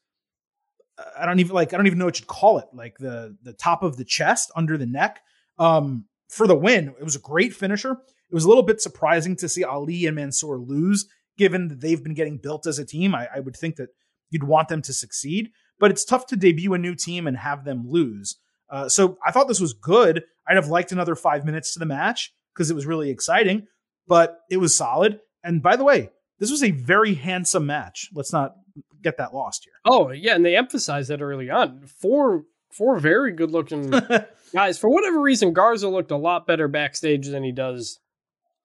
I 1.18 1.26
don't 1.26 1.40
even 1.40 1.54
like 1.56 1.74
I 1.74 1.78
don't 1.78 1.88
even 1.88 1.98
know 2.00 2.06
what 2.06 2.20
you'd 2.20 2.28
call 2.28 2.58
it. 2.60 2.66
Like 2.74 2.98
the 2.98 3.38
the 3.44 3.54
top 3.54 3.84
of 3.84 3.98
the 3.98 4.04
chest 4.06 4.52
under 4.56 4.78
the 4.78 4.86
neck 4.86 5.20
um, 5.58 6.06
for 6.30 6.48
the 6.48 6.56
win. 6.56 6.94
It 7.00 7.04
was 7.04 7.16
a 7.16 7.20
great 7.20 7.54
finisher. 7.54 7.92
It 7.92 8.34
was 8.34 8.46
a 8.46 8.48
little 8.48 8.64
bit 8.64 8.82
surprising 8.82 9.36
to 9.38 9.50
see 9.50 9.64
Ali 9.64 10.06
and 10.06 10.16
Mansoor 10.16 10.58
lose, 10.58 11.08
given 11.38 11.68
that 11.68 11.82
they've 11.82 12.02
been 12.02 12.14
getting 12.14 12.38
built 12.38 12.66
as 12.68 12.80
a 12.80 12.86
team. 12.86 13.14
I, 13.14 13.28
I 13.36 13.40
would 13.40 13.56
think 13.56 13.76
that 13.76 13.90
you'd 14.30 14.44
want 14.44 14.70
them 14.70 14.82
to 14.84 14.94
succeed, 14.94 15.50
but 15.80 15.92
it's 15.92 16.06
tough 16.06 16.28
to 16.28 16.36
debut 16.36 16.74
a 16.74 16.78
new 16.78 16.96
team 16.96 17.28
and 17.28 17.36
have 17.36 17.66
them 17.66 17.90
lose. 17.90 18.38
Uh, 18.70 18.88
so 18.88 19.18
I 19.26 19.32
thought 19.32 19.48
this 19.48 19.60
was 19.60 19.74
good. 19.74 20.24
I'd 20.48 20.56
have 20.56 20.68
liked 20.68 20.92
another 20.92 21.16
five 21.16 21.44
minutes 21.44 21.74
to 21.74 21.80
the 21.80 21.86
match 21.86 22.34
because 22.54 22.70
it 22.70 22.76
was 22.76 22.86
really 22.86 23.10
exciting, 23.10 23.68
but 24.08 24.42
it 24.50 24.58
was 24.58 24.76
solid. 24.76 25.20
And 25.44 25.64
by 25.64 25.76
the 25.76 25.84
way, 25.84 26.12
this 26.38 26.52
was 26.52 26.64
a 26.64 26.72
very 26.72 27.16
handsome 27.16 27.66
match. 27.66 28.10
Let's 28.14 28.32
not 28.32 28.56
get 29.02 29.18
that 29.18 29.34
lost 29.34 29.66
here. 29.66 29.74
Oh 29.86 30.12
yeah, 30.12 30.36
and 30.36 30.46
they 30.46 30.56
emphasized 30.56 31.10
that 31.10 31.22
early 31.22 31.50
on. 31.50 31.86
Four 31.88 32.44
four 32.72 33.00
very 33.00 33.32
good 33.32 33.52
looking. 33.52 33.92
guys. 34.54 34.78
For 34.78 34.90
whatever 34.90 35.20
reason, 35.20 35.54
Garza 35.54 35.88
looked 35.90 36.12
a 36.12 36.18
lot 36.18 36.48
better 36.48 36.68
backstage 36.68 37.28
than 37.28 37.44
he 37.44 37.52
does 37.52 38.00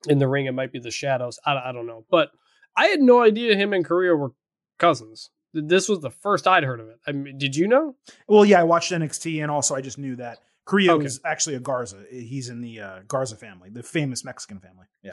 in 0.08 0.18
the 0.18 0.28
ring. 0.28 0.46
It 0.46 0.52
might 0.52 0.72
be 0.72 0.78
the 0.78 0.90
shadows. 0.90 1.38
I, 1.44 1.56
I 1.70 1.72
don't 1.72 1.86
know, 1.86 2.04
but 2.10 2.30
I 2.76 2.86
had 2.86 3.00
no 3.00 3.22
idea 3.22 3.56
him 3.56 3.72
and 3.72 3.84
Carrillo 3.84 4.16
were 4.16 4.32
cousins. 4.78 5.30
This 5.52 5.88
was 5.88 6.00
the 6.00 6.10
first 6.10 6.48
I'd 6.48 6.64
heard 6.64 6.80
of 6.80 6.88
it. 6.88 6.98
I 7.06 7.12
mean, 7.12 7.38
did 7.38 7.54
you 7.54 7.68
know? 7.68 7.94
well, 8.26 8.44
yeah, 8.44 8.60
I 8.60 8.64
watched 8.64 8.90
NXT, 8.90 9.40
and 9.40 9.50
also 9.50 9.76
I 9.76 9.80
just 9.80 9.98
knew 9.98 10.16
that 10.16 10.38
Carrillo 10.64 10.94
Okay. 10.94 11.06
is 11.06 11.20
actually 11.24 11.54
a 11.54 11.60
Garza. 11.60 12.02
He's 12.10 12.48
in 12.48 12.60
the 12.60 12.80
uh, 12.80 12.98
Garza 13.06 13.36
family, 13.36 13.70
the 13.70 13.82
famous 13.84 14.24
Mexican 14.24 14.58
family. 14.58 14.86
Yeah. 15.02 15.12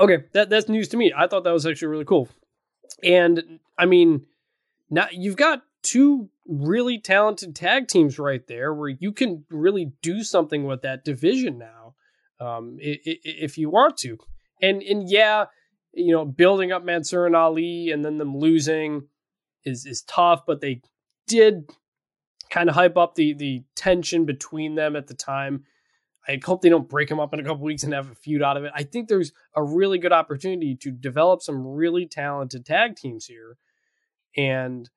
Okay, 0.00 0.24
that 0.32 0.50
that's 0.50 0.68
news 0.68 0.88
to 0.88 0.96
me. 0.96 1.12
I 1.16 1.28
thought 1.28 1.44
that 1.44 1.52
was 1.52 1.64
actually 1.64 1.88
really 1.88 2.04
cool. 2.04 2.28
And 3.04 3.60
I 3.78 3.86
mean, 3.86 4.26
now 4.90 5.06
you've 5.12 5.36
got 5.36 5.62
two 5.82 6.28
really 6.48 6.98
talented 6.98 7.54
tag 7.54 7.88
teams 7.88 8.18
right 8.18 8.46
there 8.46 8.72
where 8.72 8.88
you 8.88 9.12
can 9.12 9.44
really 9.50 9.92
do 10.02 10.22
something 10.22 10.64
with 10.64 10.82
that 10.82 11.04
division 11.04 11.58
now, 11.58 11.94
um, 12.40 12.76
if 12.80 13.58
you 13.58 13.70
want 13.70 13.96
to. 13.98 14.18
And 14.62 14.82
and 14.82 15.08
yeah, 15.08 15.46
you 15.92 16.12
know, 16.12 16.24
building 16.24 16.72
up 16.72 16.84
Mansoor 16.84 17.26
and 17.26 17.36
Ali 17.36 17.90
and 17.90 18.04
then 18.04 18.18
them 18.18 18.36
losing 18.36 19.08
is 19.64 19.86
is 19.86 20.02
tough, 20.02 20.42
but 20.46 20.60
they 20.60 20.82
did 21.26 21.70
kind 22.50 22.68
of 22.68 22.74
hype 22.74 22.96
up 22.96 23.14
the 23.14 23.34
the 23.34 23.64
tension 23.74 24.24
between 24.24 24.74
them 24.74 24.96
at 24.96 25.08
the 25.08 25.14
time. 25.14 25.64
I 26.28 26.40
hope 26.44 26.60
they 26.60 26.68
don't 26.68 26.88
break 26.88 27.08
them 27.08 27.20
up 27.20 27.32
in 27.34 27.40
a 27.40 27.44
couple 27.44 27.62
weeks 27.62 27.84
and 27.84 27.92
have 27.92 28.10
a 28.10 28.14
feud 28.14 28.42
out 28.42 28.56
of 28.56 28.64
it. 28.64 28.72
I 28.74 28.82
think 28.82 29.08
there's 29.08 29.32
a 29.54 29.62
really 29.62 29.98
good 29.98 30.12
opportunity 30.12 30.74
to 30.74 30.90
develop 30.90 31.40
some 31.40 31.64
really 31.64 32.06
talented 32.06 32.66
tag 32.66 32.96
teams 32.96 33.26
here, 33.26 33.58
and 34.36 34.88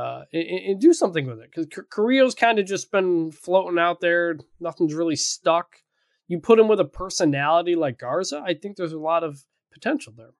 uh, 0.00 0.24
and, 0.32 0.48
and 0.48 0.80
do 0.80 0.92
something 0.92 1.26
with 1.26 1.40
it 1.40 1.50
because 1.54 1.66
Carrillo's 1.92 2.34
kind 2.34 2.58
of 2.58 2.66
just 2.66 2.90
been 2.90 3.30
floating 3.30 3.78
out 3.78 4.00
there. 4.00 4.38
Nothing's 4.58 4.94
really 4.94 5.16
stuck. 5.16 5.76
You 6.26 6.38
put 6.38 6.58
him 6.58 6.68
with 6.68 6.80
a 6.80 6.84
personality 6.84 7.74
like 7.74 7.98
Garza, 7.98 8.42
I 8.44 8.54
think 8.54 8.76
there's 8.76 8.92
a 8.92 8.98
lot 8.98 9.24
of 9.24 9.44
potential 9.72 10.12
there. 10.16 10.30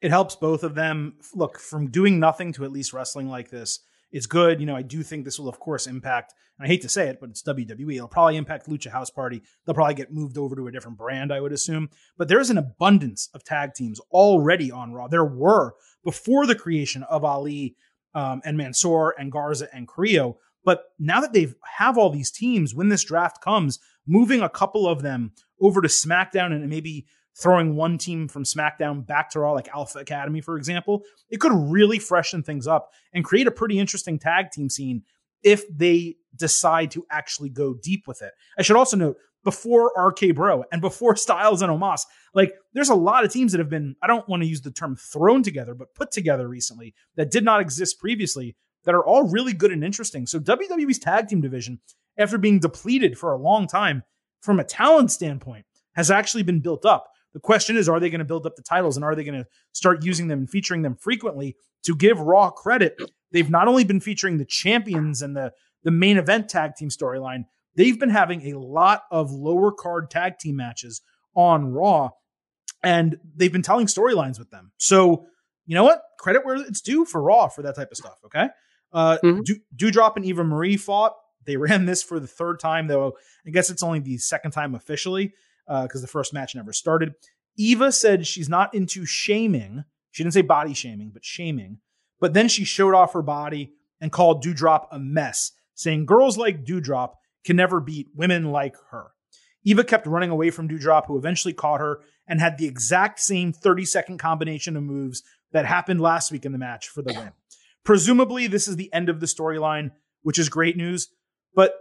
it 0.00 0.10
helps 0.10 0.36
both 0.36 0.62
of 0.62 0.74
them. 0.74 1.14
Look, 1.34 1.58
from 1.58 1.90
doing 1.90 2.20
nothing 2.20 2.52
to 2.54 2.64
at 2.64 2.70
least 2.70 2.92
wrestling 2.92 3.28
like 3.28 3.50
this, 3.50 3.80
it's 4.12 4.26
good. 4.26 4.60
You 4.60 4.66
know, 4.66 4.76
I 4.76 4.82
do 4.82 5.02
think 5.02 5.24
this 5.24 5.38
will, 5.38 5.48
of 5.48 5.58
course, 5.58 5.86
impact. 5.86 6.34
And 6.58 6.66
I 6.66 6.68
hate 6.68 6.82
to 6.82 6.88
say 6.88 7.08
it, 7.08 7.18
but 7.20 7.30
it's 7.30 7.42
WWE. 7.42 7.96
It'll 7.96 8.08
probably 8.08 8.36
impact 8.36 8.68
Lucha 8.68 8.90
House 8.90 9.10
Party. 9.10 9.42
They'll 9.64 9.74
probably 9.74 9.94
get 9.94 10.12
moved 10.12 10.38
over 10.38 10.56
to 10.56 10.66
a 10.66 10.72
different 10.72 10.98
brand, 10.98 11.32
I 11.32 11.40
would 11.40 11.52
assume. 11.52 11.90
But 12.16 12.28
there's 12.28 12.50
an 12.50 12.58
abundance 12.58 13.28
of 13.34 13.44
tag 13.44 13.74
teams 13.74 14.00
already 14.10 14.70
on 14.70 14.92
Raw. 14.92 15.08
There 15.08 15.24
were 15.24 15.74
before 16.04 16.46
the 16.46 16.54
creation 16.54 17.02
of 17.04 17.24
Ali 17.24 17.76
um, 18.14 18.40
and 18.44 18.56
Mansoor 18.56 19.14
and 19.18 19.32
Garza 19.32 19.68
and 19.72 19.86
Carrillo. 19.86 20.38
But 20.64 20.84
now 20.98 21.20
that 21.20 21.32
they 21.32 21.48
have 21.76 21.96
all 21.96 22.10
these 22.10 22.30
teams, 22.30 22.74
when 22.74 22.88
this 22.88 23.04
draft 23.04 23.40
comes, 23.40 23.78
moving 24.06 24.42
a 24.42 24.48
couple 24.48 24.88
of 24.88 25.02
them 25.02 25.32
over 25.60 25.80
to 25.80 25.88
SmackDown 25.88 26.52
and 26.52 26.68
maybe 26.68 27.06
throwing 27.40 27.76
one 27.76 27.98
team 27.98 28.26
from 28.26 28.42
SmackDown 28.42 29.06
back 29.06 29.30
to 29.30 29.40
Raw, 29.40 29.52
like 29.52 29.68
Alpha 29.68 30.00
Academy, 30.00 30.40
for 30.40 30.56
example, 30.56 31.02
it 31.30 31.40
could 31.40 31.52
really 31.52 31.98
freshen 31.98 32.42
things 32.42 32.66
up 32.66 32.90
and 33.14 33.24
create 33.24 33.46
a 33.46 33.52
pretty 33.52 33.78
interesting 33.78 34.18
tag 34.18 34.50
team 34.50 34.68
scene 34.68 35.02
if 35.44 35.62
they 35.74 36.16
decide 36.34 36.90
to 36.90 37.06
actually 37.10 37.48
go 37.48 37.74
deep 37.74 38.08
with 38.08 38.22
it. 38.22 38.32
I 38.58 38.62
should 38.62 38.76
also 38.76 38.96
note 38.96 39.16
before 39.48 39.94
RK 39.96 40.34
Bro 40.34 40.64
and 40.70 40.82
before 40.82 41.16
Styles 41.26 41.62
and 41.62 41.72
Omos, 41.72 42.02
like 42.34 42.52
there's 42.74 42.90
a 42.90 42.94
lot 42.94 43.24
of 43.24 43.32
teams 43.32 43.52
that 43.52 43.58
have 43.60 43.70
been, 43.70 43.96
I 44.02 44.06
don't 44.06 44.28
want 44.28 44.42
to 44.42 44.46
use 44.46 44.60
the 44.60 44.70
term 44.70 44.94
thrown 44.94 45.42
together, 45.42 45.74
but 45.74 45.94
put 45.94 46.10
together 46.10 46.46
recently 46.46 46.94
that 47.16 47.30
did 47.30 47.44
not 47.44 47.62
exist 47.62 47.98
previously 47.98 48.56
that 48.84 48.94
are 48.94 49.02
all 49.02 49.26
really 49.26 49.54
good 49.54 49.72
and 49.72 49.82
interesting. 49.82 50.26
So 50.26 50.38
WWE's 50.38 50.98
tag 50.98 51.28
team 51.28 51.40
division, 51.40 51.80
after 52.18 52.36
being 52.36 52.58
depleted 52.58 53.16
for 53.16 53.32
a 53.32 53.38
long 53.38 53.66
time 53.66 54.02
from 54.42 54.60
a 54.60 54.64
talent 54.64 55.12
standpoint, 55.12 55.64
has 55.94 56.10
actually 56.10 56.42
been 56.42 56.60
built 56.60 56.84
up. 56.84 57.08
The 57.32 57.40
question 57.40 57.78
is, 57.78 57.88
are 57.88 58.00
they 58.00 58.10
going 58.10 58.18
to 58.18 58.26
build 58.26 58.44
up 58.44 58.54
the 58.54 58.62
titles 58.62 58.96
and 58.96 59.04
are 59.04 59.14
they 59.14 59.24
going 59.24 59.42
to 59.42 59.48
start 59.72 60.04
using 60.04 60.28
them 60.28 60.40
and 60.40 60.50
featuring 60.50 60.82
them 60.82 60.94
frequently 60.94 61.56
to 61.84 61.96
give 61.96 62.20
Raw 62.20 62.50
credit? 62.50 63.00
They've 63.32 63.48
not 63.48 63.66
only 63.66 63.84
been 63.84 64.00
featuring 64.00 64.36
the 64.36 64.44
champions 64.44 65.22
and 65.22 65.34
the, 65.34 65.52
the 65.84 65.90
main 65.90 66.18
event 66.18 66.50
tag 66.50 66.74
team 66.74 66.90
storyline, 66.90 67.44
they've 67.76 67.98
been 67.98 68.10
having 68.10 68.52
a 68.52 68.58
lot 68.58 69.02
of 69.10 69.30
lower 69.30 69.72
card 69.72 70.10
tag 70.10 70.38
team 70.38 70.56
matches 70.56 71.00
on 71.34 71.66
Raw 71.72 72.10
and 72.82 73.18
they've 73.36 73.52
been 73.52 73.62
telling 73.62 73.86
storylines 73.86 74.38
with 74.38 74.50
them. 74.50 74.72
So, 74.78 75.26
you 75.66 75.74
know 75.74 75.84
what? 75.84 76.02
Credit 76.18 76.44
where 76.44 76.56
it's 76.56 76.80
due 76.80 77.04
for 77.04 77.22
Raw 77.22 77.48
for 77.48 77.62
that 77.62 77.76
type 77.76 77.90
of 77.90 77.96
stuff. 77.96 78.18
Okay. 78.24 78.48
Uh, 78.92 79.18
Mhm. 79.22 79.44
Do- 79.44 79.60
Doudrop 79.76 80.16
and 80.16 80.24
Eva 80.24 80.44
Marie 80.44 80.76
fought. 80.76 81.14
They 81.44 81.56
ran 81.82 81.86
this 81.86 82.02
for 82.02 82.18
the 82.20 82.26
third 82.26 82.58
time, 82.60 82.86
though. 82.86 83.16
I 83.46 83.50
guess 83.50 83.70
it's 83.70 83.82
only 83.82 84.00
the 84.00 84.18
second 84.18 84.52
time 84.52 84.74
officially 84.74 85.32
because 85.66 86.00
the 86.00 86.08
first 86.08 86.32
match 86.32 86.54
never 86.54 86.72
started. 86.72 87.14
Eva 87.56 87.92
said 87.92 88.26
she's 88.26 88.48
not 88.48 88.72
into 88.74 89.04
shaming. 89.04 89.84
She 90.12 90.22
didn't 90.22 90.34
say 90.34 90.40
body 90.42 90.72
shaming, 90.74 91.10
but 91.12 91.24
shaming. 91.24 91.78
But 92.20 92.32
then 92.32 92.48
she 92.48 92.64
showed 92.64 92.94
off 92.94 93.12
her 93.12 93.22
body 93.22 93.74
and 94.00 94.10
called 94.10 94.42
Doudrop 94.42 94.86
a 94.90 94.98
mess, 94.98 95.52
saying 95.74 96.06
girls 96.06 96.38
like 96.38 96.64
Doudrop 96.64 97.10
can 97.44 97.56
never 97.56 97.80
beat 97.80 98.08
women 98.14 98.50
like 98.50 98.76
her. 98.90 99.08
Eva 99.64 99.84
kept 99.84 100.06
running 100.06 100.30
away 100.30 100.50
from 100.50 100.68
Doudrop, 100.68 101.06
who 101.06 101.18
eventually 101.18 101.52
caught 101.52 101.80
her 101.80 102.00
and 102.26 102.40
had 102.40 102.58
the 102.58 102.66
exact 102.66 103.20
same 103.20 103.52
30 103.52 103.84
second 103.84 104.18
combination 104.18 104.76
of 104.76 104.82
moves 104.82 105.22
that 105.52 105.66
happened 105.66 106.00
last 106.00 106.30
week 106.30 106.44
in 106.44 106.52
the 106.52 106.58
match 106.58 106.88
for 106.88 107.02
the 107.02 107.12
win. 107.12 107.32
Presumably, 107.84 108.46
this 108.46 108.68
is 108.68 108.76
the 108.76 108.92
end 108.92 109.08
of 109.08 109.20
the 109.20 109.26
storyline, 109.26 109.90
which 110.22 110.38
is 110.38 110.48
great 110.48 110.76
news. 110.76 111.08
But 111.54 111.74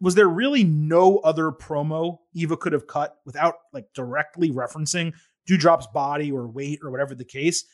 was 0.00 0.16
there 0.16 0.28
really 0.28 0.64
no 0.64 1.18
other 1.18 1.50
promo 1.50 2.18
Eva 2.34 2.56
could 2.56 2.72
have 2.72 2.86
cut 2.86 3.16
without 3.24 3.54
like 3.72 3.86
directly 3.94 4.50
referencing 4.50 5.12
Doudrop's 5.48 5.86
body 5.86 6.32
or 6.32 6.48
weight 6.48 6.80
or 6.82 6.90
whatever 6.90 7.14
the 7.14 7.24
case? 7.24 7.64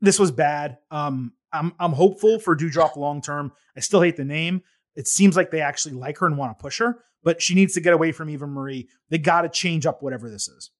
This 0.00 0.18
was 0.18 0.30
bad. 0.30 0.78
Um, 0.90 1.32
I'm 1.52 1.74
I'm 1.78 1.92
hopeful 1.92 2.38
for 2.38 2.56
Doudrop 2.56 2.96
long 2.96 3.20
term. 3.20 3.52
I 3.76 3.80
still 3.80 4.00
hate 4.00 4.16
the 4.16 4.24
name. 4.24 4.62
It 4.98 5.06
seems 5.06 5.36
like 5.36 5.52
they 5.52 5.60
actually 5.60 5.94
like 5.94 6.18
her 6.18 6.26
and 6.26 6.36
want 6.36 6.58
to 6.58 6.60
push 6.60 6.80
her, 6.80 7.04
but 7.22 7.40
she 7.40 7.54
needs 7.54 7.72
to 7.74 7.80
get 7.80 7.92
away 7.92 8.10
from 8.10 8.28
Eva 8.28 8.48
Marie. 8.48 8.88
They 9.10 9.18
got 9.18 9.42
to 9.42 9.48
change 9.48 9.86
up 9.86 10.02
whatever 10.02 10.28
this 10.28 10.48
is. 10.48 10.72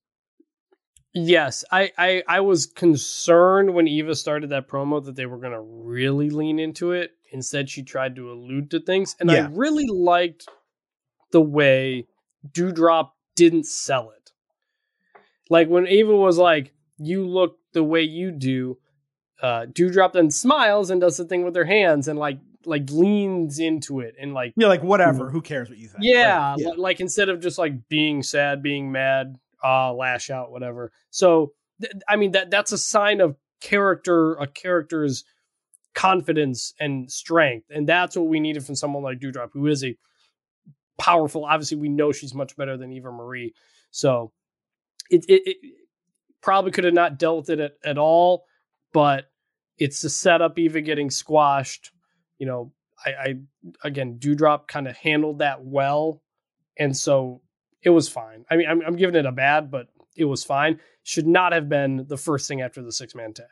Yes, 1.13 1.63
I, 1.71 1.91
I 1.97 2.23
I 2.27 2.41
was 2.41 2.65
concerned 2.65 3.73
when 3.73 3.87
Eva 3.87 4.13
started 4.13 4.49
that 4.49 4.67
promo 4.67 5.03
that 5.05 5.15
they 5.15 5.25
were 5.25 5.37
going 5.37 5.53
to 5.53 5.61
really 5.61 6.29
lean 6.29 6.59
into 6.59 6.91
it. 6.91 7.11
Instead, 7.31 7.69
she 7.69 7.81
tried 7.81 8.17
to 8.17 8.29
allude 8.29 8.69
to 8.71 8.81
things, 8.81 9.15
and 9.21 9.31
I 9.31 9.47
really 9.53 9.87
liked 9.87 10.49
the 11.31 11.41
way 11.41 12.05
Doudrop 12.51 13.11
didn't 13.37 13.67
sell 13.67 14.11
it. 14.11 14.31
Like 15.49 15.69
when 15.69 15.87
Eva 15.87 16.13
was 16.13 16.37
like, 16.37 16.73
"You 16.97 17.25
look 17.25 17.57
the 17.71 17.85
way 17.85 18.01
you 18.01 18.31
do," 18.31 18.79
uh, 19.41 19.67
Doudrop 19.67 20.11
then 20.11 20.29
smiles 20.29 20.89
and 20.89 20.99
does 20.99 21.15
the 21.15 21.23
thing 21.23 21.45
with 21.45 21.55
her 21.55 21.65
hands 21.65 22.09
and 22.09 22.19
like 22.19 22.39
like 22.65 22.89
leans 22.91 23.59
into 23.59 23.99
it 24.01 24.15
and 24.19 24.33
like 24.33 24.53
Yeah, 24.57 24.67
like 24.67 24.83
whatever. 24.83 25.29
Who 25.29 25.41
cares 25.41 25.69
what 25.69 25.77
you 25.77 25.87
think? 25.87 26.03
yeah, 26.03 26.51
Right, 26.51 26.57
li- 26.57 26.73
like 26.77 26.99
instead 26.99 27.29
of 27.29 27.39
just 27.39 27.57
like 27.57 27.87
being 27.89 28.21
sad, 28.23 28.61
being 28.61 28.91
mad, 28.91 29.37
uh, 29.63 29.93
lash 29.93 30.29
out, 30.29 30.51
whatever. 30.51 30.91
So, 31.09 31.53
th- 31.81 31.93
I 32.07 32.15
mean 32.15 32.31
that 32.33 32.49
that's 32.51 32.71
a 32.71 32.77
sign 32.77 33.21
of 33.21 33.35
character, 33.61 34.33
a 34.35 34.47
character's 34.47 35.23
confidence 35.95 36.73
and 36.79 37.11
strength, 37.11 37.67
and 37.69 37.87
that's 37.87 38.15
what 38.15 38.27
we 38.27 38.39
needed 38.39 38.65
from 38.65 38.75
someone 38.75 39.03
like 39.03 39.19
Doudrop, 39.19 39.49
who 39.53 39.67
is 39.67 39.83
a 39.83 39.95
powerful. 40.97 41.45
Obviously, 41.45 41.77
we 41.77 41.89
know 41.89 42.11
she's 42.11 42.33
much 42.33 42.55
better 42.55 42.77
than 42.77 42.91
Eva 42.91 43.11
Marie, 43.11 43.53
so 43.91 44.31
it 45.09 45.25
it, 45.27 45.41
it 45.45 45.57
probably 46.41 46.71
could 46.71 46.83
have 46.83 46.93
not 46.93 47.17
dealt 47.19 47.37
with 47.37 47.49
it 47.49 47.59
at, 47.59 47.71
at 47.83 47.97
all, 47.97 48.45
but 48.93 49.25
it's 49.77 50.01
the 50.01 50.09
setup. 50.09 50.57
Eva 50.59 50.81
getting 50.81 51.09
squashed, 51.09 51.91
you 52.39 52.47
know. 52.47 52.71
I, 53.05 53.09
I 53.11 53.35
again, 53.87 54.17
Doudrop 54.19 54.67
kind 54.67 54.85
of 54.87 54.97
handled 54.97 55.39
that 55.39 55.63
well, 55.63 56.21
and 56.77 56.97
so 56.97 57.41
it 57.81 57.91
was 57.91 58.09
fine. 58.09 58.43
I 58.51 58.57
mean, 58.57 58.67
I'm, 58.67 58.81
I'm 58.81 58.95
giving 58.97 59.15
it 59.15 59.25
a 59.25 59.31
bad, 59.31 59.71
but 59.71 59.87
it 60.17 60.25
was 60.25 60.43
fine. 60.43 60.81
Should 61.03 61.25
not 61.27 61.53
have 61.53 61.69
been 61.69 62.05
the 62.09 62.17
first 62.17 62.45
thing 62.49 62.61
after 62.61 62.81
the 62.81 62.91
six 62.91 63.15
man 63.15 63.31
tag. 63.33 63.45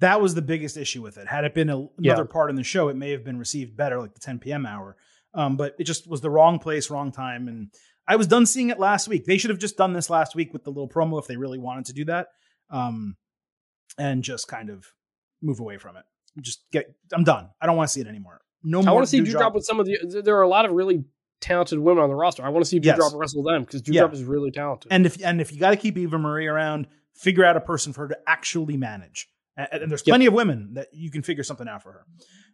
that 0.00 0.20
was 0.20 0.34
the 0.34 0.42
biggest 0.42 0.76
issue 0.76 1.00
with 1.02 1.16
it. 1.16 1.26
Had 1.28 1.44
it 1.44 1.54
been 1.54 1.70
a, 1.70 1.78
another 1.96 2.22
Yeah. 2.28 2.30
part 2.30 2.50
in 2.50 2.56
the 2.56 2.62
show, 2.62 2.88
it 2.88 2.96
may 2.96 3.10
have 3.12 3.24
been 3.24 3.38
received 3.38 3.74
better, 3.74 3.98
like 3.98 4.12
the 4.12 4.20
10 4.20 4.38
p.m. 4.38 4.66
hour. 4.66 4.96
Um, 5.32 5.56
but 5.56 5.74
it 5.78 5.84
just 5.84 6.06
was 6.06 6.20
the 6.20 6.28
wrong 6.30 6.58
place, 6.58 6.90
wrong 6.90 7.12
time. 7.12 7.48
And 7.48 7.70
I 8.06 8.16
was 8.16 8.26
done 8.26 8.44
seeing 8.44 8.68
it 8.68 8.78
last 8.78 9.08
week. 9.08 9.24
They 9.24 9.38
should 9.38 9.50
have 9.50 9.58
just 9.58 9.78
done 9.78 9.94
this 9.94 10.10
last 10.10 10.34
week 10.34 10.52
with 10.52 10.64
the 10.64 10.70
little 10.70 10.88
promo 10.90 11.18
if 11.18 11.26
they 11.26 11.36
really 11.38 11.58
wanted 11.58 11.86
to 11.86 11.92
do 11.94 12.04
that, 12.06 12.28
um, 12.68 13.16
and 13.98 14.22
just 14.22 14.46
kind 14.46 14.68
of 14.68 14.84
move 15.42 15.58
away 15.60 15.78
from 15.78 15.96
it. 15.96 16.04
Just 16.40 16.64
get. 16.72 16.94
I'm 17.12 17.24
done. 17.24 17.48
I 17.60 17.66
don't 17.66 17.76
want 17.76 17.88
to 17.88 17.92
see 17.92 18.00
it 18.00 18.06
anymore. 18.06 18.40
No 18.62 18.82
more. 18.82 18.90
I 18.90 18.92
want 18.92 19.04
to 19.06 19.10
see 19.10 19.20
Doudrop. 19.20 19.40
Doudrop 19.40 19.54
with 19.54 19.64
some 19.64 19.80
of 19.80 19.86
the. 19.86 20.22
There 20.24 20.36
are 20.36 20.42
a 20.42 20.48
lot 20.48 20.64
of 20.64 20.72
really 20.72 21.04
talented 21.40 21.78
women 21.78 22.02
on 22.02 22.08
the 22.08 22.14
roster. 22.14 22.42
I 22.44 22.48
want 22.48 22.64
to 22.64 22.68
see 22.68 22.80
Yes. 22.82 22.98
Doudrop 22.98 23.18
wrestle 23.18 23.42
them 23.42 23.64
because 23.64 23.82
Doudrop 23.82 24.12
is 24.12 24.24
really 24.24 24.50
talented. 24.50 24.90
And 24.92 25.06
if 25.06 25.22
and 25.24 25.40
if 25.40 25.52
you 25.52 25.60
got 25.60 25.70
to 25.70 25.76
keep 25.76 25.96
Eva 25.96 26.18
Marie 26.18 26.46
around, 26.46 26.86
figure 27.14 27.44
out 27.44 27.56
a 27.56 27.60
person 27.60 27.92
for 27.92 28.02
her 28.02 28.08
to 28.08 28.18
actually 28.26 28.76
manage. 28.76 29.28
And, 29.56 29.68
and 29.82 29.90
there's 29.90 30.02
Yep. 30.06 30.12
plenty 30.12 30.26
of 30.26 30.34
women 30.34 30.74
that 30.74 30.88
you 30.92 31.10
can 31.10 31.22
figure 31.22 31.42
something 31.44 31.66
out 31.68 31.82
for 31.82 31.92
her, 31.92 32.06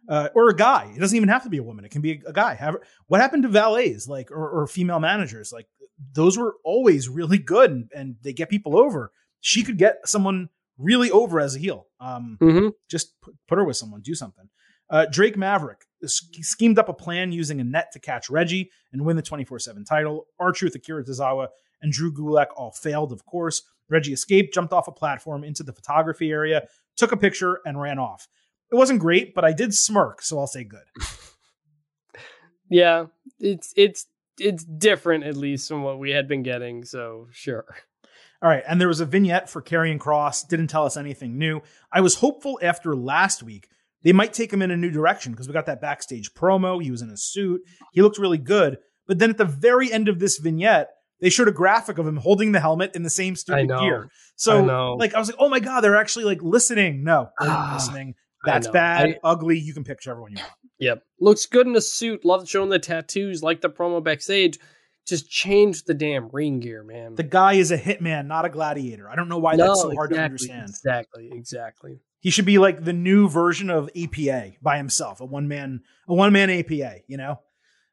uh, 0.07 0.29
or 0.35 0.49
a 0.49 0.55
guy. 0.55 0.93
It 0.95 0.99
doesn't 0.99 1.15
even 1.17 1.27
have 1.29 1.43
to 1.43 1.49
be 1.49 1.57
a 1.57 1.63
woman. 1.63 1.83
It 1.83 1.91
can 1.91 2.01
be 2.01 2.21
a, 2.25 2.29
a 2.29 2.33
guy. 2.33 2.53
Have, 2.55 2.77
what 3.07 3.19
happened 3.19 3.43
to 3.43 3.49
valets, 3.49 4.07
like 4.07 4.31
or, 4.31 4.61
or 4.61 4.67
female 4.67 4.99
managers? 5.01 5.51
Like 5.51 5.67
those 6.13 6.37
were 6.37 6.55
always 6.63 7.09
really 7.09 7.37
good, 7.37 7.71
and, 7.71 7.89
and 7.93 8.15
they 8.21 8.31
get 8.33 8.49
people 8.49 8.77
over. 8.77 9.11
She 9.41 9.63
could 9.63 9.77
get 9.77 9.97
someone 10.05 10.47
really 10.77 11.11
over 11.11 11.39
as 11.39 11.55
a 11.55 11.59
heel. 11.59 11.87
Um, 11.99 12.37
hmm 12.39 12.67
just 12.89 13.19
put, 13.21 13.35
put 13.47 13.57
her 13.57 13.63
with 13.63 13.77
someone, 13.77 14.01
do 14.01 14.15
something. 14.15 14.49
Uh, 14.89 15.05
Drake 15.11 15.37
Maverick 15.37 15.85
schemed 16.05 16.77
up 16.77 16.89
a 16.89 16.93
plan 16.93 17.31
using 17.31 17.59
a 17.59 17.63
net 17.63 17.91
to 17.93 17.99
catch 17.99 18.29
Reggie 18.29 18.69
and 18.91 19.05
win 19.05 19.15
the 19.15 19.21
24 19.21 19.59
7 19.59 19.85
title. 19.85 20.27
R 20.39 20.51
Truth, 20.51 20.75
Akira 20.75 21.03
Tozawa, 21.03 21.47
and 21.81 21.91
Drew 21.91 22.13
Gulak 22.13 22.47
all 22.55 22.71
failed, 22.71 23.11
of 23.11 23.25
course. 23.25 23.63
Reggie 23.89 24.13
escaped, 24.13 24.53
jumped 24.53 24.73
off 24.73 24.87
a 24.87 24.91
platform 24.91 25.43
into 25.43 25.63
the 25.63 25.73
photography 25.73 26.31
area, 26.31 26.67
took 26.95 27.11
a 27.11 27.17
picture, 27.17 27.59
and 27.65 27.79
ran 27.79 27.99
off. 27.99 28.27
It 28.71 28.75
wasn't 28.75 28.99
great, 28.99 29.33
but 29.33 29.45
I 29.45 29.53
did 29.53 29.73
smirk, 29.73 30.21
so 30.21 30.39
I'll 30.39 30.47
say 30.47 30.63
good. 30.63 30.85
Yeah, 32.69 33.07
it's 33.39 33.71
it's 33.75 34.07
it's 34.39 34.63
different 34.63 35.25
at 35.25 35.37
least 35.37 35.67
from 35.67 35.83
what 35.83 35.99
we 35.99 36.09
had 36.09 36.27
been 36.27 36.41
getting. 36.41 36.85
So 36.85 37.27
sure. 37.31 37.65
All 38.43 38.49
right, 38.49 38.63
and 38.67 38.79
there 38.81 38.89
was 38.89 38.99
a 38.99 39.05
vignette 39.05 39.49
for 39.49 39.61
Karrion 39.61 39.97
Kross. 39.97 40.45
Didn't 40.47 40.67
tell 40.67 40.85
us 40.85 40.97
anything 40.97 41.37
new. 41.37 41.61
I 41.93 42.01
was 42.01 42.15
hopeful 42.15 42.59
after 42.61 42.93
last 42.95 43.41
week 43.41 43.69
they 44.03 44.11
might 44.11 44.33
take 44.33 44.51
him 44.51 44.61
in 44.61 44.69
a 44.69 44.75
new 44.75 44.91
direction 44.91 45.31
because 45.31 45.47
we 45.47 45.53
got 45.53 45.65
that 45.67 45.79
backstage 45.79 46.33
promo. 46.33 46.83
He 46.83 46.91
was 46.91 47.01
in 47.01 47.09
a 47.09 47.15
suit. 47.15 47.61
He 47.93 48.01
looked 48.01 48.17
really 48.17 48.37
good. 48.37 48.77
But 49.07 49.17
then 49.19 49.29
at 49.29 49.37
the 49.37 49.45
very 49.45 49.91
end 49.93 50.09
of 50.09 50.19
this 50.19 50.37
vignette, 50.39 50.89
they 51.21 51.29
showed 51.29 51.47
a 51.47 51.51
graphic 51.53 51.97
of 51.97 52.05
him 52.05 52.17
holding 52.17 52.51
the 52.51 52.59
helmet 52.59 52.91
in 52.95 53.03
the 53.03 53.09
same 53.09 53.31
I 53.31 53.35
stupid 53.35 53.69
gear. 53.69 54.03
I 54.05 54.07
So 54.35 54.63
know. 54.65 54.95
like 54.95 55.13
I 55.13 55.19
was 55.19 55.29
like, 55.29 55.37
oh 55.39 55.47
my 55.47 55.61
god, 55.61 55.79
they're 55.81 55.95
actually 55.95 56.25
like 56.25 56.41
listening. 56.43 57.05
No, 57.05 57.29
they're 57.39 57.47
not 57.47 57.57
Ah, 57.69 57.73
listening. 57.75 58.15
That's 58.45 58.67
bad, 58.67 59.07
I- 59.07 59.19
ugly. 59.23 59.57
You 59.57 59.73
can 59.73 59.85
picture 59.85 60.11
everyone 60.11 60.31
you 60.33 60.39
want. 60.39 60.51
Yep. 60.79 61.03
Looks 61.21 61.45
good 61.45 61.65
in 61.65 61.75
a 61.77 61.81
suit. 61.81 62.25
Love 62.25 62.45
showing 62.49 62.69
the 62.69 62.79
tattoos. 62.79 63.41
Like 63.41 63.61
the 63.61 63.69
promo 63.69 64.03
backstage. 64.03 64.59
Just 65.05 65.29
change 65.29 65.83
the 65.83 65.93
damn 65.93 66.29
ring 66.29 66.59
gear, 66.59 66.83
man. 66.83 67.15
The 67.15 67.23
guy 67.23 67.53
is 67.53 67.71
a 67.71 67.77
hitman, 67.77 68.27
not 68.27 68.45
a 68.45 68.49
gladiator. 68.49 69.09
I 69.09 69.15
don't 69.15 69.27
know 69.27 69.37
why 69.37 69.57
that's 69.57 69.81
so 69.81 69.93
hard 69.93 70.11
to 70.11 70.19
understand. 70.19 70.69
Exactly. 70.69 71.29
Exactly. 71.33 71.99
He 72.21 72.29
should 72.29 72.45
be 72.45 72.57
like 72.57 72.85
the 72.85 72.93
new 72.93 73.27
version 73.27 73.69
of 73.69 73.89
APA 73.97 74.53
by 74.61 74.77
himself, 74.77 75.19
a 75.19 75.25
one 75.25 75.49
man, 75.49 75.81
a 76.07 76.13
one 76.13 76.31
man 76.31 76.49
APA. 76.49 76.99
You 77.07 77.17
know, 77.17 77.41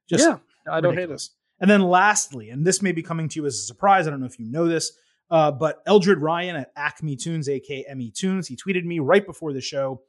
just 0.08 0.24
yeah. 0.24 0.38
I 0.70 0.80
don't 0.80 0.96
hate 0.96 1.08
this. 1.08 1.30
And 1.58 1.68
then 1.68 1.82
lastly, 1.82 2.50
and 2.50 2.64
this 2.64 2.80
may 2.80 2.92
be 2.92 3.02
coming 3.02 3.28
to 3.28 3.40
you 3.40 3.46
as 3.46 3.56
a 3.56 3.62
surprise. 3.62 4.06
I 4.06 4.10
don't 4.10 4.20
know 4.20 4.26
if 4.26 4.38
you 4.38 4.46
know 4.46 4.68
this, 4.68 4.92
uh, 5.30 5.50
but 5.50 5.82
Eldred 5.86 6.18
Ryan 6.18 6.56
at 6.56 6.72
Acme 6.76 7.16
Tunes, 7.16 7.48
aka 7.48 7.84
Me 7.94 8.10
Tunes, 8.10 8.46
he 8.46 8.56
tweeted 8.56 8.84
me 8.84 9.00
right 9.00 9.26
before 9.26 9.52
the 9.52 9.60
show. 9.60 10.02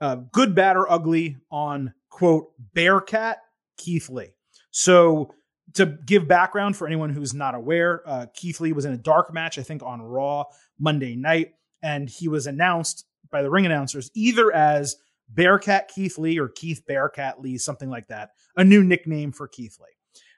Uh, 0.00 0.16
good, 0.32 0.54
bad, 0.54 0.76
or 0.76 0.90
ugly 0.90 1.36
on 1.50 1.92
quote 2.08 2.52
Bearcat 2.72 3.38
Keith 3.76 4.08
Lee. 4.08 4.30
So 4.70 5.34
to 5.74 5.86
give 6.06 6.26
background 6.28 6.76
for 6.76 6.86
anyone 6.86 7.10
who's 7.10 7.34
not 7.34 7.54
aware, 7.54 8.02
uh, 8.06 8.26
Keith 8.34 8.60
Lee 8.60 8.72
was 8.72 8.84
in 8.84 8.92
a 8.92 8.98
dark 8.98 9.32
match, 9.32 9.58
I 9.58 9.62
think, 9.62 9.82
on 9.82 10.00
Raw 10.02 10.44
Monday 10.78 11.14
night, 11.16 11.54
and 11.82 12.08
he 12.08 12.28
was 12.28 12.46
announced 12.46 13.04
by 13.30 13.42
the 13.42 13.50
ring 13.50 13.66
announcers 13.66 14.10
either 14.14 14.52
as 14.54 14.96
Bearcat 15.28 15.88
Keith 15.88 16.16
Lee 16.18 16.38
or 16.38 16.48
Keith 16.48 16.82
Bearcat 16.86 17.40
Lee, 17.42 17.58
something 17.58 17.90
like 17.90 18.08
that, 18.08 18.30
a 18.56 18.64
new 18.64 18.82
nickname 18.82 19.30
for 19.32 19.46
Keith 19.46 19.76
Lee. 19.78 19.86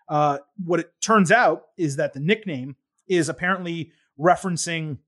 Uh, 0.09 0.39
what 0.65 0.81
it 0.81 0.93
turns 1.01 1.31
out 1.31 1.67
is 1.79 1.97
that 1.97 2.13
the 2.13 2.19
nickname 2.21 2.75
is 3.07 3.29
apparently 3.29 3.93
referencing 4.19 4.99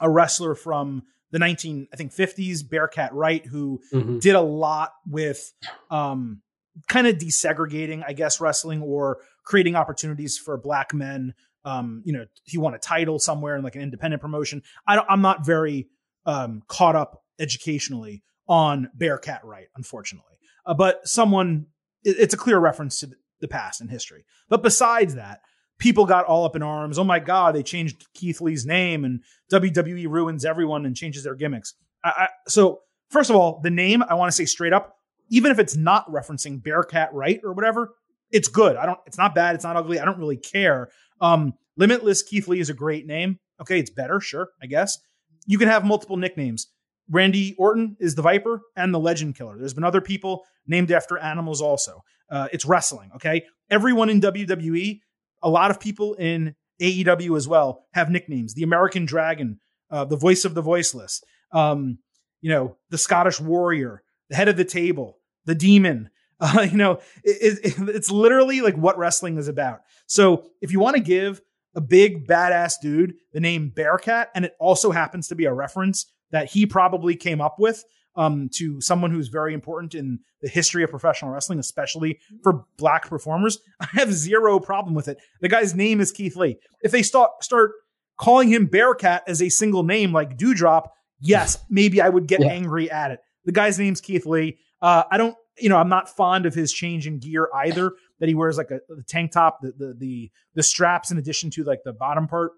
a 0.00 0.08
wrestler 0.08 0.54
from 0.54 1.02
the 1.30 1.38
19, 1.38 1.88
I 1.92 1.96
think 1.96 2.12
50s, 2.12 2.62
Bearcat 2.62 3.12
Wright, 3.12 3.44
who 3.44 3.82
Mhm. 3.92 4.20
did 4.20 4.34
a 4.34 4.40
lot 4.40 4.94
with 5.06 5.52
um, 5.90 6.40
kind 6.88 7.06
of 7.06 7.16
desegregating, 7.16 8.02
I 8.06 8.12
guess, 8.14 8.40
wrestling 8.40 8.80
or 8.82 9.18
creating 9.48 9.74
opportunities 9.74 10.36
for 10.36 10.58
black 10.58 10.92
men. 10.92 11.32
Um, 11.64 12.02
you 12.04 12.12
know, 12.12 12.26
he 12.44 12.58
won 12.58 12.74
a 12.74 12.78
title 12.78 13.18
somewhere 13.18 13.56
in 13.56 13.64
like 13.64 13.74
an 13.76 13.80
independent 13.82 14.20
promotion. 14.20 14.62
I 14.86 15.02
I'm 15.08 15.22
not 15.22 15.44
very 15.46 15.88
um, 16.26 16.62
caught 16.68 16.94
up 16.94 17.24
educationally 17.40 18.22
on 18.46 18.90
Bearcat 18.94 19.40
Wright, 19.44 19.68
unfortunately. 19.76 20.34
Uh, 20.66 20.74
but 20.74 21.06
someone, 21.08 21.66
it- 22.04 22.16
it's 22.18 22.34
a 22.34 22.36
clear 22.36 22.58
reference 22.58 23.00
to 23.00 23.10
the- 23.40 23.48
past 23.48 23.80
and 23.80 23.88
history. 23.90 24.24
But 24.50 24.62
besides 24.62 25.14
that, 25.14 25.40
people 25.78 26.04
got 26.04 26.26
all 26.26 26.44
up 26.44 26.54
in 26.56 26.62
arms. 26.62 26.98
Oh 26.98 27.04
my 27.04 27.18
God, 27.20 27.54
they 27.54 27.62
changed 27.62 28.06
Keith 28.12 28.40
Lee's 28.42 28.66
name 28.66 29.04
and 29.04 29.22
WWE 29.50 30.08
ruins 30.08 30.44
everyone 30.44 30.84
and 30.84 30.94
changes 30.96 31.24
their 31.24 31.34
gimmicks. 31.36 31.74
I, 32.04 32.08
I, 32.08 32.28
so, 32.48 32.80
first 33.10 33.30
of 33.30 33.36
all, 33.36 33.60
the 33.62 33.70
name, 33.70 34.02
I 34.02 34.14
want 34.14 34.28
to 34.28 34.36
say 34.36 34.44
straight 34.44 34.72
up, 34.74 34.96
even 35.30 35.50
if 35.52 35.58
it's 35.58 35.76
not 35.76 36.10
referencing 36.10 36.62
Bearcat 36.62 37.12
Wright 37.14 37.40
or 37.44 37.52
whatever, 37.52 37.94
it's 38.30 38.48
good. 38.48 38.76
I 38.76 38.86
don't, 38.86 38.98
it's 39.06 39.18
not 39.18 39.34
bad. 39.34 39.54
It's 39.54 39.64
not 39.64 39.76
ugly. 39.76 39.98
I 39.98 40.04
don't 40.04 40.18
really 40.18 40.36
care. 40.36 40.88
Um, 41.20 41.54
Limitless 41.76 42.22
Keith 42.22 42.48
Lee 42.48 42.60
is 42.60 42.70
a 42.70 42.74
great 42.74 43.06
name. 43.06 43.38
Okay, 43.60 43.78
it's 43.78 43.90
better, 43.90 44.20
sure, 44.20 44.50
I 44.62 44.66
guess. 44.66 44.98
You 45.46 45.58
can 45.58 45.68
have 45.68 45.84
multiple 45.84 46.16
nicknames. 46.16 46.68
Randy 47.10 47.54
Orton 47.58 47.96
is 48.00 48.14
the 48.14 48.22
Viper 48.22 48.60
and 48.76 48.92
the 48.92 48.98
Legend 48.98 49.36
Killer. 49.36 49.56
There's 49.58 49.74
been 49.74 49.84
other 49.84 50.00
people 50.00 50.44
named 50.66 50.92
after 50.92 51.18
animals 51.18 51.62
also. 51.62 52.02
Uh, 52.30 52.48
it's 52.52 52.66
wrestling, 52.66 53.10
okay? 53.16 53.44
Everyone 53.70 54.10
in 54.10 54.20
WWE, 54.20 55.00
a 55.42 55.48
lot 55.48 55.70
of 55.70 55.80
people 55.80 56.14
in 56.14 56.54
AEW 56.80 57.36
as 57.36 57.48
well 57.48 57.86
have 57.94 58.10
nicknames. 58.10 58.54
The 58.54 58.62
American 58.62 59.06
Dragon, 59.06 59.60
uh, 59.90 60.04
the 60.04 60.16
voice 60.16 60.44
of 60.44 60.54
the 60.54 60.62
voiceless, 60.62 61.22
um, 61.52 61.98
you 62.40 62.50
know, 62.50 62.76
the 62.90 62.98
Scottish 62.98 63.40
Warrior, 63.40 64.02
the 64.28 64.36
head 64.36 64.48
of 64.48 64.56
the 64.56 64.64
table, 64.64 65.18
the 65.46 65.54
Demon. 65.54 66.10
Uh, 66.58 66.60
you 66.70 66.76
know, 66.76 67.00
it, 67.24 67.58
it, 67.64 67.88
it's 67.96 68.12
literally 68.12 68.60
like 68.60 68.76
what 68.76 68.96
wrestling 68.96 69.38
is 69.38 69.48
about. 69.48 69.80
So 70.06 70.44
if 70.62 70.70
you 70.70 70.78
want 70.78 70.94
to 70.96 71.02
give 71.02 71.40
a 71.74 71.80
big 71.80 72.28
badass 72.28 72.74
dude 72.80 73.14
the 73.32 73.40
name 73.40 73.70
Bearcat, 73.70 74.30
and 74.36 74.44
it 74.44 74.54
also 74.60 74.92
happens 74.92 75.26
to 75.28 75.34
be 75.34 75.46
a 75.46 75.52
reference 75.52 76.06
that 76.30 76.48
he 76.48 76.64
probably 76.64 77.16
came 77.16 77.40
up 77.40 77.56
with 77.58 77.82
um, 78.14 78.48
to 78.54 78.80
someone 78.80 79.10
who's 79.10 79.26
very 79.26 79.52
important 79.52 79.96
in 79.96 80.20
the 80.40 80.48
history 80.48 80.84
of 80.84 80.90
professional 80.90 81.32
wrestling, 81.32 81.58
especially 81.58 82.20
for 82.44 82.64
black 82.76 83.08
performers. 83.08 83.58
I 83.80 83.88
have 83.94 84.12
zero 84.12 84.60
problem 84.60 84.94
with 84.94 85.08
it. 85.08 85.18
The 85.40 85.48
guy's 85.48 85.74
name 85.74 86.00
is 86.00 86.12
Keith 86.12 86.36
Lee. 86.36 86.58
If 86.82 86.92
they 86.92 87.02
start 87.02 87.30
start 87.42 87.72
Calling 88.16 88.48
him 88.48 88.66
Bearcat 88.66 89.22
as 89.28 89.40
a 89.40 89.48
single 89.48 89.84
name 89.84 90.12
like 90.12 90.36
Doudrop, 90.36 90.88
yes, 91.20 91.58
maybe 91.70 92.00
I 92.00 92.08
would 92.08 92.26
get 92.26 92.40
Yeah. 92.40 92.48
angry 92.48 92.90
at 92.90 93.12
it. 93.12 93.20
The 93.44 93.52
guy's 93.52 93.78
name's 93.78 94.00
Keith 94.00 94.26
Lee. 94.26 94.58
Uh, 94.82 95.04
I 95.08 95.16
don't, 95.18 95.36
you 95.60 95.68
know, 95.68 95.76
I'm 95.76 95.88
not 95.88 96.08
fond 96.08 96.46
of 96.46 96.54
his 96.54 96.72
change 96.72 97.06
in 97.06 97.18
gear 97.18 97.48
either. 97.54 97.92
That 98.20 98.28
he 98.28 98.34
wears 98.34 98.58
like 98.58 98.70
a, 98.70 98.80
the 98.88 99.02
tank 99.06 99.32
top, 99.32 99.60
the, 99.62 99.72
the 99.76 99.94
the 99.96 100.30
the 100.54 100.62
straps 100.62 101.10
in 101.10 101.18
addition 101.18 101.50
to 101.50 101.64
like 101.64 101.80
the 101.84 101.92
bottom 101.92 102.26
part. 102.26 102.52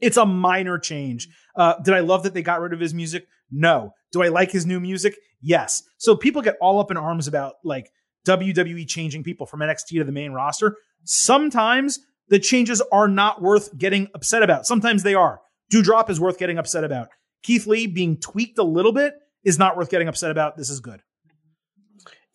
It's 0.00 0.16
a 0.16 0.26
minor 0.26 0.78
change. 0.78 1.28
Uh, 1.54 1.74
did 1.82 1.94
I 1.94 2.00
love 2.00 2.24
that 2.24 2.34
they 2.34 2.42
got 2.42 2.60
rid 2.60 2.72
of 2.72 2.80
his 2.80 2.94
music? 2.94 3.26
No. 3.50 3.94
Do 4.12 4.22
I 4.22 4.28
like 4.28 4.50
his 4.50 4.66
new 4.66 4.80
music? 4.80 5.16
Yes. 5.40 5.82
So 5.98 6.16
people 6.16 6.42
get 6.42 6.56
all 6.60 6.80
up 6.80 6.90
in 6.90 6.96
arms 6.96 7.28
about 7.28 7.54
like 7.64 7.90
WWE 8.26 8.86
changing 8.88 9.22
people 9.22 9.46
from 9.46 9.60
NXT 9.60 9.98
to 9.98 10.04
the 10.04 10.12
main 10.12 10.32
roster. 10.32 10.76
Sometimes 11.04 12.00
the 12.28 12.38
changes 12.38 12.82
are 12.92 13.08
not 13.08 13.40
worth 13.40 13.76
getting 13.78 14.08
upset 14.14 14.42
about. 14.42 14.66
Sometimes 14.66 15.02
they 15.02 15.14
are. 15.14 15.40
Doudrop 15.72 16.10
is 16.10 16.20
worth 16.20 16.38
getting 16.38 16.58
upset 16.58 16.84
about. 16.84 17.08
Keith 17.42 17.66
Lee 17.66 17.86
being 17.86 18.18
tweaked 18.18 18.58
a 18.58 18.64
little 18.64 18.92
bit 18.92 19.14
is 19.44 19.58
not 19.58 19.76
worth 19.76 19.90
getting 19.90 20.08
upset 20.08 20.30
about. 20.30 20.56
This 20.56 20.70
is 20.70 20.80
good. 20.80 21.00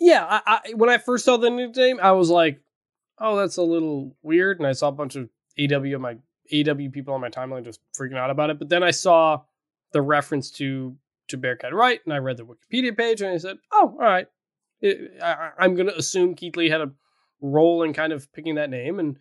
Yeah, 0.04 0.26
I, 0.30 0.42
I, 0.46 0.74
when 0.74 0.90
I 0.90 0.98
first 0.98 1.24
saw 1.24 1.38
the 1.38 1.50
new 1.50 1.72
name, 1.72 1.98
I 2.04 2.12
was 2.12 2.30
like, 2.30 2.60
"Oh, 3.20 3.38
that's 3.38 3.56
a 3.56 3.64
little 3.64 4.18
weird," 4.22 4.60
and 4.60 4.68
I 4.68 4.74
saw 4.74 4.90
a 4.90 4.92
bunch 4.92 5.16
of 5.16 5.30
AW 5.58 5.98
my 5.98 6.18
AW 6.54 6.90
people 6.92 7.14
on 7.14 7.22
my 7.22 7.30
timeline 7.30 7.64
just 7.64 7.80
freaking 7.98 8.18
out 8.18 8.30
about 8.30 8.50
it. 8.50 8.60
But 8.60 8.68
then 8.68 8.84
I 8.84 8.92
saw 8.92 9.44
the 9.94 10.02
reference 10.02 10.52
to 10.52 10.98
to 11.30 11.38
Bearcat 11.38 11.74
Wright, 11.74 12.02
and 12.04 12.14
I 12.14 12.18
read 12.18 12.36
the 12.36 12.46
Wikipedia 12.46 12.98
page, 12.98 13.22
and 13.22 13.32
I 13.32 13.38
said, 13.38 13.60
"Oh, 13.72 13.96
all 13.98 14.06
right." 14.06 14.28
It, 14.82 15.22
I, 15.24 15.52
I'm 15.58 15.74
going 15.74 15.88
to 15.88 15.98
assume 15.98 16.36
Keith 16.36 16.58
Lee 16.58 16.70
had 16.70 16.82
a 16.82 16.92
role 17.40 17.84
in 17.84 17.94
kind 17.94 18.12
of 18.12 18.30
picking 18.34 18.56
that 18.56 18.70
name, 18.70 19.00
and 19.00 19.18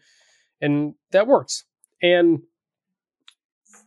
and 0.61 0.95
that 1.13 1.29
works. 1.29 1.63
And 2.03 2.43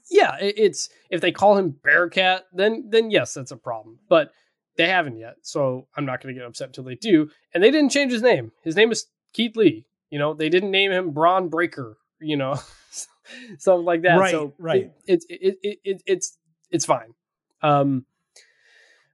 yeah, 0.10 0.38
it, 0.38 0.56
it's 0.58 0.88
if 1.10 1.20
they 1.20 1.34
call 1.34 1.58
him 1.58 1.72
Bearcat, 1.72 2.46
then 2.54 2.86
then 2.88 3.12
yes, 3.12 3.34
that's 3.34 3.52
a 3.52 3.58
problem. 3.58 4.00
But 4.08 4.32
they 4.78 4.88
haven't 4.88 5.18
yet, 5.18 5.36
so 5.42 5.88
I'm 5.96 6.06
not 6.06 6.22
going 6.22 6.34
to 6.34 6.40
get 6.40 6.48
upset 6.48 6.68
until 6.68 6.84
they 6.84 6.96
do. 6.96 7.30
And 7.54 7.64
they 7.64 7.72
didn't 7.72 7.92
change 7.92 8.12
his 8.12 8.22
name. 8.22 8.52
His 8.64 8.76
name 8.76 8.92
is 8.92 9.08
Keith 9.34 9.56
Lee. 9.56 9.86
You 10.10 10.20
know, 10.20 10.34
they 10.34 10.50
didn't 10.50 10.72
name 10.72 10.92
him 10.92 11.12
Braun 11.12 11.50
Breaker. 11.50 11.98
You 12.20 12.38
know, 12.38 12.60
something 13.58 13.86
like 13.86 14.04
that. 14.04 14.18
Right, 14.18 14.32
so 14.32 14.54
right. 14.58 14.92
It, 15.06 15.24
it, 15.30 15.42
it, 15.42 15.58
it, 15.62 15.80
it, 15.84 16.04
it's 16.06 16.38
it's 16.72 16.86
fine. 16.86 17.14
Um, 17.62 18.06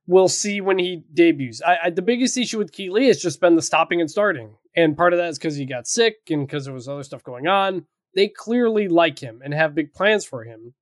we'll 0.08 0.28
see 0.28 0.62
when 0.62 0.80
he 0.80 1.04
debuts. 1.14 1.62
I, 1.62 1.78
I 1.86 1.90
the 1.90 2.02
biggest 2.02 2.38
issue 2.38 2.58
with 2.58 2.72
Keith 2.72 2.92
Lee 2.92 3.08
has 3.08 3.22
just 3.22 3.40
been 3.42 3.56
the 3.56 3.62
stopping 3.62 4.02
and 4.02 4.10
starting, 4.10 4.56
and 4.76 4.98
part 4.98 5.14
of 5.14 5.20
that 5.20 5.30
is 5.30 5.38
because 5.38 5.56
he 5.56 5.66
got 5.66 5.88
sick 5.88 6.18
and 6.30 6.46
because 6.46 6.66
there 6.66 6.74
was 6.74 6.88
other 6.88 7.04
stuff 7.04 7.24
going 7.24 7.48
on. 7.48 7.86
They 8.14 8.28
clearly 8.28 8.88
like 8.90 9.20
him 9.20 9.42
and 9.44 9.54
have 9.54 9.74
big 9.74 9.94
plans 9.94 10.26
for 10.26 10.44
him, 10.44 10.74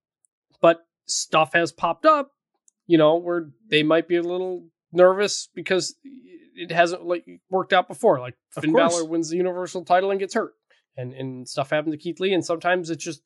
but 0.61 0.79
stuff 1.05 1.53
has 1.53 1.71
popped 1.71 2.05
up 2.05 2.31
you 2.89 2.97
know, 2.97 3.17
where 3.17 3.51
they 3.69 3.83
might 3.83 4.07
be 4.07 4.15
a 4.15 4.23
little 4.23 4.65
nervous 4.91 5.47
because 5.53 5.95
it 6.55 6.71
hasn't 6.71 7.05
like 7.05 7.23
worked 7.47 7.71
out 7.71 7.87
before. 7.87 8.19
Like 8.19 8.35
Of 8.57 8.63
Finn 8.63 8.73
course. 8.73 8.95
Balor 8.95 9.05
wins 9.05 9.29
the 9.29 9.37
Universal 9.37 9.85
title 9.85 10.09
and 10.09 10.19
gets 10.19 10.33
hurt, 10.33 10.53
and 10.97 11.13
and 11.13 11.47
stuff 11.47 11.69
happens 11.69 11.93
to 11.93 11.99
Keith 11.99 12.19
Lee, 12.19 12.33
and 12.33 12.43
sometimes 12.43 12.89
it 12.89 12.97
just 12.97 13.21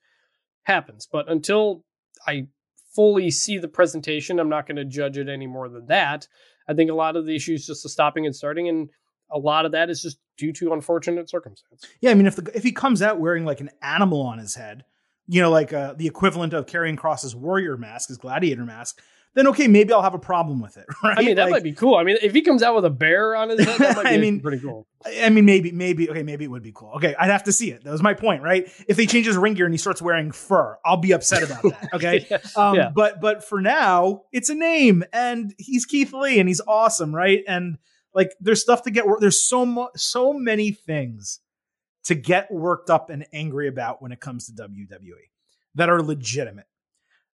happens. 0.63 1.07
But 1.09 1.31
until 1.31 1.85
I 2.27 2.47
fully 2.93 3.31
see 3.31 3.57
the 3.57 3.69
presentation, 3.69 4.37
I'm 4.37 4.49
not 4.49 4.67
going 4.67 4.75
to 4.75 4.85
judge 4.85 5.17
it 5.17 5.29
any 5.29 5.47
more 5.47 5.69
than 5.69 5.85
that. 5.87 6.27
I 6.67 6.73
think 6.73 6.91
a 6.91 6.93
lot 6.93 7.15
of 7.15 7.25
the 7.25 7.33
issues 7.33 7.65
just 7.65 7.83
the 7.83 7.89
stopping 7.89 8.25
and 8.25 8.35
starting, 8.35 8.67
and 8.67 8.89
a 9.31 9.39
lot 9.39 9.65
of 9.65 9.71
that 9.71 9.89
is 9.89 10.01
just 10.01 10.17
due 10.37 10.51
to 10.51 10.73
unfortunate 10.73 11.29
circumstance. 11.29 11.87
Yeah, 12.01 12.11
I 12.11 12.15
mean, 12.15 12.27
if 12.27 12.35
the 12.35 12.51
if 12.53 12.63
he 12.63 12.73
comes 12.73 13.01
out 13.01 13.17
wearing 13.17 13.45
like 13.45 13.61
an 13.61 13.69
animal 13.81 14.23
on 14.23 14.39
his 14.39 14.55
head, 14.55 14.83
you 15.25 15.41
know, 15.41 15.51
like 15.51 15.71
uh, 15.71 15.93
the 15.93 16.07
equivalent 16.07 16.51
of 16.51 16.65
Karrion 16.65 16.97
Kross's 16.97 17.33
warrior 17.33 17.77
mask, 17.77 18.09
his 18.09 18.17
gladiator 18.17 18.65
mask, 18.65 18.99
then 19.35 19.47
okay, 19.47 19.67
maybe 19.67 19.91
I'll 19.93 20.01
have 20.03 20.13
a 20.13 20.19
problem 20.19 20.61
with 20.61 20.77
it. 20.77 20.85
Right? 21.03 21.17
I 21.19 21.21
mean, 21.23 21.35
that 21.35 21.43
Like, 21.45 21.51
might 21.51 21.63
be 21.63 21.73
cool. 21.73 21.95
I 21.95 22.03
mean, 22.03 22.17
if 22.21 22.33
he 22.33 22.41
comes 22.41 22.61
out 22.61 22.75
with 22.75 22.85
a 22.85 22.89
bear 22.89 23.35
on 23.35 23.49
his 23.49 23.59
head, 23.63 23.79
that 23.79 23.95
might 23.97 24.03
be 24.03 24.09
I 24.09 24.17
mean, 24.17 24.41
pretty 24.41 24.59
cool. 24.59 24.87
I 25.05 25.29
mean, 25.29 25.45
maybe, 25.45 25.71
maybe, 25.71 26.09
okay, 26.09 26.23
maybe 26.23 26.45
it 26.45 26.49
would 26.49 26.63
be 26.63 26.71
cool. 26.73 26.91
Okay, 26.97 27.15
I'd 27.17 27.29
have 27.29 27.43
to 27.45 27.51
see 27.51 27.71
it. 27.71 27.83
That 27.83 27.91
was 27.91 28.01
my 28.03 28.13
point, 28.13 28.43
right? 28.43 28.67
If 28.87 28.97
he 28.97 29.05
changes 29.07 29.35
ring 29.35 29.53
gear 29.55 29.65
and 29.65 29.73
he 29.73 29.77
starts 29.77 30.01
wearing 30.01 30.31
fur, 30.31 30.77
I'll 30.85 30.97
be 30.97 31.11
upset 31.13 31.43
about 31.43 31.63
that. 31.63 31.89
Okay. 31.93 32.25
Yeah. 32.29 32.37
Um, 32.55 32.75
Yeah. 32.75 32.89
but 32.93 33.19
but 33.21 33.43
for 33.43 33.59
now, 33.61 34.21
it's 34.31 34.49
a 34.49 34.55
name, 34.55 35.03
and 35.11 35.53
he's 35.57 35.85
Keith 35.85 36.13
Lee, 36.13 36.39
and 36.39 36.47
he's 36.47 36.61
awesome, 36.67 37.13
right? 37.13 37.43
And 37.47 37.77
like, 38.13 38.31
there's 38.39 38.61
stuff 38.61 38.83
to 38.83 38.91
get. 38.91 39.05
There's 39.19 39.43
so 39.45 39.65
much, 39.65 39.91
so 39.95 40.31
many 40.33 40.71
things 40.71 41.39
to 42.05 42.15
get 42.15 42.51
worked 42.51 42.89
up 42.89 43.09
and 43.09 43.25
angry 43.33 43.67
about 43.67 44.01
when 44.01 44.11
it 44.11 44.19
comes 44.19 44.45
to 44.45 44.51
WWE 44.53 45.11
that 45.75 45.89
are 45.89 46.01
legitimate. 46.03 46.65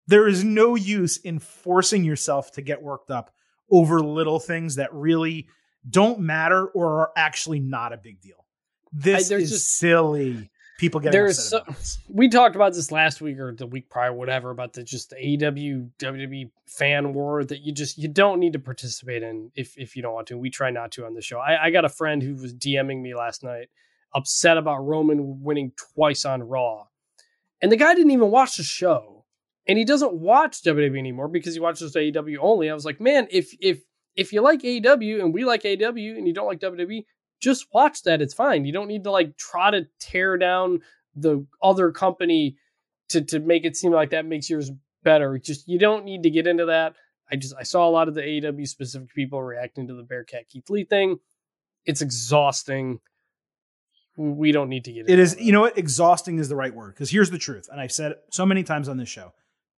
There 0.10 0.28
is 0.28 0.44
no 0.44 0.74
use 0.76 1.18
in 1.18 1.38
forcing 1.40 2.04
yourself 2.04 2.52
to 2.54 2.62
get 2.62 2.82
worked 2.82 3.12
up 3.12 3.32
over 3.72 4.00
little 4.00 4.40
things 4.40 4.76
that 4.76 4.92
really 4.94 5.48
don't 5.88 6.20
matter 6.20 6.66
or 6.66 7.02
are 7.02 7.12
actually 7.16 7.60
not 7.60 7.94
a 7.94 7.98
big 7.98 8.20
deal. 8.20 8.46
This 8.92 9.32
I- 9.32 9.36
is 9.36 9.52
just- 9.52 9.78
silly. 9.78 10.50
People 10.80 11.02
getting 11.02 11.12
There's 11.12 11.50
so- 11.50 11.66
we 12.08 12.30
talked 12.30 12.56
about 12.56 12.74
this 12.74 12.90
last 12.90 13.20
week 13.20 13.38
or 13.38 13.54
the 13.54 13.68
week 13.68 13.90
prior, 13.90 14.14
whatever, 14.14 14.50
about 14.50 14.72
the 14.72 14.82
just 14.82 15.10
the 15.10 15.18
AEW 15.18 15.92
WWE 16.00 16.52
fan 16.68 17.14
war 17.14 17.44
that 17.44 17.60
you 17.60 17.74
just 17.74 17.98
you 17.98 18.08
don't 18.08 18.40
need 18.40 18.54
to 18.54 18.60
participate 18.60 19.22
in 19.22 19.52
if 19.56 19.78
if 19.78 19.98
you 19.98 20.02
don't 20.02 20.14
want 20.14 20.28
to. 20.28 20.38
We 20.38 20.50
try 20.50 20.70
not 20.72 20.94
to 20.94 21.06
on 21.06 21.16
the 21.16 21.22
show. 21.22 21.38
I, 21.38 21.66
I 21.66 21.70
got 21.70 21.84
a 21.84 21.90
friend 21.90 22.24
who 22.24 22.34
was 22.36 22.54
DMing 22.54 23.02
me 23.02 23.14
last 23.14 23.44
night, 23.44 23.68
upset 24.16 24.58
about 24.58 24.78
Roman 24.86 25.44
winning 25.44 25.74
twice 25.96 26.24
on 26.24 26.42
Raw, 26.44 26.86
and 27.62 27.70
the 27.70 27.76
guy 27.78 27.94
didn't 27.94 28.12
even 28.12 28.32
watch 28.32 28.56
the 28.56 28.64
show, 28.64 29.19
and 29.70 29.78
he 29.78 29.86
doesn't 29.86 30.14
watch 30.14 30.64
WWE 30.64 30.98
anymore 30.98 31.28
because 31.28 31.54
he 31.54 31.60
watches 31.60 31.96
AEW 31.96 32.38
only. 32.42 32.70
I 32.70 32.74
was 32.74 32.86
like, 32.86 33.00
man, 33.00 33.28
if 33.30 33.56
if 33.62 33.80
if 34.16 34.34
you 34.34 34.42
like 34.42 34.62
AEW 34.62 35.22
and 35.22 35.34
we 35.34 35.46
like 35.46 35.64
AEW 35.64 36.18
and 36.18 36.28
you 36.28 36.34
don't 36.34 36.48
like 36.48 36.60
WWE, 36.60 37.06
just 37.40 37.68
watch 37.74 38.04
that. 38.04 38.22
It's 38.22 38.34
fine. 38.34 38.66
You 38.66 38.74
don't 38.74 38.88
need 38.88 39.04
to 39.06 39.12
like 39.12 39.38
try 39.38 39.72
to 39.72 39.88
tear 40.00 40.38
down 40.38 40.82
the 41.16 41.46
other 41.62 41.92
company 41.92 42.58
to 43.10 43.22
to 43.22 43.40
make 43.40 43.64
it 43.64 43.78
seem 43.78 43.92
like 43.92 44.10
that 44.10 44.26
makes 44.26 44.50
yours 44.50 44.72
better. 45.04 45.38
Just 45.38 45.68
you 45.68 45.78
don't 45.80 46.04
need 46.04 46.24
to 46.24 46.30
get 46.30 46.48
into 46.48 46.66
that. 46.66 46.96
I 47.32 47.36
just 47.36 47.54
I 47.58 47.64
saw 47.64 47.88
a 47.88 47.92
lot 47.92 48.08
of 48.08 48.16
the 48.16 48.22
AEW 48.22 48.68
specific 48.68 49.14
people 49.14 49.42
reacting 49.42 49.88
to 49.88 49.94
the 49.94 50.04
Bearcat 50.04 50.50
Keith 50.50 50.70
Lee 50.70 50.84
thing. 50.84 51.20
It's 51.86 52.02
exhausting. 52.02 53.00
We 54.18 54.52
don't 54.52 54.68
need 54.68 54.84
to 54.86 54.92
get 54.92 55.02
into 55.02 55.14
It 55.14 55.20
is, 55.20 55.36
that. 55.36 55.44
you 55.44 55.54
know 55.54 55.62
what? 55.62 55.78
Exhausting 55.78 56.40
is 56.40 56.50
the 56.50 56.56
right 56.56 56.74
word. 56.74 56.94
Because 56.94 57.10
here's 57.10 57.30
the 57.30 57.38
truth. 57.38 57.70
And 57.72 57.80
I've 57.80 57.92
said 57.92 58.12
it 58.12 58.18
so 58.32 58.46
many 58.46 58.64
times 58.64 58.90
on 58.90 58.98
this 58.98 59.08
show 59.08 59.32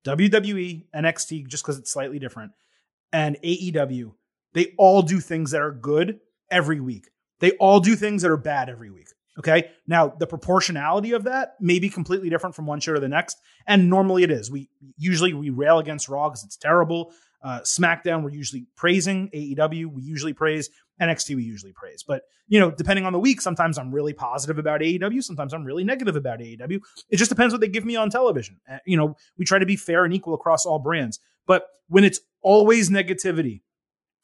WWE, 0.04 0.84
NXT, 0.94 1.46
just 1.48 1.62
because 1.62 1.78
it's 1.78 1.92
slightly 1.92 2.18
different, 2.18 2.52
and 3.12 3.36
AEW, 3.44 4.12
they 4.52 4.74
all 4.78 5.02
do 5.02 5.20
things 5.20 5.50
that 5.50 5.60
are 5.60 5.72
good 5.72 6.20
every 6.50 6.80
week. 6.80 7.08
They 7.40 7.52
all 7.52 7.80
do 7.80 7.96
things 7.96 8.22
that 8.22 8.30
are 8.30 8.36
bad 8.36 8.68
every 8.68 8.90
week. 8.90 9.08
Okay. 9.38 9.70
Now, 9.86 10.08
the 10.08 10.26
proportionality 10.26 11.12
of 11.12 11.24
that 11.24 11.54
may 11.60 11.78
be 11.78 11.88
completely 11.88 12.28
different 12.28 12.54
from 12.54 12.66
one 12.66 12.80
show 12.80 12.94
to 12.94 13.00
the 13.00 13.08
next. 13.08 13.38
And 13.66 13.88
normally 13.88 14.22
it 14.22 14.30
is. 14.30 14.50
We 14.50 14.68
usually 14.98 15.32
we 15.32 15.50
rail 15.50 15.78
against 15.78 16.08
Raw 16.08 16.28
because 16.28 16.44
it's 16.44 16.56
terrible. 16.56 17.12
Uh, 17.42 17.60
SmackDown, 17.60 18.22
we're 18.22 18.30
usually 18.30 18.66
praising. 18.76 19.30
AEW, 19.30 19.86
we 19.86 20.02
usually 20.02 20.32
praise. 20.32 20.68
NXT, 21.00 21.36
we 21.36 21.42
usually 21.42 21.72
praise. 21.72 22.02
But, 22.06 22.22
you 22.46 22.60
know, 22.60 22.70
depending 22.70 23.06
on 23.06 23.12
the 23.12 23.18
week, 23.18 23.40
sometimes 23.40 23.78
I'm 23.78 23.90
really 23.90 24.12
positive 24.12 24.58
about 24.58 24.82
AEW. 24.82 25.22
Sometimes 25.22 25.54
I'm 25.54 25.64
really 25.64 25.84
negative 25.84 26.16
about 26.16 26.40
AEW. 26.40 26.80
It 27.08 27.16
just 27.16 27.30
depends 27.30 27.54
what 27.54 27.60
they 27.60 27.68
give 27.68 27.86
me 27.86 27.96
on 27.96 28.10
television. 28.10 28.60
Uh, 28.70 28.78
you 28.84 28.96
know, 28.96 29.16
we 29.38 29.44
try 29.44 29.58
to 29.58 29.66
be 29.66 29.76
fair 29.76 30.04
and 30.04 30.12
equal 30.12 30.34
across 30.34 30.66
all 30.66 30.78
brands. 30.78 31.18
But 31.46 31.64
when 31.88 32.04
it's 32.04 32.20
always 32.42 32.90
negativity 32.90 33.62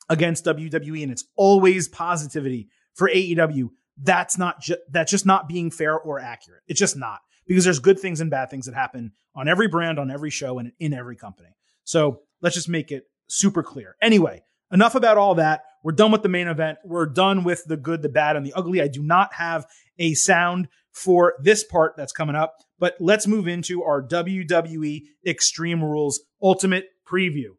against 0.08 0.44
WWE 0.44 1.02
and 1.02 1.10
it's 1.10 1.24
always 1.36 1.88
positivity 1.88 2.68
for 2.94 3.08
AEW, 3.08 3.70
that's 4.02 4.36
not 4.36 4.60
ju- 4.60 4.76
that's 4.90 5.10
just 5.10 5.24
not 5.24 5.48
being 5.48 5.70
fair 5.70 5.98
or 5.98 6.20
accurate. 6.20 6.62
It's 6.68 6.78
just 6.78 6.96
not 6.96 7.20
because 7.46 7.64
there's 7.64 7.78
good 7.78 7.98
things 7.98 8.20
and 8.20 8.30
bad 8.30 8.50
things 8.50 8.66
that 8.66 8.74
happen 8.74 9.12
on 9.34 9.48
every 9.48 9.68
brand, 9.68 9.98
on 9.98 10.10
every 10.10 10.30
show, 10.30 10.58
and 10.58 10.72
in 10.78 10.92
every 10.92 11.16
company. 11.16 11.48
So 11.84 12.20
let's 12.46 12.54
just 12.54 12.68
make 12.68 12.92
it 12.92 13.08
super 13.26 13.60
clear. 13.60 13.96
Anyway, 14.00 14.40
enough 14.70 14.94
about 14.94 15.18
all 15.18 15.34
that. 15.34 15.64
We're 15.82 15.90
done 15.90 16.12
with 16.12 16.22
the 16.22 16.28
main 16.28 16.46
event. 16.46 16.78
We're 16.84 17.06
done 17.06 17.42
with 17.42 17.64
the 17.64 17.76
good, 17.76 18.02
the 18.02 18.08
bad, 18.08 18.36
and 18.36 18.46
the 18.46 18.52
ugly. 18.52 18.80
I 18.80 18.86
do 18.86 19.02
not 19.02 19.34
have 19.34 19.66
a 19.98 20.14
sound 20.14 20.68
for 20.92 21.34
this 21.42 21.64
part 21.64 21.94
that's 21.96 22.12
coming 22.12 22.36
up, 22.36 22.54
but 22.78 22.94
let's 23.00 23.26
move 23.26 23.48
into 23.48 23.82
our 23.82 24.00
WWE 24.00 25.02
Extreme 25.26 25.82
Rules 25.82 26.20
Ultimate 26.40 26.84
Preview. 27.04 27.56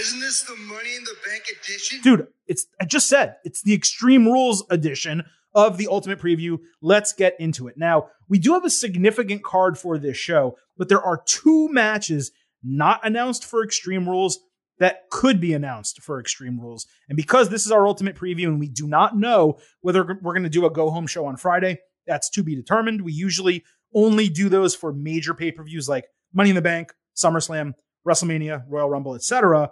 Isn't 0.00 0.18
this 0.18 0.42
the 0.42 0.56
Money 0.56 0.96
in 0.96 1.04
the 1.04 1.14
Bank 1.28 1.44
edition? 1.62 2.00
Dude, 2.02 2.26
it's 2.48 2.66
I 2.80 2.86
just 2.86 3.06
said 3.06 3.36
it's 3.44 3.62
the 3.62 3.72
Extreme 3.72 4.26
Rules 4.26 4.64
edition 4.68 5.22
of 5.54 5.76
the 5.76 5.86
Ultimate 5.86 6.18
Preview. 6.18 6.58
Let's 6.82 7.12
get 7.12 7.36
into 7.38 7.68
it. 7.68 7.76
Now, 7.78 8.08
we 8.28 8.40
do 8.40 8.54
have 8.54 8.64
a 8.64 8.70
significant 8.70 9.44
card 9.44 9.78
for 9.78 9.96
this 9.96 10.16
show, 10.16 10.56
but 10.76 10.88
there 10.88 11.00
are 11.00 11.22
two 11.24 11.68
matches 11.68 12.32
not 12.64 13.00
announced 13.04 13.44
for 13.44 13.62
Extreme 13.62 14.08
Rules 14.08 14.40
that 14.78 15.08
could 15.10 15.40
be 15.40 15.52
announced 15.52 16.02
for 16.02 16.18
Extreme 16.18 16.60
Rules. 16.60 16.86
And 17.08 17.16
because 17.16 17.48
this 17.48 17.64
is 17.64 17.72
our 17.72 17.86
Ultimate 17.86 18.16
Preview 18.16 18.46
and 18.46 18.58
we 18.58 18.68
do 18.68 18.86
not 18.86 19.16
know 19.16 19.58
whether 19.82 20.04
we're 20.04 20.32
going 20.32 20.42
to 20.42 20.48
do 20.48 20.66
a 20.66 20.70
go 20.70 20.90
home 20.90 21.06
show 21.06 21.26
on 21.26 21.36
Friday, 21.36 21.78
that's 22.06 22.28
to 22.30 22.42
be 22.42 22.56
determined. 22.56 23.02
We 23.02 23.12
usually 23.12 23.64
only 23.94 24.28
do 24.28 24.48
those 24.48 24.74
for 24.74 24.92
major 24.92 25.34
pay 25.34 25.52
per 25.52 25.62
views 25.62 25.88
like 25.88 26.06
Money 26.32 26.50
in 26.50 26.56
the 26.56 26.62
Bank, 26.62 26.92
SummerSlam, 27.16 27.74
WrestleMania, 28.06 28.64
Royal 28.68 28.90
Rumble, 28.90 29.14
etc. 29.14 29.70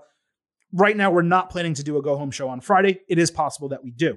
Right 0.73 0.97
now, 0.97 1.11
we're 1.11 1.23
not 1.23 1.51
planning 1.51 1.75
to 1.75 1.83
do 1.83 1.99
a 1.99 2.03
go 2.03 2.17
home 2.17 2.31
show 2.31 2.49
on 2.49 2.61
Friday. 2.61 3.01
It 3.09 3.19
is 3.19 3.31
possible 3.31 3.69
that 3.71 3.83
we 3.83 3.91
do. 3.91 4.17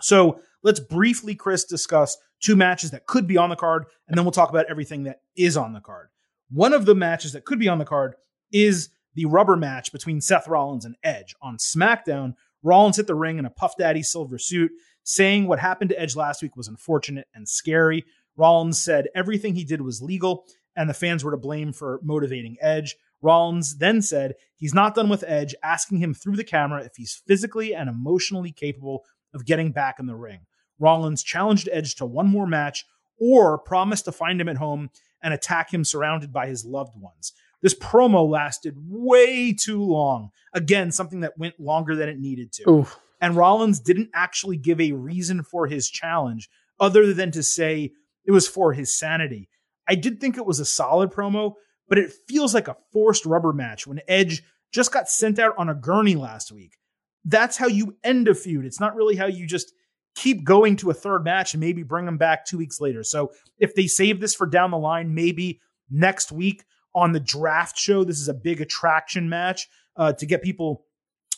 So 0.00 0.40
let's 0.62 0.80
briefly, 0.80 1.34
Chris, 1.34 1.64
discuss 1.64 2.16
two 2.40 2.56
matches 2.56 2.90
that 2.90 3.06
could 3.06 3.26
be 3.26 3.36
on 3.36 3.50
the 3.50 3.56
card, 3.56 3.84
and 4.08 4.16
then 4.16 4.24
we'll 4.24 4.32
talk 4.32 4.50
about 4.50 4.66
everything 4.68 5.04
that 5.04 5.20
is 5.36 5.56
on 5.56 5.72
the 5.72 5.80
card. 5.80 6.08
One 6.54 6.72
of 6.72 6.86
the 6.86 6.94
matches 6.94 7.32
that 7.32 7.44
could 7.44 7.58
be 7.58 7.66
on 7.66 7.78
the 7.78 7.84
card 7.84 8.14
is 8.52 8.90
the 9.14 9.24
rubber 9.24 9.56
match 9.56 9.90
between 9.90 10.20
Seth 10.20 10.46
Rollins 10.46 10.84
and 10.84 10.94
Edge. 11.02 11.34
On 11.42 11.56
SmackDown, 11.56 12.34
Rollins 12.62 12.96
hit 12.96 13.08
the 13.08 13.16
ring 13.16 13.40
in 13.40 13.44
a 13.44 13.50
Puff 13.50 13.76
Daddy 13.76 14.04
silver 14.04 14.38
suit, 14.38 14.70
saying 15.02 15.48
what 15.48 15.58
happened 15.58 15.90
to 15.90 16.00
Edge 16.00 16.14
last 16.14 16.42
week 16.42 16.54
was 16.54 16.68
unfortunate 16.68 17.26
and 17.34 17.48
scary. 17.48 18.04
Rollins 18.36 18.78
said 18.78 19.08
everything 19.16 19.56
he 19.56 19.64
did 19.64 19.80
was 19.80 20.00
legal 20.00 20.44
and 20.76 20.88
the 20.88 20.94
fans 20.94 21.24
were 21.24 21.32
to 21.32 21.36
blame 21.36 21.72
for 21.72 21.98
motivating 22.04 22.56
Edge. 22.60 22.94
Rollins 23.20 23.78
then 23.78 24.00
said 24.00 24.34
he's 24.54 24.74
not 24.74 24.94
done 24.94 25.08
with 25.08 25.24
Edge, 25.26 25.56
asking 25.64 25.98
him 25.98 26.14
through 26.14 26.36
the 26.36 26.44
camera 26.44 26.84
if 26.84 26.92
he's 26.94 27.20
physically 27.26 27.74
and 27.74 27.90
emotionally 27.90 28.52
capable 28.52 29.02
of 29.34 29.44
getting 29.44 29.72
back 29.72 29.96
in 29.98 30.06
the 30.06 30.14
ring. 30.14 30.46
Rollins 30.78 31.24
challenged 31.24 31.68
Edge 31.72 31.96
to 31.96 32.06
one 32.06 32.28
more 32.28 32.46
match 32.46 32.84
or 33.18 33.58
promised 33.58 34.04
to 34.04 34.12
find 34.12 34.40
him 34.40 34.48
at 34.48 34.56
home 34.56 34.90
and 35.24 35.34
attack 35.34 35.74
him 35.74 35.82
surrounded 35.82 36.32
by 36.32 36.46
his 36.46 36.64
loved 36.64 36.92
ones. 36.96 37.32
This 37.62 37.74
promo 37.74 38.28
lasted 38.28 38.74
way 38.76 39.54
too 39.54 39.82
long. 39.82 40.30
Again, 40.52 40.92
something 40.92 41.20
that 41.20 41.38
went 41.38 41.58
longer 41.58 41.96
than 41.96 42.10
it 42.10 42.20
needed 42.20 42.52
to. 42.52 42.70
Oof. 42.70 42.98
And 43.22 43.34
Rollins 43.34 43.80
didn't 43.80 44.10
actually 44.14 44.58
give 44.58 44.80
a 44.80 44.92
reason 44.92 45.42
for 45.42 45.66
his 45.66 45.88
challenge 45.88 46.50
other 46.78 47.14
than 47.14 47.30
to 47.30 47.42
say 47.42 47.92
it 48.26 48.32
was 48.32 48.46
for 48.46 48.74
his 48.74 48.96
sanity. 48.96 49.48
I 49.88 49.94
did 49.94 50.20
think 50.20 50.36
it 50.36 50.44
was 50.44 50.60
a 50.60 50.64
solid 50.64 51.10
promo, 51.10 51.54
but 51.88 51.98
it 51.98 52.12
feels 52.28 52.52
like 52.52 52.68
a 52.68 52.76
forced 52.92 53.24
rubber 53.24 53.54
match 53.54 53.86
when 53.86 54.00
Edge 54.06 54.42
just 54.72 54.92
got 54.92 55.08
sent 55.08 55.38
out 55.38 55.54
on 55.56 55.70
a 55.70 55.74
gurney 55.74 56.16
last 56.16 56.52
week. 56.52 56.76
That's 57.24 57.56
how 57.56 57.66
you 57.66 57.96
end 58.04 58.28
a 58.28 58.34
feud. 58.34 58.66
It's 58.66 58.80
not 58.80 58.94
really 58.94 59.16
how 59.16 59.26
you 59.26 59.46
just 59.46 59.72
keep 60.14 60.44
going 60.44 60.76
to 60.76 60.90
a 60.90 60.94
third 60.94 61.24
match 61.24 61.54
and 61.54 61.60
maybe 61.60 61.82
bring 61.82 62.06
them 62.06 62.18
back 62.18 62.46
two 62.46 62.58
weeks 62.58 62.80
later. 62.80 63.02
So 63.02 63.32
if 63.58 63.74
they 63.74 63.86
save 63.86 64.20
this 64.20 64.34
for 64.34 64.46
down 64.46 64.70
the 64.70 64.78
line, 64.78 65.14
maybe 65.14 65.60
next 65.90 66.32
week 66.32 66.64
on 66.94 67.12
the 67.12 67.20
draft 67.20 67.76
show, 67.76 68.04
this 68.04 68.20
is 68.20 68.28
a 68.28 68.34
big 68.34 68.60
attraction 68.60 69.28
match 69.28 69.68
uh, 69.96 70.12
to 70.12 70.26
get 70.26 70.42
people 70.42 70.84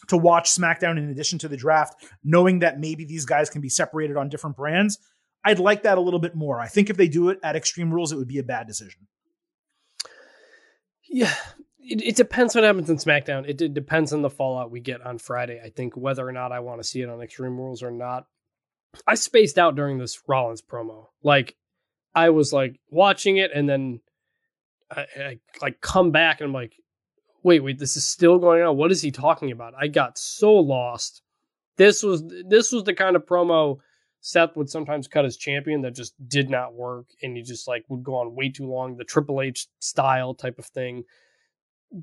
to 0.08 0.16
watch 0.16 0.50
SmackDown 0.50 0.98
in 0.98 1.10
addition 1.10 1.38
to 1.40 1.48
the 1.48 1.56
draft, 1.56 2.04
knowing 2.22 2.60
that 2.60 2.78
maybe 2.78 3.04
these 3.04 3.24
guys 3.24 3.50
can 3.50 3.60
be 3.60 3.68
separated 3.68 4.16
on 4.16 4.28
different 4.28 4.56
brands. 4.56 4.98
I'd 5.44 5.58
like 5.58 5.84
that 5.84 5.98
a 5.98 6.00
little 6.00 6.20
bit 6.20 6.34
more. 6.34 6.60
I 6.60 6.68
think 6.68 6.90
if 6.90 6.96
they 6.96 7.08
do 7.08 7.30
it 7.30 7.38
at 7.42 7.56
Extreme 7.56 7.92
Rules, 7.92 8.12
it 8.12 8.16
would 8.16 8.28
be 8.28 8.38
a 8.38 8.44
bad 8.44 8.66
decision. 8.66 9.06
Yeah, 11.08 11.32
it, 11.78 12.02
it 12.02 12.16
depends 12.16 12.54
what 12.54 12.64
happens 12.64 12.90
in 12.90 12.96
SmackDown. 12.96 13.48
It, 13.48 13.62
it 13.62 13.74
depends 13.74 14.12
on 14.12 14.22
the 14.22 14.30
fallout 14.30 14.70
we 14.70 14.80
get 14.80 15.00
on 15.02 15.18
Friday. 15.18 15.60
I 15.64 15.70
think 15.70 15.96
whether 15.96 16.26
or 16.26 16.32
not 16.32 16.52
I 16.52 16.60
want 16.60 16.80
to 16.82 16.84
see 16.86 17.00
it 17.00 17.08
on 17.08 17.22
Extreme 17.22 17.56
Rules 17.56 17.82
or 17.82 17.90
not. 17.90 18.26
I 19.06 19.14
spaced 19.14 19.58
out 19.58 19.76
during 19.76 19.98
this 19.98 20.22
Rollins 20.26 20.62
promo. 20.62 21.06
Like 21.22 21.56
I 22.14 22.30
was 22.30 22.52
like 22.52 22.80
watching 22.90 23.36
it 23.36 23.50
and 23.54 23.68
then 23.68 24.00
I, 24.90 25.06
I 25.16 25.38
like 25.60 25.80
come 25.80 26.10
back 26.10 26.40
and 26.40 26.48
I'm 26.48 26.54
like, 26.54 26.74
wait, 27.42 27.60
wait, 27.60 27.78
this 27.78 27.96
is 27.96 28.04
still 28.06 28.38
going 28.38 28.62
on. 28.62 28.76
What 28.76 28.92
is 28.92 29.02
he 29.02 29.10
talking 29.10 29.50
about? 29.52 29.74
I 29.78 29.88
got 29.88 30.18
so 30.18 30.54
lost. 30.54 31.22
This 31.76 32.02
was 32.02 32.22
this 32.48 32.72
was 32.72 32.84
the 32.84 32.94
kind 32.94 33.16
of 33.16 33.26
promo 33.26 33.78
Seth 34.20 34.56
would 34.56 34.68
sometimes 34.68 35.06
cut 35.06 35.24
as 35.24 35.36
champion 35.36 35.82
that 35.82 35.94
just 35.94 36.14
did 36.28 36.50
not 36.50 36.74
work, 36.74 37.06
and 37.22 37.36
he 37.36 37.44
just 37.44 37.68
like 37.68 37.84
would 37.88 38.02
go 38.02 38.16
on 38.16 38.34
way 38.34 38.48
too 38.48 38.66
long. 38.66 38.96
The 38.96 39.04
Triple 39.04 39.40
H 39.40 39.68
style 39.78 40.34
type 40.34 40.58
of 40.58 40.66
thing 40.66 41.04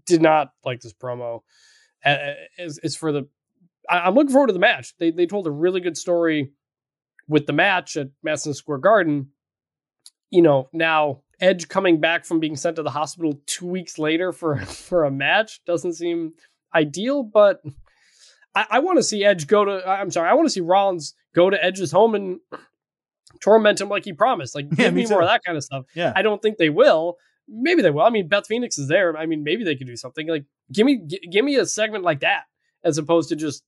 did 0.05 0.21
not 0.21 0.51
like 0.63 0.79
this 0.79 0.93
promo. 0.93 1.41
As, 2.05 2.79
as 2.83 2.95
for 2.95 3.11
the, 3.11 3.27
I, 3.89 4.07
am 4.07 4.15
looking 4.15 4.31
forward 4.31 4.47
to 4.47 4.53
the 4.53 4.59
match. 4.59 4.93
They 4.99 5.11
they 5.11 5.25
told 5.25 5.47
a 5.47 5.51
really 5.51 5.81
good 5.81 5.97
story 5.97 6.51
with 7.27 7.45
the 7.45 7.53
match 7.53 7.97
at 7.97 8.09
Madison 8.23 8.53
Square 8.53 8.79
Garden. 8.79 9.29
You 10.29 10.41
know 10.41 10.67
now 10.73 11.21
Edge 11.39 11.67
coming 11.67 11.99
back 11.99 12.25
from 12.25 12.39
being 12.39 12.55
sent 12.55 12.77
to 12.77 12.83
the 12.83 12.89
hospital 12.89 13.39
two 13.45 13.67
weeks 13.67 13.97
later 13.99 14.31
for 14.31 14.57
for 14.65 15.05
a 15.05 15.11
match 15.11 15.63
doesn't 15.65 15.93
seem 15.93 16.33
ideal, 16.73 17.23
but 17.23 17.61
I, 18.55 18.65
I 18.71 18.79
want 18.79 18.97
to 18.97 19.03
see 19.03 19.23
Edge 19.23 19.47
go 19.47 19.65
to. 19.65 19.87
I'm 19.87 20.11
sorry, 20.11 20.29
I 20.29 20.33
want 20.33 20.47
to 20.47 20.51
see 20.51 20.61
Rollins 20.61 21.13
go 21.35 21.49
to 21.49 21.63
Edge's 21.63 21.91
home 21.91 22.15
and 22.15 22.39
torment 23.41 23.81
him 23.81 23.89
like 23.89 24.05
he 24.05 24.13
promised. 24.13 24.55
Like, 24.55 24.65
Yeah, 24.71 24.85
give 24.85 24.93
me 24.93 25.03
me 25.03 25.09
more 25.09 25.21
of 25.21 25.27
that 25.27 25.41
kind 25.45 25.57
of 25.57 25.63
stuff. 25.63 25.85
Yeah. 25.95 26.13
I 26.15 26.21
don't 26.21 26.41
think 26.41 26.57
they 26.57 26.69
will. 26.69 27.17
Maybe 27.47 27.81
they 27.81 27.91
will. 27.91 28.03
I 28.03 28.09
mean, 28.09 28.27
Beth 28.27 28.47
Phoenix 28.47 28.77
is 28.77 28.87
there. 28.87 29.15
I 29.17 29.25
mean, 29.25 29.43
maybe 29.43 29.63
they 29.63 29.75
could 29.75 29.87
do 29.87 29.95
something. 29.97 30.27
Like, 30.27 30.45
give 30.71 30.85
me, 30.85 31.01
g- 31.05 31.27
give 31.29 31.43
me 31.43 31.57
a 31.57 31.65
segment 31.65 32.03
like 32.03 32.21
that, 32.21 32.43
as 32.83 32.97
opposed 32.97 33.29
to 33.29 33.35
just, 33.35 33.63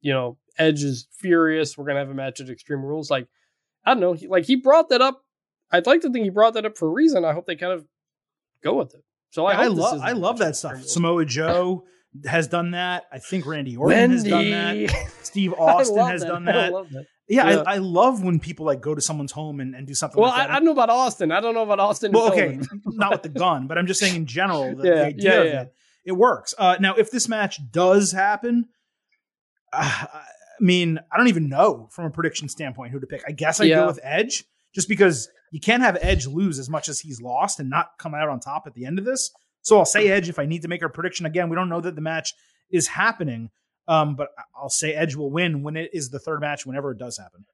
you 0.00 0.12
know, 0.12 0.38
Edge 0.58 0.82
is 0.82 1.06
furious. 1.12 1.76
We're 1.78 1.86
gonna 1.86 2.00
have 2.00 2.10
a 2.10 2.14
match 2.14 2.40
at 2.40 2.48
Extreme 2.50 2.82
Rules. 2.82 3.10
Like, 3.10 3.26
I 3.84 3.92
don't 3.94 4.00
know. 4.00 4.12
He, 4.12 4.28
like, 4.28 4.44
he 4.44 4.56
brought 4.56 4.88
that 4.90 5.00
up. 5.02 5.22
I'd 5.70 5.86
like 5.86 6.02
to 6.02 6.10
think 6.10 6.24
he 6.24 6.30
brought 6.30 6.54
that 6.54 6.66
up 6.66 6.76
for 6.76 6.86
a 6.88 6.92
reason. 6.92 7.24
I 7.24 7.32
hope 7.32 7.46
they 7.46 7.56
kind 7.56 7.72
of 7.72 7.84
go 8.62 8.74
with 8.74 8.94
it. 8.94 9.02
So 9.30 9.46
I, 9.46 9.62
I, 9.62 9.68
this 9.68 9.78
love 9.78 10.00
I 10.02 10.12
love 10.12 10.38
that 10.38 10.56
stuff. 10.56 10.72
Rules. 10.74 10.92
Samoa 10.92 11.24
Joe 11.24 11.84
has 12.26 12.46
done 12.48 12.72
that. 12.72 13.04
I 13.10 13.18
think 13.18 13.46
Randy 13.46 13.76
Orton 13.78 14.10
has 14.10 14.22
done 14.24 14.50
that. 14.50 15.10
Steve 15.22 15.54
Austin 15.58 15.96
has 16.06 16.20
that. 16.20 16.28
done 16.28 16.46
I 16.48 16.52
that. 16.52 16.72
that. 16.92 17.06
Yeah, 17.26 17.48
Yeah. 17.48 17.62
I, 17.66 17.74
I 17.74 17.78
love 17.78 18.22
when 18.22 18.38
people 18.38 18.66
like 18.66 18.82
go 18.82 18.94
to 18.94 19.00
someone's 19.00 19.32
home 19.32 19.60
and, 19.60 19.74
and 19.74 19.86
do 19.86 19.94
something 19.94 20.20
Well, 20.20 20.30
like 20.30 20.40
I, 20.40 20.46
that. 20.48 20.50
I 20.50 20.54
don't 20.56 20.66
know 20.66 20.72
about 20.72 20.90
Austin. 20.90 21.32
I 21.32 21.40
don't 21.40 21.54
know 21.54 21.62
about 21.62 21.80
Austin. 21.80 22.12
well, 22.12 22.30
okay, 22.30 22.58
not 22.84 23.10
with 23.12 23.22
the 23.22 23.30
gun, 23.30 23.66
but 23.66 23.78
I'm 23.78 23.86
just 23.86 23.98
saying 23.98 24.14
in 24.14 24.26
general, 24.26 24.76
the, 24.76 24.86
Yeah, 24.86 24.94
the 24.96 25.04
idea 25.06 25.30
yeah, 25.34 25.40
of 25.40 25.46
yeah. 25.46 25.60
it, 25.62 25.74
it 26.04 26.12
works. 26.12 26.54
Uh, 26.58 26.76
now, 26.78 26.94
if 26.96 27.10
this 27.10 27.26
match 27.30 27.58
does 27.70 28.12
happen, 28.12 28.66
uh, 29.72 29.78
I 30.12 30.24
mean, 30.62 30.98
I 31.10 31.16
don't 31.16 31.28
even 31.28 31.48
know 31.48 31.88
from 31.90 32.04
a 32.06 32.10
prediction 32.10 32.48
standpoint 32.48 32.92
who 32.92 33.00
to 33.00 33.06
pick. 33.06 33.22
I 33.26 33.32
guess 33.32 33.60
I 33.60 33.64
Yeah. 33.64 33.80
go 33.80 33.86
with 33.86 34.00
Edge, 34.02 34.44
just 34.74 34.88
because 34.88 35.28
you 35.50 35.60
can't 35.60 35.82
have 35.82 35.98
Edge 36.00 36.26
lose 36.26 36.58
as 36.58 36.70
much 36.70 36.88
as 36.88 37.00
he's 37.00 37.20
lost 37.20 37.60
and 37.60 37.68
not 37.68 37.92
come 37.98 38.14
out 38.14 38.28
on 38.28 38.40
top 38.40 38.66
at 38.66 38.74
the 38.74 38.86
end 38.86 38.98
of 38.98 39.04
this. 39.04 39.30
So 39.62 39.78
I'll 39.78 39.84
say 39.84 40.08
Edge 40.08 40.28
if 40.28 40.38
I 40.38 40.46
need 40.46 40.62
to 40.62 40.68
make 40.68 40.82
a 40.82 40.88
prediction. 40.88 41.26
Again, 41.26 41.48
we 41.48 41.56
don't 41.56 41.68
know 41.68 41.80
that 41.80 41.94
the 41.94 42.00
match 42.00 42.34
is 42.70 42.88
happening, 42.88 43.50
um, 43.86 44.16
but 44.16 44.28
I'll 44.56 44.70
say 44.70 44.94
Edge 44.94 45.14
will 45.14 45.30
win 45.30 45.62
when 45.62 45.76
it 45.76 45.90
is 45.92 46.10
the 46.10 46.18
third 46.18 46.40
match, 46.40 46.64
whenever 46.66 46.90
it 46.90 46.98
does 46.98 47.18
happen. 47.18 47.44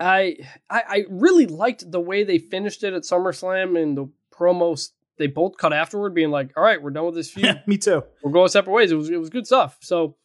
I, 0.00 0.36
I 0.68 0.82
I 0.88 1.04
really 1.08 1.46
liked 1.46 1.88
the 1.90 2.00
way 2.00 2.24
they 2.24 2.38
finished 2.38 2.82
it 2.82 2.94
at 2.94 3.02
SummerSlam 3.02 3.80
and 3.80 3.96
the 3.96 4.06
promos 4.32 4.90
they 5.18 5.28
both 5.28 5.56
cut 5.56 5.72
afterward, 5.72 6.14
being 6.14 6.30
like, 6.32 6.50
"All 6.56 6.64
right, 6.64 6.82
we're 6.82 6.90
done 6.90 7.06
with 7.06 7.14
this 7.14 7.30
feud. 7.32 7.46
Yeah, 7.46 7.60
me 7.66 7.78
too. 7.78 8.02
we're 8.22 8.32
going 8.32 8.48
separate 8.48 8.72
ways." 8.72 8.90
It 8.90 8.96
was 8.96 9.08
it 9.10 9.18
was 9.20 9.30
good 9.30 9.46
stuff. 9.46 9.78
So 9.82 10.16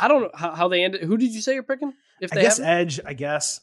I 0.00 0.08
don't 0.08 0.22
know 0.22 0.30
how, 0.34 0.52
how 0.54 0.68
they 0.68 0.82
ended. 0.82 1.02
Who 1.02 1.16
did 1.16 1.32
you 1.34 1.40
say 1.40 1.54
you're 1.54 1.62
picking? 1.62 1.92
If 2.20 2.32
I 2.32 2.36
they 2.36 2.42
guess 2.42 2.58
haven't? 2.58 2.72
Edge. 2.80 3.00
I 3.04 3.12
guess. 3.12 3.60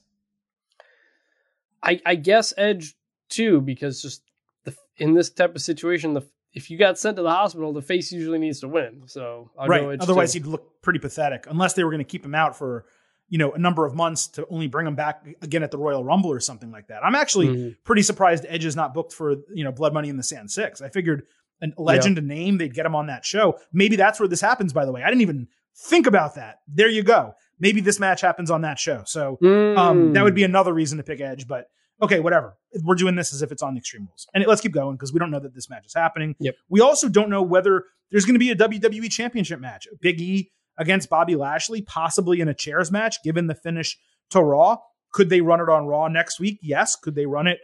I 1.84 2.02
I 2.06 2.16
guess 2.16 2.54
Edge 2.58 2.96
too, 3.30 3.62
because 3.62 4.02
just 4.02 4.22
the 4.64 4.76
in 4.98 5.14
this 5.14 5.30
type 5.30 5.56
of 5.56 5.62
situation, 5.62 6.14
the 6.14 6.24
if 6.54 6.70
you 6.72 6.78
got 6.78 6.98
sent 6.98 7.18
to 7.18 7.24
the 7.24 7.30
hospital, 7.30 7.72
the 7.74 7.82
face 7.82 8.12
usually 8.12 8.40
needs 8.40 8.62
to 8.62 8.68
win. 8.68 9.04
So 9.06 9.52
I'll 9.58 9.68
right. 9.68 9.82
go 9.82 9.90
Edge 9.92 10.00
Otherwise, 10.02 10.34
too. 10.34 10.40
he'd 10.40 10.48
look 10.48 10.82
pretty 10.82 11.00
pathetic 11.00 11.46
unless 11.50 11.74
they 11.74 11.84
were 11.84 11.92
going 11.92 12.00
to 12.04 12.10
keep 12.10 12.26
him 12.26 12.36
out 12.36 12.58
for 12.58 12.86
you 13.30 13.38
know 13.38 13.52
a 13.52 13.58
number 13.60 13.86
of 13.86 13.94
months 13.94 14.28
to 14.30 14.46
only 14.50 14.68
bring 14.68 14.88
him 14.88 14.96
back 14.96 15.26
again 15.42 15.62
at 15.64 15.72
the 15.72 15.78
Royal 15.78 16.04
Rumble 16.04 16.32
or 16.32 16.40
something 16.40 16.72
like 16.72 16.88
that. 16.88 17.04
I'm 17.04 17.16
actually 17.16 17.48
Mhm. 17.48 17.78
pretty 17.84 18.02
surprised 18.02 18.46
Edge 18.48 18.66
is 18.66 18.76
not 18.76 18.94
booked 18.94 19.14
for 19.14 19.36
you 19.54 19.64
know 19.64 19.72
Blood 19.72 19.94
Money 19.94 20.10
in 20.10 20.18
the 20.18 20.24
Sand 20.24 20.50
six. 20.52 20.82
I 20.82 20.90
figured 20.90 21.24
a 21.62 21.70
legend, 21.82 22.18
a 22.20 22.22
name, 22.22 22.58
they'd 22.60 22.74
get 22.74 22.86
him 22.86 22.94
on 22.96 23.08
that 23.08 23.26
show. 23.26 23.60
Maybe 23.74 23.96
that's 23.96 24.20
where 24.20 24.30
this 24.30 24.42
happens. 24.42 24.74
By 24.74 24.86
the 24.86 24.92
way, 24.92 25.02
I 25.04 25.08
didn't 25.10 25.22
even 25.24 25.48
think 25.78 26.08
about 26.08 26.36
that. 26.36 26.60
There 26.68 26.90
you 26.90 27.04
go. 27.04 27.34
Maybe 27.60 27.82
this 27.82 28.00
match 28.00 28.22
happens 28.22 28.52
on 28.52 28.62
that 28.62 28.80
show. 28.80 29.04
So 29.06 29.38
um, 29.78 30.14
that 30.14 30.24
would 30.24 30.36
be 30.36 30.44
another 30.44 30.74
reason 30.74 30.98
to 30.98 31.04
pick 31.04 31.22
Edge. 31.22 31.48
But 31.48 31.68
okay, 32.02 32.20
whatever. 32.20 32.58
We're 32.84 32.96
doing 32.96 33.16
this 33.16 33.34
as 33.34 33.42
if 33.42 33.52
it's 33.52 33.64
on 33.64 33.78
Extreme 33.78 34.08
Rules, 34.08 34.28
and 34.34 34.46
let's 34.46 34.62
keep 34.62 34.74
going 34.74 34.96
because 34.96 35.14
we 35.14 35.20
don't 35.20 35.32
know 35.32 35.40
that 35.40 35.56
this 35.56 35.70
match 35.70 35.86
is 35.86 35.94
happening. 35.94 36.36
Yep. 36.40 36.56
We 36.70 36.82
also 36.82 37.10
don't 37.10 37.30
know 37.30 37.42
whether 37.42 37.86
there's 38.12 38.26
going 38.26 38.36
to 38.36 38.40
be 38.40 38.52
a 38.52 38.56
WWE 38.56 39.10
Championship 39.10 39.60
match. 39.60 39.88
Big 40.02 40.22
E 40.22 40.52
against 40.78 41.10
Bobby 41.10 41.36
Lashley, 41.36 41.82
possibly 41.82 42.40
in 42.40 42.48
a 42.48 42.54
chairs 42.54 42.92
match, 42.92 43.24
given 43.24 43.48
the 43.48 43.56
finish 43.56 43.98
to 44.30 44.42
Raw. 44.42 44.78
Could 45.12 45.30
they 45.30 45.42
run 45.42 45.60
it 45.60 45.70
on 45.70 45.88
Raw 45.88 46.08
next 46.08 46.40
week? 46.40 46.60
Yes. 46.62 46.96
Could 46.96 47.16
they 47.16 47.26
run 47.26 47.48
it 47.48 47.60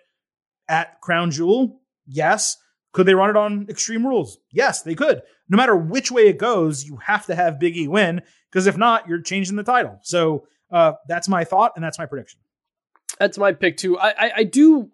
at 0.68 1.00
Crown 1.02 1.30
Jewel? 1.30 1.82
Yes. 2.08 2.58
Could 2.94 3.08
they 3.08 3.16
run 3.16 3.30
it 3.30 3.36
on 3.36 3.66
Extreme 3.70 4.06
Rules? 4.06 4.38
Yes, 4.52 4.84
they 4.84 4.96
could. 4.96 5.22
No 5.50 5.58
matter 5.58 5.76
which 5.76 6.12
way 6.12 6.28
it 6.28 6.38
goes, 6.38 6.86
you 6.86 6.98
have 6.98 7.26
to 7.26 7.36
have 7.36 7.60
Big 7.60 7.76
E 7.76 7.88
win 7.88 8.22
because 8.50 8.68
if 8.68 8.78
not, 8.78 9.08
you're 9.08 9.22
changing 9.22 9.56
the 9.56 9.64
title. 9.64 10.00
So 10.04 10.48
uh, 10.72 10.94
that's 11.08 11.28
my 11.28 11.44
thought 11.44 11.74
and 11.76 11.84
that's 11.84 12.00
my 12.00 12.06
prediction. 12.06 12.40
That's 13.20 13.38
my 13.38 13.52
pick 13.52 13.78
too. 13.78 13.98
I, 14.00 14.10
I 14.10 14.32
I 14.38 14.44
do 14.44 14.90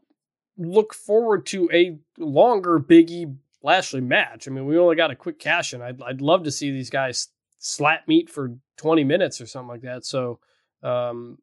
look 0.57 0.93
forward 0.93 1.45
to 1.47 1.69
a 1.71 1.97
longer 2.17 2.79
Biggie 2.79 3.35
Lashley 3.63 4.01
match. 4.01 4.47
I 4.47 4.51
mean, 4.51 4.65
we 4.65 4.77
only 4.77 4.95
got 4.95 5.11
a 5.11 5.15
quick 5.15 5.39
cash 5.39 5.73
in. 5.73 5.81
I'd 5.81 6.01
I'd 6.01 6.21
love 6.21 6.43
to 6.43 6.51
see 6.51 6.71
these 6.71 6.89
guys 6.89 7.27
slap 7.59 8.07
meat 8.07 8.29
for 8.29 8.55
twenty 8.77 9.03
minutes 9.03 9.39
or 9.41 9.45
something 9.45 9.69
like 9.69 9.81
that. 9.81 10.05
So, 10.05 10.39
um, 10.83 11.37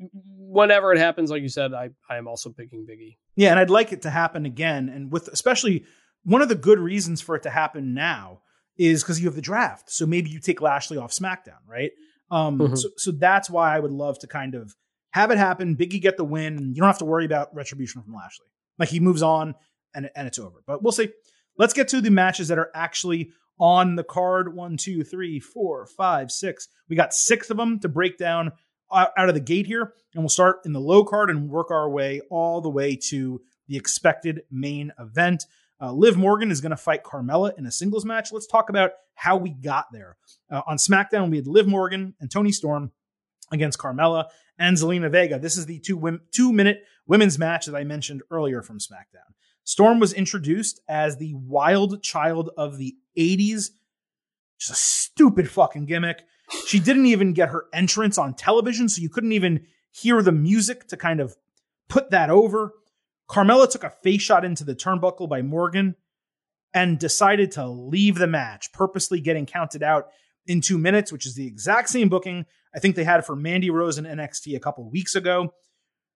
whenever 0.00 0.92
it 0.92 0.98
happens, 0.98 1.30
like 1.30 1.42
you 1.42 1.48
said, 1.48 1.72
I 1.74 1.90
I 2.08 2.16
am 2.16 2.28
also 2.28 2.50
picking 2.50 2.86
Biggie. 2.86 3.16
Yeah, 3.36 3.50
and 3.50 3.58
I'd 3.58 3.70
like 3.70 3.92
it 3.92 4.02
to 4.02 4.10
happen 4.10 4.46
again, 4.46 4.88
and 4.88 5.10
with 5.12 5.28
especially 5.28 5.84
one 6.24 6.42
of 6.42 6.48
the 6.48 6.54
good 6.54 6.78
reasons 6.78 7.20
for 7.20 7.36
it 7.36 7.42
to 7.44 7.50
happen 7.50 7.94
now 7.94 8.40
is 8.76 9.02
because 9.02 9.20
you 9.20 9.26
have 9.26 9.34
the 9.34 9.40
draft. 9.42 9.90
So 9.90 10.06
maybe 10.06 10.30
you 10.30 10.40
take 10.40 10.60
Lashley 10.60 10.96
off 10.98 11.10
SmackDown, 11.10 11.60
right? 11.66 11.90
Um, 12.30 12.58
Mhm. 12.58 12.78
so, 12.78 12.88
so 12.96 13.10
that's 13.12 13.48
why 13.50 13.74
I 13.74 13.80
would 13.80 13.90
love 13.90 14.18
to 14.20 14.26
kind 14.26 14.54
of 14.54 14.74
have 15.12 15.30
it 15.30 15.38
happen. 15.38 15.76
Biggie 15.76 16.00
get 16.00 16.16
the 16.16 16.24
win, 16.24 16.56
and 16.58 16.76
you 16.76 16.80
don't 16.80 16.88
have 16.88 16.98
to 16.98 17.04
worry 17.04 17.24
about 17.24 17.54
retribution 17.54 18.02
from 18.02 18.14
Lashley. 18.14 18.46
Like 18.78 18.90
he 18.90 19.00
moves 19.00 19.22
on, 19.22 19.54
and 19.94 20.10
and 20.14 20.26
it's 20.28 20.38
over. 20.38 20.62
But 20.66 20.82
we'll 20.82 20.92
see. 20.92 21.08
Let's 21.56 21.72
get 21.72 21.88
to 21.88 22.00
the 22.00 22.10
matches 22.10 22.48
that 22.48 22.58
are 22.58 22.70
actually 22.74 23.30
on 23.58 23.96
the 23.96 24.04
card. 24.04 24.54
One, 24.54 24.76
two, 24.76 25.02
three, 25.02 25.40
four, 25.40 25.86
five, 25.86 26.30
six. 26.30 26.68
We 26.88 26.94
got 26.94 27.12
six 27.12 27.50
of 27.50 27.56
them 27.56 27.80
to 27.80 27.88
break 27.88 28.16
down 28.18 28.52
out 28.92 29.28
of 29.28 29.34
the 29.34 29.40
gate 29.40 29.66
here, 29.66 29.92
and 30.14 30.22
we'll 30.22 30.28
start 30.28 30.60
in 30.64 30.72
the 30.72 30.80
low 30.80 31.04
card 31.04 31.30
and 31.30 31.48
work 31.48 31.70
our 31.70 31.88
way 31.90 32.20
all 32.30 32.60
the 32.60 32.68
way 32.68 32.96
to 32.96 33.40
the 33.66 33.76
expected 33.76 34.42
main 34.50 34.92
event. 34.98 35.44
Uh, 35.80 35.92
Liv 35.92 36.16
Morgan 36.16 36.50
is 36.50 36.60
going 36.60 36.70
to 36.70 36.76
fight 36.76 37.04
Carmella 37.04 37.56
in 37.56 37.66
a 37.66 37.70
singles 37.70 38.04
match. 38.04 38.32
Let's 38.32 38.46
talk 38.46 38.68
about 38.68 38.92
how 39.14 39.36
we 39.36 39.50
got 39.50 39.86
there. 39.92 40.16
Uh, 40.50 40.62
on 40.66 40.76
SmackDown, 40.76 41.30
we 41.30 41.36
had 41.36 41.46
Liv 41.46 41.66
Morgan 41.66 42.14
and 42.20 42.30
Toni 42.30 42.50
Storm 42.50 42.90
against 43.52 43.78
Carmella 43.78 44.26
and 44.58 44.76
Zelina 44.76 45.10
Vega. 45.10 45.38
This 45.38 45.56
is 45.56 45.66
the 45.66 45.78
two 45.78 45.98
wim- 45.98 46.20
two 46.32 46.52
minute 46.52 46.82
women's 47.06 47.38
match 47.38 47.66
that 47.66 47.76
I 47.76 47.84
mentioned 47.84 48.22
earlier 48.30 48.62
from 48.62 48.78
SmackDown. 48.78 49.34
Storm 49.64 50.00
was 50.00 50.12
introduced 50.12 50.80
as 50.88 51.16
the 51.16 51.34
wild 51.34 52.02
child 52.02 52.50
of 52.56 52.78
the 52.78 52.96
80s. 53.16 53.70
Just 54.58 54.70
a 54.70 54.74
stupid 54.74 55.50
fucking 55.50 55.86
gimmick. 55.86 56.22
She 56.66 56.78
didn't 56.78 57.06
even 57.06 57.32
get 57.32 57.50
her 57.50 57.66
entrance 57.72 58.18
on 58.18 58.34
television, 58.34 58.88
so 58.88 59.02
you 59.02 59.08
couldn't 59.08 59.32
even 59.32 59.66
hear 59.90 60.22
the 60.22 60.32
music 60.32 60.86
to 60.88 60.96
kind 60.96 61.20
of 61.20 61.36
put 61.88 62.10
that 62.10 62.30
over. 62.30 62.74
Carmella 63.28 63.70
took 63.70 63.84
a 63.84 63.92
face 64.02 64.22
shot 64.22 64.44
into 64.44 64.64
the 64.64 64.74
turnbuckle 64.74 65.28
by 65.28 65.42
Morgan 65.42 65.96
and 66.72 66.98
decided 66.98 67.52
to 67.52 67.66
leave 67.66 68.16
the 68.16 68.26
match, 68.26 68.72
purposely 68.72 69.20
getting 69.20 69.46
counted 69.46 69.82
out 69.82 70.08
in 70.46 70.60
two 70.60 70.78
minutes, 70.78 71.12
which 71.12 71.26
is 71.26 71.34
the 71.34 71.46
exact 71.46 71.88
same 71.88 72.08
booking 72.08 72.46
I 72.74 72.78
think 72.78 72.96
they 72.96 73.04
had 73.04 73.24
for 73.24 73.36
Mandy 73.36 73.70
Rose 73.70 73.98
in 73.98 74.04
NXT 74.04 74.56
a 74.56 74.60
couple 74.60 74.88
weeks 74.90 75.14
ago. 75.14 75.54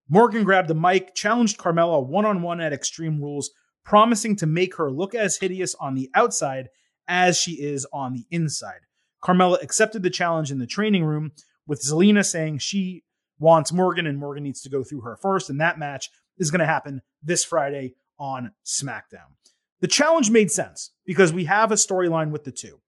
Morgan 0.08 0.44
grabbed 0.44 0.68
the 0.68 0.74
mic, 0.74 1.14
challenged 1.14 1.58
Carmella 1.58 2.06
one 2.06 2.24
on 2.24 2.42
one 2.42 2.60
at 2.60 2.72
Extreme 2.72 3.20
Rules, 3.20 3.50
promising 3.84 4.36
to 4.36 4.46
make 4.46 4.76
her 4.76 4.90
look 4.90 5.14
as 5.14 5.38
hideous 5.38 5.74
on 5.76 5.94
the 5.94 6.10
outside 6.14 6.68
as 7.08 7.38
she 7.38 7.52
is 7.52 7.86
on 7.92 8.12
the 8.12 8.26
inside. 8.30 8.80
Carmella 9.22 9.62
accepted 9.62 10.02
the 10.02 10.10
challenge 10.10 10.50
in 10.50 10.58
the 10.58 10.66
training 10.66 11.04
room, 11.04 11.32
with 11.66 11.82
Zelina 11.82 12.24
saying 12.24 12.58
she 12.58 13.04
wants 13.38 13.72
Morgan 13.72 14.06
and 14.06 14.18
Morgan 14.18 14.42
needs 14.44 14.62
to 14.62 14.68
go 14.68 14.82
through 14.82 15.02
her 15.02 15.16
first, 15.16 15.48
and 15.50 15.60
that 15.60 15.78
match 15.78 16.10
is 16.38 16.50
going 16.50 16.60
to 16.60 16.66
happen 16.66 17.02
this 17.22 17.44
Friday 17.44 17.94
on 18.18 18.52
SmackDown. 18.64 19.30
The 19.80 19.88
challenge 19.88 20.30
made 20.30 20.50
sense 20.50 20.92
because 21.04 21.32
we 21.32 21.44
have 21.44 21.72
a 21.72 21.76
storyline 21.76 22.30
with 22.30 22.44
the 22.44 22.52
two, 22.52 22.80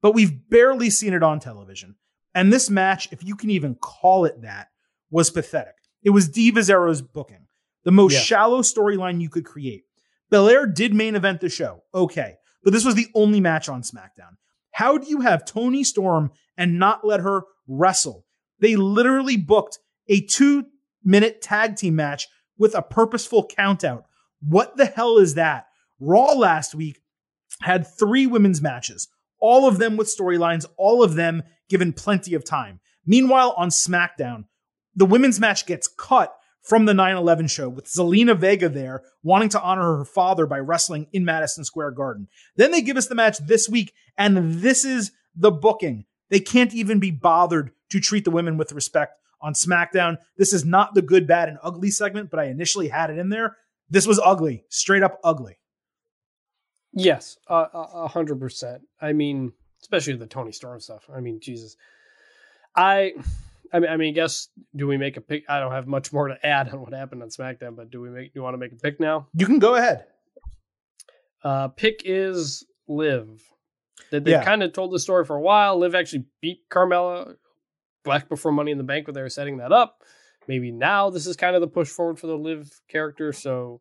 but 0.00 0.14
we've 0.14 0.48
barely 0.48 0.90
seen 0.90 1.14
it 1.14 1.22
on 1.22 1.40
television. 1.40 1.96
And 2.34 2.52
this 2.52 2.70
match, 2.70 3.08
if 3.12 3.22
you 3.24 3.36
can 3.36 3.50
even 3.50 3.74
call 3.74 4.24
it 4.24 4.42
that, 4.42 4.68
was 5.10 5.30
pathetic. 5.30 5.74
It 6.02 6.10
was 6.10 6.28
Divas 6.28 6.70
Era's 6.70 7.02
booking, 7.02 7.46
the 7.84 7.92
most 7.92 8.14
Yeah. 8.14 8.20
shallow 8.20 8.62
storyline 8.62 9.20
you 9.20 9.28
could 9.28 9.44
create. 9.44 9.84
Belair 10.30 10.66
did 10.66 10.94
main 10.94 11.14
event 11.14 11.40
the 11.40 11.48
show, 11.48 11.82
okay, 11.94 12.36
but 12.64 12.72
this 12.72 12.84
was 12.84 12.94
the 12.94 13.08
only 13.14 13.40
match 13.40 13.68
on 13.68 13.82
SmackDown. 13.82 14.36
How 14.72 14.98
do 14.98 15.08
you 15.08 15.20
have 15.20 15.44
Toni 15.44 15.84
Storm 15.84 16.30
and 16.56 16.78
not 16.78 17.06
let 17.06 17.20
her 17.20 17.44
wrestle? 17.66 18.26
They 18.58 18.76
literally 18.76 19.36
booked 19.36 19.78
a 20.08 20.20
two 20.20 20.66
minute 21.04 21.40
tag 21.40 21.76
team 21.76 21.96
match 21.96 22.28
with 22.58 22.74
a 22.74 22.82
purposeful 22.82 23.48
countout. 23.48 24.04
What 24.40 24.76
the 24.76 24.86
hell 24.86 25.18
is 25.18 25.34
that? 25.34 25.66
Raw 26.00 26.32
last 26.32 26.74
week 26.74 27.00
had 27.60 27.86
three 27.86 28.26
women's 28.26 28.60
matches, 28.60 29.08
all 29.40 29.68
of 29.68 29.78
them 29.78 29.96
with 29.96 30.08
storylines, 30.08 30.66
all 30.76 31.02
of 31.02 31.14
them 31.14 31.42
given 31.68 31.92
plenty 31.92 32.34
of 32.34 32.44
time. 32.44 32.80
Meanwhile, 33.06 33.54
on 33.56 33.68
SmackDown, 33.68 34.44
the 34.94 35.06
women's 35.06 35.40
match 35.40 35.66
gets 35.66 35.88
cut 35.88 36.34
from 36.62 36.84
the 36.84 36.94
9 36.94 37.16
11 37.16 37.48
show 37.48 37.68
with 37.68 37.86
Zelina 37.86 38.36
Vega 38.36 38.68
there 38.68 39.02
wanting 39.22 39.48
to 39.50 39.60
honor 39.60 39.98
her 39.98 40.04
father 40.04 40.46
by 40.46 40.58
wrestling 40.58 41.06
in 41.12 41.24
Madison 41.24 41.64
Square 41.64 41.92
Garden. 41.92 42.28
Then 42.56 42.70
they 42.70 42.82
give 42.82 42.96
us 42.96 43.08
the 43.08 43.14
match 43.14 43.38
this 43.38 43.68
week, 43.68 43.92
and 44.16 44.60
this 44.60 44.84
is 44.84 45.12
the 45.34 45.50
booking. 45.50 46.04
They 46.30 46.40
can't 46.40 46.72
even 46.72 46.98
be 46.98 47.10
bothered 47.10 47.72
to 47.90 48.00
treat 48.00 48.24
the 48.24 48.30
women 48.30 48.56
with 48.56 48.72
respect 48.72 49.18
on 49.40 49.54
SmackDown. 49.54 50.18
This 50.38 50.52
is 50.52 50.64
not 50.64 50.94
the 50.94 51.02
good, 51.02 51.26
bad, 51.26 51.48
and 51.48 51.58
ugly 51.62 51.90
segment, 51.90 52.30
but 52.30 52.40
I 52.40 52.44
initially 52.44 52.88
had 52.88 53.10
it 53.10 53.18
in 53.18 53.28
there. 53.28 53.56
This 53.90 54.06
was 54.06 54.20
ugly, 54.24 54.64
straight 54.70 55.02
up 55.02 55.18
ugly. 55.22 55.58
Yes, 56.94 57.38
a 57.48 58.08
hundred 58.08 58.38
percent. 58.38 58.82
I 59.00 59.12
mean, 59.12 59.52
especially 59.82 60.14
the 60.14 60.26
Toni 60.26 60.52
Storm 60.52 60.80
stuff. 60.80 61.08
I 61.14 61.20
mean, 61.20 61.40
Jesus, 61.40 61.76
I, 62.76 63.12
I 63.72 63.78
mean, 63.80 63.90
I 63.90 63.96
mean, 63.96 64.08
I 64.10 64.12
guess 64.14 64.48
do 64.76 64.86
we 64.86 64.96
make 64.98 65.16
a 65.16 65.20
pick? 65.20 65.44
I 65.48 65.58
don't 65.60 65.72
have 65.72 65.86
much 65.86 66.12
more 66.12 66.28
to 66.28 66.46
add 66.46 66.68
on 66.70 66.80
what 66.82 66.92
happened 66.92 67.22
on 67.22 67.28
SmackDown, 67.30 67.74
but 67.76 67.90
do 67.90 68.00
we 68.00 68.10
make? 68.10 68.32
Do 68.34 68.38
you 68.40 68.42
want 68.42 68.54
to 68.54 68.58
make 68.58 68.72
a 68.72 68.76
pick 68.76 69.00
now? 69.00 69.28
You 69.34 69.46
can 69.46 69.58
go 69.58 69.74
ahead. 69.76 70.04
Uh, 71.42 71.68
pick 71.68 72.02
is 72.04 72.64
Liv. 72.86 73.26
They, 74.10 74.18
they 74.20 74.32
Yeah. 74.32 74.44
kind 74.44 74.62
of 74.62 74.72
told 74.72 74.92
the 74.92 74.98
story 74.98 75.24
for 75.24 75.36
a 75.36 75.40
while. 75.40 75.78
Liv 75.78 75.94
actually 75.94 76.26
beat 76.40 76.68
Carmella 76.70 77.34
back 78.04 78.28
before 78.28 78.52
Money 78.52 78.72
in 78.72 78.78
the 78.78 78.84
Bank 78.84 79.06
when 79.06 79.14
they 79.14 79.22
were 79.22 79.28
setting 79.28 79.56
that 79.58 79.72
up. 79.72 80.02
Maybe 80.48 80.70
now 80.70 81.10
this 81.10 81.26
is 81.26 81.36
kind 81.36 81.54
of 81.54 81.60
the 81.60 81.68
push 81.68 81.88
forward 81.88 82.18
for 82.18 82.26
the 82.26 82.36
Liv 82.36 82.68
character. 82.88 83.32
So 83.32 83.80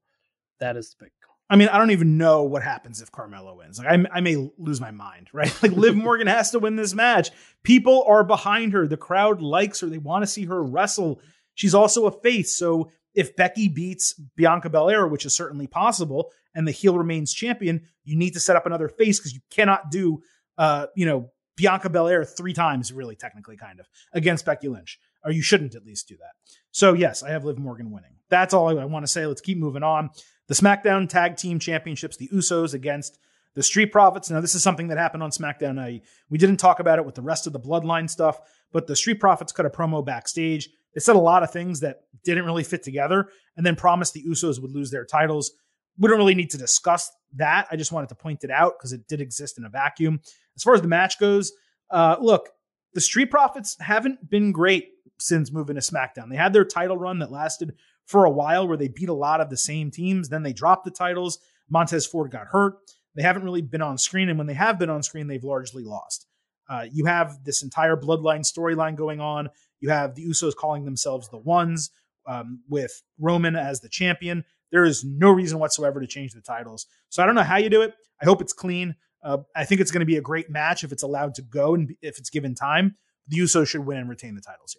that 0.60 0.78
is 0.78 0.92
the 0.92 1.06
pick. 1.06 1.14
I 1.52 1.58
mean, 1.58 1.68
I 1.68 1.78
don't 1.78 1.92
even 1.92 2.18
know 2.18 2.44
what 2.44 2.64
happens 2.64 3.02
if 3.02 3.12
Carmella 3.12 3.54
wins. 3.58 3.78
Like, 3.78 3.88
I, 3.90 4.06
I 4.18 4.22
may 4.22 4.50
lose 4.58 4.80
my 4.80 4.92
mind, 4.92 5.28
right? 5.34 5.54
Like, 5.62 5.74
Liv 5.74 5.96
Morgan 5.98 6.28
has 6.28 6.52
to 6.52 6.60
win 6.60 6.78
this 6.78 6.94
match. 6.94 7.30
People 7.62 8.06
are 8.08 8.24
behind 8.24 8.72
her. 8.72 8.88
The 8.88 8.96
crowd 8.96 9.42
likes 9.42 9.82
her. 9.82 9.88
They 9.88 9.98
want 9.98 10.24
to 10.24 10.28
see 10.28 10.46
her 10.46 10.64
wrestle. 10.64 11.20
She's 11.54 11.76
also 11.76 12.06
a 12.06 12.22
face. 12.22 12.56
So, 12.56 12.90
if 13.14 13.36
Becky 13.36 13.68
beats 13.68 14.14
Bianca 14.38 14.70
Belair, 14.70 15.06
which 15.06 15.26
is 15.26 15.36
certainly 15.36 15.68
possible, 15.68 16.32
and 16.56 16.66
the 16.66 16.72
heel 16.72 16.98
remains 16.98 17.34
champion, 17.34 17.82
you 18.06 18.16
need 18.16 18.34
to 18.34 18.40
set 18.40 18.56
up 18.56 18.66
another 18.66 18.88
face 18.88 19.20
because 19.20 19.34
you 19.34 19.42
cannot 19.50 19.92
do, 19.92 20.24
uh, 20.58 20.88
you 20.96 21.06
know, 21.06 21.32
Bianca 21.58 21.90
Belair 21.90 22.24
three 22.24 22.54
times, 22.54 22.94
really, 22.94 23.18
technically, 23.18 23.58
kind 23.58 23.82
of, 23.82 23.90
against 24.14 24.46
Becky 24.46 24.70
Lynch. 24.70 24.98
Or 25.26 25.32
you 25.32 25.42
shouldn't 25.42 25.76
at 25.76 25.86
least 25.86 26.08
do 26.08 26.16
that. 26.16 26.32
So, 26.72 26.94
yes, 26.94 27.22
I 27.22 27.32
have 27.32 27.44
Liv 27.44 27.60
Morgan 27.60 27.92
winning. 27.92 28.16
That's 28.30 28.54
all 28.54 28.80
I 28.80 28.86
want 28.86 29.04
to 29.04 29.12
say. 29.12 29.26
Let's 29.26 29.42
keep 29.42 29.58
moving 29.58 29.84
on. 29.84 30.12
The 30.52 30.58
SmackDown 30.58 31.08
Tag 31.08 31.38
Team 31.38 31.60
Championships, 31.60 32.18
the 32.18 32.28
Usos 32.28 32.74
against 32.74 33.20
the 33.54 33.64
Street 33.64 33.94
Profits. 33.94 34.30
Now, 34.30 34.42
this 34.42 34.54
is 34.54 34.62
something 34.62 34.90
that 34.90 34.98
happened 34.98 35.24
on 35.24 35.30
SmackDown. 35.30 35.80
I, 35.80 36.02
we 36.30 36.38
didn't 36.38 36.58
talk 36.58 36.82
about 36.82 37.00
it 37.00 37.06
with 37.06 37.16
the 37.16 37.22
rest 37.22 37.48
of 37.48 37.54
the 37.54 37.60
Bloodline 37.62 38.10
stuff, 38.10 38.42
but 38.74 38.86
the 38.86 38.98
Street 38.98 39.22
Profits 39.22 39.54
cut 39.54 39.66
a 39.66 39.70
promo 39.70 40.06
backstage. 40.06 40.70
They 40.94 41.00
said 41.00 41.16
a 41.16 41.20
lot 41.20 41.42
of 41.42 41.52
things 41.52 41.80
that 41.80 42.02
didn't 42.26 42.44
really 42.44 42.66
fit 42.66 42.84
together 42.84 43.30
and 43.56 43.66
then 43.66 43.78
promised 43.78 44.14
the 44.14 44.26
Usos 44.26 44.62
would 44.62 44.74
lose 44.74 44.92
their 44.92 45.06
titles. 45.06 45.54
We 45.98 46.10
don't 46.10 46.18
really 46.18 46.36
need 46.36 46.50
to 46.50 46.58
discuss 46.58 47.10
that. 47.36 47.70
I 47.72 47.78
just 47.78 47.94
wanted 47.94 48.10
to 48.10 48.16
point 48.16 48.44
it 48.44 48.52
out 48.52 48.74
because 48.78 48.92
it 48.92 49.08
did 49.08 49.22
exist 49.22 49.58
in 49.58 49.64
a 49.64 49.70
vacuum. 49.70 50.20
As 50.58 50.64
far 50.64 50.74
as 50.74 50.82
the 50.82 50.90
match 50.90 51.18
goes, 51.18 51.54
uh, 51.92 52.18
look, 52.20 52.50
the 52.94 53.00
Street 53.00 53.32
Profits 53.32 53.78
haven't 53.80 54.30
been 54.30 54.52
great 54.52 54.90
since 55.18 55.50
moving 55.50 55.76
to 55.76 55.82
SmackDown. 55.82 56.30
They 56.30 56.36
had 56.36 56.52
their 56.52 56.66
title 56.66 56.98
run 56.98 57.20
that 57.20 57.32
lasted 57.32 57.74
for 58.06 58.26
a 58.26 58.32
while 58.32 58.68
where 58.68 58.78
they 58.78 58.88
beat 58.88 59.10
a 59.10 59.14
lot 59.14 59.42
of 59.42 59.50
the 59.50 59.58
same 59.58 59.92
teams. 59.92 60.30
Then 60.30 60.44
they 60.44 60.54
dropped 60.54 60.86
the 60.86 60.92
titles. 60.92 61.40
Montez 61.70 62.06
Ford 62.06 62.32
got 62.32 62.48
hurt. 62.48 62.76
They 63.16 63.24
haven't 63.24 63.44
really 63.44 63.62
been 63.62 63.82
on 63.82 63.98
screen. 63.98 64.30
And 64.30 64.38
when 64.38 64.48
they 64.48 64.54
have 64.54 64.80
been 64.80 64.90
on 64.90 65.04
screen, 65.04 65.28
they've 65.28 65.44
largely 65.44 65.84
lost. 65.84 66.28
Uh, 66.70 66.86
you 66.92 67.06
have 67.06 67.44
this 67.44 67.64
entire 67.64 67.98
bloodline 67.98 68.42
storyline 68.42 68.96
going 68.96 69.20
on. 69.20 69.50
You 69.80 69.90
have 69.90 70.16
the 70.16 70.26
Usos 70.26 70.56
calling 70.56 70.86
themselves 70.86 71.28
the 71.30 71.38
ones 71.38 71.90
um, 72.28 72.62
with 72.70 73.02
Roman 73.20 73.56
as 73.56 73.82
the 73.82 73.90
champion. 73.90 74.46
There 74.72 74.86
is 74.86 75.04
no 75.04 75.32
reason 75.32 75.60
whatsoever 75.60 76.00
to 76.00 76.08
change 76.08 76.34
the 76.34 76.42
titles. 76.42 76.86
So 77.10 77.22
I 77.22 77.26
don't 77.26 77.36
know 77.36 77.44
how 77.44 77.58
you 77.58 77.70
do 77.70 77.82
it. 77.82 77.94
I 78.22 78.26
hope 78.26 78.42
it's 78.42 78.54
clean. 78.54 78.96
Uh, 79.24 79.40
I 79.56 79.66
think 79.66 79.82
it's 79.82 79.92
going 79.92 80.00
to 80.02 80.06
be 80.06 80.18
a 80.18 80.22
great 80.22 80.50
match 80.50 80.84
if 80.84 80.92
it's 80.92 81.04
allowed 81.04 81.36
to 81.36 81.42
go 81.42 81.76
and 81.76 81.94
if 82.02 82.18
it's 82.18 82.30
given 82.30 82.56
time. 82.56 82.96
The 83.28 83.40
Usos 83.40 83.68
should 83.68 83.86
win 83.86 83.98
and 83.98 84.10
retain 84.10 84.36
the 84.36 84.42
titles 84.42 84.76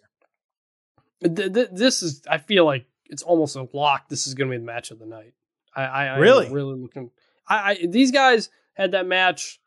here. 1.21 1.35
Th- 1.35 1.53
th- 1.53 1.69
this 1.71 2.03
is, 2.03 2.21
I 2.29 2.39
feel 2.39 2.65
like 2.65 2.85
it's 3.05 3.23
almost 3.23 3.55
a 3.55 3.67
lock. 3.73 4.09
This 4.09 4.27
is 4.27 4.33
going 4.33 4.49
to 4.49 4.55
be 4.55 4.59
the 4.59 4.65
match 4.65 4.91
of 4.91 4.99
the 4.99 5.05
night. 5.05 5.33
I, 5.75 5.83
I, 5.83 6.05
I 6.05 6.17
Really? 6.17 6.49
really 6.51 6.75
looking. 6.75 7.09
I, 7.47 7.71
I 7.71 7.85
these 7.87 8.11
guys 8.11 8.49
had 8.73 8.91
that 8.91 9.05
match 9.07 9.59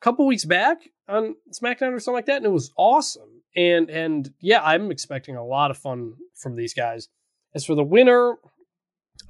a 0.00 0.04
couple 0.04 0.26
weeks 0.26 0.44
back 0.44 0.78
on 1.08 1.36
SmackDown 1.52 1.92
or 1.92 2.00
something 2.00 2.14
like 2.14 2.26
that, 2.26 2.38
and 2.38 2.46
it 2.46 2.52
was 2.52 2.72
awesome. 2.76 3.42
And 3.54 3.88
and 3.90 4.32
yeah, 4.40 4.62
I'm 4.62 4.90
expecting 4.90 5.36
a 5.36 5.44
lot 5.44 5.70
of 5.70 5.78
fun 5.78 6.14
from 6.34 6.56
these 6.56 6.74
guys. 6.74 7.08
As 7.54 7.64
for 7.64 7.74
the 7.74 7.84
winner, 7.84 8.34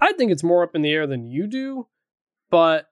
I 0.01 0.13
think 0.13 0.33
it's 0.33 0.43
more 0.43 0.63
up 0.63 0.75
in 0.75 0.83
the 0.83 0.91
air 0.93 1.07
than 1.07 1.27
you 1.31 1.47
do, 1.47 1.87
but 2.51 2.89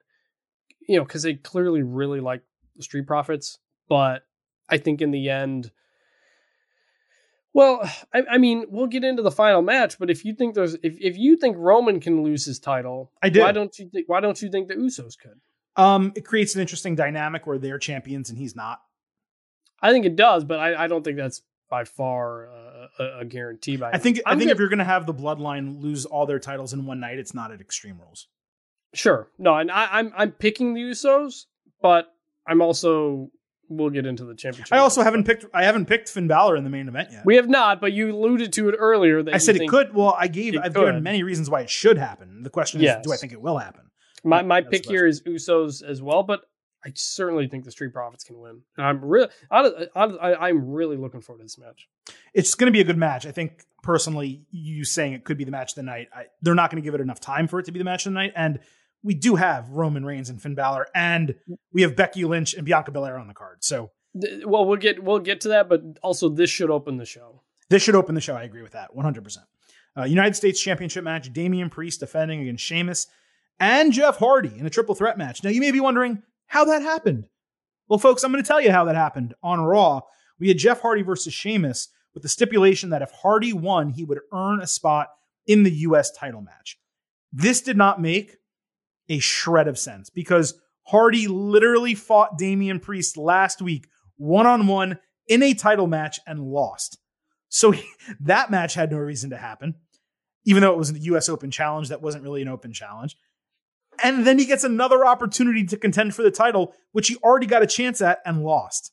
you 0.87 0.97
know, 0.97 1.03
because 1.03 1.23
they 1.23 1.33
clearly 1.33 1.81
really 1.83 2.19
like 2.21 2.41
the 2.75 2.83
Street 2.83 3.07
Profits. 3.07 3.57
But 3.89 4.23
I 4.69 4.77
think 4.77 5.01
in 5.01 5.11
the 5.11 5.29
end, 5.29 5.71
Well, 7.55 7.89
I, 8.13 8.23
I 8.31 8.37
mean, 8.37 8.65
we'll 8.67 8.87
get 8.87 9.05
into 9.05 9.21
the 9.21 9.31
final 9.31 9.61
match, 9.61 9.97
but 9.97 10.09
if 10.09 10.25
you 10.25 10.33
think 10.35 10.55
there's 10.55 10.73
if, 10.83 10.97
if 10.99 11.17
you 11.17 11.37
think 11.37 11.55
Roman 11.57 12.01
can 12.01 12.21
lose 12.21 12.43
his 12.43 12.59
title, 12.59 13.13
I 13.23 13.29
do. 13.29 13.39
Why 13.39 13.53
don't 13.53 13.79
you 13.79 13.89
think 13.89 14.09
why 14.09 14.19
don't 14.19 14.39
you 14.41 14.49
think 14.51 14.67
the 14.67 14.75
Usos 14.75 15.13
could? 15.17 15.39
Um, 15.81 16.11
it 16.17 16.25
creates 16.25 16.53
an 16.55 16.59
interesting 16.59 16.95
dynamic 16.95 17.47
where 17.47 17.57
they're 17.57 17.79
champions 17.79 18.29
and 18.29 18.37
he's 18.37 18.57
not. 18.57 18.81
I 19.81 19.93
think 19.93 20.05
it 20.05 20.17
does, 20.17 20.43
but 20.43 20.59
I, 20.59 20.83
I 20.83 20.87
don't 20.87 21.03
think 21.03 21.15
that's 21.15 21.43
by 21.69 21.85
far 21.85 22.49
uh, 22.49 22.87
a, 22.99 23.19
a 23.19 23.25
guarantee. 23.25 23.77
By 23.77 23.91
I 23.91 23.99
think 23.99 24.19
i 24.25 24.31
think 24.31 24.49
good- 24.49 24.51
if 24.51 24.59
you're 24.59 24.67
going 24.67 24.79
to 24.79 24.83
have 24.83 25.05
the 25.05 25.13
bloodline 25.13 25.81
lose 25.81 26.05
all 26.05 26.25
their 26.25 26.39
titles 26.39 26.73
in 26.73 26.85
one 26.85 26.99
night, 26.99 27.19
it's 27.19 27.33
not 27.33 27.53
at 27.53 27.61
Extreme 27.61 28.01
Rules. 28.01 28.27
Sure. 28.93 29.29
No, 29.37 29.55
and 29.55 29.71
I, 29.71 29.87
I'm 29.91 30.11
I'm 30.17 30.31
picking 30.33 30.73
the 30.73 30.81
Usos, 30.81 31.45
but 31.81 32.07
I'm 32.45 32.61
also 32.61 33.29
we'll 33.69 33.89
get 33.89 34.05
into 34.05 34.25
the 34.25 34.35
championship. 34.35 34.73
I 34.73 34.79
also 34.79 35.01
haven't 35.03 35.25
picked 35.25 35.45
I 35.53 35.63
haven't 35.63 35.85
picked 35.85 36.09
Finn 36.09 36.27
Balor 36.27 36.55
in 36.55 36.63
the 36.63 36.69
main 36.69 36.87
event 36.87 37.09
yet. 37.11 37.25
We 37.25 37.35
have 37.35 37.49
not, 37.49 37.81
but 37.81 37.93
you 37.93 38.11
alluded 38.15 38.53
to 38.53 38.69
it 38.69 38.75
earlier 38.77 39.23
that 39.23 39.33
I 39.33 39.37
said 39.37 39.55
it 39.55 39.67
could. 39.69 39.93
Well, 39.93 40.15
I 40.17 40.27
gave 40.27 40.55
I've 40.57 40.73
could. 40.73 40.85
given 40.85 41.03
many 41.03 41.23
reasons 41.23 41.49
why 41.49 41.61
it 41.61 41.69
should 41.69 41.97
happen. 41.97 42.43
The 42.43 42.49
question 42.49 42.79
is, 42.79 42.85
Yes. 42.85 43.03
do 43.05 43.13
I 43.13 43.17
think 43.17 43.33
it 43.33 43.41
will 43.41 43.57
happen? 43.57 43.81
My 44.23 44.41
my 44.41 44.61
That's 44.61 44.71
pick 44.71 44.87
here 44.87 45.05
is 45.05 45.21
Usos 45.23 45.83
as 45.83 46.01
well, 46.01 46.23
but 46.23 46.41
I 46.85 46.91
certainly 46.95 47.47
think 47.47 47.63
the 47.63 47.71
Street 47.71 47.93
Profits 47.93 48.23
can 48.23 48.39
win. 48.39 48.61
And 48.77 48.85
I'm 48.85 49.03
really 49.03 49.29
I'm 49.95 50.69
really 50.69 50.97
looking 50.97 51.21
forward 51.21 51.39
to 51.39 51.45
this 51.45 51.57
match. 51.57 51.87
It's 52.33 52.55
going 52.55 52.67
to 52.67 52.71
be 52.71 52.81
a 52.81 52.83
good 52.83 52.97
match. 52.97 53.25
I 53.25 53.31
think 53.31 53.63
personally, 53.83 54.43
you 54.51 54.83
saying 54.83 55.13
it 55.13 55.23
could 55.23 55.37
be 55.37 55.43
the 55.43 55.51
match 55.51 55.71
of 55.71 55.75
the 55.75 55.83
night. 55.83 56.09
I, 56.15 56.25
they're 56.41 56.55
not 56.55 56.71
going 56.71 56.81
to 56.81 56.85
give 56.85 56.95
it 56.95 57.01
enough 57.01 57.19
time 57.19 57.47
for 57.47 57.59
it 57.59 57.65
to 57.65 57.71
be 57.71 57.79
the 57.79 57.85
match 57.85 58.05
of 58.05 58.13
the 58.13 58.19
night, 58.19 58.33
and 58.35 58.59
we 59.05 59.13
do 59.13 59.35
have 59.35 59.69
Roman 59.69 60.03
Reigns 60.03 60.31
and 60.31 60.41
Finn 60.41 60.55
Balor, 60.55 60.87
and 60.95 61.35
we 61.71 61.83
have 61.83 61.95
Becky 61.95 62.25
Lynch 62.25 62.55
and 62.55 62.65
Bianca 62.65 62.91
Belair 62.91 63.19
on 63.19 63.27
the 63.27 63.35
card. 63.35 63.63
So 63.63 63.91
Well, 64.43 64.65
we'll 64.65 64.77
get 64.77 65.01
we'll 65.01 65.19
get 65.19 65.41
to 65.41 65.49
that, 65.49 65.69
but 65.69 65.81
also 66.01 66.27
this 66.27 66.49
should 66.49 66.71
open 66.71 66.97
the 66.97 67.05
show. 67.05 67.41
This 67.69 67.83
should 67.83 67.95
open 67.95 68.15
the 68.15 68.21
show. 68.21 68.35
I 68.35 68.43
agree 68.43 68.63
with 68.63 68.73
that 68.73 68.95
100%. 68.95 69.37
Uh, 69.97 70.03
United 70.03 70.35
States 70.35 70.59
Championship 70.59 71.03
match 71.03 71.31
Damian 71.31 71.69
Priest 71.69 71.99
defending 71.99 72.41
against 72.41 72.63
Sheamus 72.63 73.07
and 73.59 73.93
Jeff 73.93 74.17
Hardy 74.17 74.51
in 74.57 74.65
a 74.65 74.69
triple 74.69 74.95
threat 74.95 75.17
match. 75.17 75.43
Now, 75.43 75.51
you 75.51 75.61
may 75.61 75.71
be 75.71 75.79
wondering 75.79 76.21
how 76.47 76.65
that 76.65 76.81
happened. 76.81 77.27
Well, 77.87 77.99
folks, 77.99 78.23
I'm 78.23 78.31
going 78.31 78.43
to 78.43 78.47
tell 78.47 78.59
you 78.59 78.71
how 78.71 78.85
that 78.85 78.95
happened. 78.95 79.35
On 79.41 79.61
Raw, 79.61 80.01
we 80.39 80.49
had 80.49 80.57
Jeff 80.57 80.81
Hardy 80.81 81.01
versus 81.01 81.33
Sheamus 81.33 81.89
with 82.13 82.23
the 82.23 82.29
stipulation 82.29 82.89
that 82.89 83.01
if 83.01 83.11
Hardy 83.11 83.53
won, 83.53 83.89
he 83.89 84.03
would 84.03 84.19
earn 84.33 84.59
a 84.61 84.67
spot 84.67 85.09
in 85.47 85.63
the 85.63 85.71
U.S. 85.71 86.11
title 86.11 86.41
match. 86.41 86.77
This 87.31 87.61
did 87.61 87.77
not 87.77 88.01
make 88.01 88.37
a 89.09 89.19
shred 89.19 89.67
of 89.67 89.77
sense 89.77 90.09
because 90.09 90.59
Hardy 90.87 91.27
literally 91.27 91.95
fought 91.95 92.37
Damian 92.37 92.79
Priest 92.79 93.17
last 93.17 93.61
week 93.61 93.87
one 94.17 94.45
on 94.47 94.67
one 94.67 94.99
in 95.27 95.41
a 95.43 95.53
title 95.53 95.87
match 95.87 96.19
and 96.27 96.39
lost. 96.41 96.97
So 97.49 97.71
he- 97.71 97.87
that 98.21 98.51
match 98.51 98.73
had 98.75 98.91
no 98.91 98.97
reason 98.97 99.29
to 99.31 99.37
happen, 99.37 99.75
even 100.45 100.61
though 100.61 100.71
it 100.71 100.77
was 100.77 100.91
a 100.91 100.99
US 100.99 101.29
Open 101.29 101.51
challenge. 101.51 101.89
That 101.89 102.01
wasn't 102.01 102.23
really 102.23 102.41
an 102.41 102.47
open 102.47 102.73
challenge. 102.73 103.15
And 104.03 104.27
then 104.27 104.37
he 104.39 104.45
gets 104.45 104.63
another 104.65 105.05
opportunity 105.05 105.63
to 105.67 105.77
contend 105.77 106.13
for 106.13 106.21
the 106.21 106.31
title, 106.31 106.73
which 106.91 107.07
he 107.07 107.15
already 107.17 107.45
got 107.47 107.63
a 107.63 107.67
chance 107.67 108.01
at 108.01 108.19
and 108.25 108.43
lost. 108.43 108.91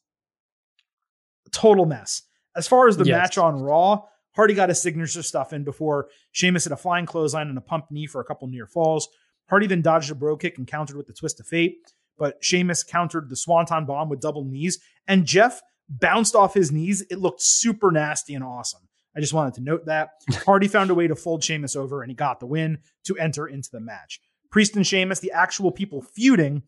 Total 1.51 1.85
mess. 1.85 2.23
As 2.57 2.69
far 2.69 2.89
as 2.89 2.97
the 2.97 3.05
Yes. 3.05 3.17
match 3.19 3.39
on 3.39 3.61
Raw, 3.61 4.03
Hardy 4.35 4.55
got 4.55 4.69
his 4.69 4.81
signature 4.81 5.23
stuff 5.23 5.53
in 5.53 5.65
before 5.65 6.09
Sheamus 6.31 6.65
hit 6.65 6.73
a 6.73 6.77
flying 6.77 7.05
clothesline 7.07 7.49
and 7.49 7.59
a 7.59 7.63
pump 7.63 7.87
knee 7.91 8.07
for 8.07 8.21
a 8.21 8.25
couple 8.25 8.49
near 8.49 8.67
falls. 8.67 9.09
Hardy 9.53 9.67
then 9.67 9.83
dodged 9.83 10.11
a 10.11 10.15
brogue 10.15 10.41
kick 10.41 10.57
and 10.57 10.67
countered 10.67 10.97
with 10.97 11.07
the 11.07 11.13
twist 11.13 11.39
of 11.39 11.47
fate, 11.47 11.77
but 12.17 12.43
Sheamus 12.43 12.83
countered 12.83 13.29
the 13.29 13.37
swanton 13.37 13.85
bomb 13.85 14.09
with 14.09 14.23
double 14.23 14.47
knees, 14.47 14.79
and 15.07 15.27
Jeff 15.27 15.61
bounced 15.91 16.35
off 16.35 16.55
his 16.55 16.73
knees. 16.73 17.05
It 17.11 17.19
looked 17.19 17.43
super 17.43 17.93
nasty 17.93 18.33
and 18.33 18.43
awesome. 18.43 18.89
I 19.15 19.21
just 19.21 19.35
wanted 19.35 19.53
to 19.57 19.61
note 19.61 19.85
that. 19.85 20.13
Hardy 20.47 20.69
found 20.69 20.89
a 20.89 20.95
way 20.95 21.07
to 21.07 21.15
fold 21.15 21.45
Sheamus 21.45 21.77
over 21.77 22.01
and 22.01 22.11
he 22.11 22.15
got 22.15 22.41
the 22.41 22.47
win 22.47 22.79
to 23.05 23.19
enter 23.19 23.47
into 23.47 23.69
the 23.71 23.79
match. 23.79 24.23
Priest 24.51 24.75
and 24.75 24.87
Sheamus, 24.87 25.21
the 25.21 25.33
actual 25.33 25.71
people 25.71 26.01
feuding, 26.01 26.63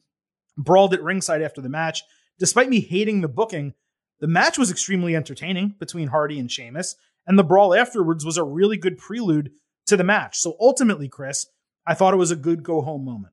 brawled 0.59 0.93
at 0.93 1.03
ringside 1.03 1.41
after 1.41 1.63
the 1.63 1.71
match. 1.71 2.03
Despite 2.39 2.69
me 2.69 2.81
hating 2.81 3.23
the 3.23 3.29
booking, 3.29 3.73
the 4.21 4.29
match 4.29 4.59
was 4.59 4.71
extremely 4.71 5.17
entertaining 5.17 5.75
between 5.79 6.09
Hardy 6.09 6.39
and 6.39 6.53
Sheamus, 6.53 6.97
and 7.27 7.39
the 7.39 7.45
brawl 7.45 7.73
afterwards 7.75 8.27
was 8.27 8.37
a 8.37 8.45
really 8.45 8.77
good 8.77 8.99
prelude 8.99 9.53
to 9.87 9.97
the 9.97 10.05
match. 10.05 10.37
So 10.37 10.55
ultimately, 10.61 11.09
Chris, 11.09 11.47
I 11.87 11.95
thought 11.95 12.15
it 12.15 12.19
was 12.19 12.31
a 12.31 12.37
good 12.37 12.63
go 12.63 12.81
home 12.81 13.05
moment. 13.05 13.33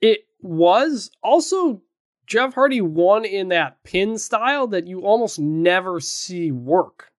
It 0.00 0.20
was 0.40 1.10
also 1.22 1.82
Jeff 2.26 2.54
Hardy 2.54 2.80
won 2.80 3.24
in 3.24 3.48
that 3.48 3.82
pin 3.84 4.16
style 4.16 4.66
that 4.68 4.86
you 4.86 5.00
almost 5.00 5.38
never 5.38 6.00
see 6.00 6.50
work. 6.50 7.10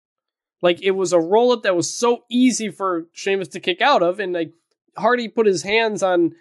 Like 0.62 0.82
it 0.82 0.92
was 0.92 1.14
a 1.14 1.20
roll 1.20 1.52
up 1.52 1.64
that 1.64 1.76
was 1.76 1.96
so 1.96 2.24
easy 2.30 2.70
for 2.70 3.08
Sheamus 3.12 3.50
to 3.50 3.60
kick 3.60 3.82
out 3.82 4.04
of, 4.04 4.20
and 4.20 4.34
like 4.34 4.54
Hardy 4.98 5.28
put 5.28 5.46
his 5.46 5.64
hands 5.64 6.04
on 6.04 6.34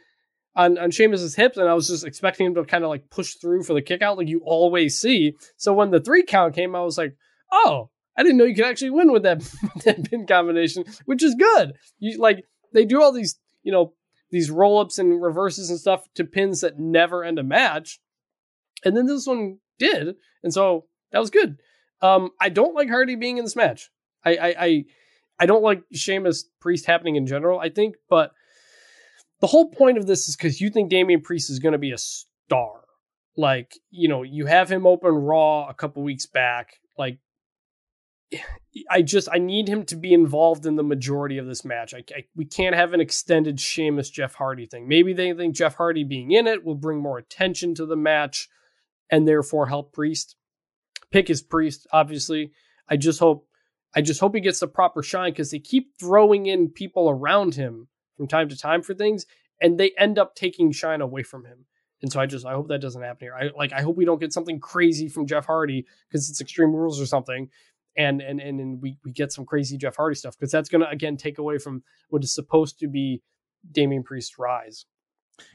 on 0.54 0.78
on 0.78 0.90
Sheamus's 0.90 1.34
hips, 1.34 1.56
and 1.56 1.68
I 1.68 1.74
was 1.74 1.88
just 1.88 2.04
expecting 2.04 2.46
him 2.46 2.54
to 2.54 2.64
kind 2.64 2.84
of 2.84 2.90
like 2.90 3.10
push 3.10 3.34
through 3.34 3.62
for 3.62 3.74
the 3.74 3.82
kick 3.82 4.02
out, 4.02 4.18
like 4.18 4.28
you 4.28 4.40
always 4.44 5.00
see. 5.00 5.36
So 5.56 5.72
when 5.72 5.90
the 5.90 6.00
three 6.00 6.22
count 6.22 6.54
came, 6.54 6.76
I 6.76 6.82
was 6.82 6.98
like, 6.98 7.16
oh, 7.50 7.90
I 8.16 8.22
didn't 8.22 8.38
know 8.38 8.44
you 8.44 8.54
could 8.54 8.66
actually 8.66 8.90
win 8.90 9.12
with 9.12 9.22
that, 9.22 9.40
that 9.84 10.10
pin 10.10 10.26
combination, 10.26 10.84
which 11.06 11.22
is 11.22 11.34
good. 11.34 11.72
You 11.98 12.18
like 12.18 12.44
they 12.72 12.84
do 12.84 13.02
all 13.02 13.12
these, 13.12 13.38
you 13.62 13.72
know, 13.72 13.94
these 14.30 14.50
roll 14.50 14.78
ups 14.78 14.98
and 14.98 15.20
reverses 15.20 15.70
and 15.70 15.78
stuff 15.78 16.06
to 16.14 16.24
pins 16.24 16.60
that 16.60 16.78
never 16.78 17.24
end 17.24 17.38
a 17.38 17.42
match. 17.42 18.00
And 18.84 18.96
then 18.96 19.06
this 19.06 19.26
one 19.26 19.58
did. 19.78 20.16
And 20.42 20.52
so 20.52 20.86
that 21.12 21.18
was 21.18 21.30
good. 21.30 21.58
Um, 22.00 22.30
I 22.40 22.48
don't 22.48 22.74
like 22.74 22.88
Hardy 22.88 23.16
being 23.16 23.38
in 23.38 23.44
this 23.44 23.56
match. 23.56 23.90
I, 24.24 24.36
I, 24.36 24.54
I, 24.58 24.84
I 25.40 25.46
don't 25.46 25.62
like 25.62 25.82
Sheamus 25.92 26.48
Priest 26.60 26.86
happening 26.86 27.16
in 27.16 27.26
general, 27.26 27.58
I 27.58 27.70
think, 27.70 27.96
but 28.08 28.32
the 29.40 29.46
whole 29.46 29.70
point 29.70 29.98
of 29.98 30.06
this 30.06 30.28
is 30.28 30.36
because 30.36 30.60
you 30.60 30.70
think 30.70 30.90
Damian 30.90 31.22
Priest 31.22 31.50
is 31.50 31.58
going 31.58 31.72
to 31.72 31.78
be 31.78 31.92
a 31.92 31.98
star. 31.98 32.84
Like, 33.36 33.74
you 33.90 34.08
know, 34.08 34.22
you 34.22 34.46
have 34.46 34.70
him 34.70 34.86
open 34.86 35.14
Raw 35.14 35.66
a 35.68 35.74
couple 35.74 36.02
weeks 36.02 36.26
back. 36.26 36.74
Like, 36.98 37.18
I 38.90 39.02
just 39.02 39.28
I 39.32 39.38
need 39.38 39.68
him 39.68 39.84
to 39.86 39.96
be 39.96 40.12
involved 40.12 40.64
in 40.64 40.76
the 40.76 40.84
majority 40.84 41.38
of 41.38 41.46
this 41.46 41.64
match. 41.64 41.92
I, 41.92 42.04
I 42.14 42.24
we 42.36 42.44
can't 42.44 42.76
have 42.76 42.92
an 42.92 43.00
extended 43.00 43.58
Sheamus 43.58 44.10
Jeff 44.10 44.34
Hardy 44.34 44.66
thing. 44.66 44.86
Maybe 44.86 45.12
they 45.12 45.32
think 45.32 45.56
Jeff 45.56 45.74
Hardy 45.74 46.04
being 46.04 46.30
in 46.30 46.46
it 46.46 46.64
will 46.64 46.76
bring 46.76 46.98
more 46.98 47.18
attention 47.18 47.74
to 47.76 47.86
the 47.86 47.96
match, 47.96 48.48
and 49.10 49.26
therefore 49.26 49.66
help 49.66 49.92
Priest. 49.92 50.36
Pick 51.10 51.26
his 51.26 51.42
Priest, 51.42 51.86
obviously. 51.92 52.52
I 52.88 52.96
just 52.96 53.18
hope 53.18 53.48
I 53.94 54.02
just 54.02 54.20
hope 54.20 54.34
he 54.34 54.40
gets 54.40 54.60
the 54.60 54.68
proper 54.68 55.02
shine 55.02 55.32
because 55.32 55.50
they 55.50 55.58
keep 55.58 55.98
throwing 55.98 56.46
in 56.46 56.68
people 56.68 57.10
around 57.10 57.56
him 57.56 57.88
from 58.16 58.28
time 58.28 58.48
to 58.48 58.56
time 58.56 58.82
for 58.82 58.94
things, 58.94 59.26
and 59.60 59.78
they 59.78 59.92
end 59.98 60.18
up 60.18 60.36
taking 60.36 60.70
shine 60.70 61.00
away 61.00 61.24
from 61.24 61.44
him. 61.44 61.66
And 62.02 62.10
so 62.10 62.20
I 62.20 62.26
just 62.26 62.46
I 62.46 62.52
hope 62.52 62.68
that 62.68 62.80
doesn't 62.80 63.02
happen 63.02 63.26
here. 63.26 63.34
I 63.34 63.50
like 63.56 63.72
I 63.72 63.82
hope 63.82 63.96
we 63.96 64.04
don't 64.04 64.20
get 64.20 64.32
something 64.32 64.60
crazy 64.60 65.08
from 65.08 65.26
Jeff 65.26 65.46
Hardy 65.46 65.86
because 66.08 66.30
it's 66.30 66.40
Extreme 66.40 66.72
Rules 66.72 67.00
or 67.00 67.06
something 67.06 67.48
and 67.96 68.20
and 68.20 68.40
and, 68.40 68.60
and 68.60 68.82
we, 68.82 68.98
we 69.04 69.12
get 69.12 69.32
some 69.32 69.44
crazy 69.44 69.76
Jeff 69.76 69.96
Hardy 69.96 70.14
stuff 70.16 70.36
because 70.38 70.52
that's 70.52 70.68
going 70.68 70.82
to 70.82 70.88
again 70.88 71.16
take 71.16 71.38
away 71.38 71.58
from 71.58 71.82
what 72.08 72.22
is 72.24 72.34
supposed 72.34 72.78
to 72.80 72.88
be 72.88 73.22
Damian 73.70 74.02
Priest's 74.02 74.38
rise. 74.38 74.86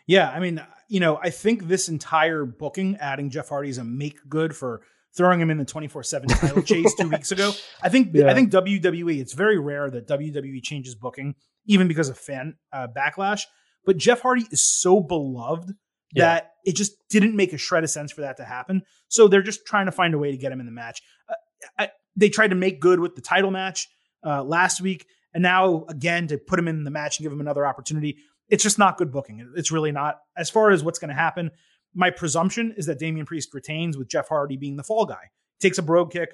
Yeah, 0.07 0.29
I 0.31 0.39
mean, 0.39 0.61
you 0.89 0.99
know, 0.99 1.19
I 1.21 1.29
think 1.29 1.67
this 1.67 1.89
entire 1.89 2.43
booking, 2.45 2.97
adding 2.97 3.29
Jeff 3.29 3.49
Hardy, 3.49 3.69
is 3.69 3.77
a 3.77 3.83
make 3.83 4.17
good 4.27 4.55
for 4.55 4.81
throwing 5.15 5.39
him 5.39 5.49
in 5.51 5.57
the 5.57 5.65
24-7 5.65 6.27
title 6.41 6.61
chase 6.63 6.93
two 6.95 7.07
weeks 7.07 7.31
ago. 7.31 7.51
I 7.81 7.89
think 7.89 8.09
Yeah. 8.13 8.29
I 8.29 8.33
think 8.33 8.51
WWE, 8.51 9.19
it's 9.21 9.33
very 9.33 9.57
rare 9.59 9.89
that 9.91 10.07
WWE 10.07 10.61
changes 10.63 10.95
booking, 10.95 11.35
even 11.67 11.87
because 11.87 12.09
of 12.09 12.17
fan 12.17 12.55
uh, 12.73 12.87
backlash. 12.95 13.43
But 13.85 13.97
Jeff 13.97 14.21
Hardy 14.21 14.45
is 14.51 14.61
so 14.63 14.99
beloved 14.99 15.73
Yeah. 16.13 16.25
that 16.25 16.51
it 16.65 16.75
just 16.75 16.93
didn't 17.09 17.35
make 17.35 17.53
a 17.53 17.57
shred 17.57 17.83
of 17.83 17.89
sense 17.91 18.11
for 18.11 18.21
that 18.21 18.37
to 18.37 18.43
happen. 18.43 18.81
So 19.07 19.27
they're 19.27 19.43
just 19.43 19.65
trying 19.67 19.85
to 19.85 19.91
find 19.91 20.13
a 20.15 20.17
way 20.17 20.31
to 20.31 20.37
get 20.37 20.51
him 20.51 20.59
in 20.59 20.65
the 20.65 20.71
match. 20.71 21.01
Uh, 21.29 21.33
I, 21.79 21.89
they 22.15 22.29
tried 22.29 22.49
to 22.49 22.55
make 22.55 22.79
good 22.79 22.99
with 22.99 23.15
the 23.15 23.21
title 23.21 23.51
match 23.51 23.87
uh, 24.25 24.43
last 24.43 24.81
week, 24.81 25.05
and 25.33 25.41
now 25.43 25.85
again 25.89 26.27
to 26.27 26.37
put 26.37 26.57
him 26.59 26.67
in 26.67 26.83
the 26.83 26.91
match 26.91 27.17
and 27.19 27.25
give 27.25 27.31
him 27.31 27.41
another 27.41 27.65
opportunity. 27.65 28.17
It's 28.49 28.63
just 28.63 28.77
not 28.77 28.97
good 28.97 29.11
booking. 29.11 29.53
It's 29.55 29.71
really 29.71 29.91
not. 29.91 30.19
As 30.37 30.49
far 30.49 30.71
as 30.71 30.83
what's 30.83 30.99
going 30.99 31.09
to 31.09 31.15
happen, 31.15 31.51
my 31.93 32.09
presumption 32.11 32.73
is 32.77 32.85
that 32.85 32.99
Damian 32.99 33.25
Priest 33.25 33.53
retains 33.53 33.97
with 33.97 34.07
Jeff 34.07 34.27
Hardy 34.29 34.57
being 34.57 34.75
the 34.75 34.83
fall 34.83 35.05
guy. 35.05 35.29
Takes 35.59 35.77
a 35.77 35.81
brogue 35.81 36.11
kick. 36.11 36.29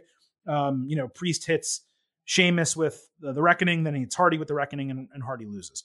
Um, 0.48 0.86
you 0.88 0.96
know, 0.96 1.08
Priest 1.08 1.46
hits 1.46 1.82
Sheamus 2.26 2.76
with 2.76 3.08
the, 3.20 3.32
the 3.34 3.42
Reckoning, 3.42 3.84
then 3.84 3.94
he 3.94 4.02
hits 4.02 4.16
Hardy 4.16 4.38
with 4.38 4.48
the 4.48 4.54
Reckoning, 4.56 4.92
and, 4.92 5.08
and 5.14 5.24
Hardy 5.24 5.46
loses. 5.46 5.84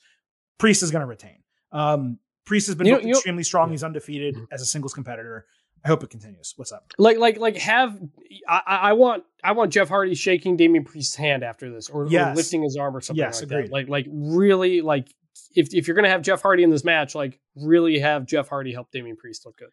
Priest 0.59 0.83
is 0.83 0.91
going 0.91 1.01
to 1.03 1.07
retain. 1.07 1.43
Um, 1.73 2.19
Priest 2.45 2.67
has 2.69 2.77
been 2.77 2.87
You 2.87 2.93
know- 2.95 2.99
you 3.01 3.07
know- 3.07 3.11
extremely 3.13 3.43
strong. 3.43 3.71
He's 3.71 3.85
undefeated 3.85 4.37
as 4.51 4.63
a 4.63 4.67
singles 4.67 4.95
competitor. 4.95 5.47
I 5.87 5.89
hope 5.89 6.03
it 6.03 6.11
continues. 6.11 6.53
What's 6.57 6.73
up? 6.73 6.93
Like 6.99 7.17
like 7.17 7.39
like 7.39 7.57
have 7.59 7.97
I, 8.49 8.61
I 8.67 8.93
want 8.95 9.23
I 9.45 9.53
want 9.53 9.73
Jeff 9.73 9.89
Hardy 9.89 10.17
shaking 10.17 10.57
Damian 10.57 10.85
Priest's 10.85 11.15
hand 11.15 11.45
after 11.45 11.71
this 11.71 11.89
or, 11.89 12.03
or 12.07 12.35
lifting 12.35 12.63
his 12.65 12.77
arm 12.77 12.97
or 12.97 13.01
something 13.01 13.23
Yes, 13.23 13.41
like 13.41 13.51
agreed. 13.51 13.67
that. 13.67 13.73
Like 13.73 13.89
like 13.89 14.07
really 14.11 14.81
like 14.81 15.15
if 15.55 15.73
if 15.73 15.87
you're 15.87 15.95
gonna 15.95 16.09
have 16.09 16.23
Jeff 16.23 16.43
Hardy 16.43 16.65
in 16.65 16.71
this 16.71 16.83
match, 16.83 17.15
like 17.15 17.39
really 17.55 18.01
have 18.01 18.27
Jeff 18.27 18.49
Hardy 18.49 18.73
help 18.73 18.91
Damian 18.91 19.17
Priest 19.17 19.47
look 19.47 19.57
good. 19.59 19.69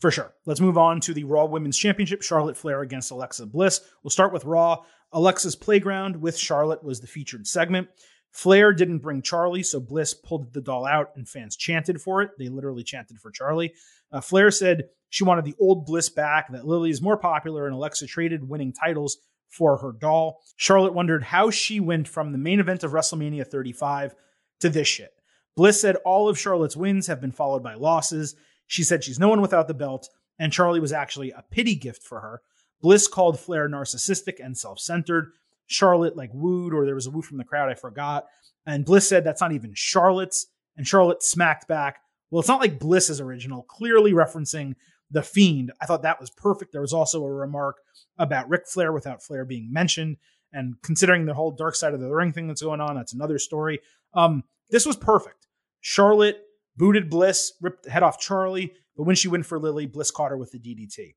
For 0.00 0.10
sure. 0.10 0.32
Let's 0.46 0.60
move 0.62 0.78
on 0.78 0.98
to 1.02 1.12
the 1.12 1.24
Raw 1.24 1.44
Women's 1.44 1.76
Championship. 1.76 2.22
Charlotte 2.22 2.56
Flair 2.56 2.80
against 2.80 3.10
Alexa 3.10 3.44
Bliss. 3.44 3.82
We'll 4.02 4.10
start 4.10 4.32
with 4.32 4.46
Raw. 4.46 4.84
Alexa's 5.12 5.56
Playground 5.56 6.16
with 6.22 6.38
Charlotte 6.38 6.82
was 6.82 7.00
the 7.00 7.06
featured 7.06 7.46
segment. 7.46 7.88
Flair 8.30 8.72
didn't 8.72 8.98
bring 9.00 9.22
Charlie, 9.22 9.64
so 9.64 9.80
Bliss 9.80 10.14
pulled 10.14 10.52
the 10.54 10.60
doll 10.60 10.86
out 10.86 11.10
and 11.16 11.28
fans 11.28 11.56
chanted 11.56 12.00
for 12.00 12.22
it. 12.22 12.30
They 12.38 12.48
literally 12.48 12.84
chanted 12.84 13.18
for 13.18 13.30
Charlie. 13.30 13.74
Uh, 14.12 14.20
Flair 14.20 14.50
said 14.50 14.88
she 15.08 15.24
wanted 15.24 15.44
the 15.44 15.56
old 15.58 15.86
Bliss 15.86 16.08
back, 16.08 16.50
that 16.52 16.66
Lilly 16.66 16.90
is 16.90 17.02
more 17.02 17.16
popular, 17.16 17.66
and 17.66 17.74
Alexa 17.74 18.06
traded 18.06 18.48
winning 18.48 18.72
titles 18.72 19.18
for 19.48 19.78
her 19.78 19.92
doll. 19.92 20.40
Charlotte 20.56 20.94
wondered 20.94 21.24
how 21.24 21.50
she 21.50 21.80
went 21.80 22.08
from 22.08 22.32
the 22.32 22.38
main 22.38 22.60
event 22.60 22.84
of 22.84 22.92
WrestleMania 22.92 23.46
35 23.46 24.14
to 24.60 24.68
this 24.68 24.88
shit. 24.88 25.12
Bliss 25.56 25.80
said 25.80 25.96
all 26.04 26.28
of 26.28 26.38
Charlotte's 26.38 26.76
wins 26.76 27.08
have 27.08 27.20
been 27.20 27.32
followed 27.32 27.62
by 27.62 27.74
losses. 27.74 28.36
She 28.66 28.84
said 28.84 29.02
she's 29.02 29.18
no 29.18 29.28
one 29.28 29.40
without 29.40 29.66
the 29.66 29.74
belt, 29.74 30.08
and 30.38 30.52
Charlie 30.52 30.80
was 30.80 30.92
actually 30.92 31.32
a 31.32 31.44
pity 31.50 31.74
gift 31.74 32.02
for 32.02 32.20
her. 32.20 32.40
Bliss 32.80 33.08
called 33.08 33.38
Flair 33.38 33.68
narcissistic 33.68 34.42
and 34.42 34.56
self 34.56 34.78
centered. 34.78 35.32
Charlotte 35.66 36.16
like 36.16 36.30
wooed, 36.32 36.72
or 36.72 36.84
there 36.84 36.94
was 36.94 37.06
a 37.06 37.10
woo 37.10 37.22
from 37.22 37.38
the 37.38 37.44
crowd, 37.44 37.68
I 37.68 37.74
forgot. 37.74 38.26
And 38.66 38.84
Bliss 38.84 39.08
said 39.08 39.24
that's 39.24 39.40
not 39.40 39.52
even 39.52 39.72
Charlotte's. 39.74 40.46
And 40.76 40.86
Charlotte 40.86 41.22
smacked 41.22 41.68
back, 41.68 42.00
well, 42.30 42.40
it's 42.40 42.48
not 42.48 42.60
like 42.60 42.78
Bliss 42.78 43.10
is 43.10 43.20
original, 43.20 43.62
clearly 43.62 44.12
referencing 44.12 44.74
The 45.10 45.22
Fiend. 45.22 45.72
I 45.80 45.86
thought 45.86 46.02
that 46.02 46.20
was 46.20 46.30
perfect. 46.30 46.72
There 46.72 46.80
was 46.80 46.92
also 46.92 47.24
a 47.24 47.32
remark 47.32 47.76
about 48.18 48.48
Ric 48.48 48.66
Flair 48.66 48.92
without 48.92 49.22
Flair 49.22 49.44
being 49.44 49.72
mentioned. 49.72 50.16
And 50.52 50.74
considering 50.82 51.26
the 51.26 51.34
whole 51.34 51.52
dark 51.52 51.74
side 51.74 51.94
of 51.94 52.00
the 52.00 52.10
ring 52.10 52.32
thing 52.32 52.48
that's 52.48 52.62
going 52.62 52.80
on, 52.80 52.96
that's 52.96 53.12
another 53.12 53.38
story. 53.38 53.80
Um, 54.14 54.44
this 54.70 54.86
was 54.86 54.96
perfect. 54.96 55.46
Charlotte 55.80 56.42
booted 56.76 57.10
Bliss, 57.10 57.52
ripped 57.60 57.84
the 57.84 57.90
head 57.90 58.02
off 58.02 58.20
Charlie, 58.20 58.72
but 58.96 59.04
when 59.04 59.16
she 59.16 59.28
went 59.28 59.46
for 59.46 59.58
Lilly, 59.58 59.86
Bliss 59.86 60.10
caught 60.10 60.30
her 60.30 60.36
with 60.36 60.52
the 60.52 60.58
DDT. 60.58 61.14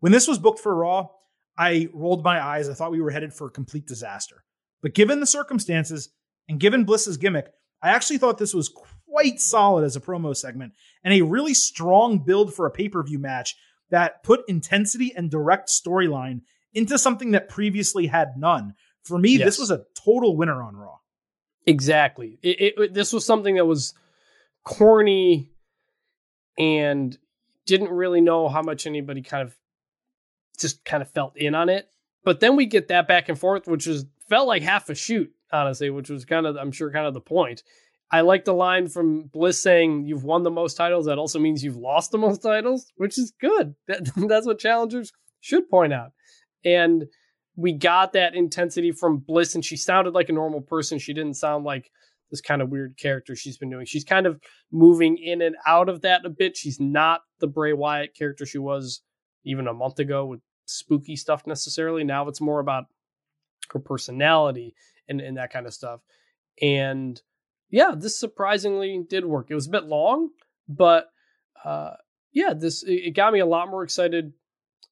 When 0.00 0.12
this 0.12 0.28
was 0.28 0.38
booked 0.38 0.60
for 0.60 0.74
Raw, 0.74 1.08
I 1.58 1.88
rolled 1.92 2.22
my 2.22 2.44
eyes. 2.44 2.68
I 2.68 2.74
thought 2.74 2.92
we 2.92 3.00
were 3.00 3.10
headed 3.10 3.32
for 3.32 3.46
a 3.46 3.50
complete 3.50 3.86
disaster. 3.86 4.44
But 4.82 4.94
given 4.94 5.20
the 5.20 5.26
circumstances 5.26 6.10
and 6.48 6.60
given 6.60 6.84
Bliss's 6.84 7.16
gimmick, 7.16 7.48
I 7.82 7.90
actually 7.90 8.18
thought 8.18 8.38
this 8.38 8.54
was 8.54 8.72
quite 9.08 9.40
solid 9.40 9.84
as 9.84 9.96
a 9.96 10.00
promo 10.00 10.36
segment 10.36 10.72
and 11.04 11.14
a 11.14 11.22
really 11.22 11.54
strong 11.54 12.18
build 12.18 12.52
for 12.54 12.66
a 12.66 12.70
pay 12.70 12.88
per 12.88 13.02
view 13.02 13.18
match 13.18 13.56
that 13.90 14.22
put 14.22 14.40
intensity 14.48 15.12
and 15.16 15.30
direct 15.30 15.68
storyline 15.68 16.40
into 16.74 16.98
something 16.98 17.30
that 17.30 17.48
previously 17.48 18.06
had 18.08 18.36
none. 18.36 18.74
For 19.04 19.18
me, 19.18 19.36
Yes. 19.38 19.46
this 19.46 19.58
was 19.58 19.70
a 19.70 19.84
total 19.94 20.36
winner 20.36 20.60
on 20.62 20.74
Raw. 20.76 20.96
Exactly. 21.66 22.38
It, 22.42 22.60
it, 22.60 22.74
it- 22.78 22.94
this 22.94 23.12
was 23.12 23.24
something 23.24 23.54
that 23.56 23.64
was 23.66 23.94
corny 24.64 25.50
and 26.58 27.16
didn't 27.66 27.90
really 27.90 28.20
know 28.20 28.48
how 28.48 28.62
much 28.62 28.86
anybody 28.86 29.22
kind 29.22 29.42
of 29.46 29.56
just 30.58 30.84
kind 30.84 31.02
of 31.02 31.10
felt 31.10 31.36
in 31.36 31.54
on 31.54 31.68
it. 31.68 31.88
But 32.24 32.40
then 32.40 32.56
we 32.56 32.66
get 32.66 32.88
that 32.88 33.06
back 33.06 33.28
and 33.28 33.38
forth, 33.38 33.66
which 33.66 33.86
was 33.86 34.06
felt 34.28 34.48
like 34.48 34.62
half 34.62 34.88
a 34.88 34.94
shoot, 34.94 35.32
honestly, 35.52 35.90
which 35.90 36.10
was 36.10 36.24
kind 36.24 36.46
of 36.46 36.56
I'm 36.56 36.72
sure 36.72 36.90
kind 36.90 37.06
of 37.06 37.14
the 37.14 37.20
point. 37.20 37.62
I 38.10 38.20
like 38.20 38.44
the 38.44 38.54
line 38.54 38.88
from 38.88 39.24
Bliss 39.24 39.60
saying, 39.60 40.06
"You've 40.06 40.24
won 40.24 40.42
the 40.42 40.50
most 40.50 40.76
titles." 40.76 41.06
That 41.06 41.18
also 41.18 41.38
means 41.38 41.64
you've 41.64 41.76
lost 41.76 42.12
the 42.12 42.18
most 42.18 42.42
titles, 42.42 42.92
which 42.96 43.18
is 43.18 43.32
good. 43.40 43.74
That, 43.88 44.28
that's 44.28 44.46
what 44.46 44.58
challengers 44.58 45.12
should 45.40 45.68
point 45.68 45.92
out. 45.92 46.12
And 46.64 47.06
we 47.56 47.72
got 47.72 48.12
that 48.12 48.34
intensity 48.34 48.92
from 48.92 49.18
Bliss, 49.18 49.54
and 49.54 49.64
she 49.64 49.76
sounded 49.76 50.14
like 50.14 50.28
a 50.28 50.32
normal 50.34 50.60
person. 50.60 50.98
She 50.98 51.14
didn't 51.14 51.34
sound 51.34 51.64
like 51.64 51.90
this 52.30 52.40
kind 52.40 52.60
of 52.60 52.68
weird 52.68 52.96
character 52.98 53.34
she's 53.34 53.56
been 53.56 53.70
doing. 53.70 53.86
She's 53.86 54.04
kind 54.04 54.26
of 54.26 54.40
moving 54.70 55.16
in 55.16 55.40
and 55.42 55.56
out 55.66 55.88
of 55.88 56.02
that 56.02 56.24
a 56.24 56.30
bit. 56.30 56.56
She's 56.56 56.80
not 56.80 57.22
the 57.40 57.46
Bray 57.46 57.72
Wyatt 57.72 58.14
character 58.14 58.46
she 58.46 58.58
was 58.58 59.02
even 59.44 59.68
a 59.68 59.74
month 59.74 59.98
ago 59.98 60.26
with 60.26 60.40
spooky 60.66 61.16
stuff 61.16 61.46
necessarily. 61.46 62.04
Now 62.04 62.28
it's 62.28 62.40
more 62.40 62.60
about 62.60 62.84
her 63.72 63.78
personality 63.78 64.74
and, 65.08 65.20
and 65.20 65.36
that 65.36 65.52
kind 65.52 65.66
of 65.66 65.74
stuff. 65.74 66.00
And 66.60 67.20
yeah, 67.70 67.92
this 67.96 68.18
surprisingly 68.18 69.04
did 69.08 69.24
work. 69.24 69.46
It 69.50 69.54
was 69.54 69.66
a 69.66 69.70
bit 69.70 69.84
long, 69.84 70.30
but 70.68 71.10
uh, 71.64 71.92
yeah, 72.32 72.54
this 72.54 72.84
it 72.86 73.14
got 73.14 73.32
me 73.32 73.40
a 73.40 73.46
lot 73.46 73.68
more 73.68 73.82
excited 73.82 74.32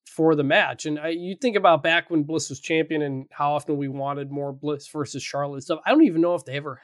for 0.05 0.35
the 0.35 0.43
match. 0.43 0.85
And 0.85 0.99
I, 0.99 1.09
you 1.09 1.35
think 1.35 1.55
about 1.55 1.83
back 1.83 2.09
when 2.09 2.23
Bliss 2.23 2.49
was 2.49 2.59
champion 2.59 3.01
and 3.01 3.25
how 3.31 3.53
often 3.53 3.77
we 3.77 3.87
wanted 3.87 4.31
more 4.31 4.53
Bliss 4.53 4.87
versus 4.87 5.23
Charlotte 5.23 5.63
stuff. 5.63 5.79
I 5.85 5.91
don't 5.91 6.05
even 6.05 6.21
know 6.21 6.35
if 6.35 6.45
they 6.45 6.57
ever 6.57 6.81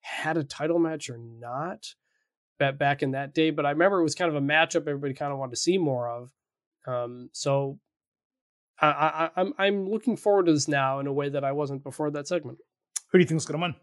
had 0.00 0.36
a 0.36 0.44
title 0.44 0.78
match 0.78 1.10
or 1.10 1.18
not 1.18 1.94
back 2.58 2.78
back 2.78 3.02
in 3.02 3.12
that 3.12 3.34
day, 3.34 3.50
but 3.50 3.66
I 3.66 3.70
remember 3.70 4.00
it 4.00 4.04
was 4.04 4.14
kind 4.14 4.30
of 4.30 4.36
a 4.36 4.46
matchup 4.46 4.88
everybody 4.88 5.14
kind 5.14 5.32
of 5.32 5.38
wanted 5.38 5.52
to 5.52 5.60
see 5.60 5.78
more 5.78 6.08
of. 6.08 6.32
Um, 6.86 7.30
so 7.32 7.78
I, 8.80 8.88
I, 8.88 9.30
I'm 9.36 9.52
I'm 9.58 9.88
looking 9.88 10.16
forward 10.16 10.46
to 10.46 10.52
this 10.52 10.68
now 10.68 11.00
in 11.00 11.06
a 11.06 11.12
way 11.12 11.28
that 11.28 11.44
I 11.44 11.52
wasn't 11.52 11.82
before 11.82 12.10
that 12.12 12.28
segment. 12.28 12.58
Who 13.10 13.18
do 13.18 13.22
you 13.22 13.28
think 13.28 13.38
is 13.38 13.46
going 13.46 13.60
to 13.60 13.62
win? 13.62 13.74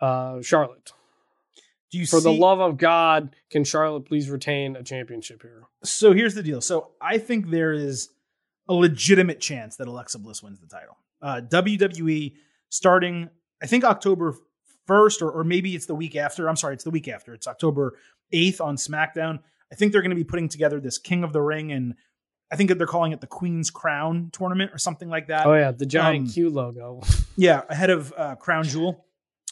Uh, 0.00 0.42
Charlotte, 0.42 0.92
Do 1.90 1.98
you 1.98 2.06
for 2.06 2.20
the 2.20 2.32
love 2.32 2.60
of 2.60 2.76
God, 2.76 3.34
can 3.50 3.64
Charlotte 3.64 4.02
please 4.06 4.28
retain 4.30 4.76
a 4.76 4.82
championship 4.82 5.42
here? 5.42 5.62
So 5.84 6.12
here's 6.12 6.34
the 6.34 6.42
deal. 6.42 6.60
So 6.60 6.90
I 7.00 7.18
think 7.18 7.50
there 7.50 7.72
is 7.72 8.10
a 8.68 8.74
legitimate 8.74 9.40
chance 9.40 9.76
that 9.76 9.88
Alexa 9.88 10.18
Bliss 10.18 10.42
wins 10.42 10.60
the 10.60 10.66
title. 10.66 10.96
Uh, 11.22 11.40
WWE 11.48 12.34
starting, 12.68 13.30
I 13.62 13.66
think 13.66 13.84
October 13.84 14.34
1st, 14.88 15.22
or, 15.22 15.30
or 15.30 15.44
maybe 15.44 15.74
it's 15.74 15.86
the 15.86 15.94
week 15.94 16.16
after. 16.16 16.48
I'm 16.48 16.56
sorry, 16.56 16.74
it's 16.74 16.84
the 16.84 16.90
week 16.90 17.08
after. 17.08 17.32
It's 17.32 17.46
October 17.46 17.96
8th 18.34 18.60
on 18.60 18.76
SmackDown. 18.76 19.38
I 19.72 19.76
think 19.76 19.92
they're 19.92 20.02
going 20.02 20.10
to 20.10 20.16
be 20.16 20.24
putting 20.24 20.48
together 20.48 20.78
this 20.80 20.98
King 20.98 21.24
of 21.24 21.32
the 21.32 21.40
Ring, 21.40 21.72
and 21.72 21.94
I 22.52 22.56
think 22.56 22.68
that 22.68 22.78
they're 22.78 22.86
calling 22.86 23.12
it 23.12 23.20
the 23.20 23.26
Queen's 23.26 23.70
Crown 23.70 24.30
tournament 24.32 24.70
or 24.72 24.78
something 24.78 25.08
like 25.08 25.26
that. 25.28 25.46
Oh 25.46 25.54
yeah, 25.54 25.72
the 25.72 25.86
giant 25.86 26.28
Um, 26.28 26.32
Q 26.32 26.50
logo. 26.50 27.00
Yeah, 27.38 27.62
ahead 27.68 27.90
of 27.90 28.14
uh, 28.16 28.34
Crown 28.36 28.64
Jewel. 28.64 29.04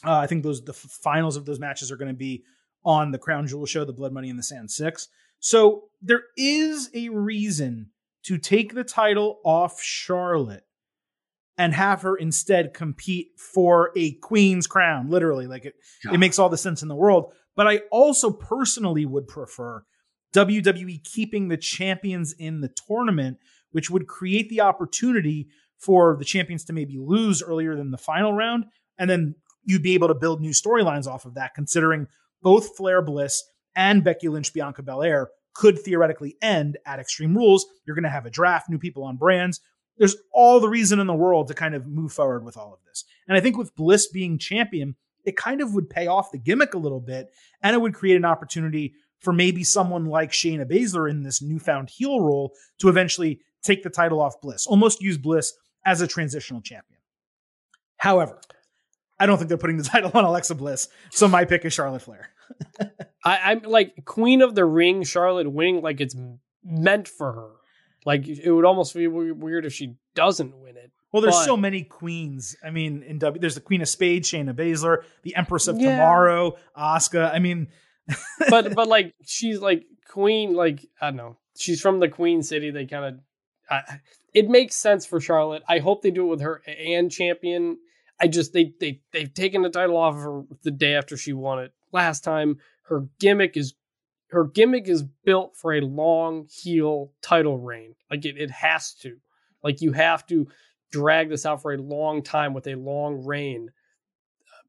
Uh, 0.05 0.19
I 0.19 0.27
think 0.27 0.43
those 0.43 0.63
the 0.63 0.73
finals 0.73 1.35
of 1.35 1.45
those 1.45 1.59
matches 1.59 1.91
are 1.91 1.97
going 1.97 2.13
to 2.13 2.17
be 2.17 2.43
on 2.83 3.11
the 3.11 3.17
Crown 3.17 3.47
Jewel 3.47 3.65
show, 3.65 3.83
the 3.83 3.93
Blood 3.93 4.13
Money 4.13 4.29
in 4.29 4.37
the 4.37 4.43
Sand 4.43 4.71
six. 4.71 5.07
So 5.39 5.85
there 6.01 6.23
is 6.37 6.89
a 6.93 7.09
reason 7.09 7.91
to 8.23 8.37
take 8.37 8.73
the 8.73 8.83
title 8.83 9.39
off 9.43 9.81
Charlotte 9.81 10.65
and 11.57 11.73
have 11.73 12.01
her 12.01 12.15
instead 12.15 12.73
compete 12.73 13.27
for 13.37 13.91
a 13.95 14.13
queen's 14.13 14.67
crown. 14.67 15.09
Literally, 15.09 15.47
like 15.47 15.65
it, 15.65 15.75
it 16.11 16.17
makes 16.19 16.37
all 16.37 16.49
the 16.49 16.57
sense 16.57 16.81
in 16.81 16.87
the 16.87 16.95
world. 16.95 17.31
But 17.55 17.67
I 17.67 17.81
also 17.91 18.31
personally 18.31 19.05
would 19.05 19.27
prefer 19.27 19.83
WWE 20.33 21.03
keeping 21.03 21.47
the 21.47 21.57
champions 21.57 22.33
in 22.37 22.59
the 22.59 22.69
tournament, 22.87 23.37
which 23.71 23.89
would 23.89 24.07
create 24.07 24.49
the 24.49 24.61
opportunity 24.61 25.47
for 25.77 26.17
the 26.17 26.25
champions 26.25 26.65
to 26.65 26.73
maybe 26.73 26.97
lose 26.97 27.41
earlier 27.41 27.75
than 27.75 27.91
the 27.91 27.97
final 27.97 28.33
round. 28.33 28.65
And 28.97 29.09
then 29.09 29.35
you'd 29.65 29.83
be 29.83 29.93
able 29.93 30.07
to 30.07 30.15
build 30.15 30.41
new 30.41 30.51
storylines 30.51 31.07
off 31.07 31.25
of 31.25 31.33
that, 31.35 31.53
considering 31.53 32.07
both 32.41 32.75
Flair 32.77 33.01
Bliss 33.01 33.43
and 33.75 34.03
Becky 34.03 34.29
Lynch 34.29 34.53
Bianca 34.53 34.83
Belair 34.83 35.29
could 35.53 35.79
theoretically 35.79 36.37
end 36.41 36.77
at 36.85 36.99
Extreme 36.99 37.35
Rules. 37.35 37.65
You're 37.85 37.95
going 37.95 38.03
to 38.03 38.09
have 38.09 38.25
a 38.25 38.31
draft, 38.31 38.69
new 38.69 38.77
people 38.77 39.03
on 39.03 39.17
brands. 39.17 39.59
There's 39.97 40.15
all 40.33 40.59
the 40.59 40.69
reason 40.69 40.99
in 40.99 41.07
the 41.07 41.13
world 41.13 41.47
to 41.47 41.53
kind 41.53 41.73
of 41.73 41.87
move 41.87 42.11
forward 42.11 42.43
with 42.43 42.57
all 42.57 42.73
of 42.73 42.79
this. 42.85 43.05
And 43.27 43.37
I 43.37 43.41
think 43.41 43.57
with 43.57 43.75
Bliss 43.75 44.07
being 44.07 44.37
champion, 44.37 44.95
it 45.23 45.37
kind 45.37 45.61
of 45.61 45.73
would 45.73 45.89
pay 45.89 46.07
off 46.07 46.31
the 46.31 46.37
gimmick 46.37 46.73
a 46.73 46.77
little 46.77 46.99
bit 46.99 47.29
and 47.61 47.73
it 47.73 47.79
would 47.79 47.93
create 47.93 48.17
an 48.17 48.25
opportunity 48.25 48.93
for 49.19 49.33
maybe 49.33 49.63
someone 49.63 50.05
like 50.05 50.31
Shayna 50.31 50.69
Baszler 50.69 51.09
in 51.09 51.23
this 51.23 51.41
newfound 51.41 51.89
heel 51.89 52.21
role 52.21 52.53
to 52.79 52.89
eventually 52.89 53.39
take 53.63 53.81
the 53.81 53.89
title 53.89 54.21
off 54.21 54.39
Bliss, 54.41 54.67
almost 54.67 55.01
use 55.01 55.17
Bliss 55.17 55.53
as 55.85 56.01
a 56.01 56.07
transitional 56.07 56.61
champion. 56.61 56.99
However, 57.97 58.39
I 59.19 59.25
don't 59.25 59.37
think 59.37 59.49
they're 59.49 59.57
putting 59.57 59.77
the 59.77 59.83
title 59.91 60.11
on 60.13 60.23
Alexa 60.25 60.55
Bliss, 60.55 60.87
so 61.11 61.27
my 61.27 61.45
pick 61.45 61.63
is 61.65 61.73
Charlotte 61.73 62.01
Flair. 62.01 62.29
I, 63.23 63.37
I'm 63.51 63.61
like 63.63 64.05
Queen 64.05 64.41
of 64.41 64.55
the 64.55 64.65
Ring, 64.65 65.03
Charlotte 65.03 65.51
winning 65.51 65.81
like 65.81 66.01
it's 66.01 66.15
meant 66.63 67.07
for 67.07 67.31
her. 67.33 67.49
Like 68.05 68.27
it 68.27 68.51
would 68.51 68.65
almost 68.65 68.93
be 68.93 69.07
weird 69.07 69.65
if 69.65 69.73
she 69.73 69.95
doesn't 70.13 70.55
win 70.57 70.77
it. 70.77 70.91
Well, 71.11 71.21
there's 71.21 71.35
But- 71.35 71.45
so 71.45 71.57
many 71.57 71.83
queens. 71.83 72.55
I 72.63 72.69
mean, 72.71 73.01
in 73.03 73.19
W, 73.19 73.39
there's 73.39 73.55
the 73.55 73.61
Queen 73.61 73.81
of 73.81 73.87
Spades, 73.87 74.29
Shayna 74.29 74.53
Baszler, 74.53 75.03
the 75.23 75.35
Empress 75.35 75.67
of 75.67 75.79
Yeah. 75.79 75.91
Tomorrow, 75.97 76.57
Asuka. 76.77 77.33
I 77.33 77.39
mean, 77.39 77.69
But 78.49 78.75
but 78.75 78.87
like 78.87 79.13
she's 79.25 79.59
like 79.59 79.85
Queen, 80.09 80.53
like 80.53 80.85
I 81.01 81.07
don't 81.07 81.15
know. 81.17 81.37
She's 81.57 81.81
from 81.81 81.99
the 81.99 82.09
Queen 82.09 82.43
City. 82.43 82.69
They 82.69 82.85
kind 82.85 83.15
of 83.71 83.79
it 84.33 84.49
makes 84.49 84.75
sense 84.75 85.05
for 85.05 85.19
Charlotte. 85.19 85.63
I 85.67 85.79
hope 85.79 86.01
they 86.03 86.11
do 86.11 86.25
it 86.27 86.29
with 86.29 86.41
her 86.41 86.61
and 86.67 87.09
champion. 87.11 87.77
I 88.19 88.27
just 88.27 88.53
they 88.53 88.73
they 88.79 89.01
they've 89.11 89.33
taken 89.33 89.61
the 89.61 89.69
title 89.69 89.97
off 89.97 90.15
of 90.15 90.21
her 90.21 90.41
the 90.63 90.71
day 90.71 90.95
after 90.95 91.17
she 91.17 91.33
won 91.33 91.59
it 91.59 91.73
last 91.91 92.23
time. 92.23 92.57
Her 92.83 93.07
gimmick 93.19 93.57
is 93.57 93.73
her 94.29 94.45
gimmick 94.45 94.87
is 94.87 95.03
built 95.23 95.55
for 95.55 95.73
a 95.73 95.81
long 95.81 96.47
heel 96.49 97.11
title 97.21 97.57
reign. 97.59 97.95
Like 98.09 98.25
it, 98.25 98.37
it 98.37 98.51
has 98.51 98.93
to. 99.01 99.17
Like 99.63 99.81
you 99.81 99.93
have 99.93 100.25
to 100.27 100.47
drag 100.91 101.29
this 101.29 101.45
out 101.45 101.61
for 101.61 101.73
a 101.73 101.77
long 101.77 102.23
time 102.23 102.53
with 102.53 102.67
a 102.67 102.75
long 102.75 103.25
reign. 103.25 103.71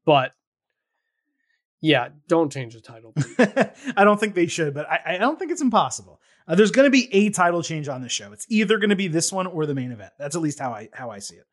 But 0.05 0.33
yeah, 1.81 2.09
don't 2.27 2.51
change 2.51 2.73
the 2.73 2.81
title. 2.81 3.13
I 3.95 4.03
don't 4.03 4.19
think 4.19 4.33
they 4.33 4.47
should, 4.47 4.73
but 4.73 4.89
I, 4.89 5.01
I 5.05 5.17
don't 5.17 5.37
think 5.37 5.51
it's 5.51 5.61
impossible. 5.61 6.19
Uh, 6.47 6.55
there's 6.55 6.71
going 6.71 6.85
to 6.85 6.91
be 6.91 7.13
a 7.13 7.29
title 7.29 7.61
change 7.61 7.87
on 7.87 8.01
this 8.01 8.11
show. 8.11 8.31
It's 8.31 8.47
either 8.49 8.77
going 8.77 8.89
to 8.89 8.95
be 8.95 9.07
this 9.07 9.31
one 9.31 9.47
or 9.47 9.65
the 9.65 9.75
main 9.75 9.91
event. 9.91 10.13
That's 10.17 10.35
at 10.35 10.41
least 10.41 10.59
how 10.59 10.71
I 10.71 10.89
how 10.93 11.11
I 11.11 11.19
see 11.19 11.35
it. 11.35 11.45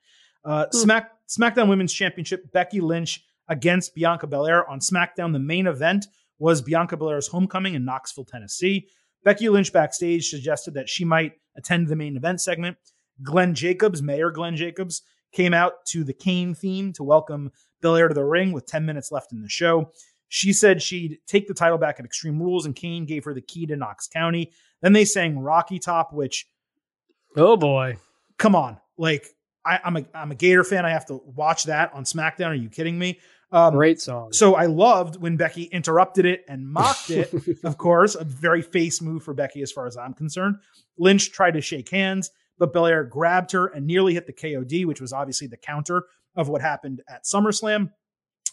Uh, 0.45 0.67
Hmm. 0.73 0.79
Smack 0.79 1.11
SmackDown 1.29 1.69
Women's 1.69 1.93
Championship: 1.93 2.53
Becky 2.53 2.81
Lynch 2.81 3.25
against 3.49 3.95
Bianca 3.95 4.27
Belair 4.27 4.69
on 4.69 4.81
SmackDown. 4.81 5.33
The 5.33 5.39
main 5.39 5.67
event 5.67 6.07
was 6.39 6.63
Bianca 6.63 6.97
Belair's 6.97 7.29
homecoming 7.29 7.75
in 7.75 7.85
Knoxville, 7.85 8.25
Tennessee. 8.25 8.89
Becky 9.25 9.49
Lynch 9.49 9.73
backstage 9.73 10.29
suggested 10.29 10.75
that 10.75 10.89
she 10.89 11.05
might 11.05 11.33
attend 11.57 11.89
the 11.89 11.97
main 11.97 12.17
event 12.17 12.41
segment. 12.41 12.77
Glenn 13.23 13.55
Jacobs, 13.55 14.03
Mayor 14.03 14.31
Glenn 14.31 14.57
Jacobs, 14.57 15.03
came 15.33 15.55
out 15.55 15.85
to 15.87 16.05
the 16.05 16.13
Kane 16.13 16.55
theme 16.55 16.93
to 16.95 17.03
welcome 17.03 17.51
Belair 17.81 18.09
to 18.09 18.15
the 18.15 18.25
ring 18.25 18.53
with 18.53 18.67
10 18.67 18.85
minutes 18.85 19.13
left 19.13 19.33
in 19.33 19.43
the 19.43 19.49
show. 19.49 19.91
She 20.29 20.53
said 20.53 20.83
she'd 20.83 21.19
take 21.27 21.47
the 21.47 21.55
title 21.55 21.79
back 21.79 22.01
at 22.01 22.05
Extreme 22.05 22.43
Rules, 22.43 22.67
and 22.67 22.75
Kane 22.75 23.07
gave 23.07 23.25
her 23.25 23.35
the 23.35 23.41
key 23.41 23.67
to 23.67 23.77
Knox 23.77 24.09
County. 24.09 24.53
Then 24.83 24.93
they 24.93 25.05
sang 25.05 25.39
Rocky 25.39 25.79
Top, 25.79 26.13
which, 26.13 26.49
Oh 27.37 27.57
boy. 27.57 27.97
come 28.37 28.57
on, 28.57 28.79
like 28.99 29.29
I, 29.65 29.81
I'm 29.85 29.97
a 29.97 30.05
I'm 30.15 30.31
a 30.31 30.35
Gator 30.35 30.65
fan. 30.65 30.85
I 30.85 30.91
have 30.91 31.07
to 31.07 31.21
watch 31.25 31.65
that 31.65 31.93
on 31.95 32.05
SmackDown. 32.05 32.49
Are 32.49 32.55
you 32.55 32.69
kidding 32.69 32.99
me? 32.99 33.21
Um, 33.53 33.75
Great 33.75 34.01
song. 34.01 34.33
so 34.33 34.57
I 34.57 34.67
loved 34.67 35.21
when 35.21 35.37
Becky 35.37 35.65
interrupted 35.65 36.27
it 36.27 36.45
and 36.49 36.69
mocked 36.69 37.11
it. 37.11 37.33
of 37.65 37.79
course, 37.79 38.17
a 38.17 38.25
very 38.25 38.63
face 38.63 39.01
move 39.01 39.23
for 39.23 39.33
Becky 39.33 39.63
as 39.63 39.71
far 39.71 39.87
as 39.87 39.97
I'm 39.97 40.13
concerned. 40.13 40.57
Lynch 40.99 41.31
tried 41.31 41.53
to 41.53 41.61
shake 41.61 41.89
hands, 41.89 42.31
but 42.59 42.73
Belair 42.73 43.05
grabbed 43.05 43.53
her 43.53 43.67
and 43.69 43.87
nearly 43.87 44.15
hit 44.15 44.27
the 44.27 44.33
KOD, 44.33 44.87
which 44.87 45.01
was 45.01 45.13
obviously 45.13 45.47
the 45.47 45.57
counter 45.57 46.05
of 46.35 46.49
what 46.49 46.63
happened 46.63 47.03
at 47.09 47.25
SummerSlam. 47.25 47.91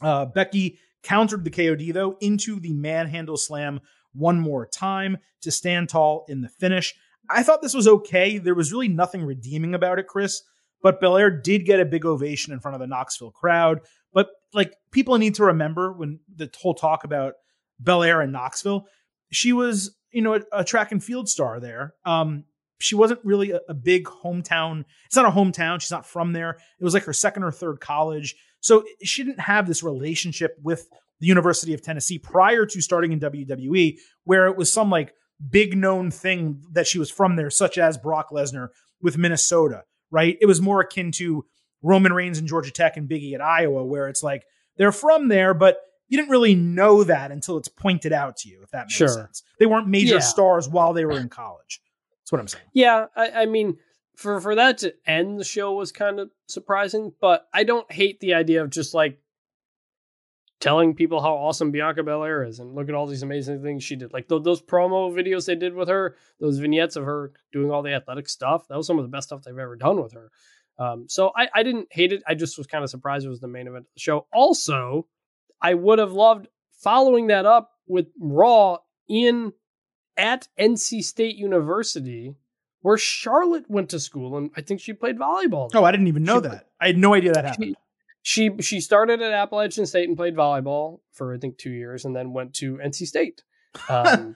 Uh, 0.02 0.26
Becky 0.26 0.78
countered 1.02 1.44
the 1.44 1.50
KOD, 1.50 1.94
though, 1.94 2.16
into 2.20 2.60
the 2.60 2.74
manhandle 2.74 3.38
slam 3.38 3.80
one 4.14 4.40
more 4.40 4.68
time 4.68 5.18
to 5.42 5.52
stand 5.52 5.90
tall 5.90 6.26
in 6.28 6.42
the 6.42 6.50
finish. 6.50 6.94
I 7.30 7.44
thought 7.44 7.62
this 7.62 7.74
was 7.74 7.88
okay. 7.88 8.38
There 8.38 8.54
was 8.56 8.72
really 8.72 8.88
nothing 8.90 9.24
redeeming 9.24 9.74
about 9.74 10.00
it, 10.00 10.08
Chris, 10.08 10.44
but 10.82 11.00
Belair 11.00 11.30
did 11.30 11.66
get 11.66 11.80
a 11.80 11.86
big 11.86 12.06
ovation 12.06 12.54
in 12.54 12.60
front 12.60 12.76
of 12.76 12.82
the 12.82 12.88
Knoxville 12.88 13.32
crowd. 13.32 13.82
But 14.14 14.30
like 14.54 14.74
people 14.92 15.18
need 15.18 15.36
to 15.36 15.46
remember 15.46 15.94
when 15.94 16.20
the 16.36 16.50
whole 16.60 16.74
talk 16.74 17.04
about 17.04 17.34
Belair 17.80 18.22
and 18.22 18.34
Knoxville, 18.34 18.86
she 19.32 19.54
was, 19.54 19.96
you 20.12 20.22
know, 20.22 20.36
a, 20.36 20.42
a 20.52 20.64
track 20.64 20.92
and 20.92 21.04
field 21.04 21.30
star 21.30 21.60
there. 21.60 21.94
Um, 22.06 22.46
she 22.80 22.96
wasn't 22.96 23.20
really 23.24 23.52
a, 23.52 23.60
a 23.70 23.74
big 23.74 24.06
hometown. 24.06 24.86
It's 25.06 25.16
not 25.16 25.26
a 25.26 25.32
hometown. 25.32 25.80
She's 25.80 25.92
not 25.92 26.06
from 26.06 26.34
there. 26.34 26.58
It 26.80 26.84
was 26.84 26.94
like 26.94 27.06
her 27.06 27.14
second 27.14 27.44
or 27.44 27.52
third 27.52 27.80
college. 27.80 28.36
So 28.60 28.84
she 29.04 29.24
didn't 29.24 29.40
have 29.40 29.68
this 29.68 29.84
relationship 29.84 30.58
with 30.62 30.88
the 31.20 31.28
University 31.28 31.74
of 31.74 31.82
Tennessee 31.82 32.18
prior 32.18 32.66
to 32.66 32.82
starting 32.82 33.12
in 33.12 33.20
WWE, 33.20 33.98
where 34.24 34.48
it 34.48 34.58
was 34.58 34.72
some 34.72 34.90
like 34.90 35.14
big 35.50 35.78
known 35.78 36.12
thing 36.12 36.64
that 36.72 36.88
she 36.88 37.00
was 37.00 37.10
from 37.10 37.36
there, 37.36 37.50
such 37.50 37.78
as 37.78 37.98
Brock 37.98 38.30
Lesnar 38.32 38.70
with 39.02 39.18
Minnesota, 39.18 39.84
right? 40.12 40.38
It 40.42 40.46
was 40.46 40.62
more 40.62 40.82
akin 40.82 41.12
to 41.14 41.46
Roman 41.82 42.14
Reigns 42.14 42.38
and 42.38 42.48
Georgia 42.48 42.72
Tech 42.72 42.98
and 42.98 43.10
Biggie 43.10 43.34
at 43.34 43.42
Iowa, 43.42 43.84
where 43.84 44.08
it's 44.08 44.22
like 44.22 44.44
they're 44.78 44.92
from 44.92 45.30
there, 45.30 45.54
but 45.54 45.78
you 46.10 46.18
didn't 46.18 46.30
really 46.32 46.56
know 46.56 47.04
that 47.06 47.32
until 47.32 47.58
it's 47.58 47.70
pointed 47.70 48.12
out 48.14 48.38
to 48.38 48.50
you, 48.50 48.62
if 48.64 48.72
that 48.72 48.84
makes 48.86 48.94
Sure. 48.94 49.08
sense. 49.08 49.44
They 49.60 49.66
weren't 49.66 49.88
major 49.88 50.16
Yeah. 50.16 50.20
stars 50.20 50.68
while 50.70 50.94
they 50.94 51.06
were 51.06 51.18
in 51.20 51.30
college. 51.30 51.82
That's 52.20 52.32
what 52.32 52.42
I'm 52.42 52.48
saying. 52.48 52.66
Yeah, 52.74 53.08
I, 53.16 53.32
I 53.32 53.46
mean, 53.46 53.78
for 54.16 54.40
for 54.42 54.54
that 54.56 54.78
to 54.80 54.94
end 55.08 55.40
the 55.40 55.44
show 55.46 55.74
was 55.74 55.92
kind 55.92 56.20
of 56.20 56.30
surprising, 56.48 57.14
but 57.22 57.48
I 57.54 57.64
don't 57.64 57.90
hate 57.92 58.20
the 58.20 58.34
idea 58.34 58.62
of 58.62 58.70
just 58.70 58.94
like 58.94 59.20
telling 60.62 60.94
people 60.96 61.22
how 61.22 61.34
awesome 61.34 61.72
Bianca 61.72 62.04
Belair 62.04 62.44
is 62.44 62.60
and 62.60 62.74
look 62.74 62.88
at 62.88 62.96
all 62.96 63.08
these 63.08 63.24
amazing 63.24 63.62
things 63.62 63.84
she 63.84 63.96
did. 63.98 64.14
Like 64.14 64.30
th- 64.30 64.44
those 64.44 64.62
promo 64.62 65.12
videos 65.12 65.46
they 65.48 65.56
did 65.56 65.74
with 65.74 65.90
her, 65.90 66.16
those 66.40 66.60
vignettes 66.60 66.96
of 66.96 67.04
her 67.04 67.34
doing 67.52 67.72
all 67.72 67.82
the 67.82 67.94
athletic 67.94 68.30
stuff. 68.30 68.68
That 68.70 68.78
was 68.78 68.88
some 68.88 68.98
of 69.00 69.04
the 69.04 69.10
best 69.10 69.28
stuff 69.28 69.42
they've 69.44 69.58
ever 69.58 69.76
done 69.76 70.02
with 70.02 70.14
her. 70.14 70.32
Um, 70.78 71.06
so 71.10 71.32
I, 71.36 71.50
I 71.54 71.64
didn't 71.64 71.88
hate 71.92 72.14
it. 72.14 72.24
I 72.28 72.36
just 72.36 72.58
was 72.58 72.68
kind 72.68 72.84
of 72.84 72.90
surprised 72.90 73.26
it 73.26 73.30
was 73.30 73.40
the 73.42 73.48
main 73.48 73.68
event 73.68 73.86
of 73.86 73.94
the 73.94 74.00
show. 74.00 74.26
Also, 74.32 75.08
I 75.62 75.74
would 75.74 76.00
have 76.00 76.14
loved 76.14 76.48
following 76.82 77.28
that 77.28 77.46
up 77.46 77.72
with 77.88 78.08
Raw 78.20 78.78
in 79.10 79.54
at 80.18 80.48
NC 80.60 81.04
State 81.04 81.36
University, 81.36 82.36
where 82.82 82.98
Charlotte 82.98 83.66
went 83.70 83.90
to 83.90 84.00
school, 84.00 84.38
and 84.38 84.50
I 84.56 84.62
think 84.62 84.80
she 84.80 84.94
played 84.94 85.18
volleyball. 85.18 85.70
there. 85.72 85.82
Oh, 85.82 85.84
I 85.86 85.92
didn't 85.92 86.08
even 86.08 86.24
know 86.24 86.42
She- 86.42 86.48
that. 86.50 86.68
I 86.80 86.88
had 86.88 86.98
no 86.98 87.14
idea 87.14 87.34
that 87.34 87.46
happened. 87.46 87.66
She 87.66 87.76
she 88.22 88.52
she 88.60 88.82
started 88.82 89.22
at 89.22 89.32
Appalachian 89.32 89.86
State 89.86 90.08
and 90.08 90.18
played 90.18 90.36
volleyball 90.36 91.00
for 91.12 91.34
I 91.34 91.38
think 91.38 91.58
two 91.58 91.72
years, 91.72 92.06
and 92.06 92.16
then 92.16 92.34
went 92.34 92.54
to 92.56 92.78
NC 92.78 93.08
State. 93.08 93.44
Um, 93.88 94.36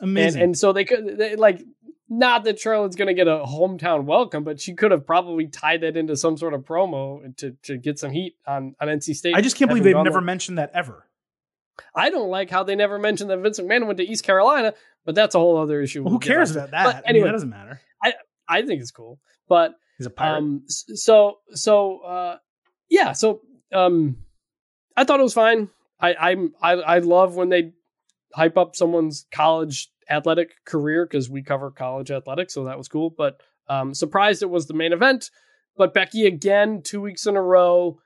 Amazing. 0.00 0.42
and 0.42 0.58
so 0.58 0.72
they 0.72 0.84
could 0.84 1.16
they, 1.16 1.36
like 1.36 1.62
not 2.08 2.44
that 2.44 2.58
Charlotte's 2.58 2.96
going 2.96 3.08
to 3.08 3.14
get 3.14 3.28
a 3.28 3.44
hometown 3.44 4.04
welcome, 4.04 4.44
but 4.44 4.60
she 4.60 4.74
could 4.74 4.90
have 4.90 5.06
probably 5.06 5.46
tied 5.46 5.80
that 5.82 5.96
into 5.96 6.16
some 6.16 6.36
sort 6.36 6.54
of 6.54 6.62
promo 6.62 7.36
to 7.36 7.52
to 7.62 7.76
get 7.76 7.98
some 7.98 8.10
heat 8.10 8.34
on 8.46 8.74
on 8.80 8.88
NC 8.88 9.14
State. 9.14 9.34
I 9.34 9.40
just 9.40 9.56
can't 9.56 9.68
believe 9.68 9.84
they've 9.84 9.94
never 9.94 10.10
there. 10.10 10.20
mentioned 10.20 10.58
that 10.58 10.70
ever. 10.74 11.06
I 11.94 12.10
don't 12.10 12.28
like 12.28 12.50
how 12.50 12.62
they 12.62 12.76
never 12.76 12.98
mentioned 12.98 13.30
that 13.30 13.38
Vincent 13.38 13.68
McMahon 13.68 13.86
went 13.86 13.98
to 13.98 14.04
East 14.04 14.24
Carolina, 14.24 14.74
but 15.04 15.14
that's 15.14 15.34
a 15.34 15.38
whole 15.38 15.56
other 15.56 15.80
issue. 15.80 16.02
Well, 16.02 16.12
who 16.12 16.18
cares 16.18 16.54
about 16.54 16.70
that? 16.72 16.84
But 16.84 16.94
I 16.96 16.98
mean, 16.98 17.02
anyway, 17.06 17.28
that 17.28 17.32
doesn't 17.32 17.50
matter. 17.50 17.80
I 18.02 18.14
I 18.48 18.62
think 18.62 18.80
it's 18.80 18.90
cool, 18.90 19.18
but 19.48 19.74
He's 19.98 20.06
a 20.06 20.10
pirate. 20.10 20.38
Um. 20.38 20.64
So 20.68 21.38
so 21.50 22.00
uh, 22.00 22.36
yeah. 22.94 23.12
So 23.12 23.40
um, 23.72 24.16
I 24.96 25.04
thought 25.04 25.18
it 25.18 25.24
was 25.24 25.34
fine. 25.34 25.68
I 26.00 26.14
I'm 26.14 26.54
I 26.62 26.72
I 26.72 26.98
love 26.98 27.34
when 27.34 27.48
they 27.48 27.72
hype 28.32 28.56
up 28.56 28.76
someone's 28.76 29.26
college 29.32 29.90
athletic 30.08 30.64
career 30.64 31.04
because 31.04 31.28
we 31.28 31.42
cover 31.42 31.70
college 31.70 32.10
athletics, 32.10 32.54
so 32.54 32.64
that 32.64 32.78
was 32.78 32.88
cool. 32.88 33.10
But 33.10 33.40
um, 33.68 33.94
surprised 33.94 34.42
it 34.42 34.50
was 34.50 34.66
the 34.66 34.74
main 34.74 34.92
event. 34.92 35.30
But 35.76 35.92
Becky 35.92 36.26
again, 36.26 36.82
two 36.82 37.00
weeks 37.00 37.26
in 37.26 37.36
a 37.36 37.42
row. 37.42 37.98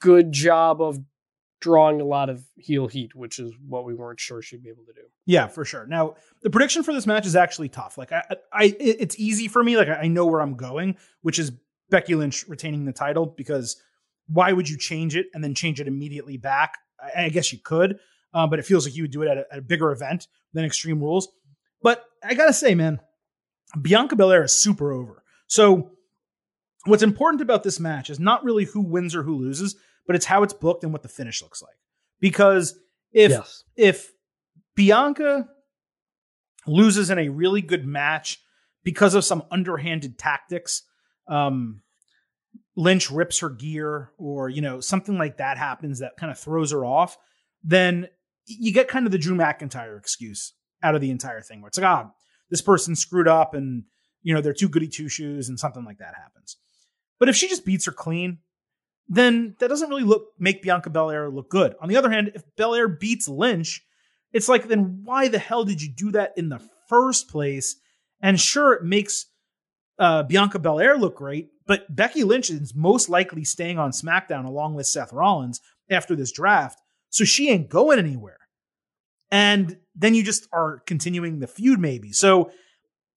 Good 0.00 0.32
job 0.32 0.82
of 0.82 0.98
drawing 1.60 2.02
a 2.02 2.04
lot 2.04 2.28
of 2.28 2.44
heel 2.56 2.86
heat, 2.86 3.14
which 3.14 3.38
is 3.38 3.54
what 3.66 3.86
we 3.86 3.94
weren't 3.94 4.20
sure 4.20 4.42
she'd 4.42 4.62
be 4.62 4.68
able 4.68 4.84
to 4.84 4.92
do. 4.92 5.08
Yeah, 5.24 5.46
for 5.46 5.64
sure. 5.64 5.86
Now, 5.86 6.16
the 6.42 6.50
prediction 6.50 6.82
for 6.82 6.92
this 6.92 7.06
match 7.06 7.24
is 7.24 7.34
actually 7.34 7.70
tough. 7.70 7.96
Like, 7.96 8.12
I, 8.12 8.22
I, 8.52 8.76
it's 8.78 9.18
easy 9.18 9.48
for 9.48 9.64
me. 9.64 9.78
Like, 9.78 9.88
I 9.88 10.06
know 10.06 10.26
where 10.26 10.42
I'm 10.42 10.56
going, 10.56 10.96
which 11.22 11.38
is 11.38 11.52
Becky 11.88 12.14
Lynch 12.14 12.46
retaining 12.46 12.84
the 12.84 12.92
title 12.92 13.24
because 13.24 13.80
why 14.28 14.52
would 14.52 14.68
you 14.68 14.76
change 14.76 15.16
it 15.16 15.26
and 15.34 15.42
then 15.42 15.54
change 15.54 15.80
it 15.80 15.88
immediately 15.88 16.36
back? 16.36 16.74
I, 17.00 17.24
I 17.24 17.28
guess 17.28 17.52
you 17.52 17.58
could, 17.58 17.98
um, 18.34 18.50
but 18.50 18.58
it 18.58 18.64
feels 18.64 18.86
like 18.86 18.96
you 18.96 19.04
would 19.04 19.10
do 19.12 19.22
it 19.22 19.28
at 19.28 19.38
a, 19.38 19.46
at 19.52 19.58
a 19.58 19.62
bigger 19.62 19.92
event 19.92 20.26
than 20.52 20.64
Extreme 20.64 21.00
Rules. 21.00 21.28
But 21.82 22.04
I 22.24 22.34
gotta 22.34 22.52
say, 22.52 22.74
man, 22.74 23.00
Bianca 23.80 24.16
Belair 24.16 24.44
is 24.44 24.52
super 24.52 24.92
over. 24.92 25.22
So, 25.46 25.92
what's 26.84 27.02
important 27.02 27.42
about 27.42 27.62
this 27.62 27.78
match 27.78 28.10
is 28.10 28.18
not 28.18 28.44
really 28.44 28.64
who 28.64 28.80
wins 28.80 29.14
or 29.14 29.22
who 29.22 29.36
loses, 29.36 29.76
but 30.06 30.16
it's 30.16 30.26
how 30.26 30.42
it's 30.42 30.52
booked 30.52 30.84
and 30.84 30.92
what 30.92 31.02
the 31.02 31.08
finish 31.08 31.42
looks 31.42 31.62
like. 31.62 31.76
Because 32.20 32.78
if 33.12 33.30
yes. 33.30 33.64
if 33.76 34.12
Bianca 34.74 35.48
loses 36.66 37.10
in 37.10 37.18
a 37.18 37.28
really 37.28 37.62
good 37.62 37.86
match 37.86 38.40
because 38.82 39.14
of 39.14 39.24
some 39.24 39.42
underhanded 39.50 40.18
tactics, 40.18 40.82
um, 41.28 41.82
Lynch 42.76 43.10
rips 43.10 43.38
her 43.38 43.48
gear 43.48 44.10
or, 44.18 44.48
you 44.48 44.60
know, 44.60 44.80
something 44.80 45.16
like 45.16 45.38
that 45.38 45.56
happens 45.56 46.00
that 46.00 46.16
kind 46.18 46.30
of 46.30 46.38
throws 46.38 46.72
her 46.72 46.84
off, 46.84 47.16
then 47.64 48.08
you 48.44 48.72
get 48.72 48.88
kind 48.88 49.06
of 49.06 49.12
the 49.12 49.18
Drew 49.18 49.34
McIntyre 49.34 49.98
excuse 49.98 50.52
out 50.82 50.94
of 50.94 51.00
the 51.00 51.10
entire 51.10 51.40
thing 51.40 51.60
where 51.60 51.68
it's 51.68 51.78
like, 51.78 51.86
ah, 51.86 52.12
this 52.50 52.62
person 52.62 52.94
screwed 52.94 53.26
up 53.26 53.54
and, 53.54 53.84
you 54.22 54.34
know, 54.34 54.40
they're 54.40 54.52
too 54.52 54.68
goody 54.68 54.88
two 54.88 55.08
shoes 55.08 55.48
and 55.48 55.58
something 55.58 55.84
like 55.84 55.98
that 55.98 56.14
happens. 56.14 56.56
But 57.18 57.28
if 57.28 57.36
she 57.36 57.48
just 57.48 57.64
beats 57.64 57.86
her 57.86 57.92
clean, 57.92 58.38
then 59.08 59.56
that 59.58 59.68
doesn't 59.68 59.88
really 59.88 60.04
look 60.04 60.32
make 60.38 60.62
Bianca 60.62 60.90
Belair 60.90 61.30
look 61.30 61.48
good. 61.48 61.74
On 61.80 61.88
the 61.88 61.96
other 61.96 62.10
hand, 62.10 62.32
if 62.34 62.42
Belair 62.56 62.88
beats 62.88 63.28
Lynch, 63.28 63.82
it's 64.32 64.48
like 64.48 64.68
then 64.68 65.00
why 65.04 65.28
the 65.28 65.38
hell 65.38 65.64
did 65.64 65.80
you 65.80 65.88
do 65.88 66.10
that 66.12 66.34
in 66.36 66.50
the 66.50 66.60
first 66.88 67.28
place? 67.28 67.76
And 68.20 68.38
sure, 68.38 68.74
it 68.74 68.82
makes 68.82 69.26
uh, 69.98 70.22
Bianca 70.24 70.58
Belair 70.58 70.98
look 70.98 71.16
great, 71.16 71.48
but 71.66 71.94
Becky 71.94 72.24
Lynch 72.24 72.50
is 72.50 72.74
most 72.74 73.08
likely 73.08 73.44
staying 73.44 73.78
on 73.78 73.90
SmackDown 73.90 74.44
along 74.44 74.74
with 74.74 74.86
Seth 74.86 75.12
Rollins 75.12 75.60
after 75.90 76.14
this 76.14 76.32
draft, 76.32 76.80
so 77.10 77.24
she 77.24 77.50
ain't 77.50 77.68
going 77.68 77.98
anywhere. 77.98 78.38
And 79.30 79.78
then 79.94 80.14
you 80.14 80.22
just 80.22 80.48
are 80.52 80.80
continuing 80.86 81.40
the 81.40 81.46
feud, 81.46 81.80
maybe. 81.80 82.12
So 82.12 82.50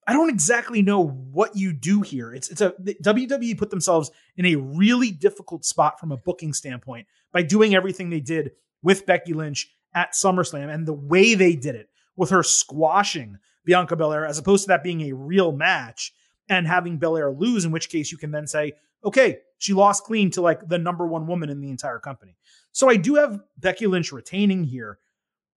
I 0.08 0.14
don't 0.14 0.30
exactly 0.30 0.82
know 0.82 1.06
what 1.06 1.56
you 1.56 1.72
do 1.72 2.02
here. 2.02 2.34
It's 2.34 2.50
it's 2.50 2.62
a 2.62 2.74
WWE 3.04 3.58
put 3.58 3.70
themselves 3.70 4.10
in 4.38 4.46
a 4.48 4.56
really 4.56 5.12
difficult 5.12 5.66
spot 5.66 6.00
from 6.00 6.12
a 6.12 6.18
booking 6.18 6.54
standpoint 6.54 7.06
by 7.32 7.44
doing 7.44 7.76
everything 7.76 8.10
they 8.10 8.20
did 8.20 8.52
with 8.82 9.06
Becky 9.06 9.34
Lynch 9.34 9.70
at 9.94 10.14
SummerSlam 10.14 10.74
and 10.74 10.88
the 10.88 10.94
way 10.94 11.36
they 11.36 11.56
did 11.56 11.76
it 11.76 11.90
with 12.16 12.32
her 12.32 12.42
squashing 12.42 13.38
Bianca 13.66 13.96
Belair 13.96 14.26
as 14.26 14.40
opposed 14.40 14.64
to 14.64 14.70
that 14.70 14.84
being 14.84 15.02
a 15.02 15.14
real 15.14 15.52
match 15.52 16.12
and 16.50 16.68
having 16.68 16.98
Belair 16.98 17.32
lose, 17.32 17.66
in 17.66 17.72
which 17.72 17.90
case 17.90 18.12
you 18.12 18.18
can 18.18 18.32
then 18.32 18.48
say, 18.48 18.74
okay, 19.04 19.40
she 19.58 19.74
lost 19.74 20.04
clean 20.04 20.32
to 20.32 20.42
like 20.42 20.68
the 20.68 20.78
number 20.78 21.06
one 21.08 21.28
woman 21.28 21.50
in 21.50 21.62
the 21.62 21.70
entire 21.70 22.00
company. 22.00 22.36
So 22.72 22.90
I 22.90 22.96
do 22.96 23.16
have 23.16 23.40
Becky 23.58 23.88
Lynch 23.88 24.12
retaining 24.12 24.64
here, 24.64 25.00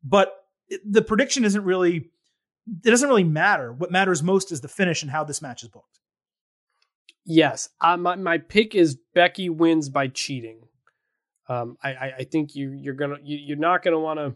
but 0.04 0.44
the 0.84 1.02
prediction 1.02 1.44
isn't 1.44 1.64
really 1.64 2.10
it 2.84 2.90
doesn't 2.90 3.08
really 3.08 3.24
matter. 3.24 3.72
What 3.72 3.90
matters 3.90 4.22
most 4.22 4.52
is 4.52 4.60
the 4.60 4.68
finish 4.68 5.02
and 5.02 5.10
how 5.10 5.24
this 5.24 5.42
match 5.42 5.62
is 5.62 5.68
booked. 5.68 5.98
Yes, 7.24 7.68
uh, 7.80 7.96
my 7.96 8.16
my 8.16 8.38
pick 8.38 8.74
is 8.74 8.96
Becky 9.14 9.48
wins 9.48 9.88
by 9.88 10.08
cheating. 10.08 10.60
Um, 11.48 11.76
I, 11.82 11.90
I 11.90 12.12
I 12.18 12.24
think 12.24 12.54
you 12.54 12.70
you're 12.72 12.94
gonna 12.94 13.18
you, 13.22 13.36
you're 13.38 13.56
not 13.56 13.82
gonna 13.82 13.98
want 13.98 14.18
to 14.18 14.34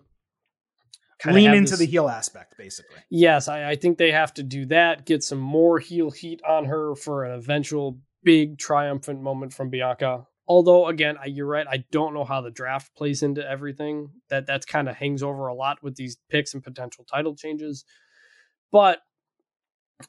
Lean 1.24 1.54
into 1.54 1.76
the 1.76 1.86
heel 1.86 2.08
aspect, 2.08 2.58
basically. 2.58 2.98
Yes, 3.08 3.48
I, 3.48 3.70
I 3.70 3.74
think 3.76 3.96
they 3.96 4.12
have 4.12 4.34
to 4.34 4.42
do 4.42 4.66
that. 4.66 5.06
Get 5.06 5.22
some 5.22 5.38
more 5.38 5.78
heel 5.78 6.10
heat 6.10 6.42
on 6.46 6.66
her 6.66 6.94
for 6.94 7.24
an 7.24 7.32
eventual 7.32 7.98
big 8.22 8.58
triumphant 8.58 9.22
moment 9.22 9.52
from 9.54 9.70
Bianca. 9.70 10.26
Although, 10.46 10.86
again, 10.88 11.16
I, 11.20 11.26
you're 11.26 11.46
right. 11.46 11.66
I 11.68 11.84
don't 11.90 12.14
know 12.14 12.24
how 12.24 12.40
the 12.40 12.50
draft 12.50 12.94
plays 12.94 13.22
into 13.22 13.48
everything. 13.48 14.10
That 14.28 14.46
that's 14.46 14.66
kind 14.66 14.88
of 14.88 14.96
hangs 14.96 15.22
over 15.22 15.46
a 15.46 15.54
lot 15.54 15.82
with 15.82 15.96
these 15.96 16.18
picks 16.28 16.54
and 16.54 16.62
potential 16.62 17.04
title 17.04 17.34
changes. 17.34 17.84
But 18.70 19.00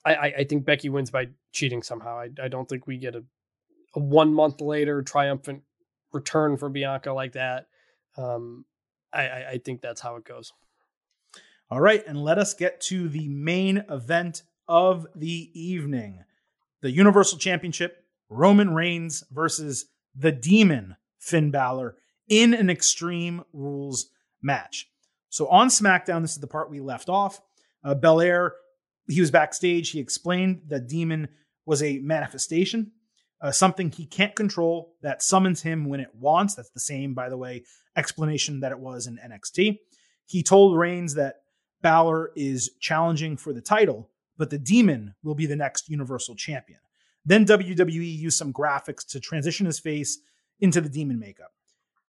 I, 0.04 0.16
I, 0.16 0.26
I 0.40 0.44
think 0.44 0.66
Becky 0.66 0.90
wins 0.90 1.10
by 1.10 1.30
cheating 1.54 1.82
somehow. 1.82 2.20
I, 2.20 2.30
I 2.44 2.50
don't 2.50 2.68
think 2.68 2.86
we 2.86 2.98
get 2.98 3.16
a, 3.16 3.24
a 3.96 4.00
one 4.00 4.34
month 4.34 4.62
later 4.62 5.02
triumphant 5.02 5.64
return 6.12 6.58
for 6.58 6.70
Bianca 6.70 7.14
like 7.14 7.34
that. 7.34 7.68
Um, 8.18 8.66
I, 9.14 9.28
I, 9.28 9.50
I 9.52 9.58
think 9.64 9.82
that's 9.82 10.02
how 10.02 10.18
it 10.18 10.26
goes. 10.26 10.52
All 11.70 11.82
right, 11.82 12.02
and 12.08 12.24
let 12.24 12.38
us 12.38 12.54
get 12.54 12.80
to 12.82 13.10
the 13.10 13.28
main 13.28 13.84
event 13.90 14.44
of 14.70 15.06
the 15.16 15.52
evening 15.54 16.24
the 16.82 16.92
Universal 16.92 17.40
Championship 17.40 18.06
Roman 18.30 18.74
Reigns 18.74 19.24
versus 19.32 19.88
the 20.16 20.32
Demon 20.32 20.96
Finn 21.20 21.52
Balor 21.52 21.96
in 22.30 22.54
an 22.54 22.70
Extreme 22.70 23.44
Rules 23.52 24.10
match. 24.42 24.90
So 25.30 25.48
on 25.48 25.68
SmackDown, 25.68 26.22
this 26.22 26.34
is 26.34 26.40
the 26.40 26.48
part 26.48 26.70
we 26.70 26.80
left 26.80 27.10
off. 27.10 27.42
Uh, 27.84 27.96
Balor, 27.96 28.54
he 29.10 29.20
was 29.20 29.32
backstage. 29.32 29.90
He 29.90 30.00
explained 30.00 30.62
that 30.68 30.88
Demon 30.88 31.28
was 31.66 31.84
a 31.84 32.00
manifestation, 32.00 32.92
uh, 33.42 33.52
something 33.52 33.92
he 33.92 34.06
can't 34.06 34.36
control 34.36 34.94
that 35.02 35.22
summons 35.22 35.64
him 35.64 35.90
when 35.90 36.00
it 36.00 36.16
wants. 36.16 36.56
That's 36.56 36.70
the 36.70 36.80
same, 36.80 37.14
by 37.14 37.28
the 37.28 37.38
way, 37.38 37.66
explanation 37.98 38.62
that 38.62 38.72
it 38.72 38.80
was 38.80 39.08
in 39.08 39.18
NXT. 39.18 39.80
He 40.28 40.44
told 40.44 40.78
Reigns 40.78 41.16
that 41.16 41.42
Balor 41.82 42.32
is 42.36 42.72
challenging 42.80 43.38
for 43.38 43.54
the 43.54 43.62
title, 43.62 44.10
but 44.38 44.50
the 44.50 44.58
Demon 44.58 45.16
will 45.24 45.36
be 45.36 45.46
the 45.46 45.56
next 45.56 45.90
Universal 45.90 46.36
Champion. 46.36 46.80
Then 47.26 47.46
WWE 47.46 48.18
used 48.18 48.38
some 48.38 48.54
graphics 48.54 49.06
to 49.10 49.20
transition 49.20 49.66
his 49.66 49.80
face 49.80 50.20
into 50.60 50.82
the 50.82 50.90
Demon 50.90 51.20
makeup. 51.20 51.52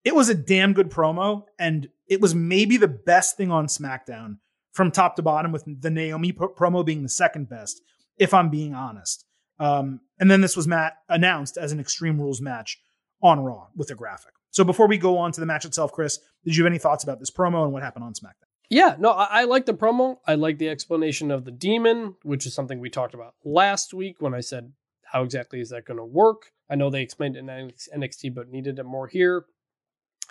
It 0.04 0.14
was 0.14 0.28
a 0.28 0.34
damn 0.34 0.72
good 0.74 0.90
promo, 0.90 1.44
and 1.58 1.88
it 2.08 2.20
was 2.20 2.34
maybe 2.34 2.76
the 2.76 2.88
best 2.88 3.36
thing 3.36 3.50
on 3.50 3.66
SmackDown 3.66 4.38
from 4.72 4.90
top 4.90 5.16
to 5.16 5.22
bottom, 5.22 5.52
with 5.52 5.64
the 5.80 5.90
Naomi 5.90 6.32
promo 6.32 6.84
being 6.84 7.02
the 7.04 7.08
second 7.08 7.48
best, 7.48 7.80
if 8.18 8.34
I'm 8.34 8.50
being 8.50 8.74
honest. 8.74 9.24
Um, 9.60 10.00
and 10.18 10.30
then 10.30 10.40
this 10.40 10.56
was 10.56 10.66
Matt 10.66 10.94
announced 11.08 11.56
as 11.56 11.72
an 11.72 11.78
Extreme 11.80 12.20
Rules 12.20 12.40
match 12.40 12.80
on 13.22 13.40
Raw 13.40 13.68
with 13.76 13.90
a 13.90 13.94
graphic. 13.94 14.32
So 14.50 14.64
before 14.64 14.88
we 14.88 14.98
go 14.98 15.16
on 15.16 15.32
to 15.32 15.40
the 15.40 15.46
match 15.46 15.64
itself, 15.64 15.92
Chris, 15.92 16.18
did 16.44 16.56
you 16.56 16.64
have 16.64 16.70
any 16.70 16.78
thoughts 16.78 17.04
about 17.04 17.18
this 17.18 17.30
promo 17.30 17.64
and 17.64 17.72
what 17.72 17.82
happened 17.82 18.04
on 18.04 18.12
SmackDown? 18.12 18.50
Yeah, 18.70 18.96
no, 18.98 19.10
I, 19.10 19.42
I 19.42 19.44
like 19.44 19.66
the 19.66 19.74
promo. 19.74 20.18
I 20.26 20.34
like 20.34 20.58
the 20.58 20.68
explanation 20.68 21.30
of 21.30 21.44
the 21.44 21.50
demon, 21.50 22.16
which 22.22 22.46
is 22.46 22.54
something 22.54 22.80
we 22.80 22.90
talked 22.90 23.14
about 23.14 23.34
last 23.44 23.92
week 23.92 24.16
when 24.20 24.34
I 24.34 24.40
said, 24.40 24.72
how 25.04 25.22
exactly 25.22 25.60
is 25.60 25.70
that 25.70 25.84
going 25.84 25.98
to 25.98 26.04
work? 26.04 26.50
I 26.68 26.74
know 26.74 26.90
they 26.90 27.02
explained 27.02 27.36
it 27.36 27.40
in 27.40 27.46
NXT, 27.46 28.34
but 28.34 28.48
needed 28.48 28.78
it 28.78 28.84
more 28.84 29.06
here. 29.06 29.44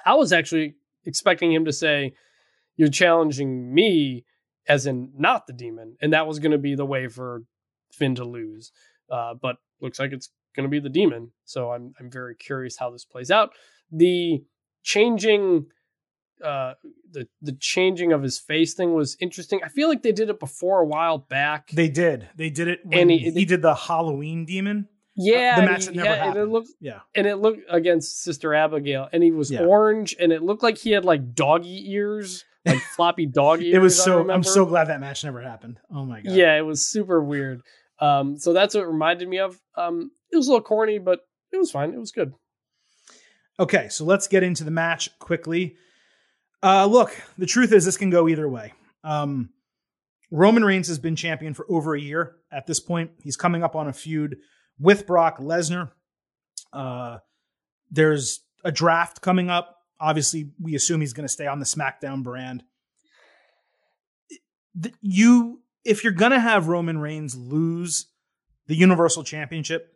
I 0.06 0.16
was 0.16 0.34
actually 0.34 0.76
expecting 1.06 1.54
him 1.54 1.66
to 1.66 1.72
say, 1.74 2.16
You're 2.76 2.90
challenging 2.90 3.74
me, 3.74 4.26
as 4.68 4.86
in 4.86 5.12
not 5.18 5.48
the 5.48 5.54
demon. 5.54 5.96
And 6.02 6.14
that 6.14 6.28
was 6.28 6.40
going 6.40 6.52
to 6.52 6.58
be 6.58 6.76
the 6.76 6.86
way 6.86 7.08
for 7.08 7.44
Finn 7.92 8.16
to 8.16 8.26
lose. 8.26 8.72
Uh, 9.10 9.36
but 9.36 9.58
looks 9.80 10.00
like 10.00 10.12
it's 10.12 10.30
going 10.56 10.66
to 10.66 10.70
be 10.70 10.80
the 10.80 10.90
demon. 10.90 11.32
So 11.46 11.72
I'm, 11.72 11.94
I'm 12.00 12.10
very 12.10 12.36
curious 12.36 12.78
how 12.78 12.90
this 12.90 13.06
plays 13.06 13.32
out. 13.32 13.52
The 13.92 14.44
changing 14.82 15.68
uh, 16.44 16.74
the 17.12 17.28
the 17.42 17.54
changing 17.54 18.12
of 18.12 18.22
his 18.22 18.40
face 18.40 18.74
thing 18.74 18.94
was 18.94 19.16
interesting. 19.20 19.62
I 19.64 19.70
feel 19.70 19.88
like 19.88 20.04
they 20.04 20.12
did 20.12 20.30
it 20.30 20.40
before 20.40 20.82
a 20.82 20.86
while 20.86 21.18
back. 21.18 21.70
They 21.72 21.90
did. 21.90 22.30
They 22.36 22.50
did 22.50 22.68
it 22.68 22.82
when 22.86 23.00
and 23.00 23.12
he, 23.12 23.32
he 23.32 23.46
did 23.46 23.62
the 23.62 23.76
Halloween 23.76 24.46
demon. 24.46 24.88
Yeah, 25.16 25.54
uh, 25.58 25.62
the 25.62 25.66
match 25.68 25.86
that 25.86 25.96
never 25.96 26.10
yeah, 26.10 26.16
happened. 26.16 26.38
And 26.38 26.48
it 26.50 26.52
looked, 26.52 26.70
yeah, 26.80 27.00
and 27.16 27.28
it 27.28 27.36
looked 27.38 27.62
against 27.70 28.24
Sister 28.24 28.54
Abigail, 28.54 29.08
and 29.14 29.22
he 29.22 29.32
was 29.32 29.52
Yeah. 29.52 29.66
orange, 29.66 30.16
and 30.20 30.32
it 30.32 30.42
looked 30.42 30.64
like 30.64 30.78
he 30.78 30.92
had 30.92 31.06
like 31.06 31.36
doggy 31.36 31.92
ears, 31.92 32.44
like 32.66 32.80
floppy 32.96 33.28
dog 33.28 33.62
ears. 33.62 33.76
it 33.76 33.80
was 33.80 34.04
so. 34.04 34.30
I'm 34.30 34.44
so 34.44 34.66
glad 34.66 34.86
that 34.86 35.00
match 35.00 35.24
never 35.24 35.42
happened. 35.42 35.80
Oh 35.92 36.06
my 36.06 36.22
god. 36.22 36.34
Yeah, 36.34 36.58
it 36.58 36.66
was 36.66 36.86
super 36.90 37.24
weird. 37.24 37.62
Um, 38.00 38.38
so 38.38 38.54
that's 38.54 38.74
what 38.74 38.82
it 38.82 38.88
reminded 38.88 39.28
me 39.28 39.40
of. 39.40 39.60
Um, 39.78 40.12
it 40.32 40.36
was 40.36 40.48
a 40.48 40.52
little 40.52 40.66
corny, 40.66 40.98
but 40.98 41.20
it 41.52 41.58
was 41.58 41.72
fine. 41.72 41.94
It 41.94 42.00
was 42.00 42.12
good. 42.12 42.34
Okay, 43.60 43.88
so 43.90 44.04
let's 44.04 44.28
get 44.28 44.42
into 44.42 44.64
the 44.64 44.72
match 44.72 45.18
quickly. 45.20 45.76
Uh, 46.64 46.86
look, 46.86 47.16
the 47.38 47.46
truth 47.46 47.74
is 47.74 47.84
this 47.84 47.98
can 47.98 48.10
go 48.10 48.30
either 48.30 48.48
way. 48.48 48.72
Um, 49.04 49.50
Roman 50.32 50.64
Reigns 50.64 50.88
has 50.88 50.98
been 50.98 51.16
champion 51.16 51.54
for 51.54 51.66
over 51.70 51.94
a 51.94 52.00
year 52.00 52.38
at 52.52 52.66
this 52.66 52.80
point. 52.80 53.12
He's 53.22 53.36
coming 53.36 53.64
up 53.64 53.76
on 53.76 53.88
a 53.88 53.94
feud 53.94 54.38
with 54.80 55.06
Brock 55.06 55.40
Lesnar. 55.40 55.92
Uh, 56.72 57.18
there's 57.92 58.40
a 58.64 58.72
draft 58.72 59.22
coming 59.22 59.50
up. 59.50 59.78
Obviously, 60.00 60.52
we 60.60 60.74
assume 60.74 61.02
he's 61.02 61.14
going 61.14 61.28
to 61.28 61.32
stay 61.32 61.48
on 61.48 61.60
the 61.60 61.66
SmackDown 61.66 62.24
brand. 62.24 62.64
You, 65.02 65.62
if 65.86 66.04
you're 66.04 66.14
going 66.14 66.32
to 66.32 66.40
have 66.40 66.68
Roman 66.68 66.98
Reigns 66.98 67.36
lose 67.36 68.08
the 68.68 68.76
Universal 68.76 69.26
Championship, 69.26 69.94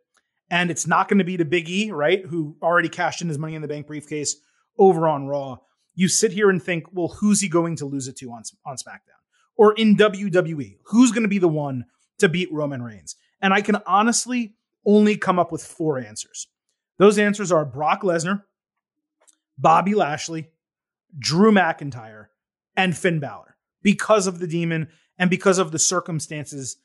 and 0.52 0.70
it's 0.70 0.86
not 0.86 1.08
going 1.08 1.18
to 1.18 1.26
be 1.26 1.38
to 1.38 1.46
Big 1.46 1.70
E, 1.70 1.92
right, 1.92 2.24
who 2.26 2.58
already 2.62 2.90
cashed 2.90 3.22
in 3.22 3.30
his 3.30 3.40
Money 3.40 3.56
in 3.56 3.62
the 3.62 3.68
Bank 3.68 3.88
briefcase 3.88 4.36
over 4.78 5.08
on 5.08 5.28
Raw, 5.28 5.58
you 5.98 6.08
sit 6.08 6.32
here 6.32 6.50
and 6.50 6.62
think, 6.62 6.86
well, 6.94 7.08
who's 7.08 7.42
he 7.42 7.50
going 7.50 7.76
to 7.78 7.86
lose 7.86 8.08
it 8.08 8.16
to 8.18 8.32
on, 8.32 8.44
on 8.66 8.76
SmackDown? 8.76 9.18
Or 9.58 9.74
in 9.74 9.98
WWE, 9.98 10.78
who's 10.84 11.12
going 11.12 11.24
to 11.24 11.28
be 11.28 11.40
the 11.40 11.48
one 11.48 11.86
to 12.20 12.30
beat 12.30 12.54
Roman 12.54 12.84
Reigns? 12.84 13.16
And 13.42 13.52
I 13.52 13.62
can 13.62 13.78
honestly 13.88 14.54
only 14.86 15.18
come 15.18 15.40
up 15.40 15.52
with 15.52 15.64
four 15.64 15.98
answers. 15.98 16.48
Those 17.00 17.18
answers 17.18 17.52
are 17.52 17.66
Brock 17.66 18.04
Lesnar, 18.04 18.44
Bobby 19.58 19.96
Lashley, 19.96 20.52
Drew 21.18 21.52
McIntyre, 21.52 22.28
and 22.76 22.96
Finn 22.96 23.20
Balor 23.20 23.58
because 23.82 24.28
of 24.28 24.38
the 24.38 24.48
demon 24.48 24.90
and 25.18 25.32
because 25.32 25.58
of 25.58 25.72
the 25.72 25.80
circumstances 25.80 26.78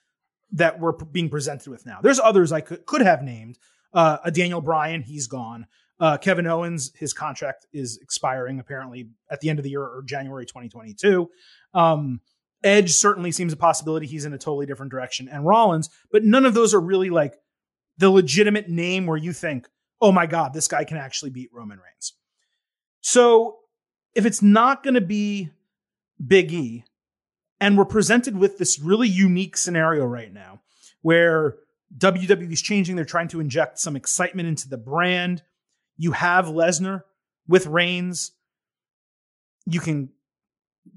that 0.53 0.81
we're 0.81 0.93
being 0.93 1.29
presented 1.29 1.69
with 1.69 1.85
now. 1.85 2.01
There's 2.03 2.19
others 2.19 2.51
I 2.51 2.63
could, 2.63 2.87
could 2.87 3.03
have 3.03 3.23
named. 3.23 3.59
Uh, 3.93 4.17
a 4.25 4.31
Daniel 4.31 4.63
Bryan, 4.63 5.03
he's 5.03 5.27
gone. 5.27 5.67
Uh, 6.03 6.19
Kevin 6.19 6.49
Owens, 6.49 6.91
his 6.97 7.13
contract 7.13 7.65
is 7.73 7.97
expiring 8.03 8.59
apparently 8.59 9.11
at 9.31 9.41
the 9.41 9.49
end 9.49 9.61
of 9.61 9.63
the 9.63 9.71
year 9.71 9.83
or 9.83 10.03
January 10.03 10.45
2022. 10.45 11.31
Um, 11.75 12.21
Edge 12.65 12.91
certainly 12.91 13.31
seems 13.31 13.53
a 13.53 13.57
possibility. 13.57 14.09
He's 14.09 14.25
in 14.25 14.33
a 14.33 14.39
totally 14.39 14.67
different 14.67 14.91
direction. 14.91 15.29
And 15.29 15.47
Rollins, 15.47 15.91
but 16.11 16.25
none 16.25 16.45
of 16.45 16.55
those 16.55 16.75
are 16.75 16.81
really 16.81 17.09
like 17.09 17.35
the 17.99 18.11
legitimate 18.11 18.69
name 18.69 19.07
where 19.07 19.17
you 19.17 19.33
think, 19.33 19.69
oh 20.01 20.11
my 20.11 20.27
God, 20.27 20.53
this 20.53 20.67
guy 20.67 20.83
can 20.83 20.97
actually 20.97 21.31
beat 21.31 21.51
Roman 21.53 21.79
Reigns. 21.79 22.15
So 23.01 23.59
if 24.17 24.27
it's 24.27 24.43
not 24.43 24.83
going 24.83 24.95
to 24.95 25.01
be 25.01 25.51
Big 26.25 26.53
E, 26.53 26.85
and 27.61 27.79
we're 27.79 27.85
presented 27.85 28.37
with 28.37 28.59
this 28.59 28.81
really 28.81 29.09
unique 29.09 29.57
scenario 29.57 30.05
right 30.05 30.33
now 30.33 30.63
where 31.03 31.59
WWE 31.97 32.53
is 32.53 32.61
changing, 32.61 32.97
they're 32.97 33.05
trying 33.05 33.29
to 33.29 33.39
inject 33.39 33.79
some 33.79 33.95
excitement 33.95 34.49
into 34.49 34.69
the 34.69 34.77
brand. 34.77 35.45
You 35.97 36.13
have 36.13 36.47
Lesnar 36.47 37.03
with 37.47 37.67
Reigns. 37.67 38.33
You 39.67 39.81
can 39.81 40.11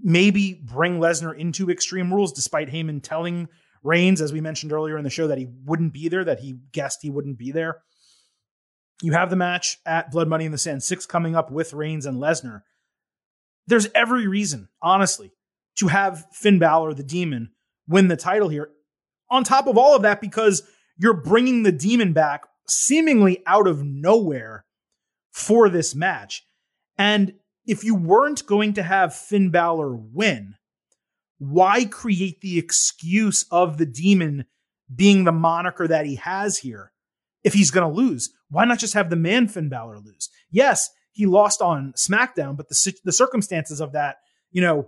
maybe 0.01 0.53
bring 0.53 0.99
Lesnar 0.99 1.37
into 1.37 1.69
Extreme 1.69 2.13
Rules, 2.13 2.33
despite 2.33 2.69
Heyman 2.69 3.01
telling 3.03 3.47
Reigns, 3.83 4.21
as 4.21 4.33
we 4.33 4.41
mentioned 4.41 4.71
earlier 4.71 4.97
in 4.97 5.03
the 5.03 5.09
show, 5.09 5.27
that 5.27 5.37
he 5.37 5.47
wouldn't 5.65 5.93
be 5.93 6.07
there, 6.07 6.23
that 6.23 6.39
he 6.39 6.57
guessed 6.71 6.99
he 7.01 7.09
wouldn't 7.09 7.37
be 7.37 7.51
there. 7.51 7.81
You 9.01 9.11
have 9.11 9.29
the 9.29 9.35
match 9.35 9.77
at 9.85 10.09
Blood 10.11 10.27
Money 10.27 10.45
in 10.45 10.51
the 10.51 10.57
Sand 10.57 10.81
6 10.81 11.05
coming 11.05 11.35
up 11.35 11.51
with 11.51 11.73
Reigns 11.73 12.05
and 12.05 12.17
Lesnar. 12.17 12.61
There's 13.67 13.89
every 13.93 14.27
reason, 14.27 14.69
honestly, 14.81 15.31
to 15.77 15.87
have 15.87 16.25
Finn 16.31 16.59
Balor, 16.59 16.93
the 16.93 17.03
demon, 17.03 17.51
win 17.87 18.07
the 18.07 18.15
title 18.15 18.49
here. 18.49 18.69
On 19.29 19.43
top 19.43 19.67
of 19.67 19.77
all 19.77 19.95
of 19.95 20.03
that, 20.03 20.21
because 20.21 20.63
you're 20.97 21.13
bringing 21.13 21.63
the 21.63 21.71
demon 21.71 22.13
back 22.13 22.45
seemingly 22.67 23.43
out 23.45 23.67
of 23.67 23.83
nowhere 23.83 24.64
for 25.35 25.67
this 25.67 25.93
match. 25.93 26.47
And 26.97 27.33
if 27.65 27.83
you 27.83 27.93
weren't 27.93 28.45
going 28.45 28.71
to 28.75 28.83
have 28.83 29.13
Finn 29.13 29.49
Balor 29.49 29.93
win, 29.93 30.55
why 31.39 31.83
create 31.83 32.39
the 32.39 32.57
excuse 32.57 33.43
of 33.51 33.77
the 33.77 33.85
demon 33.85 34.45
being 34.95 35.25
the 35.25 35.33
moniker 35.33 35.89
that 35.89 36.05
he 36.05 36.15
has 36.15 36.59
here 36.59 36.93
if 37.43 37.53
he's 37.53 37.69
going 37.69 37.85
to 37.85 37.93
lose? 37.93 38.33
Why 38.49 38.63
not 38.63 38.79
just 38.79 38.93
have 38.93 39.09
the 39.09 39.17
man 39.17 39.49
Finn 39.49 39.67
Balor 39.67 39.99
lose? 39.99 40.29
Yes, 40.49 40.89
he 41.11 41.25
lost 41.25 41.61
on 41.61 41.91
SmackDown, 41.97 42.55
but 42.55 42.69
the, 42.69 42.93
the 43.03 43.11
circumstances 43.11 43.81
of 43.81 43.91
that, 43.91 44.19
you 44.51 44.61
know, 44.61 44.87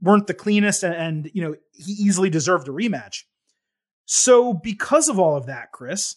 weren't 0.00 0.26
the 0.26 0.32
cleanest 0.32 0.82
and, 0.82 0.94
and 0.94 1.30
you 1.34 1.42
know 1.42 1.54
he 1.72 1.92
easily 1.92 2.30
deserved 2.30 2.66
a 2.66 2.72
rematch. 2.72 3.24
So 4.06 4.54
because 4.54 5.10
of 5.10 5.18
all 5.18 5.36
of 5.36 5.46
that, 5.46 5.70
Chris, 5.70 6.16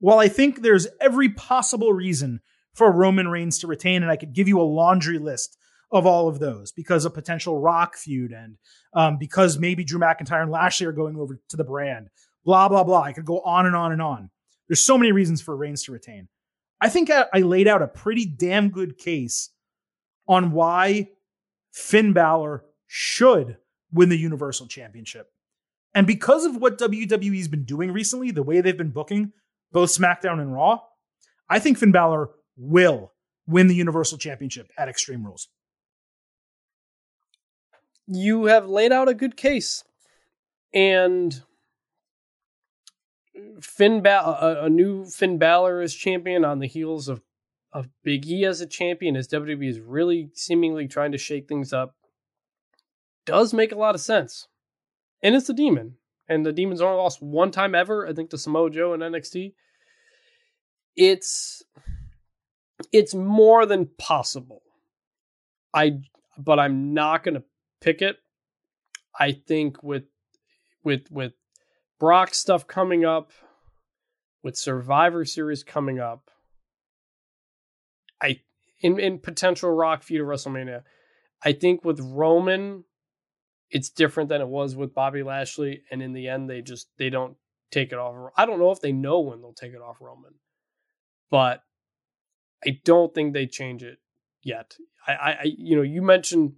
while 0.00 0.18
I 0.18 0.26
think 0.26 0.62
there's 0.62 0.88
every 1.00 1.28
possible 1.28 1.92
reason 1.92 2.40
for 2.78 2.90
Roman 2.90 3.28
Reigns 3.28 3.58
to 3.58 3.66
retain, 3.66 4.02
and 4.02 4.10
I 4.10 4.16
could 4.16 4.32
give 4.32 4.48
you 4.48 4.60
a 4.60 4.62
laundry 4.62 5.18
list 5.18 5.58
of 5.90 6.06
all 6.06 6.28
of 6.28 6.38
those 6.38 6.72
because 6.72 7.04
of 7.04 7.14
potential 7.14 7.60
Rock 7.60 7.96
feud 7.96 8.32
and 8.32 8.56
um, 8.94 9.18
because 9.18 9.58
maybe 9.58 9.84
Drew 9.84 9.98
McIntyre 9.98 10.42
and 10.42 10.50
Lashley 10.50 10.86
are 10.86 10.92
going 10.92 11.16
over 11.16 11.40
to 11.48 11.56
the 11.56 11.64
brand, 11.64 12.08
blah 12.44 12.68
blah 12.68 12.84
blah. 12.84 13.02
I 13.02 13.12
could 13.12 13.24
go 13.24 13.40
on 13.40 13.66
and 13.66 13.76
on 13.76 13.92
and 13.92 14.00
on. 14.00 14.30
There's 14.68 14.82
so 14.82 14.98
many 14.98 15.12
reasons 15.12 15.42
for 15.42 15.56
Reigns 15.56 15.82
to 15.84 15.92
retain. 15.92 16.28
I 16.80 16.88
think 16.88 17.10
I, 17.10 17.26
I 17.34 17.40
laid 17.40 17.66
out 17.66 17.82
a 17.82 17.88
pretty 17.88 18.24
damn 18.24 18.70
good 18.70 18.98
case 18.98 19.50
on 20.28 20.52
why 20.52 21.08
Finn 21.72 22.12
Balor 22.12 22.64
should 22.86 23.56
win 23.92 24.08
the 24.08 24.18
Universal 24.18 24.66
Championship. 24.66 25.30
And 25.94 26.06
because 26.06 26.44
of 26.44 26.56
what 26.56 26.78
WWE's 26.78 27.48
been 27.48 27.64
doing 27.64 27.90
recently, 27.90 28.30
the 28.30 28.42
way 28.42 28.60
they've 28.60 28.76
been 28.76 28.90
booking 28.90 29.32
both 29.72 29.90
SmackDown 29.90 30.40
and 30.40 30.52
Raw, 30.52 30.80
I 31.48 31.58
think 31.58 31.78
Finn 31.78 31.92
Balor 31.92 32.30
will 32.58 33.12
win 33.46 33.68
the 33.68 33.74
Universal 33.74 34.18
Championship 34.18 34.70
at 34.76 34.88
Extreme 34.88 35.24
Rules. 35.24 35.48
You 38.06 38.46
have 38.46 38.68
laid 38.68 38.92
out 38.92 39.08
a 39.08 39.14
good 39.14 39.36
case. 39.36 39.84
And 40.74 41.42
Finn 43.60 44.02
Balor, 44.02 44.58
a, 44.60 44.68
new 44.68 45.06
Finn 45.06 45.38
Balor 45.38 45.80
as 45.80 45.94
champion 45.94 46.44
on 46.44 46.58
the 46.58 46.66
heels 46.66 47.08
of 47.08 47.22
of 47.72 47.88
Big 48.02 48.26
E 48.26 48.44
as 48.44 48.60
a 48.60 48.66
champion, 48.66 49.14
as 49.14 49.28
WWE 49.28 49.68
is 49.68 49.80
really 49.80 50.30
seemingly 50.34 50.88
trying 50.88 51.12
to 51.12 51.18
shake 51.18 51.46
things 51.46 51.72
up, 51.72 51.94
does 53.26 53.52
make 53.52 53.72
a 53.72 53.76
lot 53.76 53.94
of 53.94 54.00
sense. 54.00 54.48
And 55.22 55.34
it's 55.34 55.48
the 55.48 55.52
Demon, 55.54 55.96
and 56.28 56.46
the 56.46 56.52
Demons 56.52 56.80
only 56.80 56.96
lost 56.96 57.22
one 57.22 57.50
time 57.50 57.74
ever, 57.74 58.06
I 58.06 58.14
think, 58.14 58.30
to 58.30 58.38
Samoa 58.38 58.70
Joe 58.70 58.94
in 58.94 59.00
NXT. 59.00 59.52
It's 60.96 61.62
it's 62.92 63.14
more 63.14 63.66
than 63.66 63.86
possible. 63.98 64.62
I 65.74 66.00
but 66.36 66.58
I'm 66.58 66.94
not 66.94 67.24
going 67.24 67.34
to 67.34 67.44
pick 67.80 68.00
it. 68.00 68.16
I 69.18 69.32
think 69.32 69.82
with 69.82 70.04
with 70.84 71.10
with 71.10 71.32
Brock 71.98 72.34
stuff 72.34 72.66
coming 72.66 73.04
up, 73.04 73.32
with 74.42 74.56
Survivor 74.56 75.24
Series 75.24 75.62
coming 75.64 75.98
up, 75.98 76.30
I 78.22 78.40
in 78.80 78.98
in 78.98 79.18
potential 79.18 79.70
Rock 79.70 80.02
feud 80.02 80.20
of 80.20 80.26
WrestleMania, 80.28 80.82
I 81.42 81.52
think 81.52 81.84
with 81.84 82.00
Roman, 82.00 82.84
it's 83.70 83.90
different 83.90 84.28
than 84.28 84.40
it 84.40 84.48
was 84.48 84.76
with 84.76 84.94
Bobby 84.94 85.22
Lashley, 85.22 85.82
and 85.90 86.02
in 86.02 86.12
the 86.12 86.28
end, 86.28 86.48
they 86.48 86.62
just 86.62 86.88
they 86.98 87.10
don't 87.10 87.36
take 87.70 87.92
it 87.92 87.98
off. 87.98 88.32
I 88.36 88.46
don't 88.46 88.58
know 88.58 88.70
if 88.70 88.80
they 88.80 88.92
know 88.92 89.20
when 89.20 89.40
they'll 89.40 89.52
take 89.52 89.72
it 89.72 89.82
off 89.82 89.98
Roman, 90.00 90.34
but 91.30 91.62
I 92.64 92.80
don't 92.84 93.14
think 93.14 93.32
they 93.32 93.46
change 93.46 93.82
it 93.82 93.98
yet. 94.42 94.74
I, 95.06 95.12
I, 95.12 95.54
you 95.56 95.76
know, 95.76 95.82
you 95.82 96.02
mentioned 96.02 96.54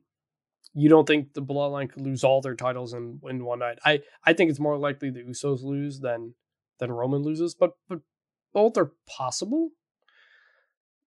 you 0.72 0.89
don't 0.89 1.06
think 1.06 1.35
the 1.35 1.43
Bloodline 1.43 1.90
could 1.90 2.02
lose 2.02 2.22
all 2.24 2.40
their 2.40 2.55
titles 2.55 2.93
in 2.93 3.20
in 3.28 3.44
one 3.44 3.59
night. 3.59 3.78
I, 3.85 4.01
I 4.24 4.32
think 4.32 4.51
it's 4.51 4.60
more 4.60 4.78
likely 4.78 5.10
the 5.10 5.22
Usos 5.22 5.62
lose 5.62 6.01
than 6.01 6.35
than 6.78 6.93
Roman 6.93 7.22
loses, 7.22 7.55
but 7.55 7.72
but 7.89 8.01
both 8.52 8.77
are 8.77 8.93
possible. 9.06 9.70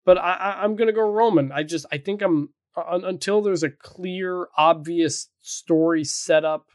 But 0.05 0.17
I, 0.17 0.33
I 0.33 0.63
I'm 0.63 0.75
gonna 0.75 0.91
go 0.91 1.09
Roman. 1.09 1.51
I 1.51 1.63
just 1.63 1.85
I 1.91 1.97
think 1.97 2.21
I'm 2.21 2.49
uh, 2.75 2.99
until 3.03 3.41
there's 3.41 3.63
a 3.63 3.69
clear, 3.69 4.47
obvious 4.57 5.29
story 5.41 6.03
set 6.03 6.43
up. 6.43 6.67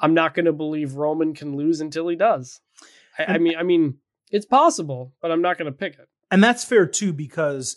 I'm 0.00 0.14
not 0.14 0.34
gonna 0.34 0.52
believe 0.52 0.94
Roman 0.94 1.34
can 1.34 1.56
lose 1.56 1.80
until 1.80 2.08
he 2.08 2.16
does. 2.16 2.60
I, 3.18 3.24
I 3.34 3.38
mean, 3.38 3.56
I 3.56 3.62
mean, 3.62 3.98
it's 4.30 4.46
possible, 4.46 5.14
but 5.20 5.30
I'm 5.30 5.42
not 5.42 5.58
gonna 5.58 5.72
pick 5.72 5.94
it. 5.94 6.08
And 6.32 6.42
that's 6.42 6.64
fair 6.64 6.86
too, 6.86 7.12
because 7.12 7.76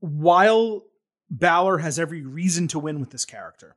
while 0.00 0.84
Balor 1.30 1.78
has 1.78 1.98
every 1.98 2.22
reason 2.22 2.66
to 2.68 2.78
win 2.78 2.98
with 2.98 3.10
this 3.10 3.26
character, 3.26 3.76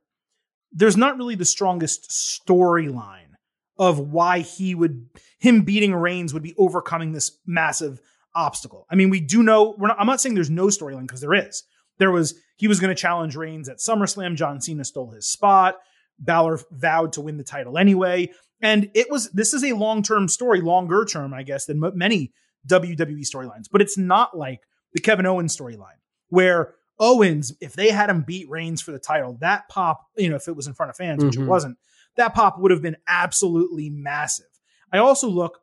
there's 0.72 0.96
not 0.96 1.18
really 1.18 1.34
the 1.34 1.44
strongest 1.44 2.10
storyline 2.10 3.34
of 3.78 3.98
why 3.98 4.38
he 4.38 4.74
would 4.74 5.08
him 5.38 5.60
beating 5.60 5.94
Reigns 5.94 6.32
would 6.32 6.42
be 6.42 6.54
overcoming 6.56 7.12
this 7.12 7.38
massive 7.46 8.00
obstacle. 8.34 8.86
I 8.90 8.94
mean, 8.94 9.10
we 9.10 9.20
do 9.20 9.42
know 9.42 9.74
not, 9.78 10.00
I'm 10.00 10.06
not 10.06 10.22
saying 10.22 10.34
there's 10.34 10.48
no 10.48 10.68
storyline 10.68 11.02
because 11.02 11.20
there 11.20 11.34
is. 11.34 11.62
There 11.98 12.10
was 12.10 12.34
he 12.56 12.68
was 12.68 12.80
going 12.80 12.94
to 12.94 13.00
challenge 13.00 13.36
Reigns 13.36 13.68
at 13.68 13.76
SummerSlam. 13.76 14.36
John 14.36 14.62
Cena 14.62 14.86
stole 14.86 15.10
his 15.10 15.26
spot. 15.26 15.76
Balor 16.18 16.60
vowed 16.70 17.12
to 17.14 17.20
win 17.20 17.36
the 17.36 17.44
title 17.44 17.76
anyway, 17.76 18.30
and 18.62 18.90
it 18.94 19.10
was 19.10 19.30
this 19.32 19.52
is 19.52 19.62
a 19.62 19.74
long 19.74 20.02
term 20.02 20.28
story, 20.28 20.62
longer 20.62 21.04
term, 21.04 21.34
I 21.34 21.42
guess, 21.42 21.66
than 21.66 21.82
many 21.94 22.32
WWE 22.68 23.22
storylines. 23.22 23.66
But 23.70 23.82
it's 23.82 23.98
not 23.98 24.36
like 24.36 24.60
the 24.92 25.00
Kevin 25.00 25.26
Owens 25.26 25.56
storyline 25.56 25.98
where 26.28 26.74
Owens, 26.98 27.52
if 27.60 27.72
they 27.74 27.90
had 27.90 28.10
him 28.10 28.22
beat 28.22 28.48
Reigns 28.48 28.80
for 28.80 28.92
the 28.92 28.98
title, 28.98 29.36
that 29.40 29.68
pop, 29.68 30.06
you 30.16 30.28
know, 30.28 30.36
if 30.36 30.48
it 30.48 30.56
was 30.56 30.66
in 30.66 30.74
front 30.74 30.90
of 30.90 30.96
fans, 30.96 31.24
which 31.24 31.36
Mhm. 31.36 31.42
it 31.42 31.46
wasn't, 31.46 31.78
that 32.16 32.34
pop 32.34 32.58
would 32.58 32.70
have 32.70 32.82
been 32.82 32.96
absolutely 33.06 33.90
massive. 33.90 34.46
I 34.92 34.98
also 34.98 35.28
look 35.28 35.58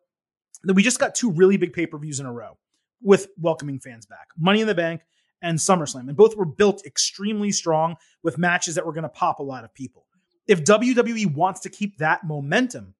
that 0.63 0.73
we 0.73 0.83
just 0.83 0.99
got 0.99 1.15
two 1.15 1.31
really 1.31 1.57
big 1.57 1.73
pay 1.73 1.85
per 1.85 1.97
views 1.97 2.19
in 2.19 2.25
a 2.25 2.33
row 2.33 2.57
with 3.01 3.27
welcoming 3.37 3.79
fans 3.79 4.05
back 4.05 4.27
Money 4.37 4.59
in 4.61 4.67
the 4.67 4.75
Bank 4.75 5.01
and 5.41 5.57
SummerSlam. 5.57 6.07
And 6.09 6.17
both 6.17 6.35
were 6.35 6.45
built 6.45 6.85
extremely 6.85 7.51
strong 7.51 7.95
with 8.23 8.37
matches 8.37 8.75
that 8.75 8.85
were 8.85 8.91
going 8.91 9.03
to 9.03 9.09
pop 9.09 9.39
a 9.39 9.43
lot 9.43 9.63
of 9.63 9.73
people. 9.73 10.05
If 10.47 10.65
WWE 10.65 11.27
wants 11.33 11.61
to 11.61 11.69
keep 11.69 11.99
that 11.99 12.25
momentum, 12.25 12.95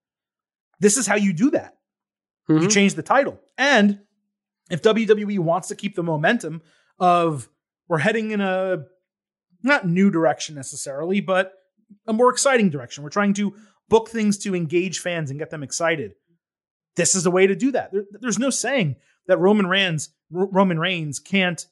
this 0.80 0.95
is 0.97 1.05
how 1.07 1.15
you 1.15 1.34
do 1.34 1.51
that. 1.51 1.78
You 2.49 2.55
Mhm. 2.55 2.71
change 2.71 2.95
the 2.95 3.03
title. 3.03 3.39
And 3.57 3.99
if 4.71 4.81
WWE 4.81 5.38
wants 5.39 5.67
to 5.69 5.76
keep 5.76 5.95
the 5.95 6.03
momentum 6.03 6.61
of 6.99 7.47
we're 7.88 7.99
heading 7.99 8.31
in 8.31 8.41
a 8.41 8.85
not 9.63 9.88
new 9.88 10.09
direction 10.09 10.55
necessarily, 10.55 11.21
but 11.21 11.53
a 12.07 12.13
more 12.13 12.30
exciting 12.30 12.69
direction. 12.69 13.03
We're 13.03 13.09
trying 13.09 13.34
to 13.35 13.55
book 13.88 14.09
things 14.09 14.38
to 14.39 14.55
engage 14.55 14.99
fans 14.99 15.30
and 15.30 15.39
get 15.39 15.49
them 15.49 15.63
excited. 15.63 16.13
This 16.95 17.15
is 17.15 17.26
a 17.26 17.31
way 17.31 17.47
to 17.47 17.55
do 17.55 17.71
that. 17.71 17.91
There- 17.91 18.05
there's 18.11 18.39
no 18.39 18.49
saying 18.49 18.95
that 19.27 19.38
Roman 19.39 19.67
Reigns 19.67 20.09
Roman 20.31 20.77
Reigns 20.80 21.19
can't 21.19 21.65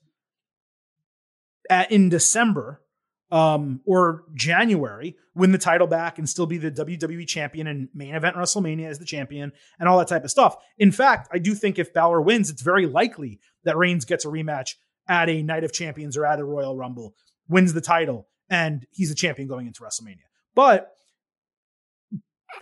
at, 1.69 1.91
in 1.91 2.09
December 2.09 2.81
um, 3.29 3.81
or 3.85 4.23
January 4.35 5.15
win 5.35 5.51
the 5.51 5.57
title 5.57 5.87
back 5.87 6.17
and 6.17 6.27
still 6.27 6.45
be 6.45 6.57
the 6.57 6.71
WWE 6.71 7.27
champion 7.27 7.67
and 7.67 7.89
main 7.93 8.15
event 8.15 8.35
WrestleMania 8.35 8.87
as 8.87 8.99
the 8.99 9.05
champion 9.05 9.51
and 9.79 9.89
all 9.89 9.97
that 9.97 10.07
type 10.07 10.23
of 10.23 10.31
stuff. 10.31 10.55
In 10.77 10.91
fact, 10.91 11.27
I 11.31 11.37
do 11.37 11.53
think 11.53 11.77
if 11.77 11.93
Balor 11.93 12.21
wins, 12.21 12.49
it's 12.49 12.61
very 12.61 12.85
likely 12.85 13.39
that 13.63 13.77
Reigns 13.77 14.05
gets 14.05 14.25
a 14.25 14.29
rematch 14.29 14.75
at 15.07 15.29
a 15.29 15.41
Night 15.41 15.63
of 15.63 15.73
Champions 15.73 16.17
or 16.17 16.25
at 16.25 16.39
a 16.39 16.43
Royal 16.43 16.75
Rumble, 16.75 17.15
wins 17.47 17.73
the 17.73 17.81
title, 17.81 18.27
and 18.49 18.85
he's 18.91 19.11
a 19.11 19.15
champion 19.15 19.47
going 19.47 19.67
into 19.67 19.81
WrestleMania. 19.81 20.25
But 20.55 20.91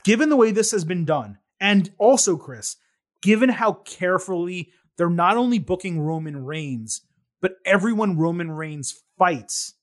given 0.04 0.30
the 0.30 0.36
way 0.36 0.52
this 0.52 0.72
has 0.72 0.84
been 0.84 1.06
done, 1.06 1.38
and 1.60 1.92
also, 1.98 2.38
Chris, 2.38 2.76
given 3.22 3.50
how 3.50 3.74
carefully 3.74 4.72
they're 4.98 5.10
not 5.10 5.38
only 5.38 5.60
booking 5.60 6.00
Roman 6.00 6.44
Reigns, 6.44 7.02
but 7.42 7.54
everyone 7.66 8.18
Roman 8.18 8.52
Reigns 8.52 9.04
fights 9.18 9.75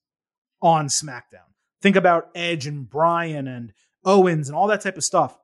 on 0.63 0.87
SmackDown. 0.87 1.51
Think 1.83 1.97
about 1.97 2.31
Edge 2.35 2.67
and 2.67 2.89
Bryan 2.89 3.49
and 3.49 3.73
Owens 4.05 4.49
and 4.49 4.57
all 4.57 4.69
that 4.69 4.81
type 4.81 4.97
of 4.97 5.05
stuff. 5.05 5.37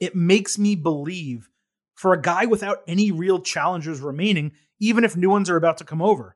It 0.00 0.16
makes 0.16 0.58
me 0.58 0.74
believe 0.74 1.50
for 1.94 2.14
a 2.14 2.20
guy 2.20 2.46
without 2.46 2.78
any 2.88 3.12
real 3.12 3.40
challengers 3.40 4.00
remaining, 4.00 4.52
even 4.80 5.04
if 5.04 5.16
new 5.16 5.28
ones 5.28 5.50
are 5.50 5.56
about 5.56 5.76
to 5.78 5.84
come 5.84 6.00
over, 6.00 6.34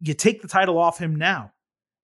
you 0.00 0.14
take 0.14 0.42
the 0.42 0.48
title 0.48 0.78
off 0.78 0.98
him 0.98 1.16
now 1.16 1.52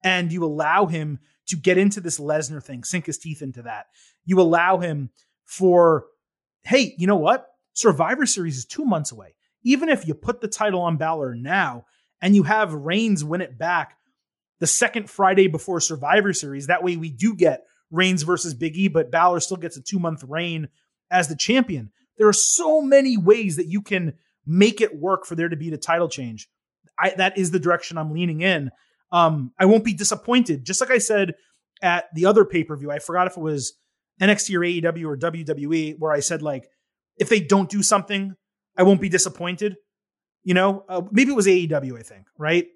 and 0.03 0.33
you 0.33 0.45
allow 0.45 0.87
him 0.87 1.21
to 1.47 1.57
get 1.57 1.79
into 1.79 2.01
this 2.01 2.19
Lesnar 2.19 2.63
thing, 2.63 2.83
sink 2.83 3.07
his 3.07 3.19
teeth 3.19 3.41
into 3.41 3.63
that. 3.63 3.87
You 4.25 4.41
allow 4.41 4.79
him 4.79 5.11
for, 5.45 6.07
hey, 6.65 6.95
you 6.99 7.07
know 7.07 7.17
what? 7.17 7.47
Survivor 7.75 8.27
Series 8.27 8.59
is 8.59 8.65
two 8.65 8.85
months 8.85 9.13
away. 9.13 9.37
Even 9.63 9.89
if 9.89 10.07
you 10.07 10.15
put 10.15 10.41
the 10.41 10.49
title 10.49 10.81
on 10.81 10.97
Balor 10.97 11.37
now 11.37 11.85
and 12.21 12.35
you 12.35 12.43
have 12.43 12.75
Reigns 12.75 13.25
win 13.25 13.41
it 13.41 13.59
back 13.59 13.97
the 14.63 14.69
second 14.69 15.11
Friday 15.11 15.49
before 15.49 15.81
Survivor 15.81 16.33
Series, 16.33 16.69
that 16.69 16.85
way 16.85 16.97
we 16.97 17.11
do 17.11 17.35
get 17.35 17.65
Reigns 17.91 18.23
versus 18.23 18.55
Big 18.55 18.77
E, 18.77 18.87
but 18.87 19.11
Balor 19.11 19.41
still 19.41 19.57
gets 19.57 19.77
a 19.77 19.83
two 19.83 19.99
month 19.99 20.23
reign 20.23 20.69
as 21.11 21.27
the 21.27 21.35
champion. 21.35 21.91
There 22.17 22.29
are 22.29 22.33
so 22.33 22.81
many 22.81 23.17
ways 23.17 23.57
that 23.57 23.67
you 23.67 23.83
can 23.83 24.13
make 24.47 24.81
it 24.81 24.97
work 24.97 25.27
for 25.27 25.35
there 25.35 25.49
to 25.49 25.57
be 25.57 25.69
the 25.69 25.79
title 25.79 26.09
change. 26.09 26.49
I, 26.97 27.11
that 27.17 27.37
is 27.37 27.51
the 27.51 27.59
direction 27.59 27.99
I'm 27.99 28.13
leaning 28.13 28.43
in. 28.43 28.71
Um, 29.11 29.51
I 29.59 29.65
won't 29.65 29.83
be 29.83 29.95
disappointed. 29.95 30.65
Just 30.65 30.81
like 30.81 30.93
I 30.93 30.99
said 30.99 31.35
at 31.83 32.05
the 32.15 32.27
other 32.27 32.45
pay 32.45 32.63
per 32.63 32.77
view, 32.77 32.93
I 32.93 33.01
forgot 33.01 33.27
if 33.27 33.37
it 33.37 33.43
was 33.43 33.73
NXT 34.21 34.55
or 34.55 34.61
AEW 34.61 35.07
or 35.07 35.17
WWE, 35.17 35.99
where 35.99 36.13
I 36.13 36.21
said 36.21 36.41
like, 36.41 36.69
if 37.17 37.29
they 37.29 37.41
don't 37.41 37.69
do 37.69 37.83
something, 37.83 38.37
I 38.79 38.85
won't 38.85 39.01
be 39.01 39.09
disappointed. 39.09 39.75
You 40.45 40.55
know, 40.55 40.85
uh, 40.89 41.03
maybe 41.11 41.33
it 41.33 41.37
was 41.37 41.49
AEW, 41.49 41.99
I 41.99 42.03
think, 42.03 42.27
right? 42.39 42.69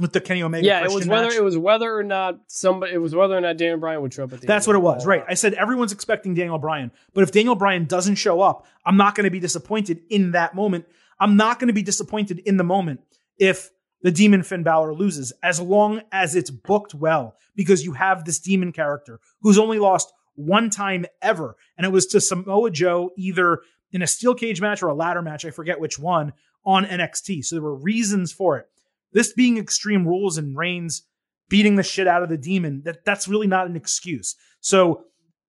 With 0.00 0.12
the 0.12 0.20
Kenny 0.20 0.42
Omega. 0.42 0.66
yeah, 0.66 0.82
it 0.82 0.90
was 0.90 1.06
whether 1.06 1.28
match. 1.28 1.34
it 1.34 1.44
was 1.44 1.56
whether 1.56 1.94
or 1.94 2.02
not 2.02 2.40
somebody 2.46 2.92
it 2.92 2.98
was 2.98 3.14
whether 3.14 3.36
or 3.36 3.40
not 3.40 3.56
Daniel 3.56 3.78
Bryan 3.78 4.02
would 4.02 4.12
show 4.12 4.24
up 4.24 4.32
at 4.32 4.40
the 4.40 4.46
That's 4.46 4.66
what 4.66 4.76
it 4.76 4.80
was, 4.80 5.06
right? 5.06 5.24
I 5.28 5.34
said 5.34 5.54
everyone's 5.54 5.92
expecting 5.92 6.34
Daniel 6.34 6.58
Bryan, 6.58 6.90
but 7.14 7.22
if 7.22 7.32
Daniel 7.32 7.54
Bryan 7.54 7.84
doesn't 7.84 8.16
show 8.16 8.40
up, 8.40 8.66
I'm 8.84 8.96
not 8.96 9.14
going 9.14 9.24
to 9.24 9.30
be 9.30 9.40
disappointed 9.40 10.02
in 10.08 10.32
that 10.32 10.54
moment. 10.54 10.86
I'm 11.18 11.36
not 11.36 11.58
going 11.58 11.68
to 11.68 11.74
be 11.74 11.82
disappointed 11.82 12.38
in 12.40 12.56
the 12.56 12.64
moment 12.64 13.00
if 13.38 13.70
the 14.02 14.10
demon 14.10 14.42
Finn 14.42 14.62
Balor 14.62 14.94
loses, 14.94 15.32
as 15.42 15.60
long 15.60 16.00
as 16.10 16.34
it's 16.34 16.50
booked 16.50 16.94
well, 16.94 17.36
because 17.54 17.84
you 17.84 17.92
have 17.92 18.24
this 18.24 18.38
demon 18.38 18.72
character 18.72 19.20
who's 19.42 19.58
only 19.58 19.78
lost 19.78 20.12
one 20.34 20.70
time 20.70 21.04
ever, 21.20 21.56
and 21.76 21.84
it 21.84 21.92
was 21.92 22.06
to 22.06 22.20
Samoa 22.20 22.70
Joe 22.70 23.10
either 23.16 23.60
in 23.92 24.02
a 24.02 24.06
steel 24.06 24.34
cage 24.34 24.60
match 24.60 24.82
or 24.82 24.88
a 24.88 24.94
ladder 24.94 25.20
match, 25.20 25.44
I 25.44 25.50
forget 25.50 25.80
which 25.80 25.98
one, 25.98 26.32
on 26.64 26.84
NXT. 26.84 27.44
So 27.44 27.56
there 27.56 27.62
were 27.62 27.74
reasons 27.74 28.32
for 28.32 28.58
it. 28.58 28.68
This 29.12 29.32
being 29.32 29.58
Extreme 29.58 30.06
Rules 30.06 30.38
and 30.38 30.56
Reigns 30.56 31.06
beating 31.48 31.76
the 31.76 31.82
shit 31.82 32.06
out 32.06 32.22
of 32.22 32.28
the 32.28 32.38
demon, 32.38 32.82
that 32.84 33.04
that's 33.04 33.28
really 33.28 33.46
not 33.46 33.66
an 33.66 33.76
excuse. 33.76 34.36
So 34.60 35.04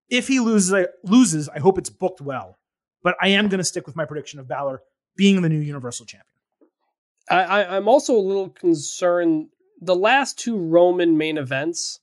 if 0.09 0.27
he 0.27 0.39
loses, 0.39 0.73
I, 0.73 0.87
loses, 1.03 1.47
I 1.49 1.59
hope 1.59 1.77
it's 1.77 1.89
booked 1.89 2.21
well. 2.21 2.57
But 3.03 3.15
I 3.21 3.29
am 3.29 3.47
going 3.47 3.59
to 3.59 3.63
stick 3.63 3.87
with 3.87 3.95
my 3.95 4.05
prediction 4.05 4.39
of 4.39 4.47
Balor 4.47 4.81
being 5.15 5.41
the 5.41 5.49
new 5.49 5.59
Universal 5.59 6.05
Champion. 6.05 6.25
I, 7.29 7.43
I, 7.43 7.77
I'm 7.77 7.87
also 7.87 8.15
a 8.15 8.19
little 8.19 8.49
concerned. 8.49 9.47
The 9.79 9.95
last 9.95 10.37
two 10.37 10.57
Roman 10.57 11.17
main 11.17 11.37
events 11.37 11.99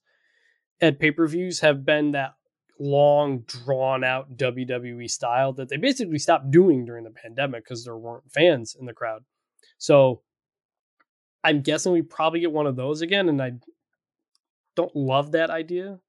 at 0.81 0.99
pay 0.99 1.11
per 1.11 1.27
views 1.27 1.61
have 1.61 1.85
been 1.85 2.13
that 2.13 2.35
long, 2.81 3.41
drawn 3.47 4.05
out 4.05 4.37
WWE 4.37 5.11
style 5.11 5.53
that 5.55 5.69
they 5.69 5.77
basically 5.77 6.19
stopped 6.19 6.51
doing 6.51 6.85
during 6.85 7.05
the 7.05 7.11
pandemic 7.11 7.65
because 7.65 7.85
there 7.85 7.97
weren't 7.97 8.31
fans 8.31 8.77
in 8.79 8.87
the 8.87 8.93
crowd. 8.93 9.25
So 9.79 10.23
I'm 11.45 11.63
guessing 11.63 11.93
we 11.93 12.03
probably 12.03 12.41
get 12.41 12.53
one 12.53 12.67
of 12.67 12.77
those 12.77 13.01
again, 13.01 13.29
and 13.29 13.41
I 13.41 13.53
don't 14.77 14.95
love 14.95 15.33
that 15.33 15.51
idea, 15.51 16.01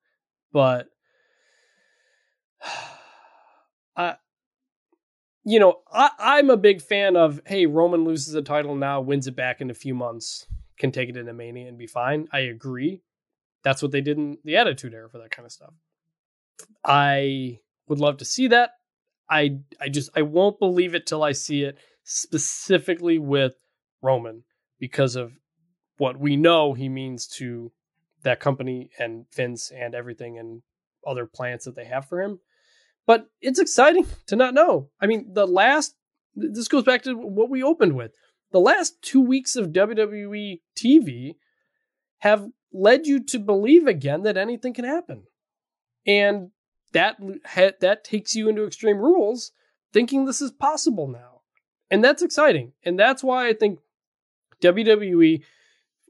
but 0.51 0.89
I 3.95 4.15
you 5.45 5.59
know, 5.59 5.79
I, 5.91 6.11
I'm 6.19 6.49
a 6.49 6.57
big 6.57 6.81
fan 6.81 7.15
of 7.15 7.41
hey, 7.45 7.65
Roman 7.65 8.03
loses 8.03 8.33
the 8.33 8.41
title 8.41 8.75
now, 8.75 9.01
wins 9.01 9.27
it 9.27 9.35
back 9.35 9.61
in 9.61 9.69
a 9.69 9.75
few 9.75 9.95
months, 9.95 10.45
can 10.77 10.91
take 10.91 11.09
it 11.09 11.17
into 11.17 11.33
Mania 11.33 11.67
and 11.67 11.77
be 11.77 11.87
fine. 11.87 12.27
I 12.31 12.39
agree. 12.39 13.01
That's 13.63 13.81
what 13.81 13.91
they 13.91 14.01
did 14.01 14.17
in 14.17 14.37
the 14.43 14.57
Attitude 14.57 14.93
Era 14.93 15.09
for 15.09 15.17
that 15.17 15.31
kind 15.31 15.45
of 15.45 15.51
stuff. 15.51 15.73
I 16.85 17.59
would 17.87 17.99
love 17.99 18.17
to 18.17 18.25
see 18.25 18.47
that. 18.47 18.71
I 19.29 19.59
I 19.79 19.89
just 19.89 20.09
I 20.15 20.21
won't 20.23 20.59
believe 20.59 20.95
it 20.95 21.05
till 21.05 21.23
I 21.23 21.31
see 21.31 21.63
it 21.63 21.77
specifically 22.03 23.19
with 23.19 23.55
Roman 24.01 24.43
because 24.79 25.15
of 25.15 25.33
what 25.97 26.19
we 26.19 26.35
know 26.35 26.73
he 26.73 26.89
means 26.89 27.27
to 27.27 27.71
that 28.23 28.39
company 28.39 28.89
and 28.97 29.25
Vince 29.33 29.71
and 29.71 29.93
everything 29.93 30.37
and 30.37 30.61
other 31.05 31.25
plans 31.25 31.65
that 31.65 31.75
they 31.75 31.85
have 31.85 32.07
for 32.07 32.21
him. 32.21 32.39
But 33.05 33.27
it's 33.41 33.59
exciting 33.59 34.05
to 34.27 34.35
not 34.35 34.53
know. 34.53 34.89
I 35.01 35.07
mean, 35.07 35.33
the 35.33 35.47
last 35.47 35.95
this 36.35 36.67
goes 36.67 36.83
back 36.83 37.01
to 37.03 37.13
what 37.15 37.49
we 37.49 37.63
opened 37.63 37.95
with. 37.95 38.11
The 38.51 38.59
last 38.59 39.01
2 39.01 39.21
weeks 39.21 39.55
of 39.55 39.69
WWE 39.69 40.61
TV 40.75 41.35
have 42.19 42.49
led 42.71 43.07
you 43.07 43.23
to 43.25 43.39
believe 43.39 43.87
again 43.87 44.23
that 44.23 44.37
anything 44.37 44.73
can 44.73 44.85
happen. 44.85 45.23
And 46.05 46.51
that 46.93 47.17
that 47.79 48.03
takes 48.03 48.35
you 48.35 48.47
into 48.49 48.65
extreme 48.65 48.97
rules 48.97 49.51
thinking 49.91 50.25
this 50.25 50.41
is 50.41 50.51
possible 50.51 51.07
now. 51.07 51.41
And 51.91 52.03
that's 52.03 52.21
exciting. 52.21 52.73
And 52.83 52.97
that's 52.97 53.23
why 53.23 53.47
I 53.47 53.53
think 53.53 53.79
WWE 54.61 55.43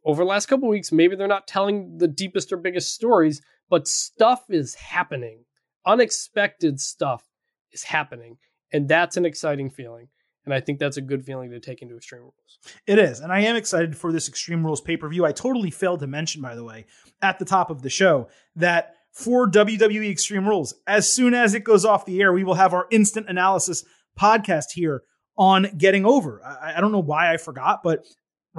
over 0.06 0.24
the 0.24 0.30
last 0.30 0.48
couple 0.48 0.68
weeks 0.68 0.92
maybe 0.92 1.16
they're 1.16 1.28
not 1.28 1.48
telling 1.48 1.98
the 1.98 2.08
deepest 2.08 2.52
or 2.52 2.58
biggest 2.58 2.94
stories, 2.94 3.42
but 3.70 3.88
stuff 3.88 4.44
is 4.50 4.76
happening. 4.76 5.46
Unexpected 5.86 6.80
stuff 6.80 7.24
is 7.72 7.84
happening. 7.84 8.38
And 8.72 8.88
that's 8.88 9.18
an 9.18 9.26
exciting 9.26 9.70
feeling. 9.70 10.10
And 10.46 10.54
I 10.54 10.60
think 10.62 10.80
that's 10.80 10.98
a 10.98 11.02
good 11.02 11.24
feeling 11.24 11.52
to 11.52 11.60
take 11.60 11.82
into 11.82 11.96
Extreme 11.96 12.22
Rules. 12.22 12.60
It 12.88 12.98
is. 12.98 13.20
And 13.20 13.32
I 13.32 13.42
am 13.42 13.56
excited 13.56 13.96
for 13.96 14.12
this 14.12 14.28
Extreme 14.28 14.66
Rules 14.66 14.82
pay 14.82 14.98
per 14.98 15.08
view. 15.08 15.26
I 15.26 15.32
totally 15.32 15.70
failed 15.70 16.00
to 16.00 16.08
mention, 16.08 16.42
by 16.42 16.56
the 16.56 16.64
way, 16.64 16.86
at 17.22 17.40
the 17.40 17.46
top 17.46 17.70
of 17.70 17.82
the 17.82 17.90
show, 17.90 18.30
that 18.56 18.96
for 19.12 19.50
WWE 19.50 20.10
Extreme 20.10 20.48
Rules, 20.48 20.74
as 20.88 21.12
soon 21.12 21.34
as 21.34 21.54
it 21.54 21.64
goes 21.64 21.86
off 21.86 22.06
the 22.06 22.22
air, 22.22 22.32
we 22.32 22.44
will 22.44 22.56
have 22.56 22.74
our 22.74 22.88
instant 22.90 23.28
analysis 23.30 23.84
podcast 24.20 24.72
here 24.74 25.04
on 25.38 25.68
Getting 25.78 26.06
Over. 26.06 26.42
I, 26.44 26.78
I 26.78 26.82
don't 26.82 26.92
know 26.92 27.00
why 27.00 27.34
I 27.34 27.38
forgot, 27.38 27.82
but 27.84 28.06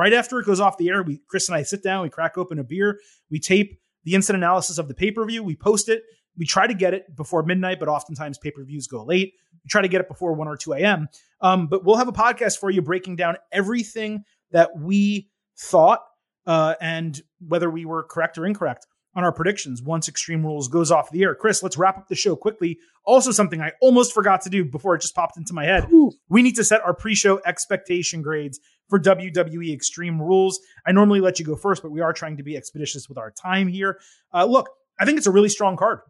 right 0.01 0.15
after 0.15 0.39
it 0.39 0.47
goes 0.47 0.61
off 0.61 0.79
the 0.79 0.89
air, 0.89 1.03
we 1.03 1.21
Chris 1.29 1.49
and 1.49 1.57
I 1.57 1.63
sit 1.63 1.83
down, 1.83 2.03
we 2.03 2.09
crack 2.09 2.39
open 2.39 2.59
a 2.59 2.65
beer, 2.65 2.99
we 3.31 3.39
tape 3.39 3.79
the 4.05 4.15
instant 4.15 4.39
analysis 4.39 4.79
of 4.79 4.89
the 4.89 4.95
pay 4.95 5.11
per 5.11 5.27
view, 5.27 5.43
we 5.43 5.55
post 5.55 5.89
it. 5.89 6.03
We 6.39 6.47
try 6.47 6.67
to 6.67 6.75
get 6.75 6.95
it 6.95 7.15
before 7.17 7.43
midnight, 7.43 7.79
but 7.79 7.89
oftentimes 7.89 8.39
pay 8.39 8.51
per 8.51 8.65
views 8.65 8.87
go 8.87 9.05
late. 9.05 9.35
We 9.63 9.69
try 9.69 9.83
to 9.83 9.89
get 9.89 10.01
it 10.01 10.09
before 10.09 10.33
1 10.33 10.49
or 10.49 10.57
2 10.57 10.73
a.m. 10.75 11.09
Um, 11.43 11.67
but 11.67 11.85
we'll 11.85 11.97
have 11.97 12.09
a 12.09 12.13
podcast 12.13 12.59
for 12.59 12.71
you 12.71 12.81
breaking 12.81 13.17
down 13.17 13.37
everything 13.53 14.25
that 14.53 14.71
we 14.79 15.29
thought 15.59 16.01
uh, 16.47 16.77
and 16.81 17.21
whether 17.47 17.69
we 17.69 17.85
were 17.85 18.05
correct 18.05 18.39
or 18.39 18.47
incorrect 18.47 18.87
on 19.15 19.25
our 19.25 19.33
predictions 19.33 19.83
once 19.83 20.09
Extreme 20.09 20.45
Rules 20.45 20.69
goes 20.69 20.91
off 20.91 21.11
the 21.11 21.23
air. 21.23 21.35
Chris, 21.35 21.63
let's 21.63 21.77
wrap 21.77 21.99
up 21.99 22.09
the 22.09 22.15
show 22.15 22.37
quickly. 22.37 22.79
Also, 23.05 23.33
something 23.33 23.61
I 23.61 23.73
almost 23.81 24.13
forgot 24.13 24.43
to 24.43 24.51
do 24.51 24.65
before 24.65 24.95
it 24.95 25.03
just 25.03 25.15
popped 25.15 25.37
into 25.37 25.53
my 25.53 25.65
head. 25.65 25.89
Ooh. 25.93 26.13
We 26.29 26.43
need 26.43 26.57
to 26.57 26.65
set 26.65 26.83
our 26.83 26.95
pre 26.95 27.15
show 27.15 27.41
expectation 27.45 28.23
grades 28.23 28.61
for 28.89 29.01
WWE 29.01 29.73
Extreme 29.73 30.21
Rules. 30.21 30.61
I 30.87 30.93
normally 30.93 31.21
let 31.21 31.39
you 31.39 31.45
go 31.45 31.57
first, 31.57 31.83
but 31.83 31.91
we 31.91 32.01
are 32.01 32.13
trying 32.13 32.37
to 32.37 32.43
be 32.43 32.57
expeditious 32.57 33.09
with 33.09 33.19
our 33.19 33.31
time 33.31 33.69
here. 33.69 33.99
Uh, 34.33 34.45
look, 34.45 34.69
I 34.99 35.05
think 35.05 35.19
it's 35.19 35.27
a 35.27 35.33
really 35.33 35.49
strong 35.49 35.77
card. 35.77 36.01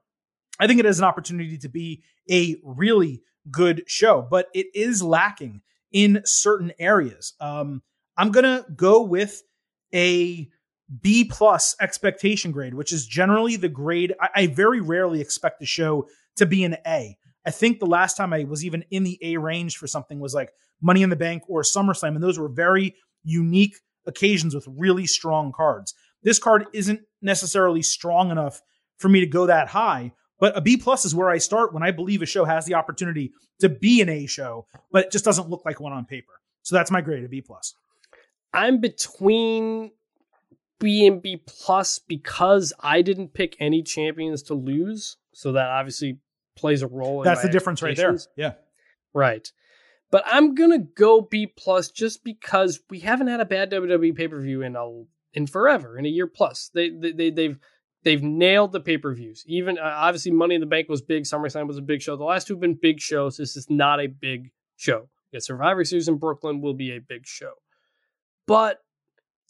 I 0.58 0.66
think 0.66 0.78
it 0.78 0.84
has 0.84 0.98
an 0.98 1.04
opportunity 1.04 1.56
to 1.58 1.68
be 1.68 2.02
a 2.30 2.56
really 2.62 3.22
good 3.50 3.84
show, 3.86 4.26
but 4.28 4.48
it 4.52 4.66
is 4.74 5.02
lacking 5.02 5.62
in 5.92 6.22
certain 6.24 6.72
areas. 6.78 7.34
Um, 7.40 7.82
I'm 8.16 8.30
gonna 8.30 8.64
go 8.76 9.02
with 9.02 9.42
a 9.94 10.48
B 11.00 11.24
plus 11.24 11.76
expectation 11.80 12.50
grade, 12.50 12.74
which 12.74 12.92
is 12.92 13.06
generally 13.06 13.56
the 13.56 13.68
grade. 13.68 14.14
I, 14.20 14.28
I 14.34 14.46
very 14.48 14.80
rarely 14.80 15.20
expect 15.20 15.60
the 15.60 15.66
show 15.66 16.08
to 16.36 16.46
be 16.46 16.64
an 16.64 16.76
A. 16.86 17.16
I 17.46 17.50
think 17.50 17.78
the 17.78 17.86
last 17.86 18.16
time 18.16 18.32
I 18.32 18.44
was 18.44 18.64
even 18.64 18.84
in 18.90 19.04
the 19.04 19.18
A 19.22 19.36
range 19.36 19.76
for 19.76 19.86
something 19.86 20.20
was 20.20 20.34
like 20.34 20.50
Money 20.82 21.02
in 21.02 21.10
the 21.10 21.16
Bank 21.16 21.42
or 21.48 21.62
SummerSlam, 21.62 22.14
and 22.14 22.22
those 22.22 22.38
were 22.38 22.48
very 22.48 22.94
unique 23.22 23.76
occasions 24.06 24.54
with 24.54 24.66
really 24.68 25.06
strong 25.06 25.52
cards. 25.52 25.94
This 26.22 26.38
card 26.38 26.66
isn't 26.72 27.00
necessarily 27.22 27.82
strong 27.82 28.30
enough 28.30 28.60
for 28.98 29.08
me 29.08 29.20
to 29.20 29.26
go 29.26 29.46
that 29.46 29.68
high, 29.68 30.12
but 30.38 30.56
a 30.56 30.60
B 30.60 30.76
plus 30.76 31.04
is 31.04 31.14
where 31.14 31.30
I 31.30 31.38
start 31.38 31.72
when 31.72 31.82
I 31.82 31.90
believe 31.90 32.22
a 32.22 32.26
show 32.26 32.44
has 32.44 32.66
the 32.66 32.74
opportunity 32.74 33.32
to 33.60 33.68
be 33.68 34.00
an 34.00 34.08
A 34.08 34.26
show, 34.26 34.66
but 34.90 35.06
it 35.06 35.12
just 35.12 35.24
doesn't 35.24 35.48
look 35.48 35.64
like 35.64 35.80
one 35.80 35.92
on 35.92 36.04
paper. 36.04 36.32
So 36.62 36.74
that's 36.76 36.90
my 36.90 37.00
grade, 37.00 37.24
a 37.24 37.28
B 37.28 37.40
plus. 37.40 37.74
I'm 38.52 38.80
between 38.80 39.92
B 40.80 41.06
and 41.06 41.22
B 41.22 41.42
plus 41.46 42.00
because 42.00 42.72
I 42.80 43.02
didn't 43.02 43.34
pick 43.34 43.56
any 43.60 43.82
champions 43.82 44.42
to 44.44 44.54
lose, 44.54 45.18
so 45.32 45.52
that 45.52 45.68
obviously 45.68 46.18
plays 46.56 46.82
a 46.82 46.88
role. 46.88 47.22
That's 47.22 47.42
the 47.42 47.48
difference 47.48 47.82
right 47.82 47.96
there. 47.96 48.18
Yeah. 48.36 48.54
Right. 49.14 49.50
But 50.10 50.24
I'm 50.26 50.54
gonna 50.54 50.78
go 50.80 51.20
B 51.20 51.46
plus 51.46 51.90
just 51.90 52.24
because 52.24 52.80
we 52.90 53.00
haven't 53.00 53.28
had 53.28 53.40
a 53.40 53.44
bad 53.44 53.70
WWE 53.70 54.16
pay 54.16 54.26
per 54.26 54.40
view 54.40 54.62
in 54.62 54.74
a 54.74 55.04
in 55.32 55.46
forever, 55.46 55.96
in 55.96 56.04
a 56.04 56.08
year 56.08 56.26
plus. 56.26 56.70
They 56.74 56.90
they, 56.90 57.12
they 57.12 57.30
they've 57.30 57.58
they've 58.02 58.22
nailed 58.22 58.72
the 58.72 58.80
pay 58.80 58.98
per 58.98 59.14
views. 59.14 59.44
Even 59.46 59.78
uh, 59.78 59.82
obviously, 59.84 60.32
Money 60.32 60.56
in 60.56 60.60
the 60.60 60.66
Bank 60.66 60.88
was 60.88 61.02
big. 61.02 61.24
SummerSlam 61.24 61.68
was 61.68 61.78
a 61.78 61.82
big 61.82 62.02
show. 62.02 62.16
The 62.16 62.24
last 62.24 62.48
two 62.48 62.54
have 62.54 62.60
been 62.60 62.78
big 62.80 63.00
shows. 63.00 63.36
This 63.36 63.56
is 63.56 63.68
not 63.70 64.00
a 64.00 64.08
big 64.08 64.50
show. 64.76 65.08
Yeah, 65.32 65.40
Survivor 65.40 65.84
Series 65.84 66.08
in 66.08 66.16
Brooklyn 66.16 66.60
will 66.60 66.74
be 66.74 66.96
a 66.96 67.00
big 67.00 67.24
show, 67.24 67.52
but 68.46 68.80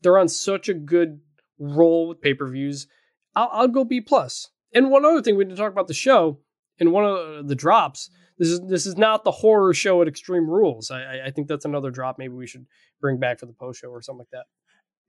they're 0.03 0.19
on 0.19 0.29
such 0.29 0.69
a 0.69 0.75
good 0.75 1.21
roll 1.59 2.09
with 2.09 2.21
pay 2.21 2.35
per 2.35 2.49
views. 2.49 2.87
I'll, 3.35 3.51
I'll 3.53 3.69
go 3.69 3.85
B 3.85 4.01
plus. 4.01 4.49
And 4.73 4.91
one 4.91 5.05
other 5.05 5.23
thing 5.23 5.37
we 5.37 5.45
didn't 5.45 5.59
talk 5.59 5.73
about 5.73 5.89
the 5.89 5.95
show 5.95 6.41
in 6.79 6.93
one 6.93 7.05
of 7.05 7.49
the 7.49 7.55
drops. 7.55 8.11
This 8.39 8.49
is 8.49 8.61
this 8.67 8.87
is 8.87 8.97
not 8.97 9.25
the 9.25 9.31
horror 9.31 9.75
show 9.75 10.01
at 10.01 10.09
Extreme 10.09 10.49
Rules. 10.49 10.91
I, 10.91 11.03
I, 11.03 11.27
I 11.27 11.31
think 11.31 11.47
that's 11.47 11.67
another 11.67 11.91
drop. 11.91 12.19
Maybe 12.19 12.35
we 12.35 12.47
should 12.47 12.67
bring 13.01 13.19
back 13.19 13.39
for 13.39 13.47
the 13.47 13.53
post 13.53 13.81
show 13.81 13.89
or 13.89 14.01
something 14.01 14.21
like 14.21 14.31
that. 14.31 14.47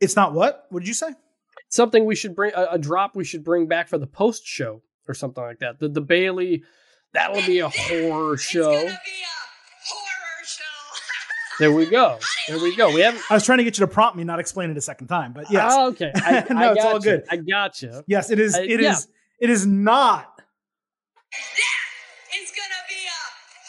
It's 0.01 0.15
not 0.15 0.33
what? 0.33 0.65
What 0.69 0.81
did 0.81 0.87
you 0.87 0.93
say? 0.93 1.13
Something 1.69 2.05
we 2.05 2.15
should 2.15 2.35
bring 2.35 2.51
a, 2.53 2.69
a 2.71 2.77
drop 2.77 3.15
we 3.15 3.23
should 3.23 3.43
bring 3.43 3.67
back 3.67 3.87
for 3.87 3.97
the 3.97 4.07
post 4.07 4.45
show 4.45 4.81
or 5.07 5.13
something 5.13 5.43
like 5.43 5.59
that. 5.59 5.79
The 5.79 5.87
the 5.87 6.01
Bayley 6.01 6.63
that'll 7.13 7.45
be 7.45 7.59
a 7.59 7.69
horror 7.69 8.35
show. 8.37 8.71
It's 8.71 8.83
gonna 8.83 8.99
be 9.05 9.21
a 9.21 9.39
horror 9.87 10.45
show. 10.45 10.63
There 11.61 11.71
we 11.71 11.85
go. 11.85 12.17
There 12.47 12.57
we 12.57 12.75
go. 12.75 12.91
We 12.93 13.01
haven't. 13.01 13.21
I 13.29 13.35
was 13.35 13.45
trying 13.45 13.59
to 13.59 13.63
get 13.63 13.77
you 13.77 13.85
to 13.85 13.91
prompt 13.91 14.17
me, 14.17 14.23
not 14.23 14.39
explain 14.39 14.71
it 14.71 14.77
a 14.77 14.81
second 14.81 15.07
time, 15.07 15.31
but 15.31 15.45
yes. 15.51 15.71
Oh, 15.75 15.89
okay. 15.89 16.11
I, 16.15 16.43
No, 16.53 16.57
I 16.59 16.71
it's 16.73 16.83
all 16.83 16.93
gotcha. 16.93 17.03
good. 17.03 17.23
I 17.29 17.35
gotcha. 17.37 18.03
yes, 18.07 18.31
it 18.31 18.39
is. 18.39 18.55
Uh, 18.55 18.61
It 18.61 18.79
is. 18.79 19.07
yeah. 19.39 19.45
It 19.45 19.49
is 19.51 19.67
not. 19.67 20.25
Yeah, 21.31 22.39
it's 22.41 22.51
gonna 22.51 22.83
be 22.89 22.95
a 22.95 23.21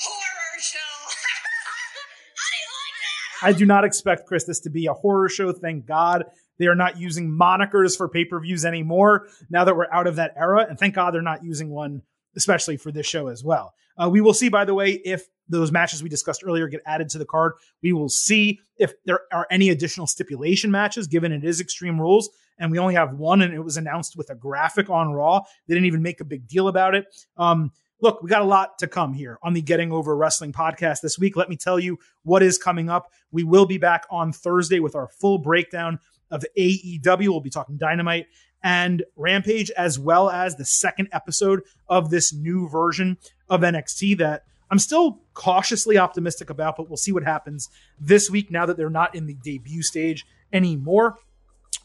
horror 0.02 0.59
show. 0.59 0.78
How 2.36 2.51
do 2.51 2.56
you 2.59 2.69
like 2.73 3.43
that? 3.43 3.47
I 3.47 3.52
do 3.59 3.66
not 3.66 3.85
expect 3.85 4.27
Chris 4.27 4.44
this 4.44 4.60
to 4.60 4.70
be 4.70 4.86
a 4.86 4.94
horror 4.94 5.28
show. 5.28 5.52
Thank 5.52 5.85
God. 5.86 6.24
They 6.59 6.66
are 6.69 6.74
not 6.74 6.98
using 6.98 7.28
monikers 7.31 7.97
for 7.97 8.09
pay 8.09 8.24
per 8.24 8.40
views 8.40 8.64
anymore 8.64 9.28
now 9.51 9.64
that 9.64 9.77
we're 9.77 9.90
out 9.93 10.06
of 10.06 10.16
that 10.16 10.32
era. 10.36 10.66
And 10.69 10.78
thank 10.78 10.94
God 10.94 11.12
they're 11.12 11.20
not 11.23 11.44
using 11.44 11.69
one, 11.70 12.02
especially 12.36 12.77
for 12.78 12.90
this 12.93 13.06
show 13.06 13.28
as 13.28 13.43
well. 13.44 13.74
Uh, 13.97 14.09
we 14.09 14.20
will 14.20 14.35
see, 14.35 14.48
by 14.48 14.64
the 14.64 14.74
way, 14.74 14.93
if 14.93 15.27
those 15.48 15.70
matches 15.70 16.02
we 16.02 16.09
discussed 16.09 16.43
earlier 16.44 16.66
get 16.66 16.81
added 16.86 17.09
to 17.10 17.19
the 17.19 17.24
card. 17.24 17.52
We 17.82 17.93
will 17.93 18.09
see 18.09 18.60
if 18.78 18.94
there 19.05 19.20
are 19.32 19.47
any 19.51 19.69
additional 19.69 20.06
stipulation 20.06 20.70
matches, 20.70 21.06
given 21.06 21.32
it 21.32 21.44
is 21.44 21.60
Extreme 21.60 22.01
Rules. 22.01 22.31
And 22.59 22.70
we 22.70 22.78
only 22.78 22.94
have 22.94 23.14
one, 23.14 23.43
and 23.43 23.52
it 23.52 23.60
was 23.60 23.77
announced 23.77 24.16
with 24.16 24.31
a 24.31 24.35
graphic 24.35 24.90
on 24.90 25.12
Raw. 25.12 25.40
They 25.66 25.74
didn't 25.74 25.86
even 25.86 26.02
make 26.02 26.20
a 26.20 26.24
big 26.24 26.47
deal 26.47 26.69
about 26.69 26.94
it. 26.94 27.06
Um, 27.36 27.73
look, 28.01 28.23
we 28.23 28.28
got 28.28 28.43
a 28.43 28.47
lot 28.47 28.78
to 28.78 28.86
come 28.86 29.14
here 29.14 29.39
on 29.43 29.55
the 29.55 29.62
Getting 29.62 29.93
Over 29.93 30.16
Wrestling 30.16 30.52
podcast 30.52 31.01
this 31.01 31.19
week. 31.19 31.36
Let 31.36 31.48
me 31.48 31.56
tell 31.56 31.78
you 31.78 31.98
what 32.24 32.43
is 32.43 32.59
coming 32.59 32.89
up. 32.89 33.10
We 33.31 33.43
will 33.43 33.66
be 33.66 33.78
back 33.78 34.05
on 34.10 34.32
Thursday 34.32 34.81
with 34.81 34.94
our 34.94 35.09
full 35.09 35.39
breakdown 35.39 35.98
of 36.31 36.44
AEW. 36.59 37.28
We'll 37.28 37.40
be 37.40 37.51
talking 37.51 37.78
Dynamite 37.78 38.27
and 38.62 39.02
Rampage, 39.16 39.70
as 39.73 39.98
well 39.98 40.31
as 40.31 40.56
the 40.56 40.64
second 40.64 41.09
episode 41.12 41.62
of 41.89 42.10
this 42.10 42.32
new 42.32 42.69
version 42.69 43.19
of 43.53 43.61
NXT 43.61 44.16
that 44.16 44.45
I'm 44.70 44.79
still 44.79 45.20
cautiously 45.35 45.99
optimistic 45.99 46.49
about, 46.49 46.77
but 46.79 46.89
we'll 46.89 46.97
see 46.97 47.12
what 47.12 47.23
happens 47.23 47.69
this 48.01 48.31
week 48.31 48.51
now 48.51 48.65
that 48.65 48.79
they're 48.79 48.89
not 48.89 49.15
in 49.15 49.27
the 49.27 49.35
debut 49.35 49.83
stage 49.83 50.24
anymore. 50.55 51.19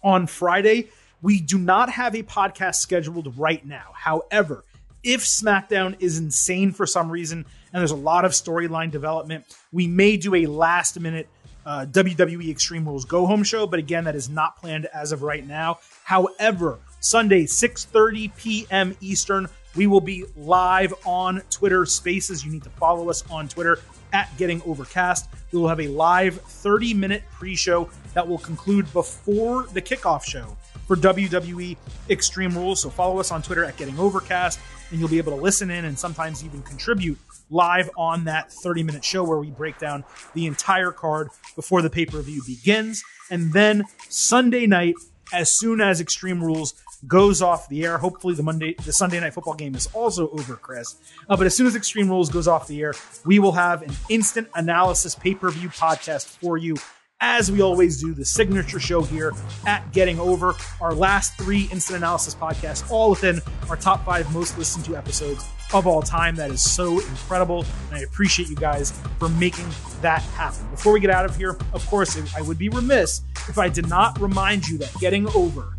On 0.02 0.28
Friday, 0.28 0.88
we 1.22 1.42
do 1.42 1.58
not 1.58 1.90
have 1.90 2.16
a 2.16 2.24
podcast 2.24 2.76
scheduled 2.76 3.38
right 3.38 3.66
now. 3.66 3.92
However, 3.94 4.64
if 5.04 5.26
SmackDown 5.26 5.98
is 6.00 6.18
insane 6.18 6.72
for 6.72 6.86
some 6.86 7.12
reason 7.12 7.46
and 7.74 7.80
there's 7.82 7.92
a 7.92 7.96
lot 7.96 8.24
of 8.24 8.32
storyline 8.32 8.90
development, 8.90 9.44
we 9.74 9.88
may 9.88 10.16
do 10.16 10.36
a 10.36 10.46
last 10.46 10.98
minute 10.98 11.28
uh, 11.66 11.86
WWE 11.88 12.50
Extreme 12.50 12.88
Rules 12.88 13.04
Go 13.04 13.26
Home 13.26 13.44
show, 13.44 13.68
but 13.68 13.80
again, 13.80 14.06
that 14.06 14.16
is 14.16 14.30
not 14.30 14.56
planned 14.56 14.86
as 14.94 15.12
of 15.12 15.24
right 15.24 15.46
now. 15.46 15.80
However, 16.06 16.80
Sunday, 17.02 17.44
6:30 17.44 18.34
p.m. 18.38 18.96
Eastern, 19.02 19.50
we 19.78 19.86
will 19.88 20.02
be 20.02 20.26
live 20.36 20.94
on 21.06 21.42
Twitter 21.52 21.86
Spaces. 21.86 22.44
You 22.44 22.52
need 22.52 22.64
to 22.64 22.70
follow 22.72 23.10
us 23.10 23.24
on 23.30 23.48
Twitter 23.48 23.80
at 24.12 24.36
Getting 24.38 24.62
Overcast. 24.66 25.30
We 25.52 25.60
will 25.60 25.70
have 25.70 25.80
a 25.80 25.88
live 25.88 26.42
30 26.42 26.96
minute 26.96 27.24
pre 27.32 27.56
show 27.56 27.90
that 28.16 28.28
will 28.28 28.40
conclude 28.40 28.92
before 28.92 29.68
the 29.68 29.82
kickoff 29.82 30.24
show 30.26 30.58
for 30.88 30.96
WWE 30.96 31.78
Extreme 32.10 32.58
Rules. 32.58 32.82
So 32.82 32.90
follow 32.90 33.20
us 33.20 33.32
on 33.32 33.44
Twitter 33.44 33.64
at 33.64 33.78
Getting 33.78 34.00
Overcast, 34.00 34.60
and 34.90 35.00
you'll 35.00 35.10
be 35.10 35.20
able 35.20 35.36
to 35.36 35.42
listen 35.42 35.70
in 35.70 35.86
and 35.86 35.98
sometimes 35.98 36.44
even 36.44 36.64
contribute 36.64 37.20
live 37.50 37.90
on 37.96 38.26
that 38.26 38.52
30 38.52 38.84
minute 38.84 39.06
show 39.06 39.24
where 39.24 39.38
we 39.38 39.52
break 39.52 39.78
down 39.78 40.04
the 40.34 40.48
entire 40.48 40.92
card 40.92 41.30
before 41.56 41.82
the 41.84 41.90
pay 41.90 42.06
per 42.06 42.22
view 42.22 42.42
begins. 42.46 43.04
And 43.30 43.54
then 43.54 43.84
Sunday 44.10 44.66
night, 44.66 44.96
as 45.34 45.52
soon 45.52 45.82
as 45.82 46.02
Extreme 46.02 46.44
Rules 46.44 46.74
goes 47.08 47.42
off 47.42 47.70
the 47.70 47.86
air. 47.86 47.98
Hopefully, 47.98 48.36
the 48.36 48.44
Monday, 48.44 48.76
the 48.86 48.94
Sunday 48.94 49.20
night 49.20 49.34
football 49.34 49.56
game 49.56 49.76
is 49.76 49.88
also 49.94 50.30
over, 50.30 50.56
Chris. 50.56 50.96
Uh, 51.30 51.38
but 51.38 51.46
as 51.46 51.56
soon 51.56 51.68
as 51.68 51.76
Extreme 51.76 52.10
Rules 52.10 52.30
goes 52.30 52.48
off 52.48 52.68
the 52.68 52.82
air, 52.82 52.94
we 53.26 53.40
will 53.40 53.54
have 53.54 53.82
an 53.82 53.92
instant 54.10 54.48
analysis 54.56 55.16
pay 55.16 55.34
per 55.34 55.50
view 55.50 55.70
podcast 55.70 56.26
for 56.26 56.58
you. 56.58 56.76
As 57.20 57.52
we 57.52 57.64
always 57.64 58.00
do, 58.00 58.14
the 58.14 58.24
signature 58.24 58.80
show 58.80 59.02
here 59.02 59.34
at 59.66 59.92
Getting 59.92 60.20
Over, 60.20 60.54
our 60.80 60.94
last 60.94 61.36
three 61.36 61.68
instant 61.72 61.98
analysis 61.98 62.36
podcasts, 62.36 62.90
all 62.92 63.10
within 63.10 63.42
our 63.70 63.76
top 63.76 64.06
five 64.06 64.32
most 64.36 64.56
listened 64.60 64.86
to 64.86 64.96
episodes 64.96 65.44
of 65.74 65.88
all 65.88 66.04
time. 66.04 66.36
That 66.36 66.52
is 66.52 66.62
so 66.62 67.00
incredible. 67.00 67.66
And 67.90 67.98
I 67.98 68.00
appreciate 68.02 68.50
you 68.50 68.56
guys 68.56 68.92
for 69.18 69.30
making 69.30 69.66
that 70.02 70.22
happen. 70.22 70.70
Before 70.70 70.94
we 70.94 71.00
get 71.00 71.10
out 71.10 71.26
of 71.26 71.36
here, 71.36 71.58
of 71.74 71.84
course, 71.88 72.16
I 72.36 72.42
would 72.42 72.60
be 72.60 72.70
remiss 72.70 73.24
if 73.50 73.58
I 73.58 73.68
did 73.68 73.90
not 73.90 74.20
remind 74.22 74.68
you 74.68 74.78
that 74.78 74.94
Getting 75.00 75.28
Over 75.30 75.77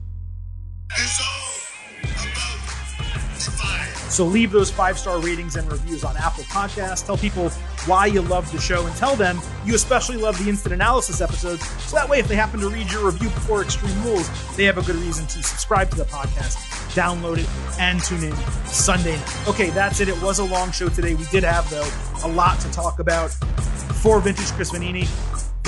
So 4.11 4.25
leave 4.25 4.51
those 4.51 4.69
five 4.71 4.99
star 4.99 5.21
ratings 5.21 5.55
and 5.55 5.71
reviews 5.71 6.03
on 6.03 6.17
Apple 6.17 6.43
Podcasts. 6.45 7.07
Tell 7.07 7.17
people 7.17 7.51
why 7.87 8.07
you 8.07 8.21
love 8.21 8.51
the 8.51 8.59
show 8.59 8.85
and 8.85 8.97
tell 8.97 9.15
them 9.15 9.41
you 9.65 9.77
especially 9.77 10.17
love 10.17 10.37
the 10.43 10.51
instant 10.51 10.75
analysis 10.75 11.21
episodes. 11.21 11.65
So 11.85 11.95
that 11.95 12.09
way, 12.09 12.19
if 12.19 12.27
they 12.27 12.35
happen 12.35 12.59
to 12.61 12.69
read 12.69 12.91
your 12.91 13.07
review 13.07 13.29
before 13.29 13.63
Extreme 13.63 14.03
Rules, 14.03 14.29
they 14.57 14.65
have 14.65 14.77
a 14.77 14.83
good 14.83 14.97
reason 14.97 15.27
to 15.27 15.43
subscribe 15.43 15.91
to 15.91 15.97
the 15.97 16.05
podcast, 16.05 16.57
download 16.95 17.39
it, 17.39 17.79
and 17.79 18.03
tune 18.03 18.25
in 18.25 18.35
Sunday 18.67 19.15
night. 19.17 19.49
Okay, 19.49 19.71
that's 19.71 20.01
it. 20.01 20.09
It 20.09 20.21
was 20.21 20.41
a 20.41 20.45
long 20.45 20.73
show 20.73 20.89
today. 20.89 21.15
We 21.15 21.25
did 21.27 21.45
have, 21.45 21.71
though, 21.71 21.89
a 22.25 22.29
lot 22.29 22.59
to 22.61 22.73
talk 22.73 22.99
about. 22.99 23.31
For 24.03 24.21
Vintage 24.21 24.47
Chris 24.53 24.71
Vannini, 24.73 25.09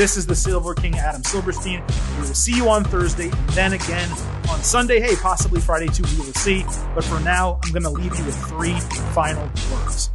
this 0.00 0.16
is 0.16 0.26
the 0.26 0.34
Silver 0.34 0.74
King 0.74 0.96
Adam 0.96 1.22
Silverstein. 1.22 1.84
We 2.14 2.20
will 2.20 2.34
see 2.34 2.56
you 2.56 2.70
on 2.70 2.84
Thursday 2.84 3.28
and 3.28 3.48
then 3.50 3.74
again 3.74 4.10
on 4.48 4.62
Sunday. 4.62 4.98
Hey, 4.98 5.14
possibly 5.14 5.60
Friday 5.60 5.88
too. 5.88 6.04
We 6.04 6.24
will 6.24 6.32
see. 6.32 6.64
But 6.94 7.04
for 7.04 7.20
now, 7.20 7.60
I'm 7.62 7.70
going 7.70 7.82
to 7.82 7.90
leave 7.90 8.18
you 8.18 8.24
with 8.24 8.46
three 8.46 8.80
final 9.12 9.44
words. 9.70 10.10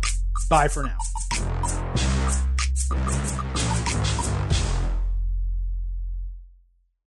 Bye 0.49 0.70
for 0.70 0.82
now. 0.82 2.05